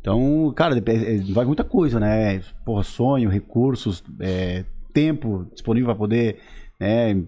Então, 0.00 0.52
cara, 0.54 0.76
eh, 0.78 1.18
vai 1.32 1.44
muita 1.44 1.64
coisa, 1.64 1.98
né? 2.00 2.40
Porra, 2.64 2.82
sonho, 2.82 3.28
recursos, 3.30 4.02
eh, 4.20 4.64
tempo 4.92 5.46
disponível 5.52 5.88
para 5.88 5.98
poder 5.98 6.40
né, 6.78 7.22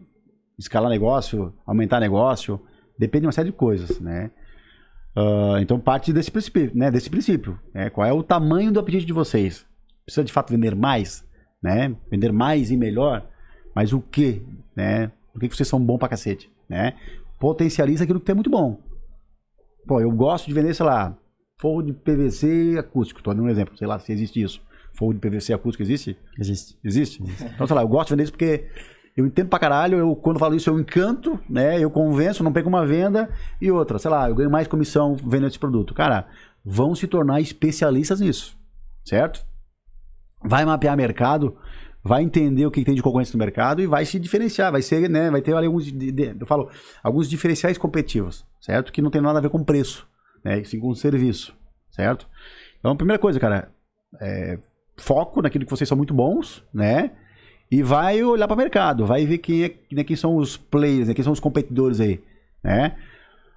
escalar 0.59 0.91
negócio, 0.91 1.53
aumentar 1.67 2.01
negócio. 2.01 2.61
Depende 2.99 3.23
de 3.23 3.27
uma 3.27 3.33
série 3.33 3.51
de 3.51 3.57
coisas, 3.57 4.01
né? 4.01 4.31
Ah, 5.17 5.59
então, 5.61 5.79
parte 5.79 6.13
desse 6.13 6.31
princípio, 6.31 6.71
né? 6.75 6.91
Desse 6.91 7.11
princípio. 7.11 7.59
Né? 7.75 7.91
Qual 7.91 8.07
é 8.07 8.13
o 8.13 8.23
tamanho 8.23 8.73
do 8.73 8.81
apetite 8.81 9.07
de 9.07 9.13
vocês? 9.13 9.67
Precisa 10.05 10.25
de 10.25 10.33
fato 10.33 10.51
vender 10.51 10.75
mais? 10.75 11.25
Né? 11.63 11.95
Vender 12.11 12.33
mais 12.33 12.71
e 12.71 12.77
melhor? 12.77 13.29
Mas 13.75 13.93
o 13.93 14.01
que? 14.01 14.43
Né? 14.75 15.11
O 15.35 15.39
que 15.39 15.49
vocês 15.49 15.69
são 15.69 15.81
bons 15.81 15.99
pra 15.99 16.09
cacete? 16.09 16.51
Né? 16.69 16.95
Potencializa 17.39 18.05
aquilo 18.05 18.21
que 18.21 18.27
tem 18.27 18.35
muito 18.35 18.51
bom. 18.51 18.81
Pô, 19.87 20.01
eu 20.01 20.11
gosto 20.13 20.47
de 20.47 20.55
vender, 20.55 20.75
sei 20.75 20.87
lá, 20.87 21.17
forro 21.61 21.83
de 21.83 21.93
PVC 21.93 22.77
acústico. 22.79 23.23
Tô 23.23 23.33
dando 23.33 23.45
um 23.45 23.49
exemplo, 23.49 23.77
sei 23.77 23.87
lá 23.87 23.99
se 23.99 24.13
existe 24.13 24.43
isso. 24.43 24.63
Forro 24.95 25.15
de 25.15 25.21
PVC 25.21 25.53
acústico 25.53 25.83
existe? 25.83 26.17
Existe. 26.39 26.79
Existe? 26.85 27.23
Então, 27.55 27.67
sei 27.67 27.77
lá, 27.77 27.83
eu 27.83 27.89
gosto 27.89 28.09
de 28.09 28.15
vender 28.15 28.25
isso 28.25 28.33
porque 28.33 28.69
eu 29.17 29.27
entendo 29.27 29.49
pra 29.49 29.59
caralho, 29.59 29.99
eu, 29.99 30.17
quando 30.17 30.39
falo 30.39 30.55
isso 30.55 30.71
eu 30.71 30.81
encanto, 30.81 31.39
né? 31.49 31.79
Eu 31.79 31.91
convenço, 31.91 32.43
não 32.43 32.53
pego 32.53 32.69
uma 32.69 32.87
venda 32.87 33.29
e 33.61 33.71
outra, 33.71 33.99
sei 33.99 34.11
lá, 34.11 34.29
eu 34.29 34.35
ganho 34.35 34.51
mais 34.51 34.67
comissão 34.67 35.15
vendendo 35.15 35.49
esse 35.49 35.59
produto. 35.59 35.93
Cara, 35.93 36.27
vão 36.65 36.95
se 36.95 37.07
tornar 37.07 37.41
especialistas 37.41 38.21
nisso, 38.21 38.57
certo? 39.05 39.45
Vai 40.43 40.65
mapear 40.65 40.97
mercado, 40.97 41.57
vai 42.03 42.23
entender 42.23 42.67
o 42.67 42.71
que 42.71 42.85
tem 42.85 42.95
de 42.95 43.03
concorrência 43.03 43.35
no 43.35 43.39
mercado 43.39 43.83
e 43.83 43.87
vai 43.87 44.05
se 44.05 44.19
diferenciar, 44.19 44.73
vai 44.73 44.83
ser, 44.83 45.09
né, 45.09 45.31
vai 45.31 45.43
ter 45.43 45.55
ali 45.55 45.67
alguns, 45.67 45.87
eu 45.89 46.47
falo, 46.47 46.71
alguns 47.03 47.29
diferenciais 47.29 47.79
competitivos, 47.79 48.45
certo? 48.61 48.93
Que 48.93 49.03
não 49.03 49.11
tem 49.11 49.21
nada 49.21 49.39
a 49.39 49.43
ver 49.43 49.51
com 49.51 49.63
preço, 49.63 50.07
né, 50.45 50.65
sim 50.65 50.81
com 50.81 50.93
serviço, 50.95 51.55
certo? 51.91 52.27
Então, 52.81 52.97
primeira 52.97 53.21
coisa, 53.21 53.39
cara, 53.39 53.71
é, 54.21 54.59
foco 54.97 55.43
naquilo 55.43 55.65
que 55.65 55.71
vocês 55.71 55.89
são 55.89 55.97
muito 55.97 56.13
bons, 56.13 56.65
né? 56.73 57.13
E 57.73 57.83
vai 57.83 58.23
olhar 58.23 58.47
para 58.47 58.55
o 58.55 58.59
mercado, 58.59 59.07
vai 59.07 59.25
ver 59.25 59.39
quem, 59.39 59.65
é, 59.65 59.75
né, 59.91 60.05
quem 60.05 60.15
são 60.15 60.37
os 60.37 60.59
players, 60.59 61.09
né, 61.09 61.15
quem 61.15 61.25
são 61.25 61.33
os 61.33 61.41
competidores 61.41 62.01
aí, 62.01 62.21
né? 62.63 62.95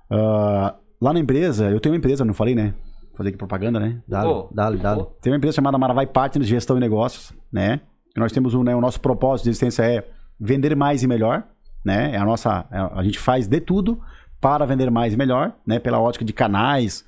Ah, 0.10 0.74
lá 1.02 1.12
na 1.12 1.20
empresa, 1.20 1.70
eu 1.70 1.82
tenho 1.82 1.92
uma 1.94 1.98
empresa, 1.98 2.24
não 2.24 2.34
falei, 2.34 2.56
né? 2.56 2.74
Vou 3.10 3.18
fazer 3.18 3.30
aqui 3.30 3.38
propaganda, 3.38 3.78
né? 3.78 4.02
Dale, 4.08 4.26
Pô, 4.30 4.48
dale, 4.54 4.78
dale. 4.78 5.00
pô. 5.02 5.06
Tem 5.22 5.34
uma 5.34 5.38
empresa 5.38 5.56
chamada 5.58 5.78
Maravai 5.78 6.08
Partners 6.08 6.48
Gestão 6.48 6.78
e 6.78 6.80
Negócios, 6.80 7.34
né? 7.52 7.82
E 8.16 8.20
nós 8.20 8.32
temos 8.32 8.54
um, 8.54 8.64
né, 8.64 8.74
o 8.74 8.80
nosso 8.80 9.02
propósito 9.02 9.44
de 9.44 9.50
existência 9.50 9.84
é 9.84 10.08
vender 10.40 10.74
mais 10.78 11.04
e 11.04 11.08
melhor, 11.08 11.44
né? 11.84 12.12
É 12.14 12.18
a 12.18 12.24
nossa, 12.24 12.66
é- 12.72 12.98
a 12.98 13.04
gente 13.04 13.20
faz 13.20 13.48
de 13.48 13.60
tudo 13.60 14.00
para 14.40 14.66
vender 14.66 14.90
mais 14.90 15.14
e 15.14 15.18
melhor, 15.18 15.52
né? 15.68 15.78
Pela 15.78 16.00
ótica 16.00 16.24
de 16.24 16.32
canais, 16.32 17.04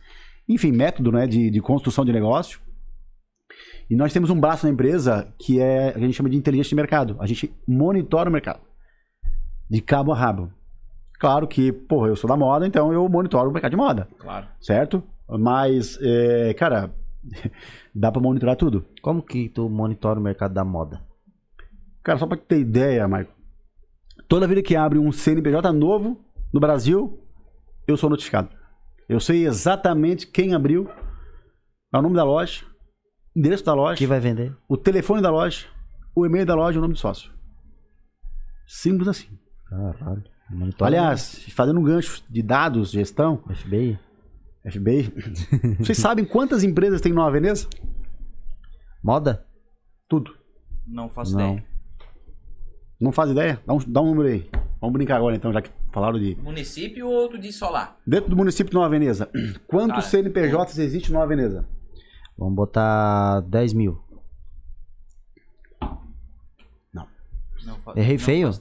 enfim, 0.49 0.73
método, 0.73 1.09
né? 1.13 1.25
De, 1.25 1.49
de 1.49 1.61
construção 1.61 2.03
de 2.03 2.11
negócio. 2.11 2.59
E 3.89 3.95
nós 3.95 4.11
temos 4.11 4.29
um 4.29 4.39
braço 4.39 4.65
na 4.65 4.71
empresa 4.71 5.33
que 5.39 5.59
é 5.59 5.93
a 5.95 5.99
gente 5.99 6.13
chama 6.13 6.29
de 6.29 6.35
inteligência 6.37 6.69
de 6.69 6.75
mercado. 6.75 7.15
A 7.19 7.25
gente 7.25 7.53
monitora 7.67 8.29
o 8.29 8.33
mercado 8.33 8.59
de 9.69 9.81
cabo 9.81 10.11
a 10.11 10.15
rabo. 10.15 10.51
Claro 11.19 11.47
que, 11.47 11.71
porra, 11.71 12.09
eu 12.09 12.15
sou 12.15 12.27
da 12.27 12.37
moda, 12.37 12.67
então 12.67 12.93
eu 12.93 13.07
monitoro 13.09 13.49
o 13.49 13.53
mercado 13.53 13.71
de 13.71 13.77
moda, 13.77 14.07
Claro. 14.19 14.47
certo? 14.61 15.03
Mas, 15.27 15.97
é, 16.01 16.53
cara, 16.53 16.93
dá 17.93 18.11
pra 18.11 18.21
monitorar 18.21 18.55
tudo. 18.55 18.85
Como 19.01 19.21
que 19.21 19.49
tu 19.49 19.67
monitora 19.69 20.19
o 20.19 20.23
mercado 20.23 20.53
da 20.53 20.63
moda? 20.63 21.01
Cara, 22.03 22.19
só 22.19 22.27
pra 22.27 22.37
ter 22.37 22.59
ideia, 22.59 23.07
Marco. 23.07 23.33
Toda 24.27 24.47
vida 24.47 24.61
que 24.61 24.75
abre 24.75 24.99
um 24.99 25.11
CNPJ 25.11 25.71
novo 25.73 26.23
no 26.53 26.59
Brasil, 26.59 27.19
eu 27.87 27.97
sou 27.97 28.09
notificado. 28.09 28.49
Eu 29.09 29.19
sei 29.19 29.45
exatamente 29.47 30.27
quem 30.27 30.53
abriu, 30.53 30.89
é 31.93 31.97
o 31.97 32.01
nome 32.01 32.15
da 32.15 32.23
loja, 32.23 32.63
endereço 33.37 33.63
da 33.63 33.73
loja, 33.73 33.97
Que 33.97 34.07
vai 34.07 34.19
vender? 34.19 34.55
o 34.67 34.75
telefone 34.77 35.21
da 35.21 35.29
loja, 35.29 35.65
o 36.15 36.25
e-mail 36.25 36.45
da 36.45 36.55
loja 36.55 36.75
e 36.77 36.79
o 36.79 36.81
nome 36.81 36.93
do 36.93 36.99
sócio. 36.99 37.31
Simples 38.67 39.07
assim. 39.07 39.27
Caralho. 39.69 40.23
Aliás, 40.79 41.43
fazendo 41.49 41.79
um 41.79 41.83
gancho 41.83 42.23
de 42.29 42.41
dados, 42.41 42.91
gestão, 42.91 43.43
FBI. 43.53 43.99
FBI, 44.69 45.13
vocês 45.79 45.97
sabem 45.97 46.25
quantas 46.25 46.63
empresas 46.63 46.99
tem 46.99 47.13
Nova 47.13 47.31
Veneza? 47.31 47.67
Moda? 49.03 49.45
Tudo. 50.09 50.33
Não 50.85 51.09
faço 51.09 51.35
Não. 51.37 51.51
ideia. 51.53 51.65
Não 52.99 53.11
faz 53.11 53.29
ideia? 53.29 53.61
Dá 53.65 53.73
um, 53.73 53.77
dá 53.87 54.01
um 54.01 54.07
número 54.07 54.27
aí. 54.29 54.49
Vamos 54.81 54.93
brincar 54.93 55.17
agora 55.17 55.35
então, 55.35 55.53
já 55.53 55.61
que 55.61 55.69
falaram 55.91 56.17
de... 56.19 56.35
Município 56.41 57.07
ou 57.07 57.29
tu 57.29 57.37
diz 57.37 57.59
lá? 57.61 57.95
Dentro 58.05 58.29
do 58.29 58.35
município 58.35 58.71
de 58.71 58.75
Nova 58.75 58.89
Veneza, 58.89 59.29
quantos 59.67 60.05
Ah, 60.05 60.09
CNPJs 60.09 60.77
existe 60.79 61.09
em 61.09 61.13
Nova 61.13 61.27
Veneza? 61.27 61.67
Vamos 62.37 62.55
botar 62.55 63.41
10 63.41 63.73
mil. 63.73 63.99
Não 67.65 67.79
fa- 67.79 67.93
Errei 67.97 68.17
não 68.17 68.23
feio? 68.23 68.51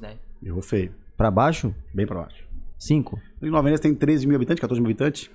Errou 0.42 0.62
feio. 0.62 0.94
Pra 1.16 1.30
baixo? 1.30 1.74
Bem 1.94 2.06
pra 2.06 2.22
baixo. 2.22 2.44
5. 2.78 3.20
Em 3.42 3.50
Nova 3.50 3.62
Veneza 3.62 3.82
tem 3.82 3.94
13 3.94 4.26
mil 4.26 4.34
habitantes, 4.36 4.60
14 4.60 4.80
mil 4.80 4.90
habitantes. 4.90 5.30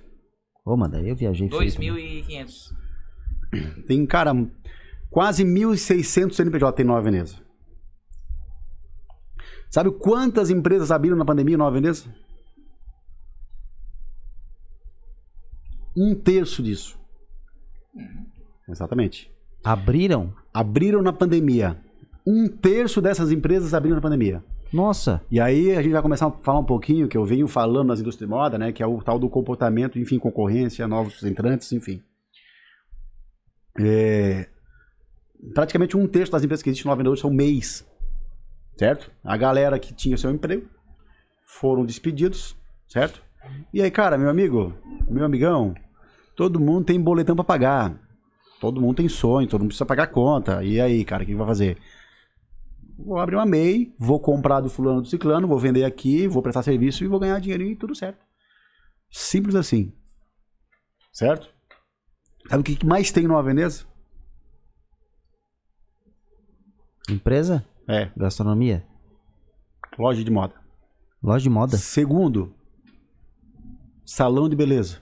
Ô, 0.66 0.76
mano, 0.76 0.94
daí 0.94 1.08
eu 1.10 1.16
viajei 1.16 1.48
feio. 1.50 1.74
também. 1.74 1.90
2.500. 2.26 2.76
Tem, 3.88 4.06
cara, 4.06 4.32
quase 5.10 5.44
1.600 5.44 6.34
CNPJ 6.34 6.72
tem 6.74 6.84
em 6.84 6.88
Nova 6.88 7.02
Veneza. 7.02 7.36
Sabe 9.70 9.92
quantas 9.92 10.50
empresas 10.50 10.92
abriram 10.92 11.18
na 11.18 11.26
pandemia 11.26 11.56
em 11.56 11.58
Nova 11.58 11.72
Veneza? 11.72 12.06
Um 15.96 16.16
terço 16.16 16.62
disso. 16.64 16.98
Exatamente. 18.68 19.32
Abriram? 19.64 20.34
Abriram 20.54 21.02
na 21.02 21.14
pandemia. 21.14 21.78
Um 22.26 22.48
terço 22.48 23.02
dessas 23.02 23.32
empresas 23.32 23.74
abriram 23.74 23.96
na 23.96 24.02
pandemia. 24.02 24.44
Nossa. 24.72 25.22
E 25.30 25.40
aí 25.40 25.76
a 25.76 25.82
gente 25.82 25.92
vai 25.92 26.02
começar 26.02 26.28
a 26.28 26.32
falar 26.32 26.60
um 26.60 26.66
pouquinho, 26.66 27.08
que 27.08 27.18
eu 27.18 27.26
venho 27.26 27.48
falando 27.48 27.90
nas 27.90 28.00
indústrias 28.00 28.30
de 28.30 28.34
moda, 28.34 28.58
né? 28.58 28.72
Que 28.72 28.82
é 28.82 28.88
o 28.88 29.02
tal 29.02 29.20
do 29.20 29.30
comportamento, 29.30 30.00
enfim, 30.00 30.18
concorrência, 30.18 30.88
novos 30.88 31.22
entrantes, 31.24 31.72
enfim. 31.74 32.02
É, 33.80 34.48
praticamente 35.54 35.98
um 35.98 36.08
terço 36.08 36.32
das 36.32 36.44
empresas 36.44 36.64
que 36.64 36.70
existem 36.70 36.86
no 36.86 36.92
Nova 36.92 37.04
Veneza 37.04 37.22
são 37.22 37.32
MEIs, 37.32 37.86
certo? 38.78 39.12
A 39.24 39.36
galera 39.36 39.80
que 39.80 39.94
tinha 39.94 40.18
seu 40.18 40.32
emprego 40.32 40.68
foram 41.42 41.86
despedidos, 41.86 42.56
certo? 42.88 43.22
E 43.74 43.82
aí, 43.82 43.92
cara, 43.92 44.18
meu 44.18 44.30
amigo, 44.30 44.74
meu 45.10 45.26
amigão, 45.26 45.74
todo 46.36 46.60
mundo 46.60 46.86
tem 46.86 47.02
boletão 47.02 47.36
pra 47.36 47.44
pagar. 47.44 48.00
Todo 48.62 48.80
mundo 48.80 48.98
tem 48.98 49.10
sonho, 49.10 49.48
todo 49.48 49.62
mundo 49.62 49.70
precisa 49.70 49.88
pagar 49.88 50.06
conta. 50.06 50.64
E 50.64 50.80
aí, 50.80 51.04
cara, 51.04 51.24
o 51.24 51.26
que 51.26 51.34
vai 51.34 51.48
fazer? 51.48 51.80
Vou 52.96 53.18
abrir 53.18 53.36
uma 53.36 53.46
MEI, 53.46 53.92
vou 53.98 54.20
comprar 54.20 54.62
do 54.62 54.70
fulano 54.70 55.02
do 55.02 55.08
ciclano, 55.08 55.48
vou 55.48 55.58
vender 55.58 55.84
aqui, 55.84 56.28
vou 56.28 56.44
prestar 56.44 56.62
serviço 56.62 57.04
e 57.04 57.08
vou 57.08 57.20
ganhar 57.20 57.40
dinheiro 57.40 57.64
e 57.64 57.76
tudo 57.76 57.96
certo. 57.96 58.24
Simples 59.10 59.56
assim. 59.56 59.92
Certo? 61.12 61.50
Sabe 62.48 62.62
o 62.62 62.64
que 62.64 62.86
mais 62.86 63.12
tem 63.12 63.24
em 63.24 63.28
Nova 63.28 63.42
Veneza? 63.42 63.84
Empresa? 67.10 67.66
É, 67.88 68.12
Gastronomia? 68.16 68.86
loja 69.98 70.24
de 70.24 70.30
moda. 70.30 70.54
Loja 71.22 71.42
de 71.42 71.50
moda? 71.50 71.78
Segundo, 71.78 72.54
salão 74.06 74.48
de 74.48 74.56
beleza. 74.56 75.02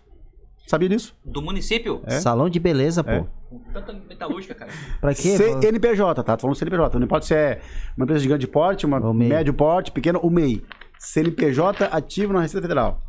Sabia 0.70 0.88
disso? 0.88 1.17
Do 1.26 1.41
município? 1.41 1.99
É? 2.05 2.20
Salão 2.20 2.47
de 2.47 2.59
beleza, 2.59 3.03
pô. 3.03 3.09
É. 3.09 3.26
Com 3.49 3.59
tanta 3.74 3.91
metalúrgica, 3.91 4.53
cara. 4.53 4.72
Pra 5.01 5.15
quê? 5.15 5.36
CNPJ, 5.36 6.24
tá? 6.24 6.38
Tô 6.38 6.41
falando 6.41 6.55
CNPJ. 6.55 6.99
Não 6.99 7.05
importa 7.05 7.26
se 7.26 7.34
é 7.34 7.59
uma 7.97 8.03
empresa 8.03 8.22
de 8.22 8.28
grande 8.28 8.45
porte, 8.47 8.86
uma 8.86 9.11
médio 9.11 9.51
porte, 9.51 9.91
pequeno, 9.91 10.20
o 10.20 10.30
MEI. 10.30 10.63
CNPJ 10.99 11.86
ativo 11.91 12.34
na 12.34 12.41
Receita 12.41 12.61
Federal. 12.61 13.01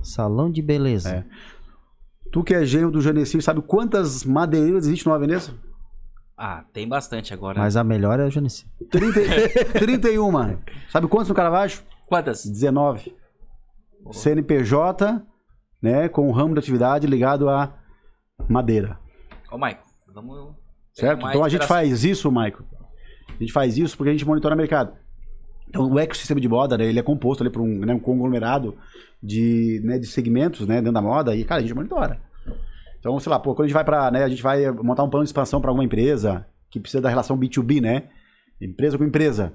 Salão 0.00 0.48
de 0.48 0.62
beleza. 0.62 1.10
É. 1.10 1.24
Tu 2.30 2.44
que 2.44 2.54
é 2.54 2.64
genro 2.64 2.92
do 2.92 3.00
Janeci, 3.00 3.42
sabe 3.42 3.60
quantas 3.60 4.24
madeireiras 4.24 4.86
existem 4.86 5.10
no 5.10 5.18
Nova 5.18 5.26
Veneza? 5.26 5.52
Ah, 6.36 6.62
tem 6.72 6.88
bastante 6.88 7.34
agora. 7.34 7.58
Mas 7.58 7.76
a 7.76 7.82
melhor 7.82 8.20
é 8.20 8.24
o 8.24 8.30
Janice. 8.30 8.64
30, 8.92 9.74
31. 9.76 10.30
Sabe 10.88 11.08
quantos 11.08 11.28
no 11.28 11.34
Caravaggio? 11.34 11.82
Quantas? 12.06 12.46
19. 12.46 13.12
CNPJ, 14.12 15.20
né, 15.82 16.08
com 16.08 16.28
o 16.28 16.32
ramo 16.32 16.54
de 16.54 16.60
atividade 16.60 17.06
ligado 17.06 17.48
a 17.48 17.74
madeira. 18.48 18.98
Ô, 19.50 19.58
Maico, 19.58 19.82
vamos... 20.12 20.54
Certo? 20.92 21.26
Então 21.28 21.44
a 21.44 21.48
gente 21.48 21.66
faz 21.66 22.04
isso, 22.04 22.30
Maico. 22.32 22.64
A 23.28 23.38
gente 23.38 23.52
faz 23.52 23.78
isso 23.78 23.96
porque 23.96 24.10
a 24.10 24.12
gente 24.12 24.26
monitora 24.26 24.54
o 24.54 24.58
mercado. 24.58 24.92
Então 25.68 25.88
o 25.90 25.98
ecossistema 25.98 26.40
de 26.40 26.48
moda, 26.48 26.76
né, 26.76 26.86
ele 26.86 26.98
é 26.98 27.02
composto 27.02 27.42
ali 27.42 27.50
por 27.50 27.62
um, 27.62 27.78
né, 27.80 27.94
um 27.94 28.00
conglomerado 28.00 28.76
de, 29.22 29.80
né, 29.84 29.98
de 29.98 30.06
segmentos, 30.06 30.66
né, 30.66 30.76
dentro 30.76 30.92
da 30.92 31.02
moda 31.02 31.36
e, 31.36 31.44
cara, 31.44 31.60
a 31.60 31.62
gente 31.62 31.74
monitora. 31.74 32.20
Então, 32.98 33.18
sei 33.20 33.30
lá, 33.30 33.38
pô, 33.38 33.54
quando 33.54 33.66
a 33.66 33.68
gente 33.68 33.74
vai 33.74 33.84
para, 33.84 34.10
né, 34.10 34.24
a 34.24 34.28
gente 34.28 34.42
vai 34.42 34.68
montar 34.72 35.04
um 35.04 35.10
plano 35.10 35.24
de 35.24 35.28
expansão 35.28 35.60
para 35.60 35.70
alguma 35.70 35.84
empresa 35.84 36.46
que 36.70 36.80
precisa 36.80 37.00
da 37.00 37.08
relação 37.08 37.38
B2B, 37.38 37.80
né? 37.80 38.08
Empresa 38.60 38.98
com 38.98 39.04
empresa. 39.04 39.52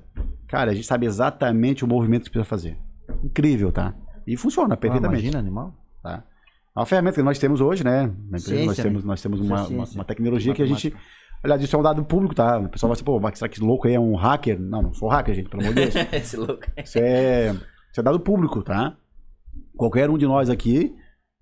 Cara, 0.48 0.72
a 0.72 0.74
gente 0.74 0.88
sabe 0.88 1.06
exatamente 1.06 1.84
o 1.84 1.88
movimento 1.88 2.24
que 2.24 2.30
precisa 2.30 2.48
fazer. 2.50 2.78
Incrível, 3.22 3.70
tá? 3.72 3.94
E 4.26 4.38
funciona 4.38 4.76
Ah, 4.76 4.78
perfeitamente. 4.78 5.22
imagina, 5.24 5.40
animal. 5.40 5.74
Tá? 6.04 6.24
É 6.76 6.80
uma 6.80 6.86
ferramenta 6.86 7.16
que 7.16 7.24
nós 7.24 7.40
temos 7.40 7.62
hoje, 7.62 7.84
né? 7.84 8.08
Na 8.30 8.38
empresa 8.38 8.42
Ciência, 8.48 8.66
nós 8.66 8.76
temos, 8.78 9.04
nós 9.04 9.22
temos 9.22 9.40
uma, 9.40 9.68
uma, 9.68 9.86
uma 9.86 10.04
tecnologia 10.06 10.54
que 10.54 10.62
a 10.62 10.66
gente. 10.66 10.94
Aliás, 11.44 11.62
isso 11.62 11.76
é 11.76 11.80
um 11.80 11.84
dado 11.84 12.04
público, 12.06 12.34
tá? 12.34 12.58
O 12.58 12.70
pessoal 12.70 12.90
vai 12.90 12.94
assim, 12.96 13.04
pô, 13.04 13.20
mas 13.20 13.38
será 13.38 13.50
que 13.50 13.56
esse 13.56 13.64
louco 13.64 13.88
aí 13.88 13.94
é 13.96 14.00
um 14.00 14.16
hacker? 14.16 14.60
Não, 14.60 14.82
não 14.82 14.94
sou 14.94 15.10
hacker, 15.10 15.36
gente, 15.36 15.50
pelo 15.50 15.62
amor 15.64 15.76
de 15.76 15.82
Deus. 15.82 15.96
Esse 16.14 16.38
louco. 16.38 16.64
Isso 16.84 16.98
é, 17.00 17.52
isso 17.52 18.00
é 18.00 18.02
dado 18.04 18.20
público, 18.20 18.64
tá? 18.64 18.96
Qualquer 19.76 20.10
um 20.10 20.18
de 20.18 20.26
nós 20.26 20.50
aqui, 20.50 20.96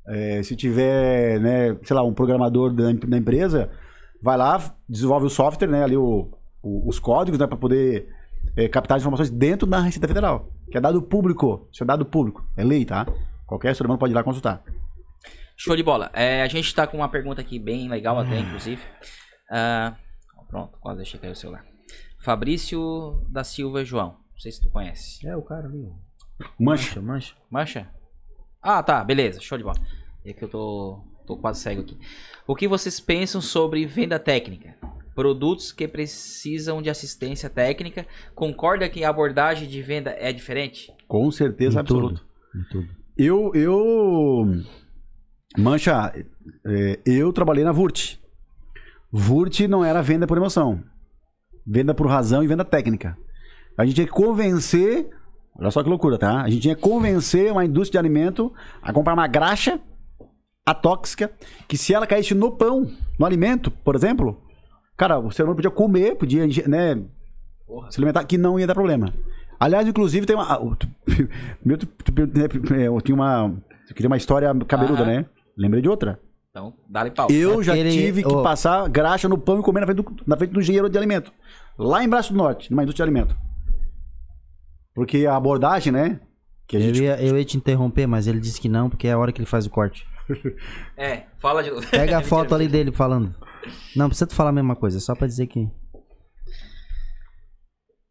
é, 0.08 0.42
se 0.44 0.56
tiver, 0.56 1.40
né, 1.40 1.78
sei 1.84 1.96
lá, 1.96 2.04
um 2.04 2.14
programador 2.14 2.74
da, 2.74 2.92
da 2.92 3.18
empresa, 3.18 3.70
vai 4.24 4.38
lá, 4.38 4.76
desenvolve 4.90 5.28
o 5.28 5.30
software, 5.30 5.68
né, 5.68 5.84
ali 5.84 5.96
o, 5.96 6.32
o- 6.64 6.90
os 6.90 6.98
códigos, 6.98 7.40
né, 7.40 7.46
para 7.46 7.58
poder 7.58 8.08
é, 8.58 8.68
captar 8.68 8.98
as 8.98 9.04
informações 9.04 9.30
dentro 9.30 9.68
da 9.68 9.80
Receita 9.80 10.08
Federal, 10.08 10.50
que 10.72 10.78
é 10.78 10.82
dado 10.82 11.02
público. 11.02 11.68
Isso 11.72 11.84
é 11.84 11.86
dado 11.86 12.06
público, 12.06 12.44
é 12.58 12.64
lei, 12.64 12.86
tá? 12.86 13.06
Qualquer 13.52 13.76
ser 13.76 13.84
humano 13.84 13.99
pode 13.99 14.14
ir 14.14 14.15
lá 14.15 14.23
consultar. 14.23 14.64
Show 15.57 15.76
de 15.76 15.84
bola. 15.84 16.10
É, 16.14 16.41
a 16.41 16.48
gente 16.48 16.73
tá 16.73 16.88
com 16.88 16.95
uma 16.95 17.10
pergunta 17.10 17.41
aqui 17.41 17.60
bem 17.60 17.90
legal 17.90 18.18
até, 18.18 18.40
inclusive. 18.40 18.82
Ah, 19.52 19.94
pronto, 20.48 20.78
quase 20.80 20.99
deixei 20.99 21.19
cair 21.19 21.32
o 21.32 21.36
celular. 21.36 21.65
Fabrício 22.18 23.22
da 23.28 23.44
Silva 23.44 23.84
João. 23.84 24.11
Não 24.32 24.40
sei 24.40 24.53
se 24.53 24.61
tu 24.61 24.69
conhece. 24.69 25.28
É 25.28 25.36
o 25.36 25.41
cara 25.41 25.68
ali. 25.68 25.91
Mancha. 26.57 27.02
mancha. 27.02 27.36
Mancha? 27.49 27.90
Ah, 28.61 28.82
tá, 28.82 29.03
beleza, 29.03 29.41
show 29.41 29.57
de 29.57 29.65
bola. 29.65 29.80
É 30.23 30.32
que 30.32 30.45
eu 30.45 30.48
tô, 30.48 31.03
tô 31.28 31.36
quase 31.36 31.60
cego 31.60 31.82
aqui. 31.82 31.99
O 32.48 32.56
que 32.56 32.69
vocês 32.69 33.02
pensam 33.02 33.41
sobre 33.41 33.86
venda 33.86 34.18
técnica? 34.18 34.78
produtos 35.14 35.73
que 35.73 35.90
precisam 35.90 36.82
de 36.82 36.90
assistência 36.90 37.49
técnica. 37.49 38.07
Concorda 38.34 38.88
que 38.88 39.03
a 39.03 39.10
abordagem 39.10 39.68
de 39.68 39.82
venda 39.82 40.15
é 40.18 40.32
diferente? 40.32 40.90
Com 41.06 41.30
certeza 41.30 41.82
Em 41.82 41.84
tudo. 41.84 42.07
absoluta. 42.07 42.22
Em 42.56 42.64
tudo. 42.72 43.01
Eu, 43.23 43.52
eu. 43.53 44.64
Mancha, 45.56 46.11
é, 46.65 46.99
eu 47.06 47.31
trabalhei 47.31 47.64
na 47.64 47.72
Vurt. 47.72 48.18
Vurt 49.11 49.60
não 49.68 49.85
era 49.85 50.02
venda 50.02 50.26
por 50.26 50.38
emoção. 50.38 50.84
Venda 51.64 51.93
por 51.93 52.07
razão 52.07 52.43
e 52.43 52.48
venda 52.48 52.65
técnica. 52.65 53.15
A 53.77 53.85
gente 53.85 53.93
tinha 53.93 54.07
que 54.07 54.11
convencer. 54.11 55.07
Olha 55.56 55.69
só 55.69 55.84
que 55.84 55.89
loucura, 55.89 56.18
tá? 56.18 56.41
A 56.41 56.49
gente 56.49 56.64
tinha 56.64 56.76
que 56.76 56.81
convencer 56.81 57.52
uma 57.52 57.64
indústria 57.64 58.02
de 58.02 58.07
alimento 58.07 58.52
a 58.81 58.91
comprar 58.91 59.14
uma 59.14 59.27
graxa 59.27 59.80
atóxica 60.65 61.31
que 61.68 61.77
se 61.77 61.93
ela 61.93 62.07
caísse 62.07 62.34
no 62.34 62.52
pão, 62.52 62.89
no 63.19 63.26
alimento, 63.26 63.69
por 63.69 63.95
exemplo, 63.95 64.41
cara, 64.98 65.19
o 65.19 65.30
ser 65.30 65.43
humano 65.43 65.57
podia 65.57 65.69
comer, 65.69 66.15
podia, 66.15 66.48
né, 66.68 66.95
se 67.91 67.99
alimentar, 67.99 68.23
que 68.23 68.38
não 68.38 68.60
ia 68.60 68.65
dar 68.65 68.73
problema. 68.73 69.14
Aliás, 69.62 69.88
inclusive, 69.88 70.26
tem 70.26 70.36
uma. 70.36 70.52
ah, 70.52 70.60
meu, 71.64 71.78
tu- 71.78 71.86
tu- 71.86 72.12
né, 72.74 72.88
Eu 72.88 73.00
tinha 73.00 73.14
uma. 73.16 73.54
Eu 73.88 73.94
queria 73.96 74.10
uma 74.10 74.18
história 74.18 74.52
cabeluda, 74.68 75.04
Aham. 75.04 75.12
né? 75.12 75.26
Lembrei 75.58 75.82
de 75.82 75.88
outra. 75.90 76.20
Então, 76.50 76.74
dá-lhe 76.90 77.12
pau. 77.12 77.30
Eu 77.30 77.62
já 77.62 77.74
Aquele- 77.74 77.92
tive 77.92 78.24
que 78.24 78.34
ô. 78.34 78.42
passar 78.42 78.90
graxa 78.90 79.30
no 79.30 79.38
pão 79.38 79.60
e 79.60 79.64
comer 79.64 79.82
na 79.82 79.86
frente, 79.86 79.98
do, 80.02 80.16
na 80.26 80.36
frente 80.36 80.52
do 80.52 80.60
engenheiro 80.60 80.90
de 80.90 80.98
alimento. 80.98 81.32
Lá 81.78 82.04
em 82.04 82.10
Braço 82.10 82.34
do 82.34 82.38
Norte, 82.38 82.72
numa 82.72 82.84
indústria 82.84 83.06
de 83.06 83.10
alimento. 83.12 83.36
Porque 84.94 85.26
a 85.26 85.36
abordagem, 85.36 85.94
né? 85.94 86.20
Que 86.68 86.78
a 86.78 86.80
Eu 86.80 86.86
gente. 86.88 87.04
ia, 87.04 87.22
eu 87.22 87.38
ia 87.38 87.46
te 87.46 87.58
interromper, 87.58 88.08
mas 88.08 88.28
ele 88.28 88.40
disse 88.40 88.60
que 88.60 88.68
não, 88.68 88.90
porque 88.90 89.08
é 89.08 89.12
a 89.14 89.18
hora 89.18 89.32
que 89.32 89.40
ele 89.40 89.46
faz 89.46 89.66
o 89.66 89.70
corte. 89.70 90.06
É, 90.98 91.24
fala 91.40 91.62
de 91.64 91.72
Pega 91.88 92.18
a 92.20 92.22
foto 92.24 92.54
ali 92.56 92.68
dele 92.68 92.92
falando. 92.92 93.34
Não, 93.96 94.08
precisa 94.08 94.28
tu 94.28 94.36
falar 94.36 94.50
a 94.52 94.54
mesma 94.54 94.76
coisa, 94.76 95.00
só 95.00 95.14
pra 95.16 95.28
dizer 95.28 95.48
que. 95.48 95.68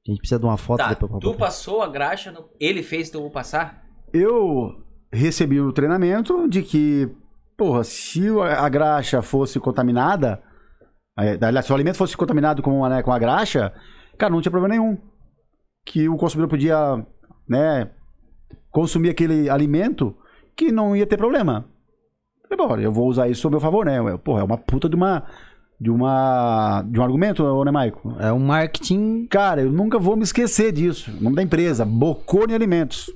A 0.06 0.10
gente 0.10 0.18
precisa 0.18 0.40
de 0.40 0.46
uma 0.46 0.56
foto 0.56 0.78
Tá, 0.78 0.88
depois 0.88 1.10
pra 1.10 1.20
tu 1.20 1.34
passou 1.34 1.82
a 1.82 1.88
graxa, 1.88 2.30
no... 2.30 2.48
ele 2.58 2.82
fez 2.82 3.10
tu 3.10 3.28
passar? 3.30 3.84
Eu 4.12 4.82
recebi 5.12 5.60
o 5.60 5.72
treinamento 5.72 6.48
de 6.48 6.62
que, 6.62 7.08
porra, 7.56 7.84
se 7.84 8.28
a 8.40 8.68
graxa 8.68 9.20
fosse 9.22 9.60
contaminada, 9.60 10.42
aliás, 11.16 11.66
se 11.66 11.72
o 11.72 11.74
alimento 11.74 11.96
fosse 11.96 12.16
contaminado 12.16 12.62
com, 12.62 12.88
né, 12.88 13.02
com 13.02 13.12
a 13.12 13.18
graxa, 13.18 13.72
cara, 14.16 14.32
não 14.32 14.40
tinha 14.40 14.50
problema 14.50 14.74
nenhum. 14.74 14.98
Que 15.84 16.08
o 16.08 16.16
consumidor 16.16 16.48
podia, 16.48 17.04
né, 17.48 17.90
consumir 18.70 19.10
aquele 19.10 19.50
alimento 19.50 20.16
que 20.56 20.72
não 20.72 20.96
ia 20.96 21.06
ter 21.06 21.16
problema. 21.16 21.66
Falei, 22.48 22.66
bom, 22.66 22.76
eu 22.78 22.92
vou 22.92 23.08
usar 23.08 23.28
isso 23.28 23.46
a 23.46 23.50
meu 23.50 23.60
favor, 23.60 23.86
né? 23.86 23.98
Eu, 23.98 24.18
Porra, 24.18 24.40
é 24.40 24.44
uma 24.44 24.58
puta 24.58 24.88
de 24.88 24.96
uma. 24.96 25.24
De 25.80 25.90
uma. 25.90 26.82
De 26.86 27.00
um 27.00 27.02
argumento, 27.02 27.64
né, 27.64 27.70
Maico? 27.70 28.14
É 28.20 28.30
um 28.32 28.38
marketing. 28.38 29.26
Cara, 29.30 29.62
eu 29.62 29.72
nunca 29.72 29.98
vou 29.98 30.14
me 30.16 30.22
esquecer 30.22 30.72
disso. 30.72 31.10
O 31.18 31.24
nome 31.24 31.36
da 31.36 31.42
empresa, 31.42 31.84
Bocone 31.86 32.54
Alimentos. 32.54 33.10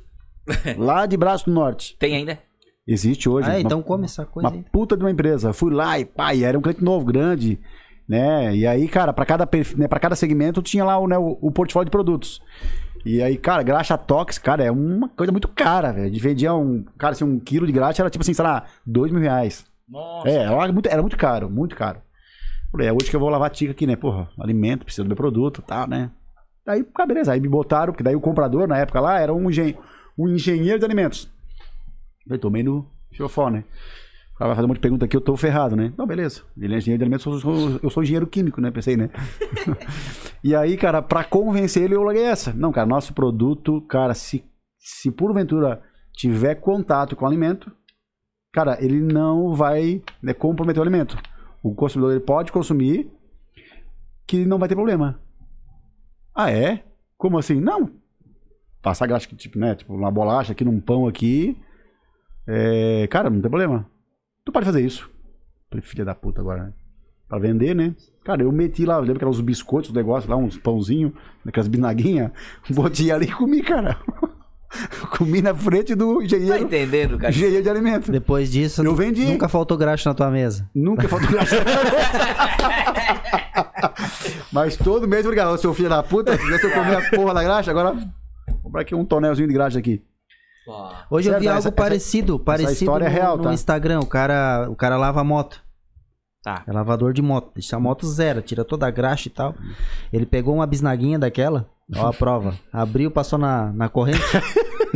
lá 0.78 1.04
de 1.06 1.16
Braço 1.16 1.46
do 1.46 1.52
Norte. 1.52 1.96
Tem 1.98 2.16
ainda? 2.16 2.38
Existe 2.86 3.28
hoje. 3.28 3.48
Ah, 3.48 3.52
uma- 3.54 3.60
então 3.60 3.82
come 3.82 4.04
essa 4.04 4.24
coisa 4.24 4.48
uma 4.48 4.56
aí. 4.56 4.64
puta 4.72 4.96
de 4.96 5.02
uma 5.02 5.10
empresa. 5.10 5.52
Fui 5.52 5.72
lá 5.72 5.98
e 5.98 6.08
e 6.34 6.44
era 6.44 6.58
um 6.58 6.62
cliente 6.62 6.82
novo, 6.84 7.04
grande, 7.04 7.58
né? 8.08 8.54
E 8.54 8.66
aí, 8.66 8.88
cara, 8.88 9.12
pra 9.12 9.24
cada, 9.26 9.48
né, 9.76 9.88
pra 9.88 9.98
cada 10.00 10.16
segmento 10.16 10.62
tinha 10.62 10.84
lá 10.84 10.98
o, 10.98 11.06
né, 11.06 11.16
o, 11.18 11.38
o 11.40 11.50
portfólio 11.50 11.86
de 11.86 11.90
produtos. 11.90 12.42
E 13.04 13.22
aí, 13.22 13.36
cara, 13.36 13.62
graxa 13.62 13.98
tox, 13.98 14.38
cara, 14.38 14.64
é 14.64 14.70
uma 14.70 15.08
coisa 15.10 15.30
muito 15.30 15.48
cara, 15.48 15.92
velho. 15.92 16.06
A 16.06 16.08
gente 16.08 16.20
vendia 16.22 16.54
um, 16.54 16.82
cara, 16.96 17.12
assim, 17.12 17.24
um 17.24 17.38
quilo 17.38 17.66
de 17.66 17.72
graxa 17.72 18.02
era 18.02 18.08
tipo 18.10 18.22
assim, 18.22 18.32
sei 18.32 18.44
lá, 18.44 18.64
dois 18.86 19.12
mil 19.12 19.20
reais. 19.20 19.66
Nossa. 19.88 20.28
É, 20.30 20.36
era 20.44 20.72
muito, 20.72 20.86
era 20.88 21.02
muito 21.02 21.16
caro, 21.16 21.50
muito 21.50 21.76
caro. 21.76 22.00
Falei, 22.74 22.88
é 22.88 22.92
hoje 22.92 23.08
que 23.08 23.14
eu 23.14 23.20
vou 23.20 23.28
lavar 23.28 23.50
tica 23.50 23.70
aqui, 23.70 23.86
né? 23.86 23.94
Porra, 23.94 24.28
alimento, 24.36 24.84
precisa 24.84 25.04
do 25.04 25.06
meu 25.06 25.16
produto 25.16 25.62
tal, 25.62 25.86
né? 25.86 26.10
Aí, 26.66 26.82
cara, 26.82 27.06
beleza. 27.06 27.32
Aí 27.32 27.38
me 27.38 27.48
botaram, 27.48 27.92
porque 27.92 28.02
daí 28.02 28.16
o 28.16 28.20
comprador, 28.20 28.66
na 28.66 28.76
época 28.76 29.00
lá, 29.00 29.20
era 29.20 29.32
um, 29.32 29.48
engen 29.48 29.78
um 30.18 30.26
engenheiro 30.26 30.80
de 30.80 30.84
alimentos. 30.84 31.30
Falei, 32.26 32.40
tomei 32.40 32.64
no 32.64 32.84
fiofó, 33.12 33.48
né? 33.48 33.62
O 34.34 34.38
cara 34.38 34.48
vai 34.48 34.56
fazer 34.56 34.64
um 34.64 34.68
monte 34.70 34.78
de 34.78 34.82
pergunta 34.82 35.04
aqui, 35.04 35.16
eu 35.16 35.20
tô 35.20 35.36
ferrado, 35.36 35.76
né? 35.76 35.92
Não, 35.96 36.04
beleza. 36.04 36.42
Ele 36.60 36.74
é 36.74 36.78
engenheiro 36.78 36.98
de 36.98 37.04
alimentos, 37.04 37.24
eu 37.24 37.38
sou, 37.38 37.80
eu 37.80 37.90
sou 37.90 38.02
engenheiro 38.02 38.26
químico, 38.26 38.60
né? 38.60 38.72
Pensei, 38.72 38.96
né? 38.96 39.08
e 40.42 40.52
aí, 40.52 40.76
cara, 40.76 41.00
pra 41.00 41.22
convencer 41.22 41.84
ele, 41.84 41.94
eu 41.94 42.02
larguei 42.02 42.24
essa. 42.24 42.52
Não, 42.52 42.72
cara, 42.72 42.88
nosso 42.88 43.14
produto, 43.14 43.82
cara, 43.82 44.14
se, 44.14 44.44
se 44.80 45.12
porventura 45.12 45.80
tiver 46.12 46.56
contato 46.56 47.14
com 47.14 47.24
o 47.24 47.28
alimento, 47.28 47.70
cara, 48.52 48.76
ele 48.84 48.98
não 48.98 49.54
vai 49.54 50.02
né, 50.20 50.34
comprometer 50.34 50.80
o 50.80 50.82
alimento. 50.82 51.16
O 51.64 51.74
consumidor 51.74 52.12
ele 52.12 52.20
pode 52.20 52.52
consumir 52.52 53.10
que 54.26 54.44
não 54.44 54.58
vai 54.58 54.68
ter 54.68 54.74
problema. 54.74 55.18
Ah, 56.34 56.50
é? 56.50 56.84
Como 57.16 57.38
assim? 57.38 57.58
Não. 57.58 57.90
Passar 58.82 59.06
graxa, 59.06 59.34
tipo, 59.34 59.58
né? 59.58 59.74
Tipo, 59.74 59.94
uma 59.94 60.10
bolacha 60.10 60.52
aqui 60.52 60.62
num 60.62 60.78
pão 60.78 61.08
aqui. 61.08 61.58
É, 62.46 63.06
cara, 63.06 63.30
não 63.30 63.40
tem 63.40 63.50
problema. 63.50 63.90
Tu 64.44 64.52
pode 64.52 64.66
fazer 64.66 64.84
isso. 64.84 65.10
Filha 65.80 66.04
da 66.04 66.14
puta 66.14 66.42
agora, 66.42 66.64
né? 66.64 66.74
Pra 67.26 67.38
vender, 67.38 67.74
né? 67.74 67.96
Cara, 68.22 68.42
eu 68.42 68.52
meti 68.52 68.84
lá, 68.84 68.96
eu 68.96 69.00
lembro 69.00 69.18
que 69.18 69.24
eram 69.24 69.42
biscoitos, 69.42 69.88
os 69.88 69.96
negócios 69.96 70.28
lá, 70.28 70.36
uns 70.36 70.58
pãozinhos, 70.58 71.14
aquelas 71.46 71.66
binaguinhas. 71.66 72.30
Botei 72.68 73.10
ali 73.10 73.24
e 73.24 73.32
comi, 73.32 73.62
cara. 73.62 73.98
comi 75.16 75.40
na 75.42 75.54
frente 75.54 75.94
do 75.94 76.18
Tá 76.18 76.24
engenheiro, 76.24 76.64
entendendo, 76.64 77.18
cara? 77.18 77.30
engenheiro 77.32 77.62
de 77.62 77.68
alimento. 77.70 78.10
Depois 78.10 78.50
disso, 78.50 78.82
Eu 78.82 78.94
vendi. 78.94 79.24
nunca 79.24 79.48
faltou 79.48 79.76
graxa 79.76 80.08
na 80.10 80.14
tua 80.14 80.30
mesa. 80.30 80.68
Nunca 80.74 81.08
faltou 81.08 81.30
graxa. 81.30 81.56
Mas 84.52 84.76
todo 84.76 85.06
mês, 85.08 85.24
obrigado, 85.24 85.56
seu 85.58 85.74
filho 85.74 85.88
da 85.88 86.02
puta. 86.02 86.36
Se 86.36 86.42
eu 86.66 86.70
comer 86.70 86.96
a 86.96 87.10
porra 87.10 87.34
da 87.34 87.42
graxa, 87.42 87.70
agora. 87.70 87.92
Vou 87.92 88.58
comprar 88.64 88.82
aqui 88.82 88.94
um 88.94 89.04
tonelzinho 89.04 89.48
de 89.48 89.54
graxa 89.54 89.78
aqui. 89.78 90.02
Hoje 91.10 91.28
eu 91.28 91.38
vi 91.38 91.46
essa- 91.46 91.56
algo 91.56 91.68
essa- 91.68 91.72
parecido, 91.72 92.38
parecido 92.38 92.72
história 92.72 93.04
é 93.04 93.08
no, 93.08 93.14
real, 93.14 93.36
no 93.36 93.42
tá? 93.44 93.52
Instagram. 93.52 94.00
O 94.00 94.06
cara, 94.06 94.66
o 94.70 94.74
cara 94.76 94.96
lava 94.96 95.20
a 95.20 95.24
moto. 95.24 95.62
Tá. 96.44 96.62
É 96.66 96.72
lavador 96.72 97.14
de 97.14 97.22
moto. 97.22 97.50
Deixa 97.54 97.74
a 97.76 97.80
moto 97.80 98.06
zero, 98.06 98.42
tira 98.42 98.64
toda 98.66 98.86
a 98.86 98.90
graxa 98.90 99.28
e 99.28 99.30
tal. 99.30 99.54
Ele 100.12 100.26
pegou 100.26 100.54
uma 100.54 100.66
bisnaguinha 100.66 101.18
daquela, 101.18 101.66
ó 101.96 102.08
a 102.08 102.12
prova. 102.12 102.54
Abriu, 102.70 103.10
passou 103.10 103.38
na, 103.38 103.72
na 103.72 103.88
corrente. 103.88 104.20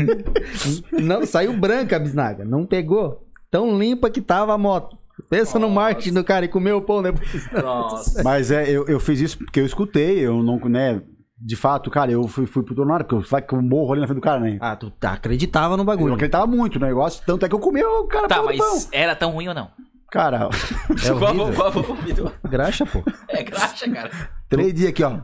não, 0.92 1.24
saiu 1.26 1.52
branca 1.58 1.96
a 1.96 1.98
bisnaga. 1.98 2.44
Não 2.44 2.66
pegou. 2.66 3.26
Tão 3.50 3.78
limpa 3.78 4.10
que 4.10 4.20
tava 4.20 4.52
a 4.52 4.58
moto. 4.58 4.96
Pensa 5.30 5.58
no 5.58 5.68
Nossa. 5.68 5.74
marketing 5.80 6.12
do 6.14 6.22
cara 6.22 6.44
e 6.44 6.48
comeu 6.48 6.76
o 6.76 6.82
pão 6.82 7.02
depois. 7.02 7.50
Nossa. 7.52 8.22
Mas 8.22 8.50
é, 8.50 8.68
eu, 8.70 8.86
eu 8.86 9.00
fiz 9.00 9.20
isso 9.20 9.38
porque 9.38 9.58
eu 9.60 9.66
escutei, 9.66 10.18
eu 10.20 10.42
não, 10.42 10.58
né? 10.68 11.02
De 11.40 11.56
fato, 11.56 11.90
cara, 11.90 12.10
eu 12.10 12.26
fui, 12.28 12.46
fui 12.46 12.62
pro 12.62 12.74
tornado, 12.74 13.04
porque 13.04 13.14
eu, 13.14 13.28
vai 13.30 13.40
que 13.40 13.52
eu 13.54 13.62
morro 13.62 13.92
ali 13.92 14.00
na 14.00 14.06
frente 14.06 14.18
do 14.18 14.22
cara, 14.22 14.40
né? 14.40 14.58
Ah, 14.60 14.76
tu 14.76 14.92
acreditava 15.02 15.76
no 15.76 15.82
Eu 15.82 15.86
bagulho. 15.86 16.14
acreditava 16.14 16.46
muito 16.46 16.78
no 16.78 16.86
negócio, 16.86 17.22
tanto 17.24 17.46
é 17.46 17.48
que 17.48 17.54
eu 17.54 17.58
comi 17.60 17.82
o 17.82 18.04
cara 18.06 18.28
Tá, 18.28 18.36
pão 18.42 18.46
do 18.52 18.56
pão. 18.58 18.70
mas 18.74 18.88
era 18.92 19.14
tão 19.16 19.30
ruim 19.30 19.48
ou 19.48 19.54
não? 19.54 19.70
Cara, 20.10 20.48
É 21.06 21.12
horrível. 21.12 21.52
Qual- 21.55 21.72
qual- 21.72 21.85
qual- 21.85 22.32
Graxa, 22.51 22.86
pô. 22.86 23.02
É 23.28 23.43
graxa, 23.43 23.90
cara. 23.90 24.10
três 24.48 24.72
dias 24.74 24.89
aqui, 24.90 25.02
ó. 25.02 25.20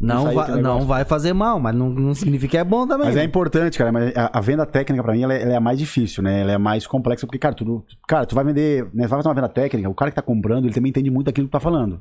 Não, 0.00 0.32
vai, 0.32 0.46
que 0.46 0.52
é 0.52 0.56
não 0.56 0.86
vai 0.86 1.04
fazer 1.04 1.32
mal, 1.32 1.58
mas 1.58 1.74
não, 1.74 1.88
não 1.88 2.14
significa 2.14 2.50
que 2.52 2.58
é 2.58 2.64
bom 2.64 2.86
também. 2.86 3.06
Mas 3.06 3.16
é 3.16 3.24
importante, 3.24 3.78
cara. 3.78 3.90
Mas 3.90 4.14
a, 4.16 4.30
a 4.38 4.40
venda 4.40 4.66
técnica, 4.66 5.02
pra 5.02 5.12
mim, 5.12 5.22
ela 5.22 5.32
é, 5.34 5.42
ela 5.42 5.52
é 5.52 5.56
a 5.56 5.60
mais 5.60 5.78
difícil, 5.78 6.22
né? 6.22 6.40
Ela 6.40 6.52
é 6.52 6.54
a 6.56 6.58
mais 6.58 6.86
complexa, 6.86 7.26
porque, 7.26 7.38
cara, 7.38 7.54
tu, 7.54 7.84
cara, 8.06 8.26
tu 8.26 8.34
vai 8.34 8.44
vender, 8.44 8.84
né? 8.92 9.06
Vai 9.06 9.18
fazer 9.18 9.28
uma 9.28 9.34
venda 9.34 9.48
técnica, 9.48 9.88
o 9.88 9.94
cara 9.94 10.10
que 10.10 10.16
tá 10.16 10.22
comprando, 10.22 10.64
ele 10.66 10.74
também 10.74 10.90
entende 10.90 11.10
muito 11.10 11.26
daquilo 11.26 11.46
que 11.46 11.50
tu 11.50 11.52
tá 11.52 11.60
falando. 11.60 12.00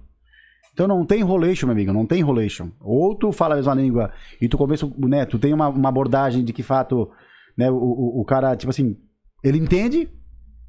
Então 0.74 0.88
não 0.88 1.06
tem 1.06 1.20
enrolation, 1.22 1.68
meu 1.68 1.74
amigo, 1.74 1.94
não 1.94 2.06
tem 2.06 2.20
enrolation. 2.20 2.70
Ou 2.82 3.16
tu 3.16 3.32
fala 3.32 3.54
a 3.54 3.58
mesma 3.58 3.76
língua 3.76 4.12
e 4.42 4.48
tu 4.50 4.58
o- 4.62 5.08
né? 5.08 5.26
Tu 5.26 5.38
tem 5.40 5.54
uma, 5.54 5.70
uma 5.70 5.90
abordagem 5.90 6.44
de 6.44 6.52
que 6.52 6.64
fato, 6.64 7.10
né? 7.58 7.70
O, 7.70 7.76
o, 7.76 8.22
o 8.22 8.26
cara, 8.26 8.56
tipo 8.56 8.70
assim, 8.72 8.98
ele 9.44 9.60
entende, 9.60 10.10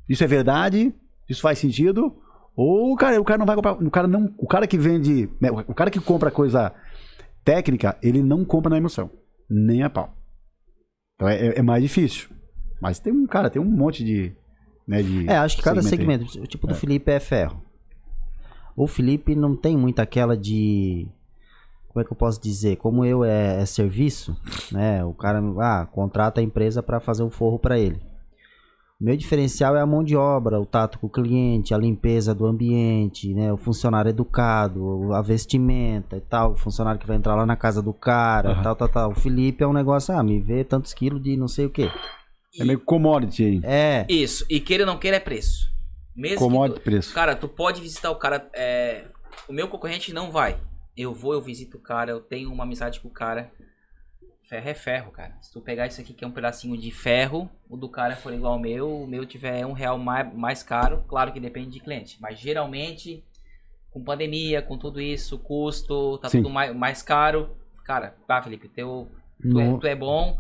isso 0.09 0.22
é 0.24 0.26
verdade, 0.26 0.94
isso 1.28 1.40
faz 1.40 1.59
sentido. 1.59 2.14
Ou, 2.56 2.94
cara, 2.97 3.20
o 3.20 3.24
cara 3.24 3.39
não 3.39 3.47
vai 3.47 3.56
comprar, 3.56 3.72
o 3.72 3.90
cara 3.90 4.06
não, 4.06 4.32
o 4.39 4.47
cara 4.47 4.66
que 4.66 4.78
vende, 4.78 5.28
né? 5.40 5.51
O 5.51 5.74
cara 5.74 5.90
que 5.90 6.01
compra 6.01 6.31
coisa 6.31 6.72
técnica, 7.44 7.97
ele 8.02 8.22
não 8.22 8.44
compra 8.44 8.70
na 8.70 8.76
emoção, 8.76 9.10
nem 9.51 9.82
a 9.82 9.90
pau. 9.90 10.14
Então 11.16 11.28
é, 11.28 11.48
é- 11.48 11.59
é 11.59 11.62
mais 11.62 11.82
difícil. 11.82 12.28
Mas 12.81 12.98
tem 12.98 13.12
um, 13.12 13.26
cara, 13.26 13.51
tem 13.51 13.60
um 13.60 13.64
monte 13.64 14.05
de. 14.05 14.32
Né, 14.86 15.02
de 15.02 15.28
É, 15.28 15.36
acho 15.39 15.56
que 15.56 15.62
cada 15.62 15.81
segmento, 15.82 16.24
o 16.40 16.47
tipo 16.47 16.66
do 16.66 16.74
Felipe 16.74 17.10
é 17.10 17.18
ferro. 17.18 17.62
O 18.76 18.86
Felipe 18.86 19.35
não 19.35 19.56
tem 19.56 19.76
muito 19.76 20.01
aquela 20.01 20.36
de. 20.36 21.09
Como 21.89 22.02
é 22.02 22.05
que 22.05 22.12
eu 22.12 22.16
posso 22.16 22.40
dizer? 22.43 22.76
Como 22.76 23.05
eu 23.05 23.24
é, 23.24 23.62
é 23.62 23.66
serviço, 23.66 24.36
né? 24.72 25.05
O 25.05 25.14
cara 25.14 25.40
ah, 25.60 25.86
contrata 25.86 26.40
a 26.40 26.44
empresa 26.44 26.82
para 26.82 26.98
fazer 27.01 27.22
o 27.22 27.31
forro 27.31 27.59
para 27.59 27.78
ele. 27.78 28.01
O 29.00 29.04
meu 29.04 29.16
diferencial 29.16 29.76
é 29.76 29.80
a 29.80 29.86
mão 29.86 30.04
de 30.04 30.14
obra, 30.16 30.60
o 30.60 30.64
tato 30.64 30.98
com 31.00 31.08
o 31.08 31.10
cliente, 31.10 31.74
a 31.74 31.78
limpeza 31.78 32.32
do 32.34 32.46
ambiente, 32.46 33.34
né? 33.34 33.52
O 33.52 33.56
funcionário 33.56 34.08
educado, 34.08 35.12
a 35.12 35.20
vestimenta 35.20 36.16
e 36.16 36.20
tal. 36.20 36.52
O 36.52 36.56
funcionário 36.56 37.00
que 37.00 37.06
vai 37.06 37.16
entrar 37.16 37.34
lá 37.34 37.44
na 37.44 37.56
casa 37.56 37.82
do 37.82 37.92
cara, 37.92 38.50
Aham. 38.52 38.62
tal, 38.62 38.76
tal, 38.76 38.88
tal. 38.88 39.10
O 39.10 39.14
Felipe 39.14 39.64
é 39.64 39.66
um 39.66 39.72
negócio, 39.72 40.14
ah, 40.16 40.22
me 40.22 40.40
vê 40.40 40.62
tantos 40.62 40.94
quilos 40.94 41.20
de 41.22 41.36
não 41.36 41.48
sei 41.48 41.66
o 41.66 41.70
quê. 41.70 41.90
É 42.58 42.64
meio 42.64 42.78
commodity 42.78 43.44
aí. 43.44 43.60
É, 43.64 44.06
Isso. 44.08 44.46
E 44.48 44.60
queira 44.60 44.84
ou 44.84 44.86
não 44.86 44.96
queira 44.96 45.16
é 45.16 45.20
preço. 45.20 45.68
Mesmo 46.16 46.38
Commodity 46.38 46.78
tu- 46.80 46.84
preço. 46.84 47.12
Cara, 47.12 47.34
tu 47.34 47.48
pode 47.48 47.80
visitar 47.80 48.12
o 48.12 48.16
cara. 48.16 48.48
É... 48.54 49.06
o 49.48 49.52
meu 49.52 49.66
concorrente 49.66 50.12
não 50.12 50.30
vai. 50.30 50.56
Eu 50.96 51.12
vou, 51.12 51.32
eu 51.32 51.42
visito 51.42 51.78
o 51.78 51.80
cara, 51.80 52.12
eu 52.12 52.20
tenho 52.20 52.52
uma 52.52 52.62
amizade 52.62 53.00
com 53.00 53.08
o 53.08 53.10
cara. 53.10 53.50
Ferro 54.48 54.68
é 54.68 54.74
ferro, 54.74 55.10
cara. 55.10 55.36
Se 55.40 55.50
tu 55.52 55.60
pegar 55.60 55.86
isso 55.86 56.00
aqui 56.00 56.12
que 56.12 56.22
é 56.24 56.26
um 56.28 56.30
pedacinho 56.32 56.76
de 56.78 56.90
ferro, 56.90 57.48
o 57.68 57.76
do 57.76 57.88
cara 57.88 58.14
for 58.14 58.32
igual 58.32 58.52
ao 58.54 58.58
meu, 58.58 59.02
o 59.02 59.06
meu 59.06 59.24
tiver 59.24 59.64
um 59.64 59.72
real 59.72 59.98
mais, 59.98 60.32
mais 60.34 60.62
caro, 60.62 61.02
claro 61.08 61.32
que 61.32 61.40
depende 61.40 61.70
de 61.70 61.80
cliente. 61.80 62.18
Mas 62.20 62.38
geralmente, 62.38 63.24
com 63.90 64.04
pandemia, 64.04 64.60
com 64.60 64.76
tudo 64.76 65.00
isso, 65.00 65.38
custo, 65.38 66.18
tá 66.18 66.28
Sim. 66.28 66.42
tudo 66.42 66.50
mais, 66.52 66.76
mais 66.76 67.00
caro. 67.02 67.56
Cara, 67.84 68.14
tá, 68.28 68.42
Felipe, 68.42 68.68
teu, 68.68 69.08
tu, 69.40 69.58
é, 69.60 69.78
tu 69.78 69.86
é 69.86 69.94
bom, 69.96 70.36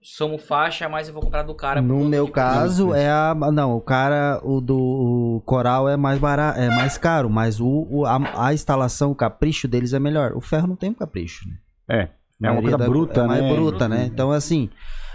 somos 0.00 0.44
faixa, 0.44 0.88
mas 0.88 1.08
eu 1.08 1.14
vou 1.14 1.22
comprar 1.22 1.42
do 1.42 1.54
cara. 1.54 1.82
no 1.82 2.04
meu 2.04 2.26
de- 2.26 2.32
caso, 2.32 2.94
é 2.94 3.08
a. 3.10 3.34
Não, 3.52 3.76
o 3.76 3.80
cara, 3.80 4.40
o 4.44 4.60
do 4.60 4.78
o 4.78 5.40
coral 5.44 5.88
é 5.88 5.96
mais 5.96 6.18
barato, 6.20 6.58
é 6.60 6.68
mais 6.70 6.96
caro, 6.98 7.28
mas 7.28 7.58
o, 7.60 7.86
o- 7.90 8.06
a, 8.06 8.46
a 8.46 8.54
instalação, 8.54 9.10
o 9.10 9.14
capricho 9.14 9.66
deles 9.66 9.92
é 9.92 9.98
melhor. 9.98 10.32
O 10.36 10.40
ferro 10.40 10.66
não 10.68 10.76
tem 10.76 10.90
um 10.90 10.94
capricho, 10.94 11.48
né? 11.48 11.56
É. 11.88 12.08
É 12.42 12.50
uma 12.50 12.60
coisa 12.62 12.76
da- 12.78 12.86
bruta, 12.88 13.20
é 13.22 13.26
mais 13.26 13.42
né? 13.42 13.54
bruta, 13.54 13.88
né? 13.88 14.06
Então, 14.06 14.30
assim, 14.32 14.68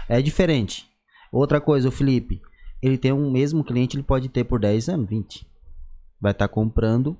é 0.08 0.20
diferente. 0.22 0.88
Outra 1.32 1.60
coisa, 1.60 1.88
o 1.88 1.92
Felipe, 1.92 2.40
ele 2.82 2.96
tem 2.98 3.12
um 3.12 3.30
mesmo 3.30 3.62
cliente, 3.62 3.96
ele 3.96 4.02
pode 4.02 4.28
ter 4.28 4.44
por 4.44 4.58
10 4.60 4.88
anos, 4.88 5.08
20. 5.08 5.46
Vai 6.20 6.32
estar 6.32 6.48
comprando 6.48 7.16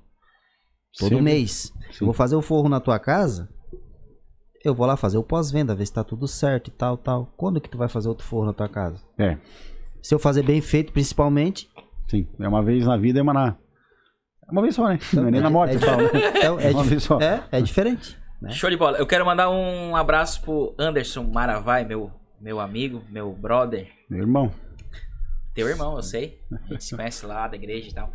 todo 0.98 1.20
mês. 1.22 1.72
Sim. 1.92 1.98
Eu 2.00 2.06
vou 2.06 2.14
fazer 2.14 2.34
o 2.36 2.42
forro 2.42 2.68
na 2.68 2.80
tua 2.80 2.98
casa, 2.98 3.48
eu 4.64 4.74
vou 4.74 4.86
lá 4.86 4.96
fazer 4.96 5.16
o 5.18 5.22
pós-venda, 5.22 5.74
ver 5.74 5.86
se 5.86 5.92
tá 5.92 6.02
tudo 6.04 6.26
certo 6.28 6.68
e 6.68 6.70
tal, 6.70 6.96
tal. 6.96 7.32
Quando 7.36 7.60
que 7.60 7.68
tu 7.68 7.78
vai 7.78 7.88
fazer 7.88 8.08
outro 8.08 8.26
forro 8.26 8.46
na 8.46 8.52
tua 8.52 8.68
casa? 8.68 9.02
É. 9.18 9.38
Se 10.02 10.14
eu 10.14 10.18
fazer 10.18 10.42
bem 10.42 10.60
feito, 10.60 10.92
principalmente, 10.92 11.68
Sim. 12.08 12.26
É 12.40 12.48
uma 12.48 12.60
vez 12.62 12.84
na 12.84 12.96
vida 12.96 13.20
e 13.20 13.22
uma 13.22 13.32
na. 13.32 13.56
É 14.48 14.50
uma 14.50 14.60
vez 14.62 14.74
só, 14.74 14.88
né? 14.88 14.98
Não 15.12 15.28
é 15.28 15.30
nem 15.30 15.40
na 15.40 15.48
morte, 15.48 15.76
é, 15.76 15.78
falo, 15.78 16.02
né? 16.02 16.10
então, 16.36 16.58
é, 16.58 16.70
Uma 16.72 16.82
dif- 16.82 16.90
vez 16.90 17.02
só. 17.04 17.20
é, 17.20 17.44
é 17.52 17.60
diferente. 17.62 18.18
Né? 18.40 18.50
Show 18.52 18.70
de 18.70 18.76
bola. 18.76 18.98
Eu 18.98 19.06
quero 19.06 19.24
mandar 19.24 19.50
um 19.50 19.94
abraço 19.94 20.40
pro 20.40 20.74
Anderson 20.78 21.24
Maravai, 21.24 21.84
meu, 21.84 22.10
meu 22.40 22.58
amigo, 22.58 23.04
meu 23.08 23.32
brother. 23.32 23.90
Meu 24.08 24.20
irmão. 24.20 24.54
Teu 25.54 25.68
irmão, 25.68 25.96
eu 25.96 26.02
sei. 26.02 26.40
A 26.50 26.72
gente 26.72 26.84
se 26.84 26.96
conhece 26.96 27.26
lá 27.26 27.46
da 27.46 27.56
igreja 27.56 27.90
e 27.90 27.92
tal. 27.92 28.12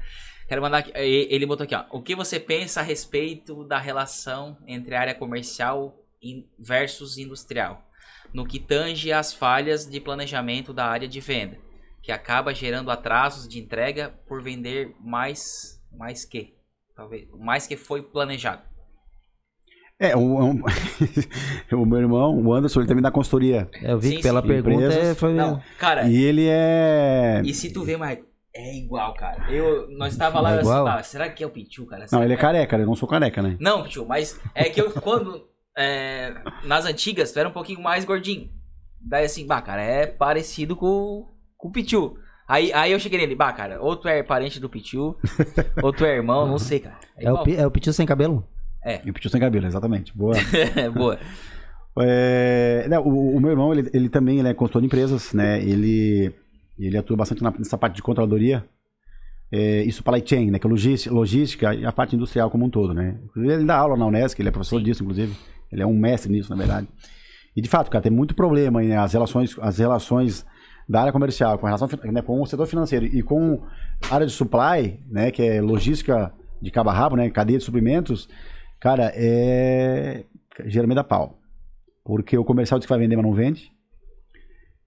Quero 0.48 0.62
mandar 0.62 0.80
aqui. 0.80 0.92
Ele 0.96 1.46
botou 1.46 1.64
aqui, 1.64 1.76
ó. 1.76 1.86
O 1.92 2.02
que 2.02 2.16
você 2.16 2.40
pensa 2.40 2.80
a 2.80 2.84
respeito 2.84 3.64
da 3.64 3.78
relação 3.78 4.58
entre 4.68 4.96
a 4.96 5.02
área 5.02 5.16
comercial 5.16 5.96
versus 6.58 7.18
industrial? 7.18 7.88
No 8.34 8.48
que 8.48 8.60
tange 8.60 9.12
às 9.12 9.34
falhas 9.34 9.86
de 9.86 10.00
planejamento 10.00 10.74
da 10.74 10.86
área 10.86 11.08
de 11.08 11.20
venda, 11.20 11.58
que 12.02 12.12
acaba 12.12 12.54
gerando 12.54 12.92
atrasos 12.92 13.48
de 13.48 13.60
entrega 13.60 14.10
por 14.28 14.42
vender 14.42 14.96
mais, 15.00 15.82
mais 15.92 16.26
que. 16.26 16.56
Talvez. 16.96 17.28
Mais 17.32 17.68
que 17.68 17.76
foi 17.76 18.02
planejado. 18.02 18.75
É, 20.00 20.16
o, 20.16 20.20
um- 20.20 20.62
o 21.72 21.86
meu 21.86 22.00
irmão, 22.00 22.38
o 22.38 22.54
Anderson, 22.54 22.82
ele 22.82 22.88
também 22.88 23.02
dá 23.02 23.12
consultoria. 23.12 23.70
Eu 23.82 23.98
vi 23.98 24.10
Sim, 24.10 24.16
que 24.18 24.24
pela 24.24 24.42
sim. 24.42 24.48
pergunta 24.48 24.94
é, 24.94 25.16
foi. 25.16 25.34
Não, 25.34 25.62
cara, 25.80 26.04
E 26.08 26.18
ele 26.22 26.46
é. 26.50 27.42
E 27.46 27.54
se 27.54 27.72
tu 27.72 27.84
vê, 27.84 27.96
Marco, 27.96 28.26
é 28.54 28.76
igual, 28.78 29.14
cara. 29.14 29.50
Eu, 29.50 29.88
nós 29.98 30.12
estava 30.14 30.42
lá 30.42 30.52
É 30.52 30.56
eu 30.56 30.60
assim, 30.60 30.70
igual? 30.70 30.88
"Ah, 30.88 31.04
será 31.04 31.30
que 31.30 31.44
é 31.44 31.48
o 31.48 31.50
Pichu, 31.50 31.86
cara? 31.86 32.02
Não, 32.02 32.08
Será 32.10 32.24
ele 32.26 32.34
é 32.34 32.36
que 32.36 32.42
careca, 32.42 32.78
eu 32.78 32.86
não 32.86 32.96
sou 32.96 33.08
careca, 33.08 33.42
né? 33.42 33.56
Não, 33.60 33.84
Pichu, 33.84 34.06
mas 34.06 34.38
é 34.54 34.66
que 34.66 34.82
eu, 34.82 34.92
quando, 34.92 35.48
é, 35.78 36.34
nas 36.66 36.86
antigas, 36.86 37.32
tu 37.32 37.40
era 37.40 37.48
um 37.48 37.54
pouquinho 37.54 37.82
mais 37.82 38.04
gordinho. 38.04 38.50
Daí 39.00 39.26
assim, 39.26 39.46
bah, 39.48 39.62
cara, 39.62 39.82
é 39.82 40.06
parecido 40.08 40.76
com, 40.76 41.30
com 41.58 41.68
o 41.70 41.72
Pichu. 41.72 42.18
Aí, 42.48 42.72
aí 42.74 42.92
eu 42.92 43.00
cheguei 43.00 43.18
nele, 43.20 43.34
bah, 43.36 43.54
cara, 43.54 43.82
ou 43.82 43.96
tu 43.96 44.08
é 44.10 44.22
parente 44.24 44.60
do 44.60 44.70
Pichu, 44.70 45.16
ou 45.82 45.94
tu 45.94 46.04
é 46.06 46.16
irmão, 46.16 46.46
não 46.48 46.60
sei, 46.60 46.80
cara. 46.82 46.98
É 47.18 47.26
É 47.28 47.32
o, 47.34 47.38
é 47.62 47.66
o 47.66 47.72
Pichu 47.72 47.94
sem 47.94 48.06
cabelo? 48.06 48.46
E 49.06 49.10
o 49.10 49.14
Pichu 49.14 49.30
sem 49.30 49.40
cabelo, 49.42 49.66
exatamente. 49.66 50.16
Boa. 50.16 50.36
Boa. 50.94 51.20
É, 51.98 52.88
não, 52.90 53.04
o, 53.04 53.38
o 53.38 53.40
meu 53.40 53.52
irmão, 53.52 53.72
ele, 53.74 53.90
ele 53.94 54.10
também 54.10 54.40
ele 54.40 54.50
é 54.50 54.54
consultor 54.54 54.82
de 54.82 54.88
empresas, 54.88 55.32
né? 55.34 55.62
Ele, 55.62 56.30
ele 56.78 56.98
atua 56.98 57.16
bastante 57.16 57.42
na- 57.42 57.54
nessa 57.58 57.78
parte 57.78 57.96
de 57.96 58.02
controladoria. 58.02 58.66
É, 59.52 59.84
e 59.84 59.92
supply 59.94 60.22
chain, 60.26 60.52
né? 60.52 60.60
Que 60.60 60.68
é 60.68 60.70
logística, 60.70 61.16
logística 61.16 61.74
e 61.74 61.86
a 61.86 61.92
parte 61.94 62.14
industrial 62.16 62.50
como 62.50 62.66
um 62.66 62.70
todo, 62.70 62.94
né? 62.94 63.16
Ele 63.38 63.64
dá 63.64 63.78
aula 63.78 63.96
na 63.96 64.06
Unesc, 64.06 64.38
ele 64.42 64.50
é 64.50 64.52
professor 64.52 64.82
disso, 64.82 65.04
inclusive. 65.04 65.34
Ele 65.72 65.82
é 65.84 65.86
um 65.88 65.98
mestre 65.98 66.30
nisso, 66.32 66.50
na 66.50 66.58
verdade. 66.58 66.86
E 67.56 67.62
de 67.62 67.70
fato, 67.70 67.90
cara, 67.90 68.02
tem 68.02 68.12
muito 68.12 68.36
problema 68.36 68.82
aí, 68.82 68.88
né? 68.90 68.98
As 68.98 69.14
relações, 69.14 69.56
as 69.62 69.78
relações 69.78 70.46
da 70.90 71.00
área 71.00 71.14
comercial 71.14 71.58
com, 71.58 71.66
relação, 71.66 71.88
né, 72.12 72.22
com 72.22 72.42
o 72.42 72.46
setor 72.46 72.68
financeiro 72.68 73.06
e 73.06 73.24
com 73.24 73.64
a 74.10 74.16
área 74.16 74.28
de 74.28 74.34
supply, 74.34 75.00
né? 75.10 75.32
Que 75.32 75.44
é 75.44 75.62
logística 75.62 76.34
de 76.62 76.72
cabo 76.72 76.90
a 76.90 76.94
rabo, 76.94 77.16
né? 77.16 77.30
Cadeia 77.30 77.58
de 77.58 77.64
suprimentos. 77.64 78.28
Cara, 78.86 79.12
é. 79.16 80.26
Geralmente 80.66 80.98
dá 80.98 81.04
pau. 81.04 81.40
Porque 82.04 82.38
o 82.38 82.46
comercial 82.46 82.78
diz 82.80 82.86
que 82.86 82.94
vai 82.94 83.00
vender, 83.00 83.16
mas 83.16 83.26
não 83.26 83.34
vende. 83.34 83.72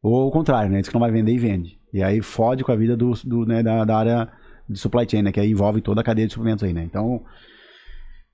Ou 0.00 0.28
o 0.28 0.30
contrário, 0.30 0.70
né? 0.70 0.78
Diz 0.78 0.88
que 0.88 0.94
não 0.94 1.00
vai 1.00 1.10
vender 1.10 1.32
e 1.32 1.38
vende. 1.38 1.80
E 1.92 2.00
aí 2.00 2.22
fode 2.22 2.62
com 2.62 2.70
a 2.70 2.76
vida 2.76 2.96
do, 2.96 3.12
do, 3.24 3.44
né, 3.44 3.60
da, 3.60 3.84
da 3.84 3.98
área 3.98 4.32
de 4.68 4.78
supply 4.78 5.04
chain, 5.10 5.22
né? 5.22 5.32
Que 5.32 5.40
aí 5.40 5.50
envolve 5.50 5.80
toda 5.80 6.00
a 6.00 6.04
cadeia 6.04 6.28
de 6.28 6.32
suprimentos 6.32 6.62
aí, 6.62 6.72
né? 6.72 6.84
Então, 6.84 7.24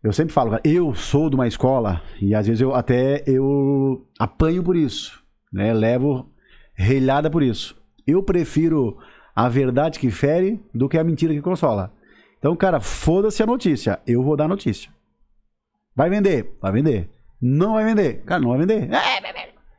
eu 0.02 0.12
sempre 0.12 0.34
falo, 0.34 0.50
cara, 0.50 0.62
eu 0.66 0.94
sou 0.94 1.30
de 1.30 1.34
uma 1.34 1.48
escola 1.48 2.02
e 2.20 2.34
às 2.34 2.46
vezes 2.46 2.60
eu 2.60 2.74
até 2.74 3.24
eu 3.26 4.06
apanho 4.18 4.62
por 4.62 4.76
isso, 4.76 5.18
né? 5.50 5.72
Levo 5.72 6.30
relhada 6.74 7.30
por 7.30 7.42
isso. 7.42 7.74
Eu 8.06 8.22
prefiro 8.22 8.98
a 9.34 9.48
verdade 9.48 9.98
que 9.98 10.10
fere 10.10 10.60
do 10.74 10.90
que 10.90 10.98
a 10.98 11.04
mentira 11.04 11.32
que 11.32 11.40
consola. 11.40 11.90
Então, 12.38 12.54
cara, 12.54 12.80
foda-se 12.80 13.42
a 13.42 13.46
notícia. 13.46 13.98
Eu 14.06 14.22
vou 14.22 14.36
dar 14.36 14.44
a 14.44 14.48
notícia. 14.48 14.92
Vai 15.94 16.10
vender? 16.10 16.56
Vai 16.60 16.72
vender. 16.72 17.10
Não 17.40 17.74
vai 17.74 17.84
vender? 17.84 18.22
Cara, 18.24 18.40
não 18.40 18.50
vai 18.50 18.58
vender. 18.58 18.92
É, 18.92 19.20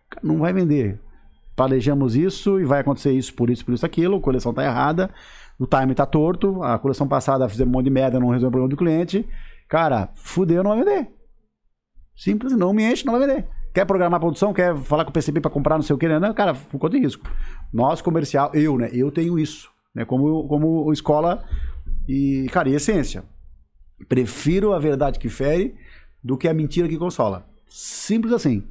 cara, 0.09 0.23
não 0.23 0.37
vai 0.37 0.53
vender. 0.53 0.99
Planejamos 1.55 2.15
isso 2.15 2.59
e 2.59 2.65
vai 2.65 2.81
acontecer 2.81 3.11
isso 3.11 3.33
por 3.33 3.49
isso, 3.49 3.65
por 3.65 3.73
isso, 3.73 3.85
aquilo. 3.85 4.17
A 4.17 4.21
coleção 4.21 4.53
tá 4.53 4.63
errada. 4.63 5.09
O 5.57 5.65
time 5.65 5.95
tá 5.95 6.05
torto. 6.05 6.61
A 6.63 6.77
coleção 6.77 7.07
passada 7.07 7.47
fizemos 7.49 7.71
um 7.71 7.77
monte 7.77 7.85
de 7.85 7.91
merda, 7.91 8.19
não 8.19 8.29
resolveu 8.29 8.47
o 8.49 8.51
problema 8.51 8.69
do 8.69 8.77
cliente. 8.77 9.27
Cara, 9.67 10.09
fudeu, 10.15 10.63
não 10.63 10.75
vai 10.75 10.83
vender. 10.83 11.09
Simples, 12.15 12.53
não 12.53 12.73
me 12.73 12.83
enche, 12.83 13.05
não 13.05 13.17
vai 13.17 13.27
vender. 13.27 13.47
Quer 13.73 13.85
programar 13.85 14.19
produção? 14.19 14.53
Quer 14.53 14.75
falar 14.77 15.03
com 15.03 15.09
o 15.09 15.13
PCB 15.13 15.41
para 15.41 15.51
comprar 15.51 15.75
não 15.75 15.83
sei 15.83 15.93
o 15.95 15.99
que? 15.99 16.07
Não, 16.07 16.33
cara, 16.33 16.55
conta 16.71 16.89
de 16.91 16.99
risco. 16.99 17.29
Nós, 17.73 18.01
comercial, 18.01 18.51
eu, 18.53 18.77
né? 18.77 18.89
Eu 18.93 19.11
tenho 19.11 19.37
isso. 19.37 19.69
Né? 19.93 20.05
Como, 20.05 20.47
como 20.47 20.91
escola 20.93 21.43
e, 22.07 22.47
cara, 22.51 22.69
e 22.69 22.75
essência. 22.75 23.23
Prefiro 24.07 24.73
a 24.73 24.79
verdade 24.79 25.19
que 25.19 25.29
fere 25.29 25.75
do 26.25 26.35
que 26.35 26.47
a 26.47 26.53
mentira 26.53 26.87
que 26.89 26.97
consola. 26.97 27.45
Simples 27.69 28.33
assim. 28.33 28.63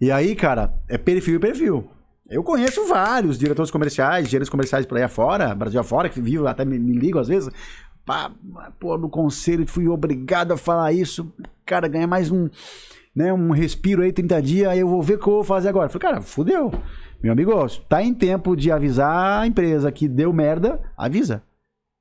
E 0.00 0.12
aí, 0.12 0.36
cara, 0.36 0.72
é 0.88 0.96
perfil 0.96 1.34
e 1.34 1.38
perfil. 1.40 1.90
Eu 2.30 2.44
conheço 2.44 2.86
vários 2.86 3.36
diretores 3.36 3.70
comerciais, 3.70 4.28
gerentes 4.28 4.48
comerciais 4.48 4.86
por 4.86 4.96
aí 4.96 5.02
afora, 5.02 5.54
Brasil 5.56 5.80
afora, 5.80 6.08
que 6.08 6.20
vivem, 6.20 6.46
até 6.46 6.64
me, 6.64 6.78
me 6.78 7.18
às 7.18 7.26
vezes. 7.26 7.52
Pá, 8.06 8.30
pô, 8.78 8.96
no 8.96 9.10
conselho 9.10 9.66
fui 9.66 9.88
obrigado 9.88 10.52
a 10.52 10.56
falar 10.56 10.92
isso. 10.92 11.32
Cara, 11.66 11.88
ganhar 11.88 12.06
mais 12.06 12.30
um, 12.30 12.48
né, 13.14 13.32
um 13.32 13.50
respiro 13.50 14.02
aí, 14.02 14.12
30 14.12 14.40
dias, 14.40 14.68
aí 14.70 14.78
eu 14.78 14.88
vou 14.88 15.02
ver 15.02 15.14
o 15.14 15.18
que 15.18 15.28
eu 15.28 15.34
vou 15.34 15.44
fazer 15.44 15.68
agora. 15.68 15.88
Falei, 15.88 16.00
cara, 16.00 16.20
fudeu. 16.22 16.70
Meu 17.20 17.32
amigo, 17.32 17.52
tá 17.88 18.00
em 18.00 18.14
tempo 18.14 18.54
de 18.54 18.70
avisar 18.70 19.42
a 19.42 19.46
empresa 19.46 19.90
que 19.90 20.06
deu 20.06 20.32
merda, 20.32 20.80
avisa. 20.96 21.42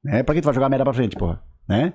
Né? 0.04 0.22
Pra 0.22 0.36
que 0.36 0.42
tu 0.42 0.46
vai 0.46 0.54
jogar 0.54 0.70
merda 0.70 0.86
pra 0.86 0.94
frente, 0.94 1.16
porra? 1.16 1.42
Né? 1.68 1.94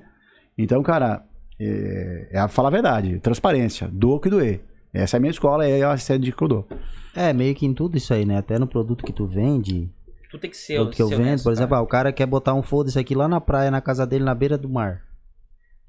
Então, 0.59 0.83
cara, 0.83 1.25
é, 1.61 2.29
é 2.33 2.39
a 2.39 2.49
falar 2.49 2.69
a 2.69 2.73
verdade, 2.73 3.19
transparência, 3.21 3.89
doa 3.93 4.17
o 4.17 4.21
que 4.21 4.31
doer. 4.31 4.61
Essa 4.93 5.17
é 5.17 5.19
a 5.19 5.21
minha 5.21 5.31
escola, 5.31 5.67
é 5.67 5.83
a 5.83 5.97
sede 5.97 6.33
que 6.33 6.43
eu 6.43 6.49
dou. 6.49 6.69
É, 7.15 7.33
meio 7.33 7.55
que 7.55 7.67
em 7.67 7.73
tudo 7.73 7.97
isso 7.97 8.13
aí, 8.13 8.25
né? 8.25 8.39
Até 8.39 8.59
no 8.59 8.67
produto 8.67 9.05
que 9.05 9.13
tu 9.13 9.27
vende, 9.27 9.91
Tu 10.31 10.39
tem 10.39 10.51
que 10.51 10.57
ser 10.57 10.77
produto 10.77 10.97
que 10.97 11.03
eu 11.03 11.09
vendo, 11.09 11.21
honesto, 11.21 11.45
por 11.45 11.53
exemplo, 11.53 11.77
ah, 11.77 11.83
o 11.83 11.87
cara 11.87 12.11
quer 12.11 12.25
botar 12.25 12.55
um 12.55 12.63
foda-se 12.63 12.99
aqui 12.99 13.15
lá 13.15 13.29
na 13.29 13.39
praia, 13.39 13.71
na 13.71 13.83
casa 13.83 14.07
dele, 14.07 14.25
na 14.25 14.35
beira 14.35 14.57
do 14.57 14.69
mar. 14.69 15.03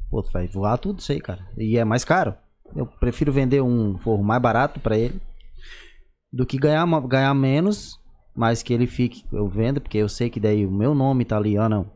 Pô, 0.09 0.21
tu 0.21 0.29
vai 0.31 0.47
voar 0.47 0.77
tudo 0.77 0.99
isso 0.99 1.13
aí, 1.13 1.21
cara. 1.21 1.47
E 1.57 1.77
é 1.77 1.85
mais 1.85 2.03
caro. 2.03 2.35
Eu 2.75 2.85
prefiro 2.85 3.31
vender 3.31 3.61
um 3.61 3.97
forro 3.99 4.21
mais 4.21 4.41
barato 4.41 4.81
pra 4.81 4.97
ele 4.97 5.21
do 6.31 6.45
que 6.45 6.57
ganhar, 6.57 6.85
ganhar 7.07 7.33
menos, 7.33 7.97
mas 8.35 8.61
que 8.61 8.73
ele 8.73 8.85
fique. 8.85 9.23
Eu 9.31 9.47
vendo, 9.47 9.79
porque 9.79 9.97
eu 9.97 10.09
sei 10.09 10.29
que 10.29 10.41
daí 10.41 10.65
o 10.65 10.71
meu 10.71 10.93
nome 10.93 11.23
tá 11.23 11.37
ali, 11.37 11.57
ó, 11.57 11.69
não. 11.69 11.89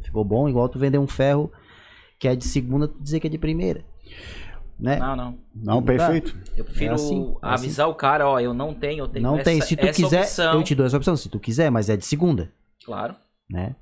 Ficou 0.00 0.24
bom, 0.24 0.48
igual 0.48 0.68
tu 0.68 0.78
vender 0.78 0.98
um 0.98 1.08
ferro 1.08 1.50
que 2.20 2.28
é 2.28 2.36
de 2.36 2.44
segunda, 2.44 2.86
tu 2.86 3.02
dizer 3.02 3.18
que 3.18 3.26
é 3.26 3.30
de 3.30 3.38
primeira. 3.38 3.82
Né? 4.78 4.98
Não, 4.98 5.16
não. 5.16 5.38
Não, 5.54 5.82
perfeito. 5.82 6.36
Eu 6.56 6.64
prefiro 6.64 6.92
É 6.92 6.94
assim, 6.94 7.34
é 7.42 7.46
avisar 7.46 7.88
o 7.88 7.94
cara, 7.94 8.28
ó, 8.28 8.38
eu 8.38 8.54
não 8.54 8.72
tenho, 8.72 9.00
eu 9.00 9.08
tenho 9.08 9.24
não 9.24 9.34
essa, 9.34 9.44
tem. 9.44 9.60
Se 9.60 9.74
tu 9.76 9.86
essa 9.86 10.02
quiser, 10.02 10.20
opção. 10.20 10.54
eu 10.54 10.62
te 10.62 10.74
dou 10.74 10.86
essa 10.86 10.96
opção. 10.96 11.16
Se 11.16 11.28
tu 11.28 11.40
quiser, 11.40 11.70
mas 11.70 11.88
é 11.90 11.96
de 11.96 12.06
segunda, 12.06 12.50
Claro. 12.84 13.14
né? 13.50 13.74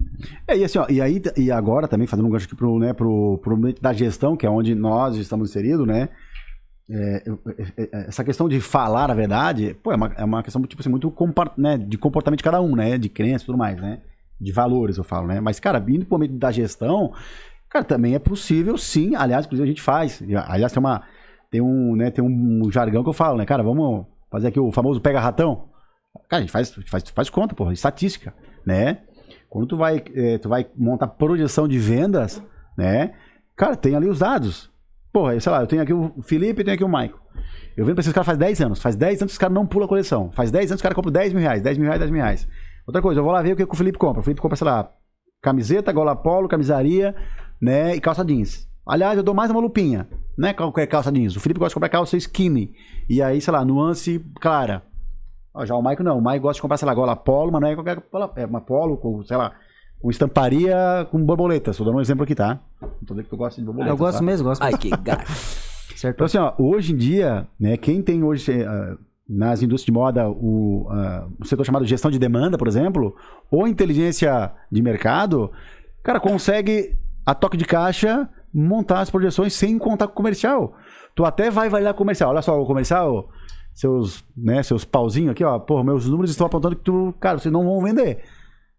É, 0.47 0.57
e 0.57 0.65
assim, 0.65 0.79
ó, 0.79 0.87
e 0.89 1.01
aí, 1.01 1.21
e 1.37 1.51
agora 1.51 1.87
também, 1.87 2.07
fazendo 2.07 2.27
um 2.27 2.31
gancho 2.31 2.47
aqui 2.47 2.57
pro, 2.57 2.79
né, 2.79 2.93
pro, 2.93 3.39
pro 3.43 3.55
ambiente 3.55 3.83
da 3.83 3.93
gestão, 3.93 4.37
que 4.37 4.47
é 4.47 4.51
onde 4.51 4.75
nós 4.75 5.17
estamos 5.17 5.51
inseridos, 5.51 5.87
né? 5.87 6.09
é, 6.91 7.23
é, 7.77 7.83
é, 7.83 7.89
essa 8.09 8.25
questão 8.25 8.49
de 8.49 8.61
falar 8.61 9.11
a 9.11 9.15
verdade, 9.15 9.77
pô, 9.83 9.93
é 9.93 9.97
uma, 9.97 10.13
é 10.17 10.25
uma 10.25 10.43
questão 10.43 10.63
tipo 10.63 10.81
assim, 10.81 10.89
muito 10.89 11.13
né, 11.57 11.77
de 11.77 11.99
comportamento 11.99 12.39
de 12.39 12.45
cada 12.45 12.61
um, 12.63 12.75
né? 12.75 12.97
De 12.97 13.09
crença 13.09 13.45
e 13.45 13.47
tudo 13.47 13.59
mais, 13.59 13.81
né? 13.81 14.01
De 14.41 14.53
valores, 14.53 14.97
eu 14.97 15.05
falo, 15.05 15.27
né? 15.27 15.41
Mas, 15.41 15.61
cara, 15.61 15.79
vindo 15.79 16.07
pro 16.07 16.15
momento 16.17 16.35
da 16.39 16.51
gestão, 16.51 17.13
Cara, 17.71 17.85
também 17.85 18.15
é 18.15 18.19
possível, 18.19 18.77
sim. 18.79 19.15
Aliás, 19.15 19.47
inclusive 19.47 19.69
a 19.69 19.71
gente 19.71 19.83
faz. 19.83 20.23
Aliás, 20.47 20.73
tem 20.73 20.81
uma. 20.81 21.03
Tem 21.51 21.61
um, 21.61 21.97
né, 21.97 22.11
tem 22.11 22.23
um 22.23 22.71
jargão 22.71 23.03
que 23.03 23.09
eu 23.09 23.15
falo, 23.15 23.39
né? 23.39 23.47
Cara, 23.47 23.63
vamos 23.63 24.07
fazer 24.31 24.49
aqui 24.49 24.61
o 24.61 24.71
famoso 24.71 25.01
pega-ratão. 25.01 25.69
Cara, 26.29 26.41
a 26.41 26.41
gente 26.41 26.53
faz, 26.53 26.71
faz, 26.87 27.05
faz 27.09 27.31
conta, 27.31 27.55
porra, 27.55 27.73
estatística, 27.73 28.35
né? 28.67 28.99
Quando 29.49 29.67
tu 29.67 29.77
vai, 29.77 30.03
eh, 30.15 30.39
tu 30.39 30.49
vai 30.49 30.67
montar 30.77 31.07
projeção 31.07 31.67
de 31.67 31.79
vendas, 31.79 32.43
né? 32.77 33.15
Cara, 33.57 33.77
tem 33.77 33.95
ali 33.95 34.07
os 34.09 34.19
dados. 34.19 34.71
Porra, 35.11 35.39
sei 35.41 35.51
lá, 35.51 35.61
eu 35.63 35.67
tenho 35.67 35.83
aqui 35.83 35.93
o 35.93 36.21
Felipe 36.23 36.61
e 36.61 36.65
tenho 36.65 36.75
aqui 36.75 36.85
o 36.85 36.89
Maico. 36.89 37.19
Eu 37.77 37.87
vendo 37.87 37.95
pra 37.95 38.01
esses 38.01 38.13
caras 38.13 38.27
faz 38.27 38.39
10 38.39 38.61
anos. 38.61 38.83
Faz 38.83 38.95
10 38.95 39.23
anos 39.23 39.33
que 39.33 39.35
os 39.35 39.39
caras 39.39 39.55
não 39.55 39.67
pulam 39.67 39.87
a 39.87 39.89
coleção. 39.89 40.31
Faz 40.33 40.51
10 40.51 40.73
anos 40.73 40.73
que 40.73 40.77
os 40.77 40.83
caras 40.83 40.97
compram 40.97 41.13
10 41.13 41.33
mil 41.33 41.43
reais, 41.43 41.63
10 41.63 41.79
mil 41.79 41.87
reais, 41.87 42.01
10 42.01 42.11
mil 42.11 42.21
reais. 42.21 42.49
Outra 42.87 43.01
coisa, 43.01 43.21
eu 43.21 43.25
vou 43.25 43.33
lá 43.33 43.41
ver 43.41 43.53
o 43.53 43.57
que 43.57 43.65
o 43.65 43.77
Felipe 43.77 43.99
compra. 43.99 44.21
O 44.21 44.23
Felipe 44.23 44.41
compra, 44.41 44.57
sei 44.57 44.67
lá, 44.67 44.91
camiseta, 45.43 45.93
gola 45.93 46.15
polo, 46.15 46.49
camisaria, 46.49 47.15
né? 47.61 47.97
E 47.97 48.01
calça 48.01 48.25
jeans. 48.25 48.67
Aliás, 48.87 49.17
eu 49.17 49.23
dou 49.23 49.35
mais 49.35 49.51
uma 49.51 49.61
lupinha. 49.61 50.09
Não 50.37 50.49
é 50.49 50.53
qualquer 50.55 50.87
calça 50.87 51.13
jeans. 51.13 51.37
O 51.37 51.41
Felipe 51.41 51.59
gosta 51.59 51.71
de 51.71 51.75
comprar 51.75 51.89
calça 51.91 52.17
skinny. 52.17 52.73
E 53.09 53.21
aí, 53.21 53.41
sei 53.41 53.53
lá, 53.53 53.65
nuance 53.65 54.25
clara. 54.41 54.83
Ó, 55.53 55.65
já 55.67 55.75
o 55.75 55.83
Maico 55.83 56.03
não. 56.03 56.19
O 56.19 56.23
Maico 56.23 56.45
gosta 56.45 56.55
de 56.59 56.63
comprar, 56.63 56.77
sei 56.79 56.87
lá, 56.87 56.95
gola 56.95 57.15
polo, 57.17 57.53
mas 57.53 57.61
não 57.61 57.69
é 57.69 57.75
qualquer 57.75 58.01
gola- 58.11 58.33
é 58.37 58.47
uma 58.47 58.61
polo 58.61 58.97
com, 58.97 59.23
sei 59.25 59.37
lá, 59.37 59.53
com 60.01 60.11
estamparia 60.11 61.07
com 61.11 61.23
borboletas. 61.23 61.77
Tô 61.77 61.85
dando 61.85 61.97
um 61.99 62.01
exemplo 62.01 62.25
aqui, 62.25 62.35
tá? 62.35 62.61
Não 62.81 62.89
tô 63.07 63.15
dizendo 63.15 63.29
que 63.29 63.35
eu 63.35 63.39
gosto 63.39 63.59
de 63.59 63.65
borboletas. 63.67 63.91
Eu 63.91 63.97
gosto 63.99 64.19
tá? 64.19 64.25
mesmo, 64.25 64.49
gosto 64.49 64.63
Ai, 64.63 64.73
que 64.79 64.91
gato. 64.91 65.31
Certo? 65.97 66.15
Então, 66.15 66.27
assim, 66.27 66.39
ó, 66.39 66.55
hoje 66.59 66.93
em 66.93 66.97
dia, 66.97 67.49
né, 67.59 67.77
quem 67.77 68.01
tem 68.01 68.23
hoje 68.23 68.53
eh, 68.53 68.97
nas 69.29 69.63
indústrias 69.63 69.87
de 69.87 69.91
moda 69.93 70.31
o, 70.31 70.87
ah, 70.91 71.27
o 71.41 71.45
setor 71.45 71.67
chamado 71.67 71.85
gestão 71.85 72.09
de 72.09 72.21
demanda, 72.21 72.57
por 72.57 72.69
exemplo, 72.69 73.17
ou 73.51 73.67
inteligência 73.67 74.53
de 74.71 74.81
mercado, 74.81 75.51
cara, 76.05 76.21
consegue 76.21 76.97
a 77.29 77.35
toque 77.35 77.59
de 77.59 77.67
caixa 77.67 78.27
montar 78.55 79.01
as 79.01 79.11
projeções 79.11 79.53
sem 79.53 79.77
contar 79.77 80.07
com 80.07 80.15
o 80.15 80.17
comercial. 80.17 80.75
Tu 81.15 81.27
até 81.27 81.51
vai 81.51 81.69
validar 81.69 81.93
comercial. 81.93 82.31
Olha 82.31 82.41
só 82.41 82.59
o 82.59 82.65
comercial, 82.65 83.29
seus, 83.75 84.25
né, 84.35 84.63
seus 84.63 84.83
pauzinhos 84.83 85.33
aqui, 85.33 85.45
ó. 85.45 85.59
Pô, 85.59 85.85
meus 85.85 86.09
números 86.09 86.31
estão 86.31 86.47
apontando 86.47 86.77
que 86.77 86.85
tu, 86.85 87.15
cara, 87.21 87.39
vocês 87.39 87.53
não 87.53 87.65
vão 87.65 87.83
vender. 87.83 88.25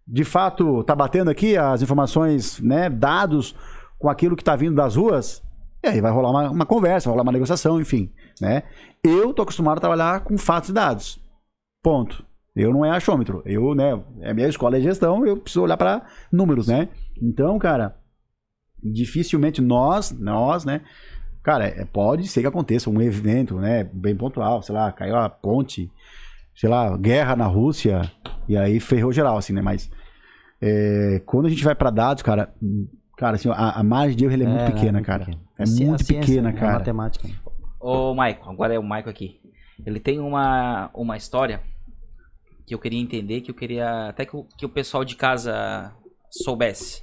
De 0.08 0.24
fato, 0.24 0.84
tá 0.84 0.96
batendo 0.96 1.30
aqui 1.30 1.56
as 1.56 1.84
informações, 1.84 2.60
né, 2.60 2.90
dados 2.90 3.56
com 4.00 4.10
aquilo 4.10 4.36
que 4.36 4.44
tá 4.44 4.56
vindo 4.56 4.76
das 4.76 4.96
ruas. 4.96 5.44
E 5.84 5.88
aí 5.88 6.02
vai 6.02 6.12
rolar 6.12 6.32
uma, 6.32 6.50
uma 6.50 6.66
conversa, 6.66 7.08
vai 7.08 7.12
rolar 7.14 7.22
uma 7.22 7.32
negociação, 7.32 7.80
enfim, 7.80 8.12
né? 8.42 8.64
Eu 9.04 9.32
tô 9.32 9.44
acostumado 9.44 9.78
a 9.78 9.82
trabalhar 9.82 10.22
com 10.22 10.40
fatos 10.40 10.72
e 10.72 10.74
dados. 10.74 11.20
Ponto. 11.84 12.26
Eu 12.56 12.74
não 12.74 12.84
é 12.84 12.90
achômetro. 12.90 13.44
Eu, 13.46 13.76
né, 13.76 14.02
é 14.22 14.34
minha 14.34 14.48
escola 14.48 14.80
de 14.80 14.86
gestão, 14.86 15.24
eu 15.24 15.38
preciso 15.38 15.62
olhar 15.62 15.78
para 15.78 16.02
números, 16.32 16.68
né? 16.68 16.90
Então, 17.22 17.60
cara, 17.60 17.99
dificilmente 18.84 19.62
nós, 19.62 20.12
nós, 20.12 20.66
né? 20.66 20.82
Cara, 21.44 21.66
é- 21.68 21.86
pode 21.86 22.28
ser 22.28 22.42
que 22.42 22.48
aconteça 22.48 22.90
um 22.90 23.02
evento, 23.02 23.56
né, 23.56 23.84
bem 23.92 24.16
pontual, 24.16 24.62
sei 24.62 24.76
lá, 24.76 24.92
caiu 24.92 25.16
a 25.16 25.30
ponte, 25.30 25.90
sei 26.56 26.70
lá, 26.70 26.96
guerra 26.98 27.36
na 27.36 27.46
Rússia, 27.48 28.02
e 28.48 28.58
aí 28.58 28.80
ferrou 28.80 29.12
geral, 29.14 29.38
assim, 29.38 29.54
né? 29.54 29.62
Mas 29.62 29.90
é, 30.62 31.22
quando 31.26 31.46
a 31.46 31.50
gente 31.50 31.64
vai 31.64 31.74
para 31.76 31.90
dados, 31.90 32.22
cara, 32.22 32.54
cara, 33.18 33.36
assim, 33.36 33.50
a, 33.50 33.80
a 33.80 33.84
margem 33.84 34.18
de 34.18 34.26
erro 34.26 34.34
ela 34.34 34.44
é, 34.44 34.48
muito 34.48 34.66
pequena, 34.74 35.02
cara. 35.02 35.26
pequena. 35.26 35.44
É 35.58 35.64
A 35.64 35.66
ci- 35.66 35.84
a 35.84 35.88
muito 35.88 36.04
ciência, 36.04 36.26
pequena, 36.28 36.52
né? 36.52 36.58
A 36.58 36.60
cara. 36.60 36.80
matemática. 36.80 37.28
Ô, 37.80 38.14
Maico, 38.14 38.50
agora 38.50 38.74
é 38.74 38.80
o 38.80 38.84
Maico 38.84 39.10
aqui. 39.10 39.40
Ele 39.86 40.00
tem 40.02 40.20
uma, 40.20 40.90
uma 40.94 41.16
história 41.16 41.62
que 42.68 42.76
eu 42.76 42.80
queria 42.80 43.00
entender, 43.00 43.40
que 43.42 43.50
eu 43.50 43.56
queria 43.56 44.10
até 44.10 44.26
que 44.26 44.36
o, 44.36 44.44
que 44.58 44.66
o 44.66 44.70
pessoal 44.70 45.06
de 45.06 45.16
casa 45.16 45.94
soubesse. 46.30 47.02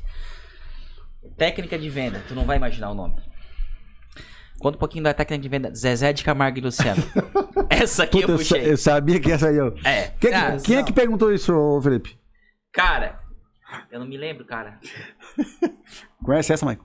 Técnica 1.36 1.78
de 1.78 1.89
venda, 1.89 2.23
tu 2.28 2.35
não 2.35 2.44
vai 2.44 2.57
imaginar 2.57 2.90
o 2.90 2.94
nome. 2.94 3.15
Conta 4.59 4.77
um 4.77 4.81
pouquinho 4.81 5.05
da 5.05 5.12
técnica 5.12 5.43
de 5.43 5.48
venda 5.48 5.74
Zezé 5.74 6.12
de 6.12 6.24
Camargo 6.24 6.59
e 6.59 6.62
Luciano. 6.62 7.03
Essa 7.69 8.05
aqui 8.05 8.20
Puta, 8.20 8.32
eu 8.32 8.39
puxei. 8.39 8.70
eu 8.73 8.77
sabia 8.77 9.20
que 9.20 9.31
essa 9.31 9.48
aí 9.48 9.57
eu. 9.57 9.74
É. 9.85 10.12
Quem, 10.19 10.32
Ah, 10.32 10.57
quem 10.65 10.77
é 10.77 10.82
que 10.82 10.93
perguntou 10.93 11.32
isso, 11.32 11.53
Felipe? 11.82 12.19
Cara, 12.73 13.19
eu 13.90 14.01
não 14.01 14.07
me 14.07 14.16
lembro, 14.16 14.47
cara. 14.47 14.78
Conhece 16.24 16.53
essa, 16.55 16.65
Mike? 16.65 16.82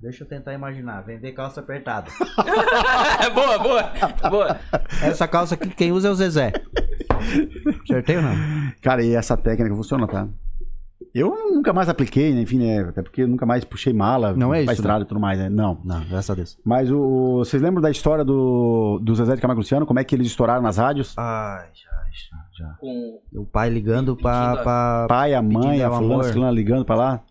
Deixa 0.00 0.24
eu 0.24 0.28
tentar 0.28 0.52
imaginar. 0.52 1.00
Vender 1.02 1.30
calça 1.32 1.60
apertada. 1.60 2.10
boa, 3.32 3.58
boa, 3.58 3.92
boa. 4.28 4.60
Essa 5.00 5.28
calça 5.28 5.54
aqui, 5.54 5.68
quem 5.70 5.92
usa 5.92 6.08
é 6.08 6.10
o 6.10 6.14
Zezé. 6.16 6.52
Acertei 7.84 8.16
ou 8.16 8.22
não? 8.22 8.34
Cara, 8.80 9.04
e 9.04 9.14
essa 9.14 9.36
técnica 9.36 9.74
funciona, 9.76 10.08
tá? 10.08 10.28
Eu 11.14 11.30
nunca 11.52 11.72
mais 11.72 11.88
apliquei, 11.88 12.32
né? 12.32 12.40
enfim, 12.40 12.58
né? 12.58 12.80
Até 12.80 13.02
porque 13.02 13.22
eu 13.22 13.28
nunca 13.28 13.44
mais 13.44 13.64
puxei 13.64 13.92
mala 13.92 14.32
Não 14.32 14.54
é 14.54 14.62
isso, 14.62 14.72
estrada 14.72 15.04
e 15.04 15.06
tudo 15.06 15.20
mais, 15.20 15.38
né? 15.38 15.48
Não. 15.50 15.78
Não, 15.84 16.00
graças 16.06 16.30
a 16.30 16.34
Deus. 16.34 16.58
Mas 16.64 16.90
o, 16.90 17.38
vocês 17.38 17.62
lembram 17.62 17.82
da 17.82 17.90
história 17.90 18.24
do, 18.24 18.98
do 19.02 19.14
Zezé 19.14 19.34
de 19.34 19.40
Camargo 19.40 19.60
e 19.60 19.62
Luciano? 19.62 19.84
Como 19.86 19.98
é 20.00 20.04
que 20.04 20.14
eles 20.14 20.26
estouraram 20.28 20.62
nas 20.62 20.78
rádios? 20.78 21.14
Ai, 21.18 21.68
já, 21.74 21.90
já, 22.60 22.66
já. 22.66 22.74
Com... 22.78 23.20
O 23.34 23.44
pai 23.44 23.68
ligando 23.68 24.16
pra. 24.16 24.52
A- 24.52 24.56
pra... 24.62 25.06
Pai, 25.08 25.34
a 25.34 25.42
mãe, 25.42 25.82
a 25.82 25.90
fulana, 25.90 26.50
ligando 26.50 26.84
pra 26.84 26.94
lá? 26.96 27.22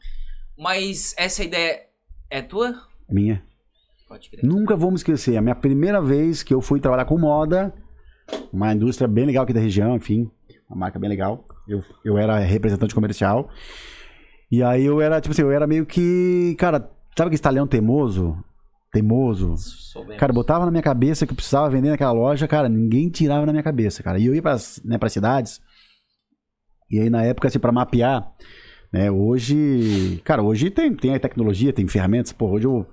Mas 0.58 1.16
essa 1.18 1.44
ideia 1.44 1.80
é 2.30 2.42
tua? 2.42 2.76
Minha. 3.10 3.42
Pode 4.08 4.30
crer. 4.30 4.44
Nunca 4.46 4.76
vou 4.76 4.92
me 4.92 4.98
esquecer. 4.98 5.38
A 5.38 5.42
minha 5.42 5.56
primeira 5.56 6.02
vez 6.02 6.44
que 6.44 6.54
eu 6.54 6.62
fui 6.62 6.80
trabalhar 6.80 7.06
com 7.06 7.18
moda, 7.18 7.74
uma 8.54 8.74
indústria 8.74 9.08
bem 9.08 9.26
legal 9.26 9.44
aqui 9.44 9.54
da 9.54 9.60
região, 9.60 9.96
enfim, 9.96 10.30
uma 10.72 10.78
marca 10.78 10.98
bem 10.98 11.10
legal. 11.10 11.46
Eu, 11.68 11.84
eu 12.04 12.18
era 12.18 12.40
representante 12.40 12.96
comercial. 12.96 13.50
E 14.50 14.64
aí 14.64 14.86
eu 14.86 15.02
era, 15.02 15.20
tipo 15.20 15.34
assim, 15.34 15.42
eu 15.42 15.52
era 15.52 15.68
meio 15.68 15.86
que. 15.86 16.56
Cara, 16.58 16.80
sabe 16.80 17.28
aquele 17.28 17.36
estalhão 17.36 17.68
teimoso? 17.68 18.38
Teimoso. 18.92 19.56
Soubemos. 19.58 20.18
Cara, 20.18 20.34
botava 20.34 20.66
na 20.66 20.72
minha 20.72 20.84
cabeça 20.84 21.26
que 21.26 21.32
eu 21.32 21.36
precisava 21.36 21.70
vender 21.70 21.90
naquela 21.90 22.12
loja, 22.12 22.48
cara, 22.48 22.68
ninguém 22.68 23.10
tirava 23.10 23.46
na 23.46 23.52
minha 23.52 23.64
cabeça, 23.64 24.02
cara. 24.02 24.20
E 24.20 24.26
eu 24.26 24.36
ia 24.36 24.42
pras, 24.42 24.82
né, 24.84 24.98
pras 24.98 25.14
cidades. 25.14 25.62
E 26.90 27.00
aí, 27.00 27.10
na 27.10 27.24
época, 27.24 27.48
assim, 27.48 27.60
pra 27.60 27.72
mapear, 27.72 28.30
né, 28.92 29.10
hoje. 29.10 30.22
Cara, 30.26 30.42
hoje 30.42 30.70
tem, 30.70 30.94
tem 30.94 31.16
a 31.16 31.20
tecnologia, 31.20 31.72
tem 31.72 31.88
ferramentas. 31.88 32.34
Pô, 32.34 32.50
hoje 32.50 32.66
eu 32.66 32.86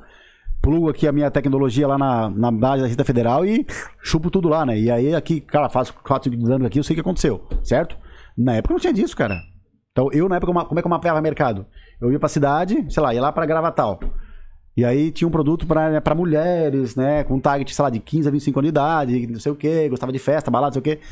plugo 0.61 0.89
aqui 0.89 1.07
a 1.07 1.13
minha 1.13 1.31
tecnologia 1.31 1.87
lá 1.87 1.97
na, 1.99 2.29
na 2.31 2.51
base 2.51 2.79
da 2.83 2.87
Receita 2.87 3.05
Federal 3.05 3.45
e 3.47 3.67
chupo 4.03 4.31
tudo 4.31 4.49
lá, 4.49 4.65
né? 4.67 4.79
E 4.79 4.91
aí, 4.91 5.15
aqui, 5.15 5.41
cara, 5.41 5.69
faço 5.69 5.95
4, 6.03 6.31
5 6.31 6.53
anos 6.53 6.67
aqui, 6.67 6.79
eu 6.79 6.85
sei 6.85 6.95
o 6.95 6.97
que 6.97 7.01
aconteceu, 7.01 7.47
certo? 7.63 7.97
Na 8.37 8.55
época 8.55 8.75
não 8.75 8.81
tinha 8.81 8.93
disso, 8.93 9.17
cara. 9.17 9.41
Então, 9.93 10.09
eu, 10.13 10.29
na 10.29 10.37
época, 10.37 10.53
como 10.67 10.79
é 10.79 10.83
que 10.83 10.87
eu 10.87 10.91
mapeava 10.91 11.21
mercado? 11.21 11.67
Eu 12.01 12.13
ia 12.13 12.19
pra 12.21 12.29
cidade, 12.29 12.87
sei 12.89 13.03
lá, 13.03 13.13
ia 13.15 13.21
lá 13.21 13.33
pra 13.33 13.47
Gravatal. 13.47 13.99
E 14.77 14.85
aí 14.85 15.11
tinha 15.11 15.27
um 15.27 15.31
produto 15.31 15.67
pra, 15.67 16.01
pra 16.01 16.15
mulheres, 16.15 16.95
né? 16.95 17.25
Com 17.25 17.41
target, 17.41 17.75
sei 17.75 17.83
lá, 17.83 17.91
de 17.91 17.99
15 17.99 18.29
a 18.29 18.31
25 18.31 18.59
anos 18.61 18.67
de 18.67 18.71
idade, 18.71 19.27
não 19.27 19.41
sei 19.41 19.51
o 19.51 19.57
quê, 19.57 19.89
gostava 19.89 20.13
de 20.13 20.19
festa, 20.21 20.51
balada, 20.53 20.69
não 20.77 20.83
sei 20.85 20.93
o 20.93 20.97
quê. 20.97 21.03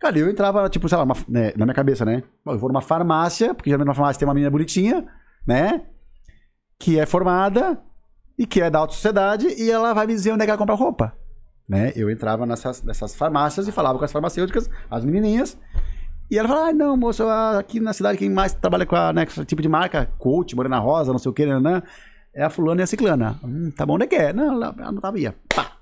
Cara, 0.00 0.18
eu 0.18 0.28
entrava, 0.28 0.68
tipo, 0.68 0.88
sei 0.88 0.98
lá, 0.98 1.04
uma- 1.04 1.14
né, 1.28 1.52
na 1.56 1.64
minha 1.64 1.74
cabeça, 1.74 2.04
né? 2.04 2.24
Eu 2.44 2.58
vou 2.58 2.68
numa 2.68 2.80
farmácia, 2.80 3.54
porque 3.54 3.70
geralmente 3.70 3.86
na 3.86 3.94
farmácia 3.94 4.18
tem 4.18 4.26
uma 4.26 4.34
menina 4.34 4.50
bonitinha, 4.50 5.06
né? 5.46 5.82
Que 6.80 6.98
é 6.98 7.06
formada 7.06 7.78
e 8.38 8.46
que 8.46 8.60
é 8.60 8.70
da 8.70 8.78
alta 8.78 8.94
sociedade 8.94 9.46
e 9.46 9.70
ela 9.70 9.92
vai 9.92 10.06
me 10.06 10.14
dizer 10.14 10.32
onde 10.32 10.42
é 10.42 10.46
que 10.46 10.50
ela 10.50 10.58
compra 10.58 10.74
roupa. 10.74 11.12
Né? 11.68 11.92
Eu 11.94 12.10
entrava 12.10 12.44
nessas, 12.44 12.82
nessas 12.82 13.14
farmácias 13.14 13.68
e 13.68 13.72
falava 13.72 13.98
com 13.98 14.04
as 14.04 14.12
farmacêuticas, 14.12 14.68
as 14.90 15.04
menininhas, 15.04 15.58
e 16.30 16.38
ela 16.38 16.48
falava, 16.48 16.70
ah, 16.70 16.72
não, 16.72 16.96
moço, 16.96 17.22
aqui 17.58 17.78
na 17.78 17.92
cidade 17.92 18.18
quem 18.18 18.30
mais 18.30 18.54
trabalha 18.54 18.86
com, 18.86 18.96
a, 18.96 19.12
né, 19.12 19.24
esse 19.24 19.44
tipo 19.44 19.60
de 19.60 19.68
marca, 19.68 20.10
coach, 20.18 20.56
Morena 20.56 20.78
Rosa, 20.78 21.12
não 21.12 21.18
sei 21.18 21.30
o 21.30 21.34
que, 21.34 21.44
né, 21.44 21.82
é 22.34 22.42
a 22.42 22.50
fulana 22.50 22.80
e 22.80 22.84
a 22.84 22.86
ciclana. 22.86 23.38
Hum, 23.44 23.70
tá 23.70 23.84
bom, 23.84 23.94
onde 23.94 24.04
é 24.04 24.06
que 24.06 24.16
é? 24.16 24.32
Não, 24.32 24.54
ela 24.54 24.92
não 24.92 25.00
tava, 25.00 25.18
ia. 25.18 25.34
Pá. 25.54 25.72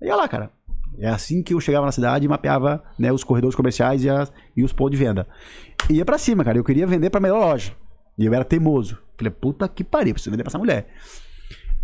Ia 0.00 0.16
lá, 0.16 0.26
cara. 0.26 0.50
É 0.98 1.08
assim 1.08 1.42
que 1.42 1.54
eu 1.54 1.60
chegava 1.60 1.86
na 1.86 1.92
cidade 1.92 2.24
e 2.24 2.28
mapeava 2.28 2.82
né, 2.98 3.12
os 3.12 3.24
corredores 3.24 3.54
comerciais 3.54 4.04
e, 4.04 4.10
as, 4.10 4.32
e 4.56 4.64
os 4.64 4.72
pontos 4.72 4.98
de 4.98 5.04
venda. 5.04 5.26
Ia 5.90 6.04
pra 6.04 6.18
cima, 6.18 6.44
cara. 6.44 6.58
Eu 6.58 6.64
queria 6.64 6.86
vender 6.86 7.10
pra 7.10 7.20
melhor 7.20 7.40
loja. 7.40 7.72
E 8.18 8.24
eu 8.24 8.34
era 8.34 8.44
teimoso. 8.44 8.98
Falei, 9.16 9.30
puta 9.30 9.68
que 9.68 9.84
pariu, 9.84 10.14
preciso 10.14 10.30
vender 10.30 10.42
pra 10.42 10.50
essa 10.50 10.58
mulher. 10.58 10.88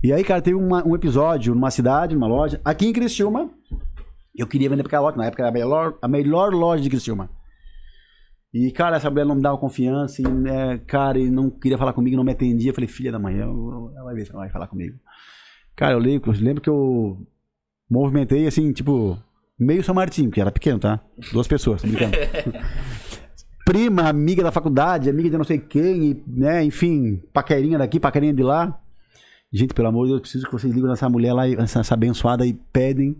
E 0.02 0.12
aí, 0.12 0.22
cara, 0.22 0.40
teve 0.40 0.56
uma- 0.56 0.86
um 0.86 0.94
episódio 0.94 1.54
numa 1.54 1.70
cidade, 1.70 2.14
numa 2.14 2.26
loja, 2.28 2.60
aqui 2.64 2.86
em 2.86 2.92
Criciúma. 2.92 3.50
Eu 4.36 4.46
queria 4.46 4.68
vender 4.70 4.82
pra 4.84 4.88
aquela 4.90 5.02
loja, 5.02 5.16
na 5.16 5.26
época 5.26 5.42
era 5.42 5.50
a 5.50 5.52
melhor, 5.52 5.98
a 6.00 6.06
melhor 6.08 6.52
loja 6.52 6.82
de 6.82 6.88
Criciúma. 6.90 7.28
E, 8.54 8.70
cara, 8.70 8.96
essa 8.96 9.10
mulher 9.10 9.26
não 9.26 9.34
me 9.34 9.42
dava 9.42 9.58
confiança, 9.58 10.22
e, 10.22 10.28
né, 10.28 10.78
cara, 10.86 11.18
e 11.18 11.28
não 11.30 11.50
queria 11.50 11.76
falar 11.76 11.92
comigo, 11.92 12.16
não 12.16 12.24
me 12.24 12.32
atendia. 12.32 12.70
Eu 12.70 12.74
falei, 12.74 12.88
filha 12.88 13.12
da 13.12 13.18
manhã, 13.18 13.42
ela 13.44 14.04
vai 14.04 14.14
ver 14.14 14.24
se 14.24 14.30
ela 14.30 14.40
vai 14.40 14.48
falar 14.50 14.68
comigo. 14.68 14.96
Cara, 15.76 15.92
eu 15.94 15.98
lembro, 15.98 16.32
eu 16.32 16.40
lembro 16.40 16.62
que 16.62 16.70
eu 16.70 17.26
movimentei, 17.90 18.46
assim, 18.46 18.72
tipo, 18.72 19.18
meio 19.58 19.82
São 19.82 19.94
Martinho, 19.94 20.30
que 20.30 20.40
era 20.40 20.50
pequeno, 20.52 20.78
tá? 20.78 21.00
Duas 21.32 21.46
pessoas, 21.48 21.82
tô 21.82 21.88
brincando. 21.88 22.12
Prima, 23.66 24.08
amiga 24.08 24.42
da 24.42 24.50
faculdade, 24.52 25.10
amiga 25.10 25.28
de 25.28 25.36
não 25.36 25.44
sei 25.44 25.58
quem, 25.58 26.04
e, 26.12 26.24
né, 26.26 26.64
enfim, 26.64 27.16
paquerinha 27.34 27.76
daqui, 27.76 28.00
paquerinha 28.00 28.32
de 28.32 28.42
lá. 28.42 28.80
Gente, 29.52 29.72
pelo 29.74 29.88
amor 29.88 30.04
de 30.04 30.08
Deus, 30.10 30.18
eu 30.18 30.22
preciso 30.22 30.46
que 30.46 30.52
vocês 30.52 30.72
ligam 30.72 30.90
nessa 30.90 31.08
mulher 31.08 31.32
lá, 31.32 31.48
essa, 31.48 31.80
essa 31.80 31.94
abençoada 31.94 32.44
e 32.46 32.52
pedem 32.52 33.16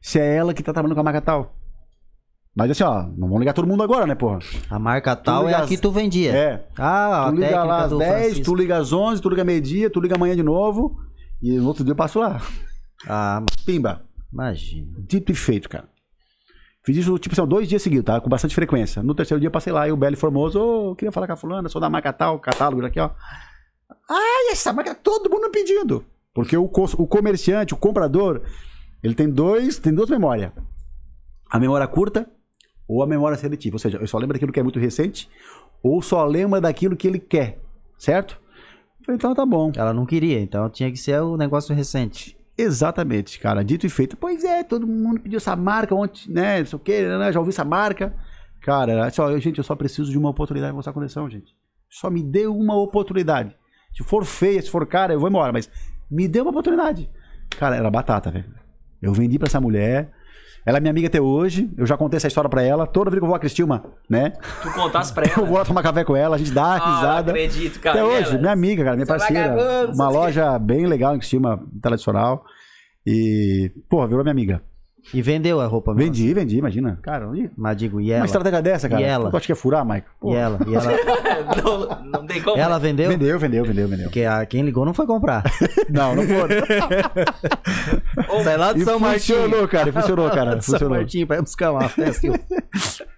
se 0.00 0.18
é 0.18 0.36
ela 0.36 0.52
que 0.52 0.62
tá 0.62 0.72
trabalhando 0.72 0.94
com 0.94 1.00
a 1.00 1.04
marca 1.04 1.20
tal. 1.20 1.54
Mas 2.54 2.70
assim, 2.70 2.82
ó, 2.82 3.02
não 3.16 3.28
vamos 3.28 3.38
ligar 3.40 3.52
todo 3.54 3.66
mundo 3.68 3.82
agora, 3.82 4.06
né, 4.06 4.14
porra? 4.14 4.40
A 4.68 4.78
marca 4.78 5.14
tal 5.16 5.48
é 5.48 5.54
as- 5.54 5.80
tu 5.80 5.90
vendia. 5.90 6.32
É. 6.36 6.66
Ah, 6.76 7.26
tu 7.30 7.36
liga 7.36 7.64
lá 7.64 7.84
às 7.84 7.90
do 7.90 7.98
10, 7.98 8.12
Francisco. 8.12 8.44
tu 8.44 8.54
liga 8.54 8.76
às 8.76 8.92
11, 8.92 9.22
tu 9.22 9.28
liga 9.30 9.44
meio-dia, 9.44 9.88
tu 9.88 10.00
liga 10.00 10.16
amanhã 10.16 10.34
de 10.36 10.42
novo. 10.42 10.96
E 11.40 11.52
no 11.56 11.66
outro 11.66 11.84
dia 11.84 11.92
eu 11.92 11.96
passo 11.96 12.18
lá. 12.18 12.40
Ah, 13.08 13.42
Pimba. 13.64 14.02
imagina. 14.32 14.92
Dito 15.08 15.32
e 15.32 15.34
feito, 15.34 15.68
cara. 15.68 15.88
Fiz 16.84 16.96
isso, 16.96 17.18
tipo 17.18 17.34
assim, 17.34 17.42
ó, 17.42 17.46
dois 17.46 17.68
dias 17.68 17.82
seguidos, 17.82 18.04
tá? 18.04 18.20
Com 18.20 18.28
bastante 18.28 18.54
frequência. 18.54 19.02
No 19.02 19.14
terceiro 19.14 19.40
dia 19.40 19.46
eu 19.48 19.52
passei 19.52 19.72
lá 19.72 19.86
e 19.86 19.92
o 19.92 19.96
Belo 19.96 20.16
Formoso, 20.16 20.58
ô, 20.60 20.94
queria 20.96 21.12
falar 21.12 21.26
com 21.26 21.32
a 21.34 21.36
fulana, 21.36 21.68
sou 21.68 21.80
da 21.80 21.88
marca 21.88 22.12
tal, 22.12 22.38
catálogo 22.40 22.84
aqui, 22.84 22.98
ó. 22.98 23.10
Ah, 24.10 24.50
essa 24.50 24.72
marca, 24.72 24.94
todo 24.94 25.30
mundo 25.30 25.50
pedindo. 25.50 26.04
Porque 26.34 26.56
o, 26.56 26.66
co- 26.68 26.90
o 26.98 27.06
comerciante, 27.06 27.74
o 27.74 27.76
comprador, 27.76 28.42
ele 29.02 29.14
tem 29.14 29.28
dois, 29.30 29.78
tem 29.78 29.94
duas 29.94 30.10
memórias. 30.10 30.50
A 31.48 31.58
memória 31.58 31.86
curta 31.86 32.28
ou 32.88 33.02
a 33.02 33.06
memória 33.06 33.36
seletiva. 33.38 33.76
Ou 33.76 33.78
seja, 33.78 33.98
eu 33.98 34.06
só 34.06 34.18
lembro 34.18 34.34
daquilo 34.34 34.52
que 34.52 34.58
é 34.60 34.62
muito 34.62 34.78
recente 34.78 35.28
ou 35.82 36.02
só 36.02 36.24
lembra 36.24 36.60
daquilo 36.60 36.96
que 36.96 37.06
ele 37.06 37.18
quer, 37.18 37.58
certo? 37.98 38.38
Então 39.08 39.34
tá 39.34 39.46
bom. 39.46 39.72
Ela 39.76 39.94
não 39.94 40.04
queria, 40.04 40.40
então 40.40 40.68
tinha 40.68 40.90
que 40.90 40.96
ser 40.98 41.20
o 41.22 41.36
negócio 41.36 41.74
recente. 41.74 42.36
Exatamente, 42.58 43.38
cara. 43.40 43.64
Dito 43.64 43.86
e 43.86 43.88
feito. 43.88 44.16
Pois 44.16 44.44
é, 44.44 44.62
todo 44.62 44.86
mundo 44.86 45.20
pediu 45.20 45.38
essa 45.38 45.56
marca 45.56 45.94
ontem, 45.94 46.30
né? 46.30 46.58
Não 46.58 46.66
sei 46.66 46.76
o 46.76 46.80
quê, 46.80 47.02
né? 47.06 47.32
Já 47.32 47.38
ouvi 47.40 47.50
essa 47.50 47.64
marca. 47.64 48.14
Cara, 48.60 49.08
só, 49.10 49.36
gente, 49.38 49.56
eu 49.58 49.64
só 49.64 49.74
preciso 49.74 50.10
de 50.10 50.18
uma 50.18 50.28
oportunidade 50.28 50.70
de 50.72 50.76
mostrar 50.76 50.90
a 50.90 50.94
coleção, 50.94 51.28
gente. 51.30 51.56
Só 51.88 52.10
me 52.10 52.22
dê 52.22 52.46
uma 52.46 52.76
oportunidade. 52.76 53.56
Se 53.92 54.02
for 54.04 54.24
feia, 54.24 54.60
se 54.62 54.70
for 54.70 54.86
cara, 54.86 55.12
eu 55.12 55.20
vou 55.20 55.28
embora. 55.28 55.52
Mas 55.52 55.70
me 56.10 56.26
dê 56.28 56.40
uma 56.40 56.50
oportunidade. 56.50 57.10
Cara, 57.58 57.76
era 57.76 57.90
batata, 57.90 58.30
velho. 58.30 58.44
Eu 59.02 59.12
vendi 59.12 59.38
pra 59.38 59.46
essa 59.46 59.60
mulher. 59.60 60.10
Ela 60.64 60.76
é 60.76 60.80
minha 60.80 60.90
amiga 60.90 61.06
até 61.08 61.20
hoje. 61.20 61.70
Eu 61.76 61.86
já 61.86 61.96
contei 61.96 62.18
essa 62.18 62.28
história 62.28 62.48
pra 62.50 62.62
ela. 62.62 62.86
Toda 62.86 63.10
vez 63.10 63.18
que 63.18 63.24
eu 63.24 63.28
vou 63.28 63.34
a 63.34 63.38
Cristilma, 63.40 63.82
né? 64.08 64.30
Tu 64.62 64.70
contasse 64.72 65.12
pra 65.12 65.24
Eu 65.26 65.32
ela. 65.38 65.46
vou 65.46 65.56
lá 65.58 65.64
tomar 65.64 65.82
café 65.82 66.04
com 66.04 66.14
ela, 66.14 66.36
a 66.36 66.38
gente 66.38 66.50
dá 66.52 66.74
Ah, 66.74 66.96
risada. 66.96 67.30
acredito, 67.32 67.80
cara. 67.80 67.98
Até 67.98 68.04
hoje, 68.18 68.38
minha 68.38 68.52
amiga, 68.52 68.84
cara, 68.84 68.94
minha 68.94 69.06
Você 69.06 69.12
é 69.12 69.18
parceira. 69.18 69.56
vagabundo, 69.56 69.94
Uma 69.96 70.08
loja 70.10 70.58
bem 70.58 70.86
legal 70.86 71.14
em 71.14 71.18
Cristina, 71.18 71.58
tradicional. 71.80 72.44
E, 73.06 73.72
porra, 73.88 74.06
virou 74.06 74.22
minha 74.22 74.32
amiga. 74.32 74.62
E 75.14 75.22
vendeu 75.22 75.60
a 75.60 75.66
roupa 75.66 75.94
mesmo. 75.94 76.12
Vendi, 76.12 76.34
vendi, 76.34 76.58
imagina. 76.58 76.98
Cara, 77.02 77.26
e- 77.36 77.50
Mas 77.56 77.76
digo, 77.76 78.00
e 78.00 78.10
uma 78.10 78.16
ela? 78.16 78.24
estratégia 78.26 78.62
dessa, 78.62 78.88
cara. 78.88 79.00
E 79.00 79.04
ela? 79.04 79.30
Tu 79.30 79.36
acha 79.36 79.46
que 79.46 79.52
é 79.52 79.54
furar, 79.54 79.84
Mike? 79.84 80.06
E 80.24 80.34
ela? 80.34 80.58
E 80.66 80.74
ela, 80.74 80.92
não, 81.62 82.04
não 82.20 82.26
tem 82.26 82.42
como. 82.42 82.56
ela 82.58 82.78
vendeu? 82.78 83.08
Vendeu, 83.10 83.38
vendeu, 83.38 83.64
vendeu, 83.64 83.88
vendeu. 83.88 84.04
Porque 84.06 84.24
a, 84.24 84.44
quem 84.46 84.62
ligou 84.62 84.84
não 84.84 84.94
foi 84.94 85.06
comprar. 85.06 85.42
Não, 85.90 86.14
não 86.14 86.22
foi. 86.22 86.48
Sai 88.44 88.56
lá 88.56 88.72
E 88.72 88.80
funcionou, 88.84 89.66
cara, 89.68 89.92
funcionou, 89.92 90.30
cara. 90.30 90.60
São 90.60 90.72
Funcionou. 90.74 90.96
Martinho, 90.98 91.26
vai 91.26 91.40
buscar 91.40 91.72
uma 91.72 91.88
festa. 91.88 92.28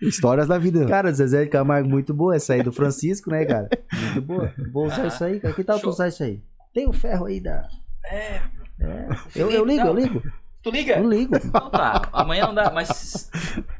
Histórias 0.00 0.48
da 0.48 0.58
vida. 0.58 0.86
Cara, 0.86 1.12
Zezé 1.12 1.44
de 1.44 1.50
Camargo, 1.50 1.88
muito 1.88 2.14
boa 2.14 2.34
essa 2.34 2.54
aí 2.54 2.62
do 2.62 2.72
Francisco, 2.72 3.30
né, 3.30 3.44
cara? 3.44 3.68
Muito 3.92 4.22
boa. 4.22 4.52
Vou 4.72 4.86
usar 4.86 5.06
isso 5.06 5.22
aí, 5.24 5.38
cara. 5.40 5.54
Que 5.54 5.62
tal 5.64 5.78
tu 5.78 5.88
usar 5.90 6.08
isso 6.08 6.22
aí? 6.22 6.40
Tem 6.72 6.88
o 6.88 6.92
ferro 6.92 7.26
aí 7.26 7.40
da. 7.40 7.66
É. 8.10 8.40
É. 8.80 9.06
Eu, 9.36 9.50
eu 9.50 9.64
ligo, 9.64 9.86
eu 9.86 9.94
ligo. 9.94 10.22
Tu 10.62 10.70
liga? 10.70 10.96
Eu 10.98 11.08
ligo. 11.08 11.34
Então 11.36 11.70
tá, 11.70 12.08
amanhã 12.12 12.46
não 12.46 12.54
dá, 12.54 12.70
mas 12.70 13.30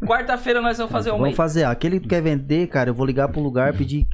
quarta-feira 0.04 0.60
nós 0.60 0.76
vamos 0.78 0.92
fazer 0.92 1.10
uma 1.10 1.18
Vamos 1.18 1.30
aí. 1.30 1.34
fazer. 1.36 1.64
Aquele 1.64 1.98
que 2.00 2.06
tu 2.06 2.08
quer 2.08 2.20
vender, 2.22 2.66
cara, 2.68 2.90
eu 2.90 2.94
vou 2.94 3.06
ligar 3.06 3.28
pro 3.28 3.40
lugar 3.40 3.72
e 3.74 3.76
pedir. 3.78 4.06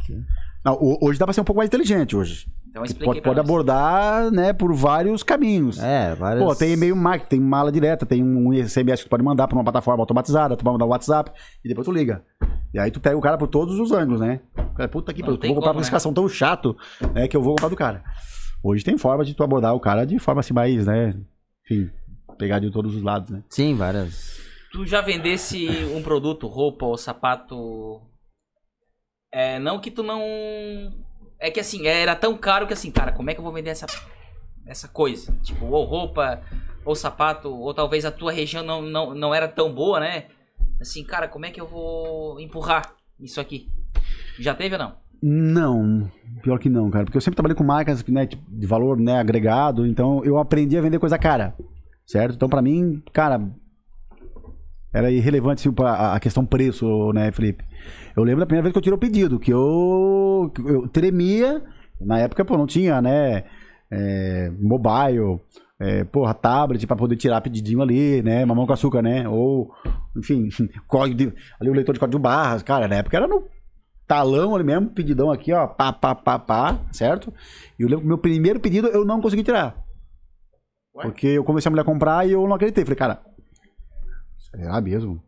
Não, 0.64 0.74
ho- 0.74 0.98
hoje 1.00 1.18
dá 1.18 1.24
pra 1.26 1.32
ser 1.32 1.40
um 1.40 1.44
pouco 1.44 1.58
mais 1.58 1.68
inteligente 1.68 2.14
hoje. 2.16 2.46
Então 2.70 2.82
Pode, 3.02 3.22
pode 3.22 3.40
abordar, 3.40 4.30
né, 4.30 4.52
por 4.52 4.72
vários 4.74 5.22
caminhos. 5.22 5.82
É, 5.82 6.14
várias. 6.14 6.44
Pô, 6.44 6.54
tem 6.54 6.74
e-mail 6.74 6.94
marketing, 6.94 7.28
tem 7.30 7.40
mala 7.40 7.72
direta, 7.72 8.04
tem 8.04 8.22
um 8.22 8.52
SMS 8.52 9.00
que 9.02 9.08
tu 9.08 9.10
pode 9.10 9.22
mandar 9.24 9.48
pra 9.48 9.56
uma 9.56 9.64
plataforma 9.64 10.02
automatizada, 10.02 10.54
tu 10.54 10.62
pode 10.62 10.74
mandar 10.74 10.84
o 10.84 10.88
WhatsApp 10.90 11.32
e 11.64 11.68
depois 11.68 11.86
tu 11.86 11.92
liga. 11.92 12.22
E 12.72 12.78
aí 12.78 12.90
tu 12.90 13.00
pega 13.00 13.16
o 13.16 13.20
cara 13.22 13.38
por 13.38 13.48
todos 13.48 13.80
os 13.80 13.90
ângulos, 13.90 14.20
né? 14.20 14.40
O 14.56 14.74
cara, 14.74 14.88
puta 14.88 15.14
que 15.14 15.22
tem 15.22 15.30
vou 15.30 15.54
comprar 15.54 15.70
uma 15.70 15.76
né? 15.76 15.80
explicação 15.80 16.12
tão 16.12 16.28
chato 16.28 16.76
né, 17.14 17.26
que 17.26 17.36
eu 17.36 17.42
vou 17.42 17.54
comprar 17.54 17.68
do 17.70 17.76
cara. 17.76 18.04
Hoje 18.62 18.84
tem 18.84 18.98
forma 18.98 19.24
de 19.24 19.34
tu 19.34 19.42
abordar 19.42 19.74
o 19.74 19.80
cara 19.80 20.04
de 20.04 20.18
forma 20.18 20.40
assim 20.40 20.52
mais, 20.52 20.86
né? 20.86 21.14
Enfim, 21.64 21.90
pegar 22.38 22.58
de 22.58 22.70
todos 22.70 22.94
os 22.94 23.02
lados, 23.02 23.30
né? 23.30 23.42
Sim, 23.48 23.74
várias. 23.74 24.40
Tu 24.72 24.86
já 24.86 25.00
vendesse 25.00 25.68
um 25.94 26.02
produto, 26.02 26.46
roupa 26.46 26.86
ou 26.86 26.96
sapato. 26.96 28.00
É, 29.32 29.58
não 29.58 29.80
que 29.80 29.90
tu 29.90 30.02
não. 30.02 30.22
É 31.40 31.50
que 31.50 31.60
assim, 31.60 31.86
era 31.86 32.16
tão 32.16 32.36
caro 32.36 32.66
que 32.66 32.72
assim, 32.72 32.90
cara, 32.90 33.12
como 33.12 33.30
é 33.30 33.34
que 33.34 33.40
eu 33.40 33.44
vou 33.44 33.52
vender 33.52 33.70
essa, 33.70 33.86
essa 34.66 34.88
coisa? 34.88 35.32
Tipo, 35.42 35.66
ou 35.66 35.84
roupa, 35.84 36.42
ou 36.84 36.94
sapato, 36.94 37.48
ou 37.48 37.72
talvez 37.74 38.04
a 38.04 38.10
tua 38.10 38.32
região 38.32 38.64
não, 38.64 38.82
não, 38.82 39.14
não 39.14 39.34
era 39.34 39.46
tão 39.46 39.72
boa, 39.72 40.00
né? 40.00 40.26
Assim, 40.80 41.04
cara, 41.04 41.28
como 41.28 41.46
é 41.46 41.50
que 41.50 41.60
eu 41.60 41.66
vou 41.66 42.40
empurrar 42.40 42.94
isso 43.20 43.40
aqui? 43.40 43.68
Já 44.38 44.54
teve 44.54 44.74
ou 44.74 44.78
não? 44.78 44.96
Não, 45.20 46.10
pior 46.42 46.58
que 46.58 46.68
não, 46.68 46.90
cara. 46.90 47.04
Porque 47.04 47.16
eu 47.16 47.20
sempre 47.20 47.36
trabalhei 47.36 47.56
com 47.56 47.64
marcas 47.64 48.04
né, 48.06 48.26
de 48.26 48.66
valor 48.66 48.98
né, 48.98 49.18
agregado, 49.18 49.86
então 49.86 50.24
eu 50.24 50.38
aprendi 50.38 50.76
a 50.76 50.80
vender 50.80 50.98
coisa 50.98 51.18
cara, 51.18 51.54
certo? 52.08 52.34
Então 52.34 52.48
pra 52.48 52.62
mim, 52.62 53.02
cara, 53.12 53.40
era 54.92 55.10
irrelevante 55.10 55.60
assim, 55.60 55.72
pra- 55.72 56.14
a 56.14 56.20
questão 56.20 56.44
preço, 56.44 57.12
né, 57.12 57.30
Felipe? 57.30 57.62
Eu 58.16 58.24
lembro 58.24 58.40
da 58.40 58.46
primeira 58.46 58.62
vez 58.64 58.72
que 58.72 58.78
eu 58.78 58.82
tirei 58.82 58.96
o 58.96 59.00
pedido, 59.00 59.38
que 59.38 59.52
eu, 59.52 60.50
eu 60.66 60.88
tremia, 60.88 61.62
na 62.00 62.18
época, 62.18 62.44
pô, 62.44 62.56
não 62.56 62.66
tinha, 62.66 63.00
né, 63.02 63.44
é, 63.90 64.50
mobile, 64.58 65.38
é, 65.78 66.04
porra, 66.04 66.34
tablet 66.34 66.86
pra 66.86 66.96
poder 66.96 67.16
tirar 67.16 67.40
pedidinho 67.40 67.82
ali, 67.82 68.22
né, 68.22 68.44
mamão 68.44 68.66
com 68.66 68.72
açúcar, 68.72 69.02
né, 69.02 69.28
ou, 69.28 69.70
enfim, 70.16 70.48
código 70.88 71.16
de, 71.16 71.32
ali 71.60 71.70
o 71.70 71.74
leitor 71.74 71.92
de 71.92 72.00
código 72.00 72.18
barras, 72.18 72.62
cara, 72.62 72.88
na 72.88 72.96
época 72.96 73.16
era 73.16 73.28
no 73.28 73.44
talão 74.06 74.54
ali 74.54 74.64
mesmo, 74.64 74.88
pedidão 74.88 75.30
aqui, 75.30 75.52
ó, 75.52 75.66
pá, 75.66 75.92
pá, 75.92 76.14
pá, 76.14 76.38
pá, 76.38 76.78
certo? 76.92 77.32
E 77.78 77.82
eu 77.82 77.88
lembro 77.88 78.00
que 78.00 78.08
meu 78.08 78.18
primeiro 78.18 78.58
pedido 78.58 78.88
eu 78.88 79.04
não 79.04 79.20
consegui 79.20 79.44
tirar. 79.44 79.76
Ué? 80.98 81.04
Porque 81.04 81.26
eu 81.28 81.44
comecei 81.44 81.68
a 81.68 81.70
mulher 81.70 81.82
a 81.82 81.86
comprar 81.86 82.26
e 82.26 82.32
eu 82.32 82.46
não 82.46 82.54
acreditei. 82.54 82.84
Falei, 82.84 82.96
cara, 82.98 83.22
será 84.38 84.80
mesmo? 84.80 85.22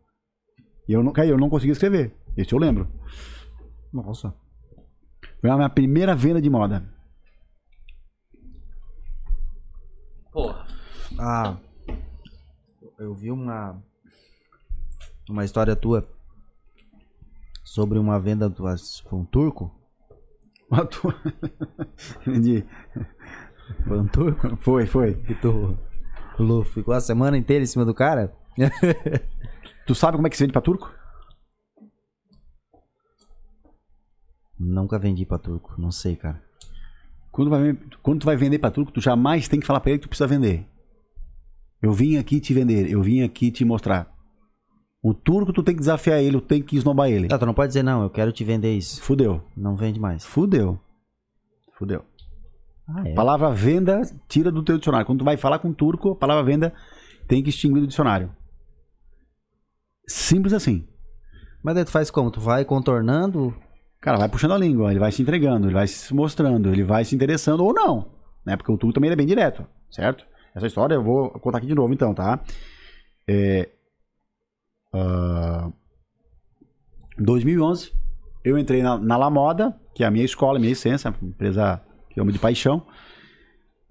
E 0.89 0.93
eu 0.93 1.03
não, 1.03 1.13
cara, 1.13 1.29
eu 1.29 1.39
não 1.39 1.49
consegui 1.49 1.73
escrever. 1.73 2.15
Esse 2.37 2.53
eu 2.53 2.59
lembro. 2.59 2.89
Nossa. 3.93 4.35
Foi 5.41 5.49
a 5.51 5.57
minha 5.57 5.69
primeira 5.71 6.15
venda 6.15 6.41
de 6.41 6.51
moda. 6.51 6.85
Porra. 10.33 10.67
Ah. 11.19 11.57
Eu 12.99 13.15
vi 13.15 13.31
uma. 13.31 13.83
Uma 15.29 15.45
história 15.45 15.75
tua. 15.77 16.09
Sobre 17.65 17.99
uma 17.99 18.19
venda 18.19 18.51
foi 18.51 19.19
um 19.19 19.25
turco. 19.25 19.73
Uma 20.71 20.85
tua- 20.87 21.15
Vendi. 22.27 22.65
Foi 23.87 23.99
um 23.99 24.07
turco? 24.07 24.57
Foi, 24.57 24.87
foi. 24.87 25.15
Tu 25.41 25.79
Lu, 26.39 26.65
ficou 26.65 26.95
a 26.95 27.01
semana 27.01 27.37
inteira 27.37 27.63
em 27.63 27.67
cima 27.67 27.85
do 27.85 27.95
cara? 27.95 28.33
Tu 29.87 29.95
sabe 29.95 30.17
como 30.17 30.27
é 30.27 30.31
que 30.31 30.37
se 30.37 30.45
vende 30.45 30.53
pra 30.53 30.63
turco? 30.63 30.95
Nunca 34.59 34.99
vendi 34.99 35.27
pra 35.27 35.39
turco, 35.39 35.75
não 35.79 35.91
sei, 35.91 36.15
cara. 36.15 36.41
Quando, 37.33 37.51
vai, 37.51 37.77
quando 38.03 38.21
tu 38.21 38.27
vai 38.27 38.37
vender 38.37 38.59
pra 38.59 38.71
turco, 38.71 38.93
tu 38.93 39.01
jamais 39.01 39.49
tem 39.49 39.59
que 39.59 39.67
falar 39.67 39.81
pra 39.81 39.91
ele 39.91 39.99
que 39.99 40.07
tu 40.07 40.09
precisa 40.09 40.29
vender. 40.29 40.67
Eu 41.83 41.93
vim 41.93 42.19
aqui 42.19 42.39
te 42.41 42.53
vender, 42.53 42.91
eu 42.91 43.03
vim 43.03 43.23
aqui 43.23 43.51
te 43.51 43.65
mostrar. 43.65 44.15
O 45.03 45.15
turco 45.15 45.53
tu 45.53 45.63
tem 45.63 45.75
que 45.75 45.81
desafiar 45.81 46.23
ele, 46.23 46.41
tu 46.41 46.47
tem 46.47 46.63
que 46.63 46.77
esnobar 46.77 47.11
ele. 47.11 47.27
Tá, 47.27 47.39
tu 47.39 47.47
não 47.47 47.55
pode 47.55 47.69
dizer 47.69 47.83
não, 47.83 48.03
eu 48.03 48.11
quero 48.11 48.33
te 48.33 48.45
vender 48.45 48.77
isso. 48.77 49.03
Fudeu. 49.03 49.43
Não 49.57 49.75
vende 49.75 49.99
mais. 49.99 50.25
Fudeu. 50.25 50.79
Fudeu. 51.73 52.05
Ah, 52.95 53.03
é? 53.07 53.13
A 53.13 53.15
palavra 53.15 53.51
venda 53.53 54.03
tira 54.29 54.51
do 54.51 54.63
teu 54.63 54.79
dicionário. 54.79 55.07
Quando 55.07 55.21
tu 55.21 55.25
vai 55.25 55.37
falar 55.37 55.59
com 55.59 55.69
um 55.69 55.73
turco, 55.73 56.11
a 56.11 56.17
palavra 56.17 56.43
venda 56.43 56.73
tem 57.29 57.43
que 57.43 57.51
extinguir 57.51 57.81
do 57.81 57.87
dicionário. 57.87 58.31
Simples 60.07 60.53
assim. 60.53 60.87
Mas 61.63 61.75
daí 61.75 61.85
tu 61.85 61.91
faz 61.91 62.11
como? 62.11 62.31
Tu 62.31 62.41
vai 62.41 62.65
contornando? 62.65 63.55
Cara, 64.01 64.19
vai 64.19 64.29
puxando 64.29 64.55
a 64.55 64.59
língua, 64.59 64.91
ele 64.91 64.99
vai 64.99 65.13
se 65.13 65.21
entregando, 65.21 65.67
ele 65.67 65.75
vai 65.75 65.87
se 65.87 66.13
mostrando, 66.15 66.71
ele 66.73 66.83
vai 66.83 67.05
se 67.05 67.15
interessando 67.15 67.65
ou 67.65 67.73
não. 67.73 68.11
Né? 68.45 68.57
Porque 68.57 68.73
o 68.73 68.79
turco 68.79 68.95
também 68.95 69.11
é 69.11 69.17
bem 69.17 69.27
direto, 69.27 69.67
certo? 69.91 70.27
Essa 70.55 70.67
história 70.67 70.95
eu 70.95 71.03
vou 71.03 71.31
contar 71.39 71.59
aqui 71.59 71.67
de 71.67 71.75
novo 71.75 71.93
então, 71.93 72.15
tá? 72.15 72.41
É, 73.29 73.69
ah, 74.93 75.71
2011, 77.19 77.93
eu 78.45 78.59
entrei 78.59 78.83
na, 78.83 78.99
na 78.99 79.17
La 79.17 79.31
Moda, 79.31 79.79
que 79.95 80.03
é 80.03 80.07
a 80.07 80.11
minha 80.11 80.25
escola, 80.25 80.59
a 80.59 80.61
minha 80.61 80.73
essência, 80.73 81.11
uma 81.11 81.31
empresa 81.31 81.83
eu 82.21 82.23
amo 82.23 82.33
de 82.33 82.39
paixão. 82.39 82.83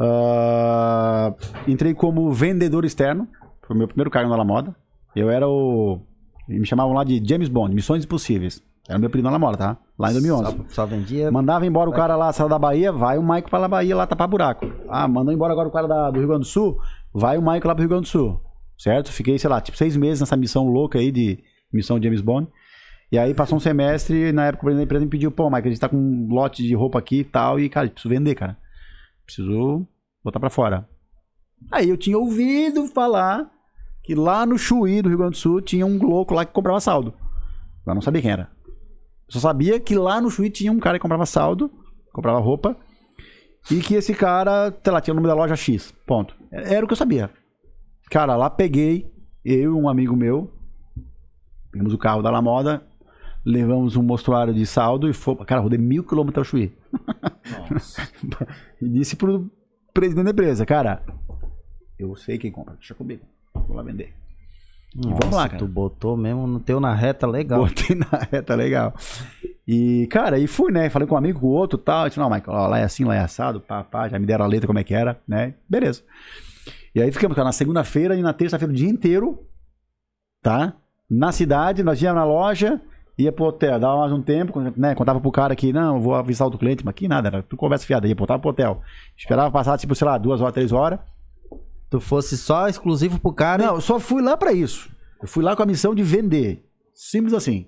Ah, 0.01 1.33
entrei 1.67 1.93
como 1.93 2.31
vendedor 2.31 2.85
externo, 2.85 3.27
foi 3.65 3.75
o 3.75 3.79
meu 3.79 3.87
primeiro 3.87 4.09
cargo 4.09 4.29
na 4.29 4.35
La 4.37 4.45
Moda. 4.45 4.75
Eu 5.15 5.29
era 5.29 5.47
o. 5.47 5.99
Me 6.47 6.65
chamavam 6.65 6.93
lá 6.93 7.03
de 7.03 7.21
James 7.27 7.49
Bond, 7.49 7.75
Missões 7.75 8.05
Impossíveis. 8.05 8.63
Era 8.87 8.97
o 8.97 9.01
meu 9.01 9.07
apelido 9.07 9.25
na 9.27 9.31
La 9.33 9.39
Moda, 9.39 9.57
tá? 9.57 9.77
Lá 9.97 10.09
em 10.09 10.13
2011. 10.13 10.43
Só, 10.43 10.57
só 10.69 10.85
vendia. 10.85 11.29
Mandava 11.31 11.65
embora 11.65 11.89
o 11.89 11.93
cara 11.93 12.15
lá, 12.15 12.31
saiu 12.33 12.49
da 12.49 12.57
Bahia, 12.57 12.91
vai 12.91 13.17
o 13.17 13.23
Maico 13.23 13.49
pra 13.49 13.59
lá 13.59 13.67
Bahia 13.67 13.95
lá 13.95 14.07
tapar 14.07 14.27
buraco. 14.27 14.65
Ah, 14.87 15.07
mandou 15.07 15.33
embora 15.33 15.51
agora 15.53 15.67
o 15.67 15.71
cara 15.71 15.87
da- 15.87 16.09
do 16.09 16.17
Rio 16.17 16.27
Grande 16.27 16.43
do 16.43 16.47
Sul, 16.47 16.79
vai 17.13 17.37
o 17.37 17.41
Maico 17.41 17.67
lá 17.67 17.75
pro 17.75 17.81
Rio 17.83 17.89
Grande 17.89 18.03
do 18.03 18.07
Sul. 18.07 18.39
Certo? 18.77 19.11
Fiquei, 19.11 19.37
sei 19.37 19.49
lá, 19.49 19.59
tipo 19.61 19.77
seis 19.77 19.95
meses 19.97 20.21
nessa 20.21 20.37
missão 20.37 20.65
louca 20.67 20.97
aí 20.97 21.11
de 21.11 21.37
missão 21.71 22.01
James 22.01 22.21
Bond. 22.21 22.47
E 23.11 23.17
aí 23.17 23.33
passou 23.33 23.57
um 23.57 23.59
semestre, 23.59 24.31
na 24.31 24.45
época 24.45 24.61
o 24.61 24.65
presidente 24.65 24.81
da 24.81 24.85
empresa 24.85 25.05
me 25.05 25.11
pediu, 25.11 25.31
pô, 25.31 25.45
Michael, 25.45 25.65
a 25.65 25.69
gente 25.69 25.79
tá 25.79 25.89
com 25.89 25.97
um 25.97 26.27
lote 26.29 26.61
de 26.61 26.75
roupa 26.75 26.99
aqui 26.99 27.21
e 27.21 27.23
tal, 27.23 27.59
e, 27.59 27.67
cara, 27.67 27.87
eu 27.87 27.91
preciso 27.91 28.13
vender, 28.13 28.35
cara. 28.35 28.55
Preciso 29.25 29.87
botar 30.23 30.39
pra 30.39 30.49
fora. 30.49 30.87
Aí 31.71 31.89
eu 31.89 31.97
tinha 31.97 32.17
ouvido 32.17 32.85
falar 32.87 33.49
que 34.03 34.13
lá 34.13 34.45
no 34.45 34.57
Chuí, 34.57 35.01
do 35.01 35.09
Rio 35.09 35.17
Grande 35.17 35.31
do 35.31 35.37
Sul, 35.37 35.61
tinha 35.61 35.85
um 35.85 35.97
louco 35.97 36.33
lá 36.33 36.45
que 36.45 36.53
comprava 36.53 36.79
saldo. 36.79 37.13
Mas 37.85 37.95
não 37.95 38.01
sabia 38.01 38.21
quem 38.21 38.31
era. 38.31 38.51
Eu 38.67 39.33
só 39.33 39.39
sabia 39.39 39.79
que 39.79 39.95
lá 39.95 40.21
no 40.21 40.29
Chuí 40.29 40.49
tinha 40.49 40.71
um 40.71 40.79
cara 40.79 40.97
que 40.97 41.01
comprava 41.01 41.25
saldo, 41.25 41.71
comprava 42.13 42.39
roupa, 42.39 42.77
e 43.71 43.79
que 43.79 43.95
esse 43.95 44.13
cara, 44.13 44.71
sei 44.83 44.93
lá, 44.93 45.01
tinha 45.01 45.13
o 45.13 45.15
nome 45.15 45.27
da 45.27 45.35
loja 45.35 45.55
X. 45.55 45.91
Ponto. 46.05 46.35
Era 46.51 46.85
o 46.85 46.87
que 46.87 46.93
eu 46.93 46.97
sabia. 46.97 47.29
Cara, 48.09 48.35
lá 48.35 48.49
peguei, 48.49 49.11
eu 49.43 49.75
e 49.75 49.81
um 49.81 49.89
amigo 49.89 50.15
meu, 50.15 50.51
pegamos 51.71 51.93
o 51.93 51.97
carro 51.97 52.21
da 52.21 52.31
La 52.31 52.41
Moda, 52.41 52.83
levamos 53.49 53.95
um 53.95 54.03
mostruário 54.03 54.53
de 54.53 54.65
saldo 54.65 55.09
e 55.09 55.13
foi. 55.13 55.35
Cara, 55.37 55.61
rodei 55.61 55.79
mil 55.79 56.03
quilômetros 56.03 56.45
ao 56.47 56.49
Chuí. 56.49 56.73
Nossa. 57.69 58.07
E 58.81 58.87
disse 58.87 59.17
pro 59.17 59.51
presidente 59.93 60.25
da 60.25 60.31
empresa, 60.31 60.65
cara, 60.65 61.03
eu 61.97 62.15
sei 62.15 62.37
quem 62.37 62.49
compra, 62.49 62.75
deixa 62.75 62.95
comigo. 62.95 63.25
Vou 63.53 63.75
lá 63.75 63.83
vender. 63.83 64.13
Nossa, 64.95 65.17
vamos 65.21 65.35
lá, 65.35 65.47
cara. 65.47 65.59
tu 65.59 65.67
botou 65.67 66.15
mesmo 66.15 66.47
no 66.47 66.59
teu 66.59 66.79
na 66.79 66.93
reta 66.93 67.27
legal. 67.27 67.65
Botei 67.65 67.95
na 67.95 68.27
reta, 68.31 68.55
legal. 68.55 68.93
E, 69.67 70.07
cara, 70.07 70.37
aí 70.37 70.47
fui, 70.47 70.71
né? 70.71 70.89
Falei 70.89 71.07
com 71.07 71.15
um 71.15 71.17
amigo, 71.17 71.41
com 71.41 71.47
o 71.47 71.51
outro 71.51 71.77
e 71.77 71.83
tal. 71.83 72.05
Eu 72.05 72.07
disse, 72.07 72.19
não, 72.19 72.29
Michael, 72.29 72.57
ó, 72.57 72.67
lá 72.67 72.79
é 72.79 72.83
assim, 72.83 73.03
lá 73.03 73.15
é 73.15 73.19
assado, 73.19 73.59
pá, 73.59 73.83
pá. 73.83 74.07
Já 74.07 74.17
me 74.17 74.25
deram 74.25 74.45
a 74.45 74.47
letra 74.47 74.65
como 74.65 74.79
é 74.79 74.83
que 74.83 74.93
era, 74.93 75.19
né? 75.27 75.55
Beleza. 75.67 76.03
E 76.95 77.01
aí 77.01 77.11
ficamos, 77.11 77.35
cara, 77.35 77.45
na 77.45 77.51
segunda-feira 77.51 78.15
e 78.15 78.21
na 78.21 78.33
terça-feira 78.33 78.71
o 78.71 78.75
dia 78.75 78.89
inteiro, 78.89 79.45
tá? 80.41 80.75
Na 81.09 81.31
cidade, 81.31 81.83
nós 81.83 82.01
íamos 82.01 82.19
na 82.19 82.25
loja, 82.25 82.81
ia 83.19 83.31
pro 83.31 83.45
hotel, 83.45 83.77
dava 83.79 83.97
mais 83.99 84.13
um 84.13 84.21
tempo, 84.21 84.59
né? 84.77 84.95
Contava 84.95 85.19
pro 85.19 85.31
cara 85.31 85.55
que, 85.55 85.73
não, 85.73 85.97
eu 85.97 86.01
vou 86.01 86.15
avisar 86.15 86.47
o 86.47 86.57
cliente, 86.57 86.85
mas 86.85 86.91
aqui 86.91 87.07
nada, 87.07 87.27
era 87.27 87.43
tudo 87.43 87.59
conversa 87.59 87.85
fiada, 87.85 88.07
ia 88.07 88.15
voltava 88.15 88.39
pro 88.39 88.51
hotel. 88.51 88.81
Esperava 89.17 89.51
passar, 89.51 89.77
tipo, 89.77 89.93
sei 89.93 90.07
lá, 90.07 90.17
duas 90.17 90.39
horas, 90.39 90.53
três 90.53 90.71
horas. 90.71 90.99
Tu 91.89 91.99
fosse 91.99 92.37
só 92.37 92.67
exclusivo 92.67 93.19
pro 93.19 93.33
cara. 93.33 93.65
Não, 93.65 93.75
eu 93.75 93.81
só 93.81 93.99
fui 93.99 94.21
lá 94.21 94.37
pra 94.37 94.53
isso. 94.53 94.89
Eu 95.21 95.27
fui 95.27 95.43
lá 95.43 95.55
com 95.55 95.63
a 95.63 95.65
missão 95.65 95.93
de 95.93 96.01
vender. 96.01 96.65
Simples 96.93 97.33
assim. 97.33 97.65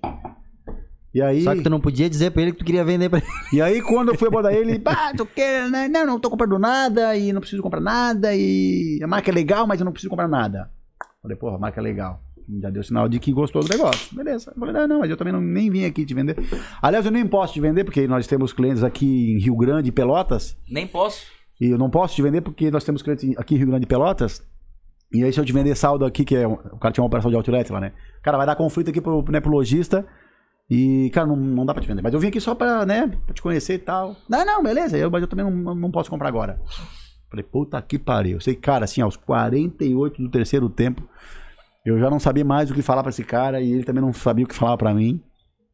E 1.14 1.22
aí, 1.22 1.42
Só 1.42 1.54
que 1.54 1.62
tu 1.62 1.70
não 1.70 1.82
podia 1.82 2.10
dizer 2.10 2.32
pra 2.32 2.42
ele 2.42 2.54
que 2.54 2.60
tu 2.60 2.66
queria 2.66 2.86
vender 2.86 3.10
pra 3.10 3.20
ele. 3.20 3.28
e 3.52 3.62
aí 3.62 3.82
quando 3.82 4.10
eu 4.10 4.18
fui 4.18 4.30
abordar 4.30 4.54
ele, 4.54 4.80
pá, 4.80 5.12
tu 5.16 5.26
quer, 5.26 5.70
né? 5.70 5.90
Não, 5.90 6.06
não 6.06 6.20
tô 6.20 6.30
comprando 6.30 6.58
nada 6.58 7.18
e 7.18 7.34
não 7.34 7.42
preciso 7.42 7.62
comprar 7.62 7.82
nada 7.82 8.34
e 8.34 9.00
a 9.04 9.08
marca 9.08 9.30
é 9.30 9.34
legal, 9.34 9.68
mas 9.68 9.82
eu 9.82 9.86
não 9.86 9.92
preciso 9.92 10.10
comprar 10.10 10.30
nada. 10.30 10.72
Falei, 11.22 11.36
porra, 11.36 11.56
a 11.58 11.60
marca 11.60 11.82
é 11.82 11.84
legal. 11.84 12.22
Já 12.60 12.70
deu 12.70 12.84
sinal 12.84 13.08
de 13.08 13.20
que 13.20 13.32
gostou 13.32 13.64
do 13.64 13.70
negócio. 13.70 14.14
Beleza. 14.16 14.52
Eu 14.52 14.60
falei, 14.60 14.74
não, 14.74 14.88
não, 14.88 15.00
mas 15.00 15.10
eu 15.10 15.16
também 15.16 15.32
não, 15.32 15.40
nem 15.40 15.70
vim 15.70 15.86
aqui 15.86 16.06
te 16.06 16.14
vender. 16.14 16.36
Aliás, 16.82 17.06
eu 17.06 17.12
nem 17.12 17.26
posso 17.26 17.54
te 17.54 17.62
vender, 17.62 17.84
porque 17.84 18.08
nós 18.08 18.28
temos 18.28 18.52
clientes 18.52 18.84
aqui 18.84 19.34
em 19.34 19.40
Rio 19.40 19.56
Grande 19.56 19.90
e 19.90 19.92
Pelotas. 19.92 20.58
Nem 20.70 20.86
posso. 20.86 21.26
E 21.60 21.70
eu 21.70 21.78
não 21.78 21.90
posso 21.90 22.16
te 22.16 22.22
vender 22.22 22.42
porque 22.42 22.70
nós 22.72 22.84
temos 22.84 23.02
clientes 23.02 23.38
aqui 23.38 23.56
em 23.56 23.58
Rio 23.58 23.68
Grande 23.68 23.86
e 23.86 23.88
Pelotas. 23.88 24.44
E 25.14 25.24
aí, 25.24 25.32
se 25.32 25.40
eu 25.40 25.46
te 25.46 25.54
vender 25.54 25.76
saldo 25.76 26.06
aqui, 26.06 26.26
que 26.26 26.36
é. 26.36 26.48
O 26.48 26.58
cara 26.78 26.92
tinha 26.92 27.04
uma 27.04 27.08
operação 27.08 27.30
de 27.30 27.38
outlet 27.38 27.72
lá, 27.72 27.80
né? 27.80 27.92
Cara, 28.24 28.38
vai 28.38 28.46
dar 28.46 28.56
conflito 28.56 28.90
aqui 28.90 29.02
pro, 29.02 29.24
né, 29.30 29.40
pro 29.40 29.52
lojista. 29.52 30.06
E, 30.70 31.10
cara, 31.14 31.28
não, 31.28 31.36
não 31.36 31.66
dá 31.66 31.74
pra 31.74 31.82
te 31.82 31.88
vender. 31.88 32.02
Mas 32.02 32.14
eu 32.14 32.20
vim 32.20 32.28
aqui 32.28 32.40
só 32.40 32.56
pra, 32.56 32.86
né, 32.86 33.08
pra 33.26 33.34
te 33.34 33.42
conhecer 33.42 33.74
e 33.74 33.80
tal. 33.80 34.16
Não, 34.30 34.46
não, 34.46 34.64
beleza. 34.64 34.98
Eu, 34.98 35.12
mas 35.12 35.22
eu 35.22 35.28
também 35.28 35.46
não, 35.46 35.76
não 35.76 35.92
posso 35.92 36.10
comprar 36.10 36.30
agora. 36.30 36.62
Falei, 37.30 37.44
puta 37.44 37.82
que 37.82 38.00
pariu. 38.00 38.38
Eu 38.38 38.42
sei, 38.42 38.56
cara, 38.56 38.86
assim, 38.86 39.02
aos 39.02 39.18
48 39.18 40.22
do 40.22 40.30
terceiro 40.30 40.70
tempo, 40.70 41.08
eu 41.86 42.00
já 42.00 42.10
não 42.10 42.20
sabia 42.20 42.46
mais 42.46 42.70
o 42.70 42.74
que 42.74 42.82
falar 42.82 43.02
pra 43.04 43.10
esse 43.10 43.24
cara 43.24 43.62
e 43.62 43.72
ele 43.72 43.84
também 43.84 44.02
não 44.02 44.14
sabia 44.14 44.46
o 44.46 44.48
que 44.48 44.56
falar 44.56 44.78
pra 44.78 44.94
mim. 44.94 45.22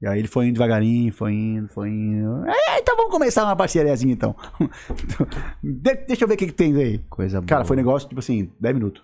E 0.02 0.08
aí 0.08 0.20
ele 0.20 0.28
foi 0.28 0.46
indo 0.46 0.54
devagarinho, 0.54 1.12
foi 1.12 1.34
indo, 1.34 1.68
foi 1.70 1.90
indo. 1.90 2.46
É, 2.48 2.80
então 2.80 2.96
vamos 2.96 3.12
começar 3.12 3.44
uma 3.44 3.56
parceriazinha 3.56 4.14
então. 4.14 4.36
De- 5.64 6.06
deixa 6.08 6.24
eu 6.24 6.28
ver 6.28 6.36
o 6.36 6.38
que, 6.38 6.46
que 6.48 6.54
tem 6.54 6.76
aí. 6.76 7.00
Coisa 7.10 7.42
boa. 7.42 7.48
Cara, 7.48 7.66
foi 7.66 7.76
negócio, 7.76 8.08
tipo 8.08 8.20
assim, 8.20 8.52
10 8.60 8.76
minutos. 8.76 9.04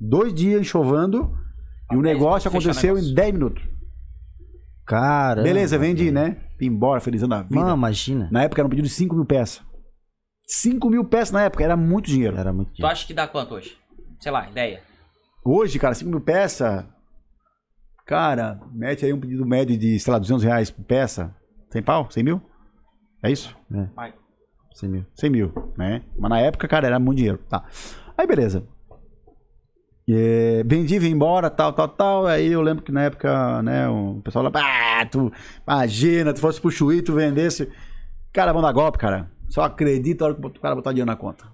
Dois 0.00 0.34
dias 0.34 0.60
enxovando 0.60 1.32
e 1.92 1.96
o 1.96 2.02
negócio 2.02 2.48
aconteceu 2.48 2.94
negócio. 2.94 3.12
em 3.12 3.14
10 3.14 3.32
minutos. 3.32 3.62
Cara. 4.86 5.42
Beleza, 5.42 5.78
vendi, 5.78 6.10
né? 6.10 6.36
Fui 6.58 6.66
embora, 6.66 7.00
felizando 7.00 7.34
a 7.36 7.42
vida. 7.42 7.54
Mano, 7.54 7.74
imagina. 7.76 8.28
Na 8.30 8.42
época 8.42 8.60
era 8.60 8.66
um 8.66 8.70
pedido 8.70 8.88
de 8.88 8.92
5 8.94 9.14
mil 9.14 9.24
peças. 9.24 9.62
5 10.46 10.90
mil 10.90 11.04
peças 11.04 11.30
na 11.30 11.42
época, 11.44 11.64
era 11.64 11.76
muito 11.76 12.06
dinheiro. 12.06 12.36
Era 12.36 12.52
muito 12.52 12.68
Tu 12.70 12.74
dinheiro. 12.76 12.92
acha 12.92 13.06
que 13.06 13.14
dá 13.14 13.26
quanto 13.26 13.54
hoje? 13.54 13.76
Sei 14.20 14.30
lá, 14.30 14.48
ideia. 14.50 14.82
Hoje, 15.44 15.78
cara, 15.78 15.94
5 15.94 16.10
mil 16.10 16.20
peças. 16.20 16.84
Cara, 18.06 18.60
mete 18.72 19.04
aí 19.04 19.12
um 19.12 19.20
pedido 19.20 19.44
médio 19.44 19.76
de, 19.76 20.00
sei 20.00 20.10
lá, 20.10 20.18
200 20.18 20.42
reais 20.42 20.70
por 20.70 20.84
peça. 20.84 21.34
100 21.70 21.82
pau? 21.82 22.10
100 22.10 22.22
mil? 22.24 22.42
É 23.22 23.30
isso? 23.30 23.54
Vai. 23.94 24.14
100 24.74 24.88
mil. 24.88 25.06
100 25.14 25.30
mil, 25.30 25.72
né? 25.76 26.02
Mas 26.18 26.30
na 26.30 26.40
época, 26.40 26.66
cara, 26.66 26.86
era 26.86 26.98
muito 26.98 27.18
dinheiro. 27.18 27.38
Tá. 27.48 27.62
Aí, 28.16 28.26
beleza. 28.26 28.66
É, 30.08 30.62
vendi, 30.64 30.98
vim 30.98 31.10
embora, 31.10 31.50
tal, 31.50 31.72
tal, 31.72 31.88
tal. 31.88 32.26
Aí 32.26 32.48
eu 32.52 32.62
lembro 32.62 32.82
que 32.82 32.92
na 32.92 33.02
época, 33.02 33.62
né, 33.62 33.88
o 33.88 34.20
pessoal 34.22 34.44
lá, 34.44 34.50
ah, 34.54 35.06
tu 35.06 35.30
imagina, 35.66 36.32
tu 36.32 36.40
fosse 36.40 36.60
pro 36.60 36.70
Chuí, 36.70 37.02
tu 37.02 37.14
vendesse. 37.14 37.70
Cara, 38.32 38.52
vão 38.52 38.62
dar 38.62 38.72
golpe, 38.72 38.98
cara. 38.98 39.30
Só 39.48 39.62
acredita 39.62 40.24
a 40.24 40.28
hora 40.28 40.34
que 40.34 40.46
o 40.46 40.60
cara 40.60 40.74
botar 40.74 40.92
dinheiro 40.92 41.10
na 41.10 41.16
conta. 41.16 41.53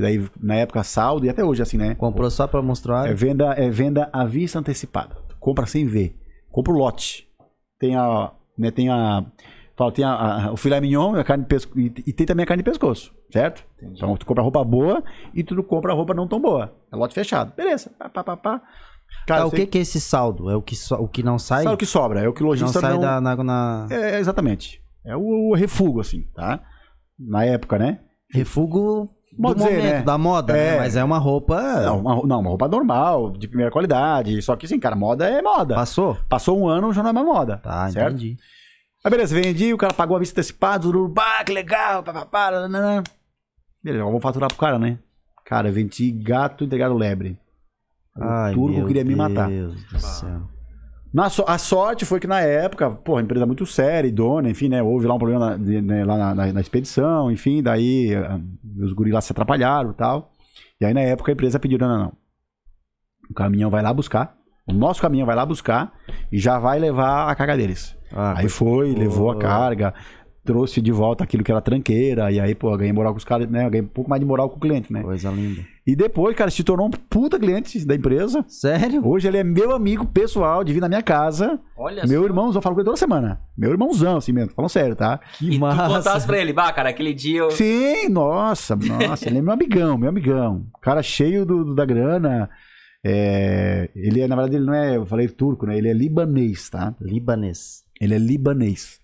Porque 0.00 0.18
daí, 0.18 0.30
na 0.40 0.54
época, 0.56 0.82
saldo, 0.82 1.26
e 1.26 1.28
até 1.28 1.44
hoje, 1.44 1.62
assim, 1.62 1.76
né? 1.76 1.94
Comprou 1.94 2.30
só 2.30 2.46
pra 2.46 2.62
mostrar. 2.62 3.08
É 3.08 3.14
venda, 3.14 3.52
é 3.52 3.68
venda 3.70 4.08
à 4.12 4.24
vista 4.24 4.58
antecipada. 4.58 5.16
Compra 5.38 5.66
sem 5.66 5.86
ver. 5.86 6.16
Compra 6.50 6.72
o 6.72 6.76
lote. 6.76 7.26
Tem 7.78 7.94
a. 7.96 8.32
Né, 8.58 8.70
tem 8.70 8.88
a. 8.88 9.24
Fala, 9.76 9.92
tem 9.92 10.04
a, 10.04 10.12
a- 10.48 10.52
o 10.52 10.56
filé 10.56 10.80
mignon 10.80 11.14
a 11.14 11.24
carne 11.24 11.42
de 11.44 11.48
pesco, 11.48 11.78
e, 11.78 11.86
e 12.06 12.12
tem 12.12 12.26
também 12.26 12.44
a 12.44 12.46
carne 12.46 12.62
de 12.62 12.68
pescoço, 12.70 13.12
certo? 13.32 13.64
Então 13.82 14.14
tu 14.16 14.26
compra 14.26 14.42
roupa 14.42 14.62
boa 14.62 15.02
e 15.34 15.42
tu 15.42 15.54
não 15.54 15.62
compra 15.62 15.94
roupa 15.94 16.12
não 16.12 16.28
tão 16.28 16.38
boa. 16.40 16.70
É 16.92 16.96
lote 16.96 17.14
fechado. 17.14 17.54
Beleza. 17.56 17.90
Pá, 17.98 18.08
pá, 18.10 18.22
pá, 18.22 18.36
pá. 18.36 18.62
Cara, 19.26 19.40
Tá, 19.42 19.46
o 19.46 19.50
que 19.50 19.66
que 19.66 19.78
é 19.78 19.80
esse 19.80 19.98
saldo? 20.00 20.50
É 20.50 20.56
o 20.56 20.60
que, 20.62 20.76
só, 20.76 20.96
o 20.96 21.08
que 21.08 21.22
não 21.22 21.38
sai? 21.38 21.62
sabe 21.62 21.74
o 21.74 21.78
que 21.78 21.86
sobra? 21.86 22.20
É 22.20 22.28
o 22.28 22.32
que 22.34 22.42
o 22.42 22.44
não 22.44 22.50
lojista 22.50 22.80
sai 22.80 22.92
não. 22.92 23.00
da, 23.00 23.20
na, 23.20 23.36
na- 23.42 23.86
É, 23.90 24.18
exatamente. 24.20 24.82
É 25.04 25.16
o, 25.16 25.50
o 25.50 25.54
refugo, 25.54 26.00
assim, 26.00 26.26
tá? 26.34 26.60
Na 27.18 27.44
época, 27.46 27.78
né? 27.78 28.00
Refugo 28.30 29.08
do 29.40 29.48
Pode 29.48 29.58
dizer, 29.58 29.76
momento, 29.76 29.94
né? 29.94 30.02
da 30.02 30.18
moda, 30.18 30.52
né? 30.52 30.76
É. 30.76 30.78
Mas 30.78 30.96
é 30.96 31.02
uma 31.02 31.18
roupa... 31.18 31.60
Não 31.82 32.00
uma, 32.00 32.14
não, 32.26 32.40
uma 32.40 32.48
roupa 32.50 32.68
normal, 32.68 33.30
de 33.32 33.48
primeira 33.48 33.70
qualidade. 33.70 34.40
Só 34.42 34.56
que, 34.56 34.66
assim, 34.66 34.78
cara, 34.78 34.94
moda 34.94 35.26
é 35.28 35.40
moda. 35.40 35.74
Passou? 35.74 36.16
Passou 36.28 36.60
um 36.60 36.68
ano, 36.68 36.92
já 36.92 37.02
não 37.02 37.10
é 37.10 37.12
mais 37.12 37.26
moda. 37.26 37.56
Tá, 37.58 37.90
certo? 37.90 38.14
entendi. 38.14 38.36
Aí 39.02 39.10
beleza, 39.10 39.34
vendi, 39.34 39.72
o 39.72 39.78
cara 39.78 39.94
pagou 39.94 40.14
a 40.14 40.20
vista 40.20 40.38
antecipada, 40.38 40.84
zururu, 40.84 41.08
bah, 41.08 41.42
que 41.44 41.52
legal, 41.52 42.02
papapá. 42.02 42.50
Beleza, 43.82 44.04
vamos 44.04 44.22
faturar 44.22 44.48
pro 44.48 44.58
cara, 44.58 44.78
né? 44.78 44.98
Cara, 45.44 45.72
vendi 45.72 46.10
gato 46.10 46.64
entregado 46.64 46.94
lebre. 46.94 47.38
Ai, 48.14 48.52
o 48.52 48.54
turco 48.54 48.76
meu 48.76 48.86
queria 48.86 49.04
me 49.04 49.16
matar. 49.16 49.48
Deus 49.48 49.82
do 49.84 49.98
céu. 49.98 50.42
Na 51.12 51.28
so- 51.28 51.44
a 51.46 51.58
sorte 51.58 52.04
foi 52.04 52.20
que 52.20 52.26
na 52.26 52.40
época, 52.40 52.88
porra, 52.90 53.20
empresa 53.22 53.44
muito 53.44 53.66
séria, 53.66 54.06
idônea, 54.08 54.50
enfim, 54.50 54.68
né? 54.68 54.80
Houve 54.82 55.06
lá 55.06 55.14
um 55.14 55.18
problema 55.18 55.50
na, 55.50 55.56
de- 55.56 55.82
né, 55.82 56.04
lá 56.04 56.16
na, 56.16 56.34
na- 56.34 56.52
na 56.52 56.60
expedição, 56.60 57.30
enfim, 57.32 57.62
daí 57.62 58.14
ah, 58.14 58.40
os 58.80 58.92
guris 58.92 59.12
lá 59.12 59.20
se 59.20 59.32
atrapalharam 59.32 59.90
e 59.90 59.94
tal. 59.94 60.32
E 60.80 60.84
aí 60.84 60.94
na 60.94 61.00
época 61.00 61.32
a 61.32 61.34
empresa 61.34 61.58
pediu, 61.58 61.78
não, 61.78 61.88
não, 61.88 61.98
não. 61.98 62.12
O 63.28 63.34
caminhão 63.34 63.70
vai 63.70 63.82
lá 63.82 63.92
buscar, 63.92 64.36
o 64.66 64.72
nosso 64.72 65.00
caminhão 65.02 65.26
vai 65.26 65.34
lá 65.36 65.44
buscar 65.44 65.92
e 66.30 66.38
já 66.38 66.58
vai 66.58 66.78
levar 66.78 67.28
a 67.28 67.34
carga 67.34 67.56
deles. 67.56 67.96
Ah, 68.12 68.34
Aí 68.38 68.48
foi, 68.48 68.92
levou 68.94 69.30
a 69.30 69.34
Pô. 69.34 69.40
carga, 69.40 69.94
trouxe 70.44 70.80
de 70.80 70.90
volta 70.90 71.22
aquilo 71.24 71.44
que 71.44 71.50
era 71.52 71.60
tranqueira, 71.60 72.30
e 72.32 72.40
aí, 72.40 72.54
pô, 72.54 72.76
ganhei 72.76 72.92
moral 72.92 73.12
com 73.12 73.18
os 73.18 73.24
caras, 73.24 73.48
né? 73.48 73.68
Ganhei 73.68 73.84
um 73.84 73.88
pouco 73.88 74.08
mais 74.10 74.20
de 74.20 74.26
moral 74.26 74.48
com 74.48 74.56
o 74.56 74.60
cliente, 74.60 74.92
né? 74.92 75.02
Coisa 75.02 75.30
linda. 75.30 75.62
E 75.90 75.96
depois, 75.96 76.36
cara, 76.36 76.50
se 76.50 76.62
tornou 76.62 76.86
um 76.86 76.90
puta 76.90 77.36
cliente 77.36 77.84
da 77.84 77.96
empresa. 77.96 78.44
Sério? 78.46 79.04
Hoje 79.04 79.26
ele 79.26 79.38
é 79.38 79.42
meu 79.42 79.72
amigo 79.74 80.06
pessoal, 80.06 80.62
de 80.62 80.72
vir 80.72 80.80
na 80.80 80.88
minha 80.88 81.02
casa. 81.02 81.58
Olha 81.76 82.04
meu 82.06 82.20
só. 82.20 82.26
irmãozão, 82.28 82.58
eu 82.58 82.62
falo 82.62 82.74
com 82.76 82.80
ele 82.80 82.84
toda 82.86 82.96
semana. 82.96 83.40
Meu 83.58 83.72
irmãozão, 83.72 84.16
assim 84.18 84.30
mesmo, 84.32 84.52
falando 84.52 84.70
sério, 84.70 84.94
tá? 84.94 85.18
Que 85.38 85.48
E 85.48 85.54
tu 85.54 85.60
massa. 85.60 85.88
contasse 85.96 86.26
pra 86.26 86.38
ele, 86.38 86.52
bah, 86.52 86.72
cara, 86.72 86.90
aquele 86.90 87.12
dia 87.12 87.40
eu... 87.40 87.50
Sim, 87.50 88.08
nossa, 88.08 88.76
nossa, 88.76 89.28
ele 89.28 89.38
é 89.38 89.42
meu 89.42 89.52
amigão, 89.52 89.98
meu 89.98 90.08
amigão. 90.10 90.64
Cara 90.80 91.02
cheio 91.02 91.44
do, 91.44 91.64
do- 91.64 91.74
da 91.74 91.84
grana. 91.84 92.48
É, 93.04 93.90
ele 93.96 94.20
é, 94.20 94.28
na 94.28 94.36
verdade, 94.36 94.56
ele 94.56 94.66
não 94.66 94.74
é, 94.74 94.96
eu 94.96 95.04
falei 95.06 95.26
turco, 95.26 95.66
né? 95.66 95.76
Ele 95.76 95.88
é 95.88 95.92
libanês, 95.92 96.70
tá? 96.70 96.94
Libanês. 97.00 97.82
Ele 98.00 98.14
é 98.14 98.18
libanês. 98.18 99.00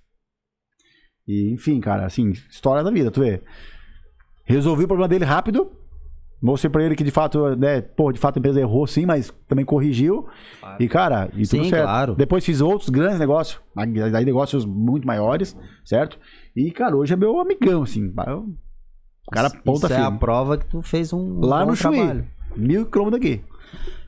E, 1.27 1.51
enfim, 1.53 1.81
cara, 1.81 2.07
assim, 2.07 2.31
história 2.49 2.85
da 2.85 2.91
vida, 2.93 3.11
tu 3.11 3.21
vê. 3.23 3.43
Resolvi 4.45 4.85
o 4.85 4.87
problema 4.87 5.09
dele 5.09 5.25
rápido. 5.25 5.73
Mostrei 6.41 6.71
pra 6.71 6.83
ele 6.85 6.95
que 6.95 7.03
de 7.03 7.11
fato, 7.11 7.57
né, 7.57 7.81
pô, 7.81 8.13
de 8.13 8.19
fato 8.21 8.37
a 8.37 8.41
empresa 8.41 8.61
errou 8.61 8.87
sim, 8.87 9.07
mas 9.07 9.33
também 9.49 9.65
corrigiu. 9.65 10.27
Claro. 10.61 10.77
E, 10.83 10.89
cara, 10.89 11.29
e 11.33 11.47
tudo 11.47 11.65
Sim, 11.65 11.71
certo. 11.71 11.85
claro. 11.85 12.15
Depois 12.15 12.45
fiz 12.45 12.61
outros 12.61 12.91
grandes 12.91 13.19
negócios, 13.19 13.59
aí 13.77 14.25
negócios 14.25 14.65
muito 14.67 15.07
maiores, 15.07 15.57
certo? 15.85 16.19
E, 16.55 16.71
cara, 16.71 16.95
hoje 16.97 17.15
é 17.15 17.17
meu 17.17 17.41
amigão, 17.41 17.83
assim. 17.83 18.09
O 18.09 19.31
cara 19.33 19.51
ponta 19.51 19.87
Isso 19.87 19.93
é 19.95 19.97
a 19.97 20.03
firme. 20.05 20.19
prova 20.19 20.59
que 20.59 20.67
tu 20.67 20.83
fez 20.83 21.13
um 21.13 21.41
Lá 21.41 21.65
bom 21.65 21.71
no 21.71 21.77
Chuí. 21.77 21.97
trabalho. 21.97 22.27
Mil 22.55 22.87
quilômetros 22.87 23.21
daqui. 23.21 23.43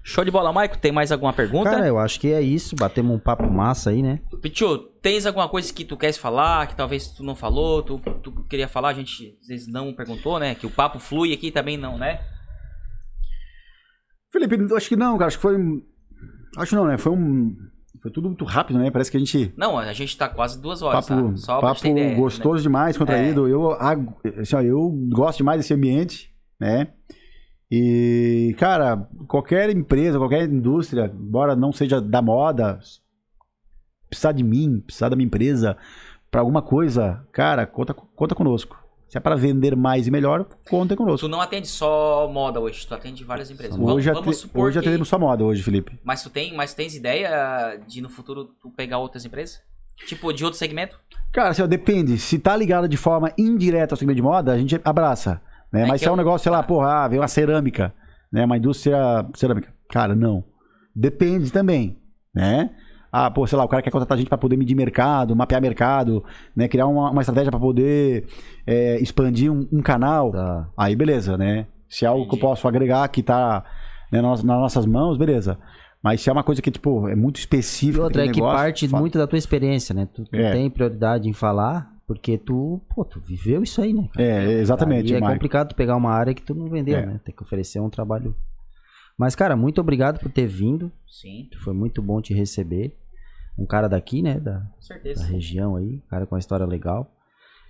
Show 0.03 0.25
de 0.25 0.31
bola, 0.31 0.53
Maico. 0.53 0.79
Tem 0.79 0.93
mais 0.93 1.11
alguma 1.13 1.33
pergunta? 1.33 1.69
Cara, 1.71 1.87
eu 1.87 1.99
acho 1.99 2.19
que 2.21 2.33
é 2.33 2.41
isso. 2.41 2.75
Batemos 2.77 3.15
um 3.15 3.19
papo 3.19 3.51
massa 3.51 3.91
aí, 3.91 4.03
né? 4.03 4.21
Pichu, 4.41 4.88
tens 5.03 5.27
alguma 5.27 5.49
coisa 5.49 5.73
que 5.73 5.85
tu 5.85 5.97
queres 5.97 6.17
falar, 6.19 6.67
que 6.69 6.77
talvez 6.77 7.09
tu 7.09 7.23
não 7.23 7.35
falou, 7.35 7.83
tu, 7.83 7.99
tu 8.23 8.33
queria 8.45 8.69
falar, 8.69 8.89
a 8.91 8.95
gente 8.95 9.37
às 9.41 9.47
vezes 9.49 9.67
não 9.69 9.93
perguntou, 9.95 10.39
né? 10.39 10.55
Que 10.55 10.67
o 10.67 10.71
papo 10.71 10.99
flui 10.99 11.33
aqui 11.33 11.51
também 11.51 11.77
não, 11.77 11.97
né? 11.99 12.21
Felipe, 14.31 14.57
eu 14.71 14.77
acho 14.77 14.89
que 14.89 14.97
não, 14.97 15.17
cara. 15.17 15.29
Acho 15.29 15.39
que 15.39 15.43
foi. 15.43 15.57
Acho 16.57 16.75
não, 16.77 16.87
né? 16.87 16.99
Foi 16.99 17.13
um. 17.13 17.57
Foi 18.03 18.11
tudo 18.13 18.29
muito 18.29 18.45
rápido, 18.45 18.79
né? 18.79 18.91
Parece 18.91 19.11
que 19.11 19.17
a 19.17 19.21
gente. 19.21 19.53
Não, 19.57 19.77
a 19.79 19.93
gente 19.93 20.17
tá 20.17 20.29
quase 20.29 20.61
duas 20.61 20.83
horas, 20.83 21.07
Papo, 21.07 21.31
tá? 21.31 21.37
Só 21.37 21.61
papo 21.61 21.87
ideia, 21.87 22.15
gostoso 22.17 22.63
demais, 22.63 22.97
contraído. 22.97 23.49
Eu, 23.49 23.73
ag- 23.73 24.09
assim, 24.39 24.55
ó, 24.57 24.61
eu 24.63 24.89
gosto 25.11 25.39
demais 25.39 25.61
desse 25.61 25.75
ambiente, 25.75 26.33
né? 26.61 26.89
E, 27.71 28.55
cara, 28.59 29.09
qualquer 29.27 29.69
empresa, 29.71 30.19
qualquer 30.19 30.49
indústria, 30.49 31.13
embora 31.13 31.57
não 31.57 31.73
seja 31.73 32.01
da 32.01 32.23
moda, 32.23 32.79
precisar 34.09 34.33
de 34.33 34.43
mim, 34.43 34.81
precisar 34.81 35.09
da 35.09 35.17
minha 35.17 35.27
empresa 35.27 35.77
pra 36.31 36.41
alguma 36.41 36.63
coisa, 36.63 37.25
cara, 37.33 37.67
conta, 37.67 37.95
conta 37.95 38.35
conosco. 38.35 38.77
Se 39.09 39.17
é 39.17 39.21
para 39.21 39.37
vender 39.37 39.75
mais 39.75 40.07
e 40.07 40.11
melhor, 40.11 40.47
conta 40.69 40.95
conosco. 40.95 41.27
Tu 41.27 41.31
não 41.31 41.41
atende 41.41 41.67
só 41.67 42.29
moda 42.31 42.61
hoje, 42.61 42.87
tu 42.87 42.95
atende 42.95 43.25
várias 43.25 43.51
empresas. 43.51 43.79
Hoje, 43.79 44.09
vamos, 44.09 44.21
vamos 44.21 44.37
supor 44.37 44.67
hoje 44.67 44.75
que... 44.75 44.79
atendemos 44.81 45.09
só 45.09 45.19
moda 45.19 45.43
hoje, 45.45 45.63
Felipe. 45.63 45.99
Mas 46.05 46.23
tu 46.23 46.29
tem, 46.29 46.55
mas 46.55 46.75
tu 46.75 46.77
tens 46.77 46.95
ideia 46.95 47.81
de 47.87 48.03
no 48.03 48.11
futuro 48.11 48.45
tu 48.61 48.71
pegar 48.71 48.99
outras 48.99 49.25
empresas? 49.25 49.63
Tipo, 50.07 50.33
de 50.33 50.45
outro 50.45 50.59
segmento? 50.59 51.01
Cara, 51.33 51.49
assim, 51.49 51.63
ó, 51.63 51.67
depende. 51.67 52.19
Se 52.19 52.39
tá 52.39 52.55
ligado 52.55 52.87
de 52.87 52.99
forma 52.99 53.33
indireta 53.39 53.95
ao 53.95 53.97
segmento 53.99 54.17
de 54.17 54.23
moda, 54.23 54.53
a 54.53 54.59
gente 54.59 54.79
abraça. 54.85 55.41
Né? 55.73 55.83
É 55.83 55.87
Mas 55.87 56.01
se 56.01 56.07
é 56.07 56.11
um 56.11 56.13
eu- 56.13 56.19
negócio, 56.19 56.45
sei 56.45 56.53
lá, 56.53 56.63
porra, 56.63 57.05
ah, 57.05 57.09
veio 57.09 57.23
uma 57.23 57.29
cerâmica, 57.29 57.95
né? 58.31 58.45
Uma 58.45 58.57
indústria 58.59 59.27
cerâmica. 59.35 59.73
Cara, 59.91 60.15
não. 60.15 60.45
Depende 60.95 61.51
também, 61.51 61.99
né? 62.35 62.71
Ah, 63.11 63.31
pô, 63.31 63.47
sei 63.47 63.57
lá, 63.57 63.65
o 63.65 63.69
cara 63.69 63.83
quer 63.83 63.91
contratar 63.91 64.17
a 64.17 64.19
gente 64.19 64.29
para 64.29 64.37
poder 64.39 64.57
medir 64.57 64.75
mercado, 64.75 65.35
mapear 65.35 65.61
mercado, 65.63 66.23
né? 66.55 66.69
Criar 66.69 66.87
uma, 66.87 67.11
uma 67.11 67.21
estratégia 67.23 67.51
para 67.51 67.59
poder 67.61 68.27
é, 68.67 69.01
expandir 69.01 69.51
um, 69.53 69.67
um 69.73 69.81
canal. 69.81 70.31
Tá. 70.33 70.69
Aí, 70.77 70.95
beleza, 70.95 71.37
né? 71.39 71.67
Se 71.89 72.05
é 72.05 72.09
algo 72.09 72.25
que 72.25 72.29
eu 72.35 72.37
Entendi. 72.37 72.43
posso 72.43 72.69
agregar 72.69 73.09
que 73.09 73.23
tá 73.23 73.65
né, 74.13 74.21
nas, 74.21 74.43
nas 74.43 74.59
nossas 74.59 74.85
mãos, 74.85 75.17
beleza. 75.17 75.59
Mas 76.03 76.21
se 76.21 76.29
é 76.29 76.33
uma 76.33 76.45
coisa 76.45 76.61
que, 76.63 76.71
tipo, 76.71 77.09
é 77.09 77.17
muito 77.17 77.39
E 77.39 77.41
específica. 77.41 78.03
outra 78.05 78.25
é 78.25 78.29
que 78.29 78.35
negócio, 78.37 78.57
parte 78.59 78.89
fala. 78.89 79.01
muito 79.01 79.17
da 79.19 79.27
tua 79.27 79.39
experiência, 79.39 79.95
né? 79.95 80.07
Tu, 80.15 80.25
tu 80.25 80.37
É. 80.37 80.53
tem 80.53 80.69
prioridade 80.71 81.29
em 81.29 81.33
falar, 81.33 81.91
porque 82.07 82.39
tu, 82.39 82.81
pô, 82.95 83.05
tu 83.05 83.19
viveu 83.21 83.63
isso 83.63 83.81
aí, 83.81 83.93
né? 83.93 84.07
cara? 84.13 84.25
É, 84.27 84.53
exatamente, 84.61 85.13
E 85.13 85.17
é 85.17 85.21
complicado 85.21 85.69
tu 85.71 85.75
pegar 85.75 85.97
uma 85.97 86.13
área 86.13 86.33
que 86.35 86.43
tu 86.43 86.55
não 86.55 86.69
vendeu, 86.69 86.97
É. 86.99 87.07
né? 87.07 87.21
Tem 87.25 87.35
que 87.35 87.43
oferecer 87.43 87.81
um 87.81 87.91
trabalho. 87.91 88.35
Mas, 89.19 89.35
cara, 89.35 89.57
muito 89.57 89.81
obrigado 89.81 90.21
por 90.21 90.31
ter 90.31 90.47
vindo. 90.47 90.93
Sim, 91.09 91.51
Foi 91.65 91.75
muito 91.75 92.01
bom 92.01 92.23
te 92.23 92.33
receber. 92.33 92.97
Um 93.59 93.67
cara 93.67 93.89
daqui, 93.89 94.23
né? 94.23 94.39
Da, 94.39 94.63
da 95.17 95.25
região 95.25 95.75
aí, 95.75 95.97
um 95.97 96.09
cara 96.09 96.25
com 96.25 96.37
uma 96.37 96.39
história 96.39 96.65
legal. 96.65 97.11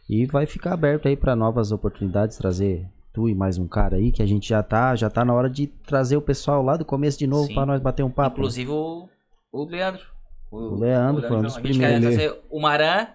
E 0.09 0.27
vai 0.27 0.45
ficar 0.45 0.75
aberto 0.75 1.09
aí 1.09 1.17
para 1.17 1.35
novas 1.35 1.73
oportunidades, 1.73 2.37
trazer 2.37 2.87
tu 3.15 3.29
e 3.29 3.35
mais 3.35 3.57
um 3.57 3.67
cara 3.67 3.97
aí, 3.97 4.13
que 4.13 4.23
a 4.23 4.27
gente 4.27 4.51
já 4.51 4.63
tá, 4.63 4.95
já 4.95 5.09
tá 5.09 5.25
na 5.25 5.33
hora 5.33 5.49
de 5.49 5.67
trazer 5.67 6.19
o 6.19 6.23
pessoal 6.23 6.63
lá 6.63 6.77
do 6.77 6.85
começo 6.85 7.19
de 7.19 7.27
novo 7.27 7.53
para 7.55 7.65
nós 7.65 7.81
bater 7.81 8.03
um 8.03 8.11
papo. 8.11 8.37
Inclusive 8.39 8.71
o, 8.71 9.09
o 9.51 9.65
Leandro. 9.65 10.05
O 10.51 10.77
Leandro 10.77 11.27
foi 11.27 11.37
um 11.39 11.43
dos 11.43 11.57
primeiros. 11.57 12.17
o 12.51 12.61
Maran 12.61 13.07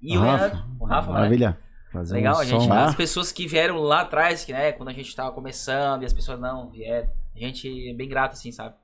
e 0.00 0.16
o, 0.16 0.20
Rafa. 0.20 0.44
Leandro. 0.46 0.64
O 0.78 0.84
Rafa, 0.84 1.08
né? 1.08 1.14
Maravilha. 1.14 1.58
Fazer 1.92 2.14
Legal, 2.14 2.36
um 2.36 2.38
a 2.38 2.44
gente, 2.44 2.70
as 2.70 2.94
pessoas 2.94 3.30
que 3.30 3.46
vieram 3.46 3.78
lá 3.78 4.00
atrás, 4.00 4.44
que, 4.44 4.52
né, 4.52 4.72
quando 4.72 4.88
a 4.88 4.92
gente 4.92 5.14
tava 5.14 5.30
começando 5.30 6.02
e 6.02 6.04
as 6.04 6.12
pessoas 6.12 6.40
não 6.40 6.68
vieram, 6.68 7.08
a 7.36 7.38
gente 7.38 7.90
é 7.90 7.94
bem 7.94 8.08
grato, 8.08 8.32
assim, 8.32 8.52
sabe? 8.52 8.74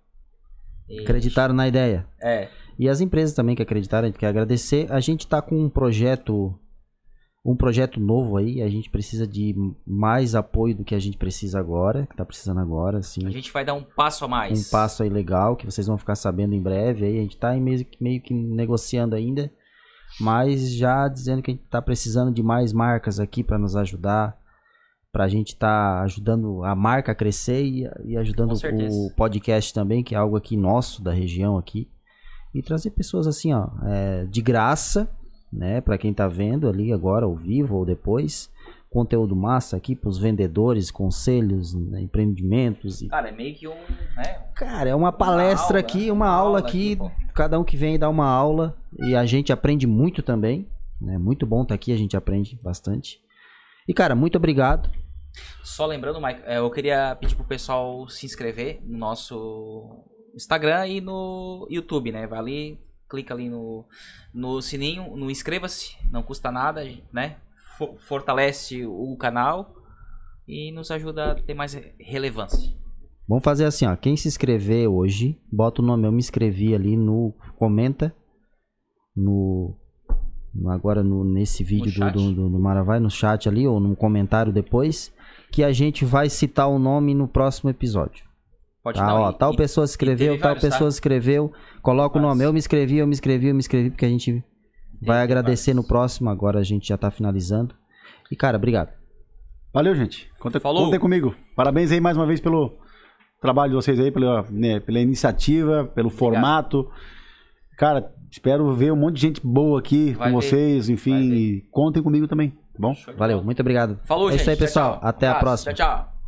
E- 0.88 1.00
Acreditaram 1.00 1.54
na 1.54 1.68
ideia. 1.68 2.06
É, 2.20 2.48
E 2.78 2.88
as 2.88 3.00
empresas 3.00 3.34
também 3.34 3.54
que 3.54 3.62
acreditaram, 3.62 4.06
a 4.06 4.10
gente 4.10 4.18
quer 4.18 4.28
agradecer. 4.28 4.90
A 4.90 5.00
gente 5.00 5.26
tá 5.26 5.40
com 5.42 5.56
um 5.56 5.68
projeto 5.68 6.54
um 7.42 7.56
projeto 7.56 7.98
novo 7.98 8.36
aí, 8.36 8.60
a 8.60 8.68
gente 8.68 8.90
precisa 8.90 9.26
de 9.26 9.54
mais 9.86 10.34
apoio 10.34 10.74
do 10.76 10.84
que 10.84 10.94
a 10.94 10.98
gente 10.98 11.16
precisa 11.16 11.58
agora, 11.58 12.06
que 12.06 12.14
tá 12.14 12.22
precisando 12.22 12.60
agora, 12.60 12.98
assim. 12.98 13.26
a 13.26 13.30
gente 13.30 13.50
vai 13.50 13.64
dar 13.64 13.72
um 13.72 13.82
passo 13.82 14.26
a 14.26 14.28
mais. 14.28 14.68
Um 14.68 14.70
passo 14.70 15.02
aí 15.02 15.08
legal 15.08 15.56
que 15.56 15.64
vocês 15.64 15.86
vão 15.86 15.96
ficar 15.96 16.16
sabendo 16.16 16.54
em 16.54 16.60
breve 16.60 17.06
aí. 17.06 17.18
A 17.18 17.22
gente 17.22 17.38
tá 17.38 17.54
meio, 17.54 17.82
que- 17.82 18.02
meio 18.02 18.20
que 18.20 18.34
negociando 18.34 19.14
ainda, 19.16 19.50
mas 20.20 20.70
já 20.74 21.08
dizendo 21.08 21.40
que 21.42 21.50
a 21.50 21.54
gente 21.54 21.64
tá 21.66 21.80
precisando 21.80 22.30
de 22.32 22.42
mais 22.42 22.72
marcas 22.74 23.18
aqui 23.18 23.42
para 23.42 23.58
nos 23.58 23.74
ajudar, 23.74 24.38
pra 25.12 25.28
gente 25.28 25.56
tá 25.56 26.02
ajudando 26.02 26.64
a 26.64 26.74
marca 26.74 27.12
a 27.12 27.14
crescer 27.14 27.64
e, 27.64 27.90
e 28.04 28.16
ajudando 28.16 28.52
o 28.52 29.10
podcast 29.16 29.74
também, 29.74 30.02
que 30.02 30.14
é 30.14 30.18
algo 30.18 30.36
aqui 30.36 30.56
nosso 30.56 31.02
da 31.02 31.12
região 31.12 31.58
aqui. 31.58 31.88
E 32.54 32.62
trazer 32.62 32.90
pessoas 32.90 33.26
assim, 33.26 33.52
ó, 33.52 33.68
é, 33.84 34.24
de 34.26 34.42
graça, 34.42 35.08
né, 35.52 35.80
para 35.80 35.98
quem 35.98 36.12
tá 36.12 36.28
vendo 36.28 36.68
ali 36.68 36.92
agora 36.92 37.24
ao 37.24 37.34
vivo 37.34 37.76
ou 37.76 37.84
depois. 37.84 38.50
Conteúdo 38.88 39.36
massa 39.36 39.76
aqui 39.76 39.94
pros 39.94 40.18
vendedores, 40.18 40.90
conselhos, 40.90 41.74
né, 41.74 42.00
empreendimentos 42.00 43.02
e 43.02 43.08
Cara, 43.08 43.28
é 43.28 43.32
meio 43.32 43.54
que 43.54 43.68
um, 43.68 43.74
né, 44.16 44.40
Cara, 44.54 44.90
é 44.90 44.94
uma 44.94 45.12
palestra 45.12 45.76
aula, 45.76 45.78
aqui, 45.78 46.06
né? 46.06 46.12
uma 46.12 46.26
Uma 46.26 46.28
aula 46.28 46.58
aula 46.58 46.68
aqui, 46.68 46.98
aqui, 47.00 47.32
cada 47.32 47.58
um 47.58 47.62
que 47.62 47.76
vem 47.76 47.98
dá 47.98 48.08
uma 48.08 48.26
aula 48.26 48.76
e 48.98 49.14
a 49.14 49.24
gente 49.24 49.52
aprende 49.52 49.86
muito 49.86 50.22
também, 50.22 50.66
né? 51.00 51.18
Muito 51.18 51.46
bom 51.46 51.62
estar 51.62 51.74
aqui, 51.74 51.92
a 51.92 51.96
gente 51.96 52.16
aprende 52.16 52.58
bastante. 52.60 53.20
E 53.86 53.94
cara, 53.94 54.16
muito 54.16 54.36
obrigado. 54.36 54.90
Só 55.62 55.86
lembrando, 55.86 56.20
Mike, 56.20 56.42
é, 56.44 56.58
eu 56.58 56.70
queria 56.70 57.16
pedir 57.16 57.34
pro 57.36 57.44
pessoal 57.44 58.08
se 58.08 58.26
inscrever 58.26 58.80
no 58.84 58.98
nosso 58.98 60.04
Instagram 60.34 60.86
e 60.86 61.00
no 61.00 61.66
YouTube, 61.70 62.12
né? 62.12 62.26
Vai 62.26 62.38
ali, 62.38 62.78
clica 63.08 63.34
ali 63.34 63.48
no, 63.48 63.84
no 64.34 64.60
sininho, 64.60 65.16
no 65.16 65.30
inscreva-se, 65.30 65.96
não 66.10 66.22
custa 66.22 66.50
nada, 66.50 66.82
né? 67.12 67.36
Fo- 67.78 67.96
Fortalece 67.98 68.84
o 68.84 69.16
canal 69.16 69.74
e 70.46 70.72
nos 70.72 70.90
ajuda 70.90 71.32
a 71.32 71.34
ter 71.34 71.54
mais 71.54 71.74
re- 71.74 71.94
relevância. 71.98 72.72
Vamos 73.28 73.44
fazer 73.44 73.64
assim, 73.64 73.86
ó, 73.86 73.94
quem 73.94 74.16
se 74.16 74.26
inscrever 74.26 74.88
hoje, 74.88 75.40
bota 75.52 75.80
o 75.80 75.84
nome, 75.84 76.06
eu 76.06 76.12
me 76.12 76.18
inscrevi 76.18 76.74
ali 76.74 76.96
no 76.96 77.32
comenta 77.56 78.12
no, 79.16 79.76
agora 80.68 81.02
no 81.02 81.24
nesse 81.24 81.62
vídeo 81.62 81.92
do, 82.10 82.32
do, 82.34 82.48
do 82.50 82.58
Maravai 82.58 82.98
no 83.00 83.10
chat 83.10 83.48
ali 83.48 83.66
ou 83.66 83.78
no 83.80 83.94
comentário 83.94 84.52
depois 84.52 85.12
que 85.50 85.62
a 85.64 85.72
gente 85.72 86.04
vai 86.04 86.28
citar 86.28 86.68
o 86.68 86.78
nome 86.78 87.14
no 87.14 87.26
próximo 87.28 87.70
episódio. 87.70 88.24
Pode 88.82 88.98
Tá, 88.98 89.06
dar 89.06 89.14
ó, 89.14 89.32
tal 89.32 89.52
e- 89.52 89.56
pessoa 89.56 89.86
teve 89.86 90.38
tal 90.38 90.48
vários, 90.54 90.62
tá? 90.62 90.68
pessoa 90.70 90.90
se 90.90 90.96
inscreveu, 90.96 91.52
coloca 91.82 92.18
o 92.18 92.22
nome, 92.22 92.44
eu 92.44 92.52
me 92.52 92.58
inscrevi, 92.58 92.96
eu 92.98 93.06
me 93.06 93.12
inscrevi, 93.12 93.48
eu 93.48 93.54
me 93.54 93.58
inscrevi, 93.60 93.90
porque 93.90 94.06
a 94.06 94.08
gente 94.08 94.42
vai 95.02 95.22
agradecer 95.22 95.72
vários. 95.72 95.84
no 95.84 95.88
próximo, 95.88 96.30
agora 96.30 96.58
a 96.60 96.62
gente 96.62 96.88
já 96.88 96.96
tá 96.96 97.10
finalizando. 97.10 97.74
E 98.30 98.36
cara, 98.36 98.56
obrigado. 98.56 98.90
Valeu, 99.72 99.94
gente. 99.94 100.30
Conta, 100.38 100.58
Falou. 100.58 100.84
contem 100.84 100.98
comigo. 100.98 101.34
Parabéns 101.54 101.92
aí 101.92 102.00
mais 102.00 102.16
uma 102.16 102.26
vez 102.26 102.40
pelo 102.40 102.72
trabalho 103.40 103.70
de 103.70 103.76
vocês 103.76 104.00
aí, 104.00 104.10
pela, 104.10 104.44
né, 104.50 104.80
pela 104.80 104.98
iniciativa, 104.98 105.84
pelo 105.94 106.10
formato. 106.10 106.90
Cara, 107.78 108.12
espero 108.30 108.72
ver 108.74 108.92
um 108.92 108.96
monte 108.96 109.16
de 109.16 109.20
gente 109.22 109.40
boa 109.46 109.78
aqui 109.78 110.12
Vai 110.12 110.30
com 110.32 110.38
ver. 110.40 110.46
vocês. 110.46 110.88
Enfim, 110.88 111.62
contem 111.70 112.02
comigo 112.02 112.26
também, 112.26 112.52
bom? 112.80 112.96
Valeu, 113.16 113.42
muito 113.42 113.60
obrigado. 113.60 113.98
Falou, 114.04 114.28
é 114.28 114.32
gente. 114.32 114.40
isso 114.42 114.50
aí, 114.50 114.56
Tchau, 114.56 114.66
pessoal. 114.66 114.92
tchau. 114.98 115.08
Até 115.08 115.26
a 115.26 115.30
Abraço. 115.32 115.64
próxima. 115.64 115.74
Tchau, 115.74 115.86
tchau. 116.04 116.19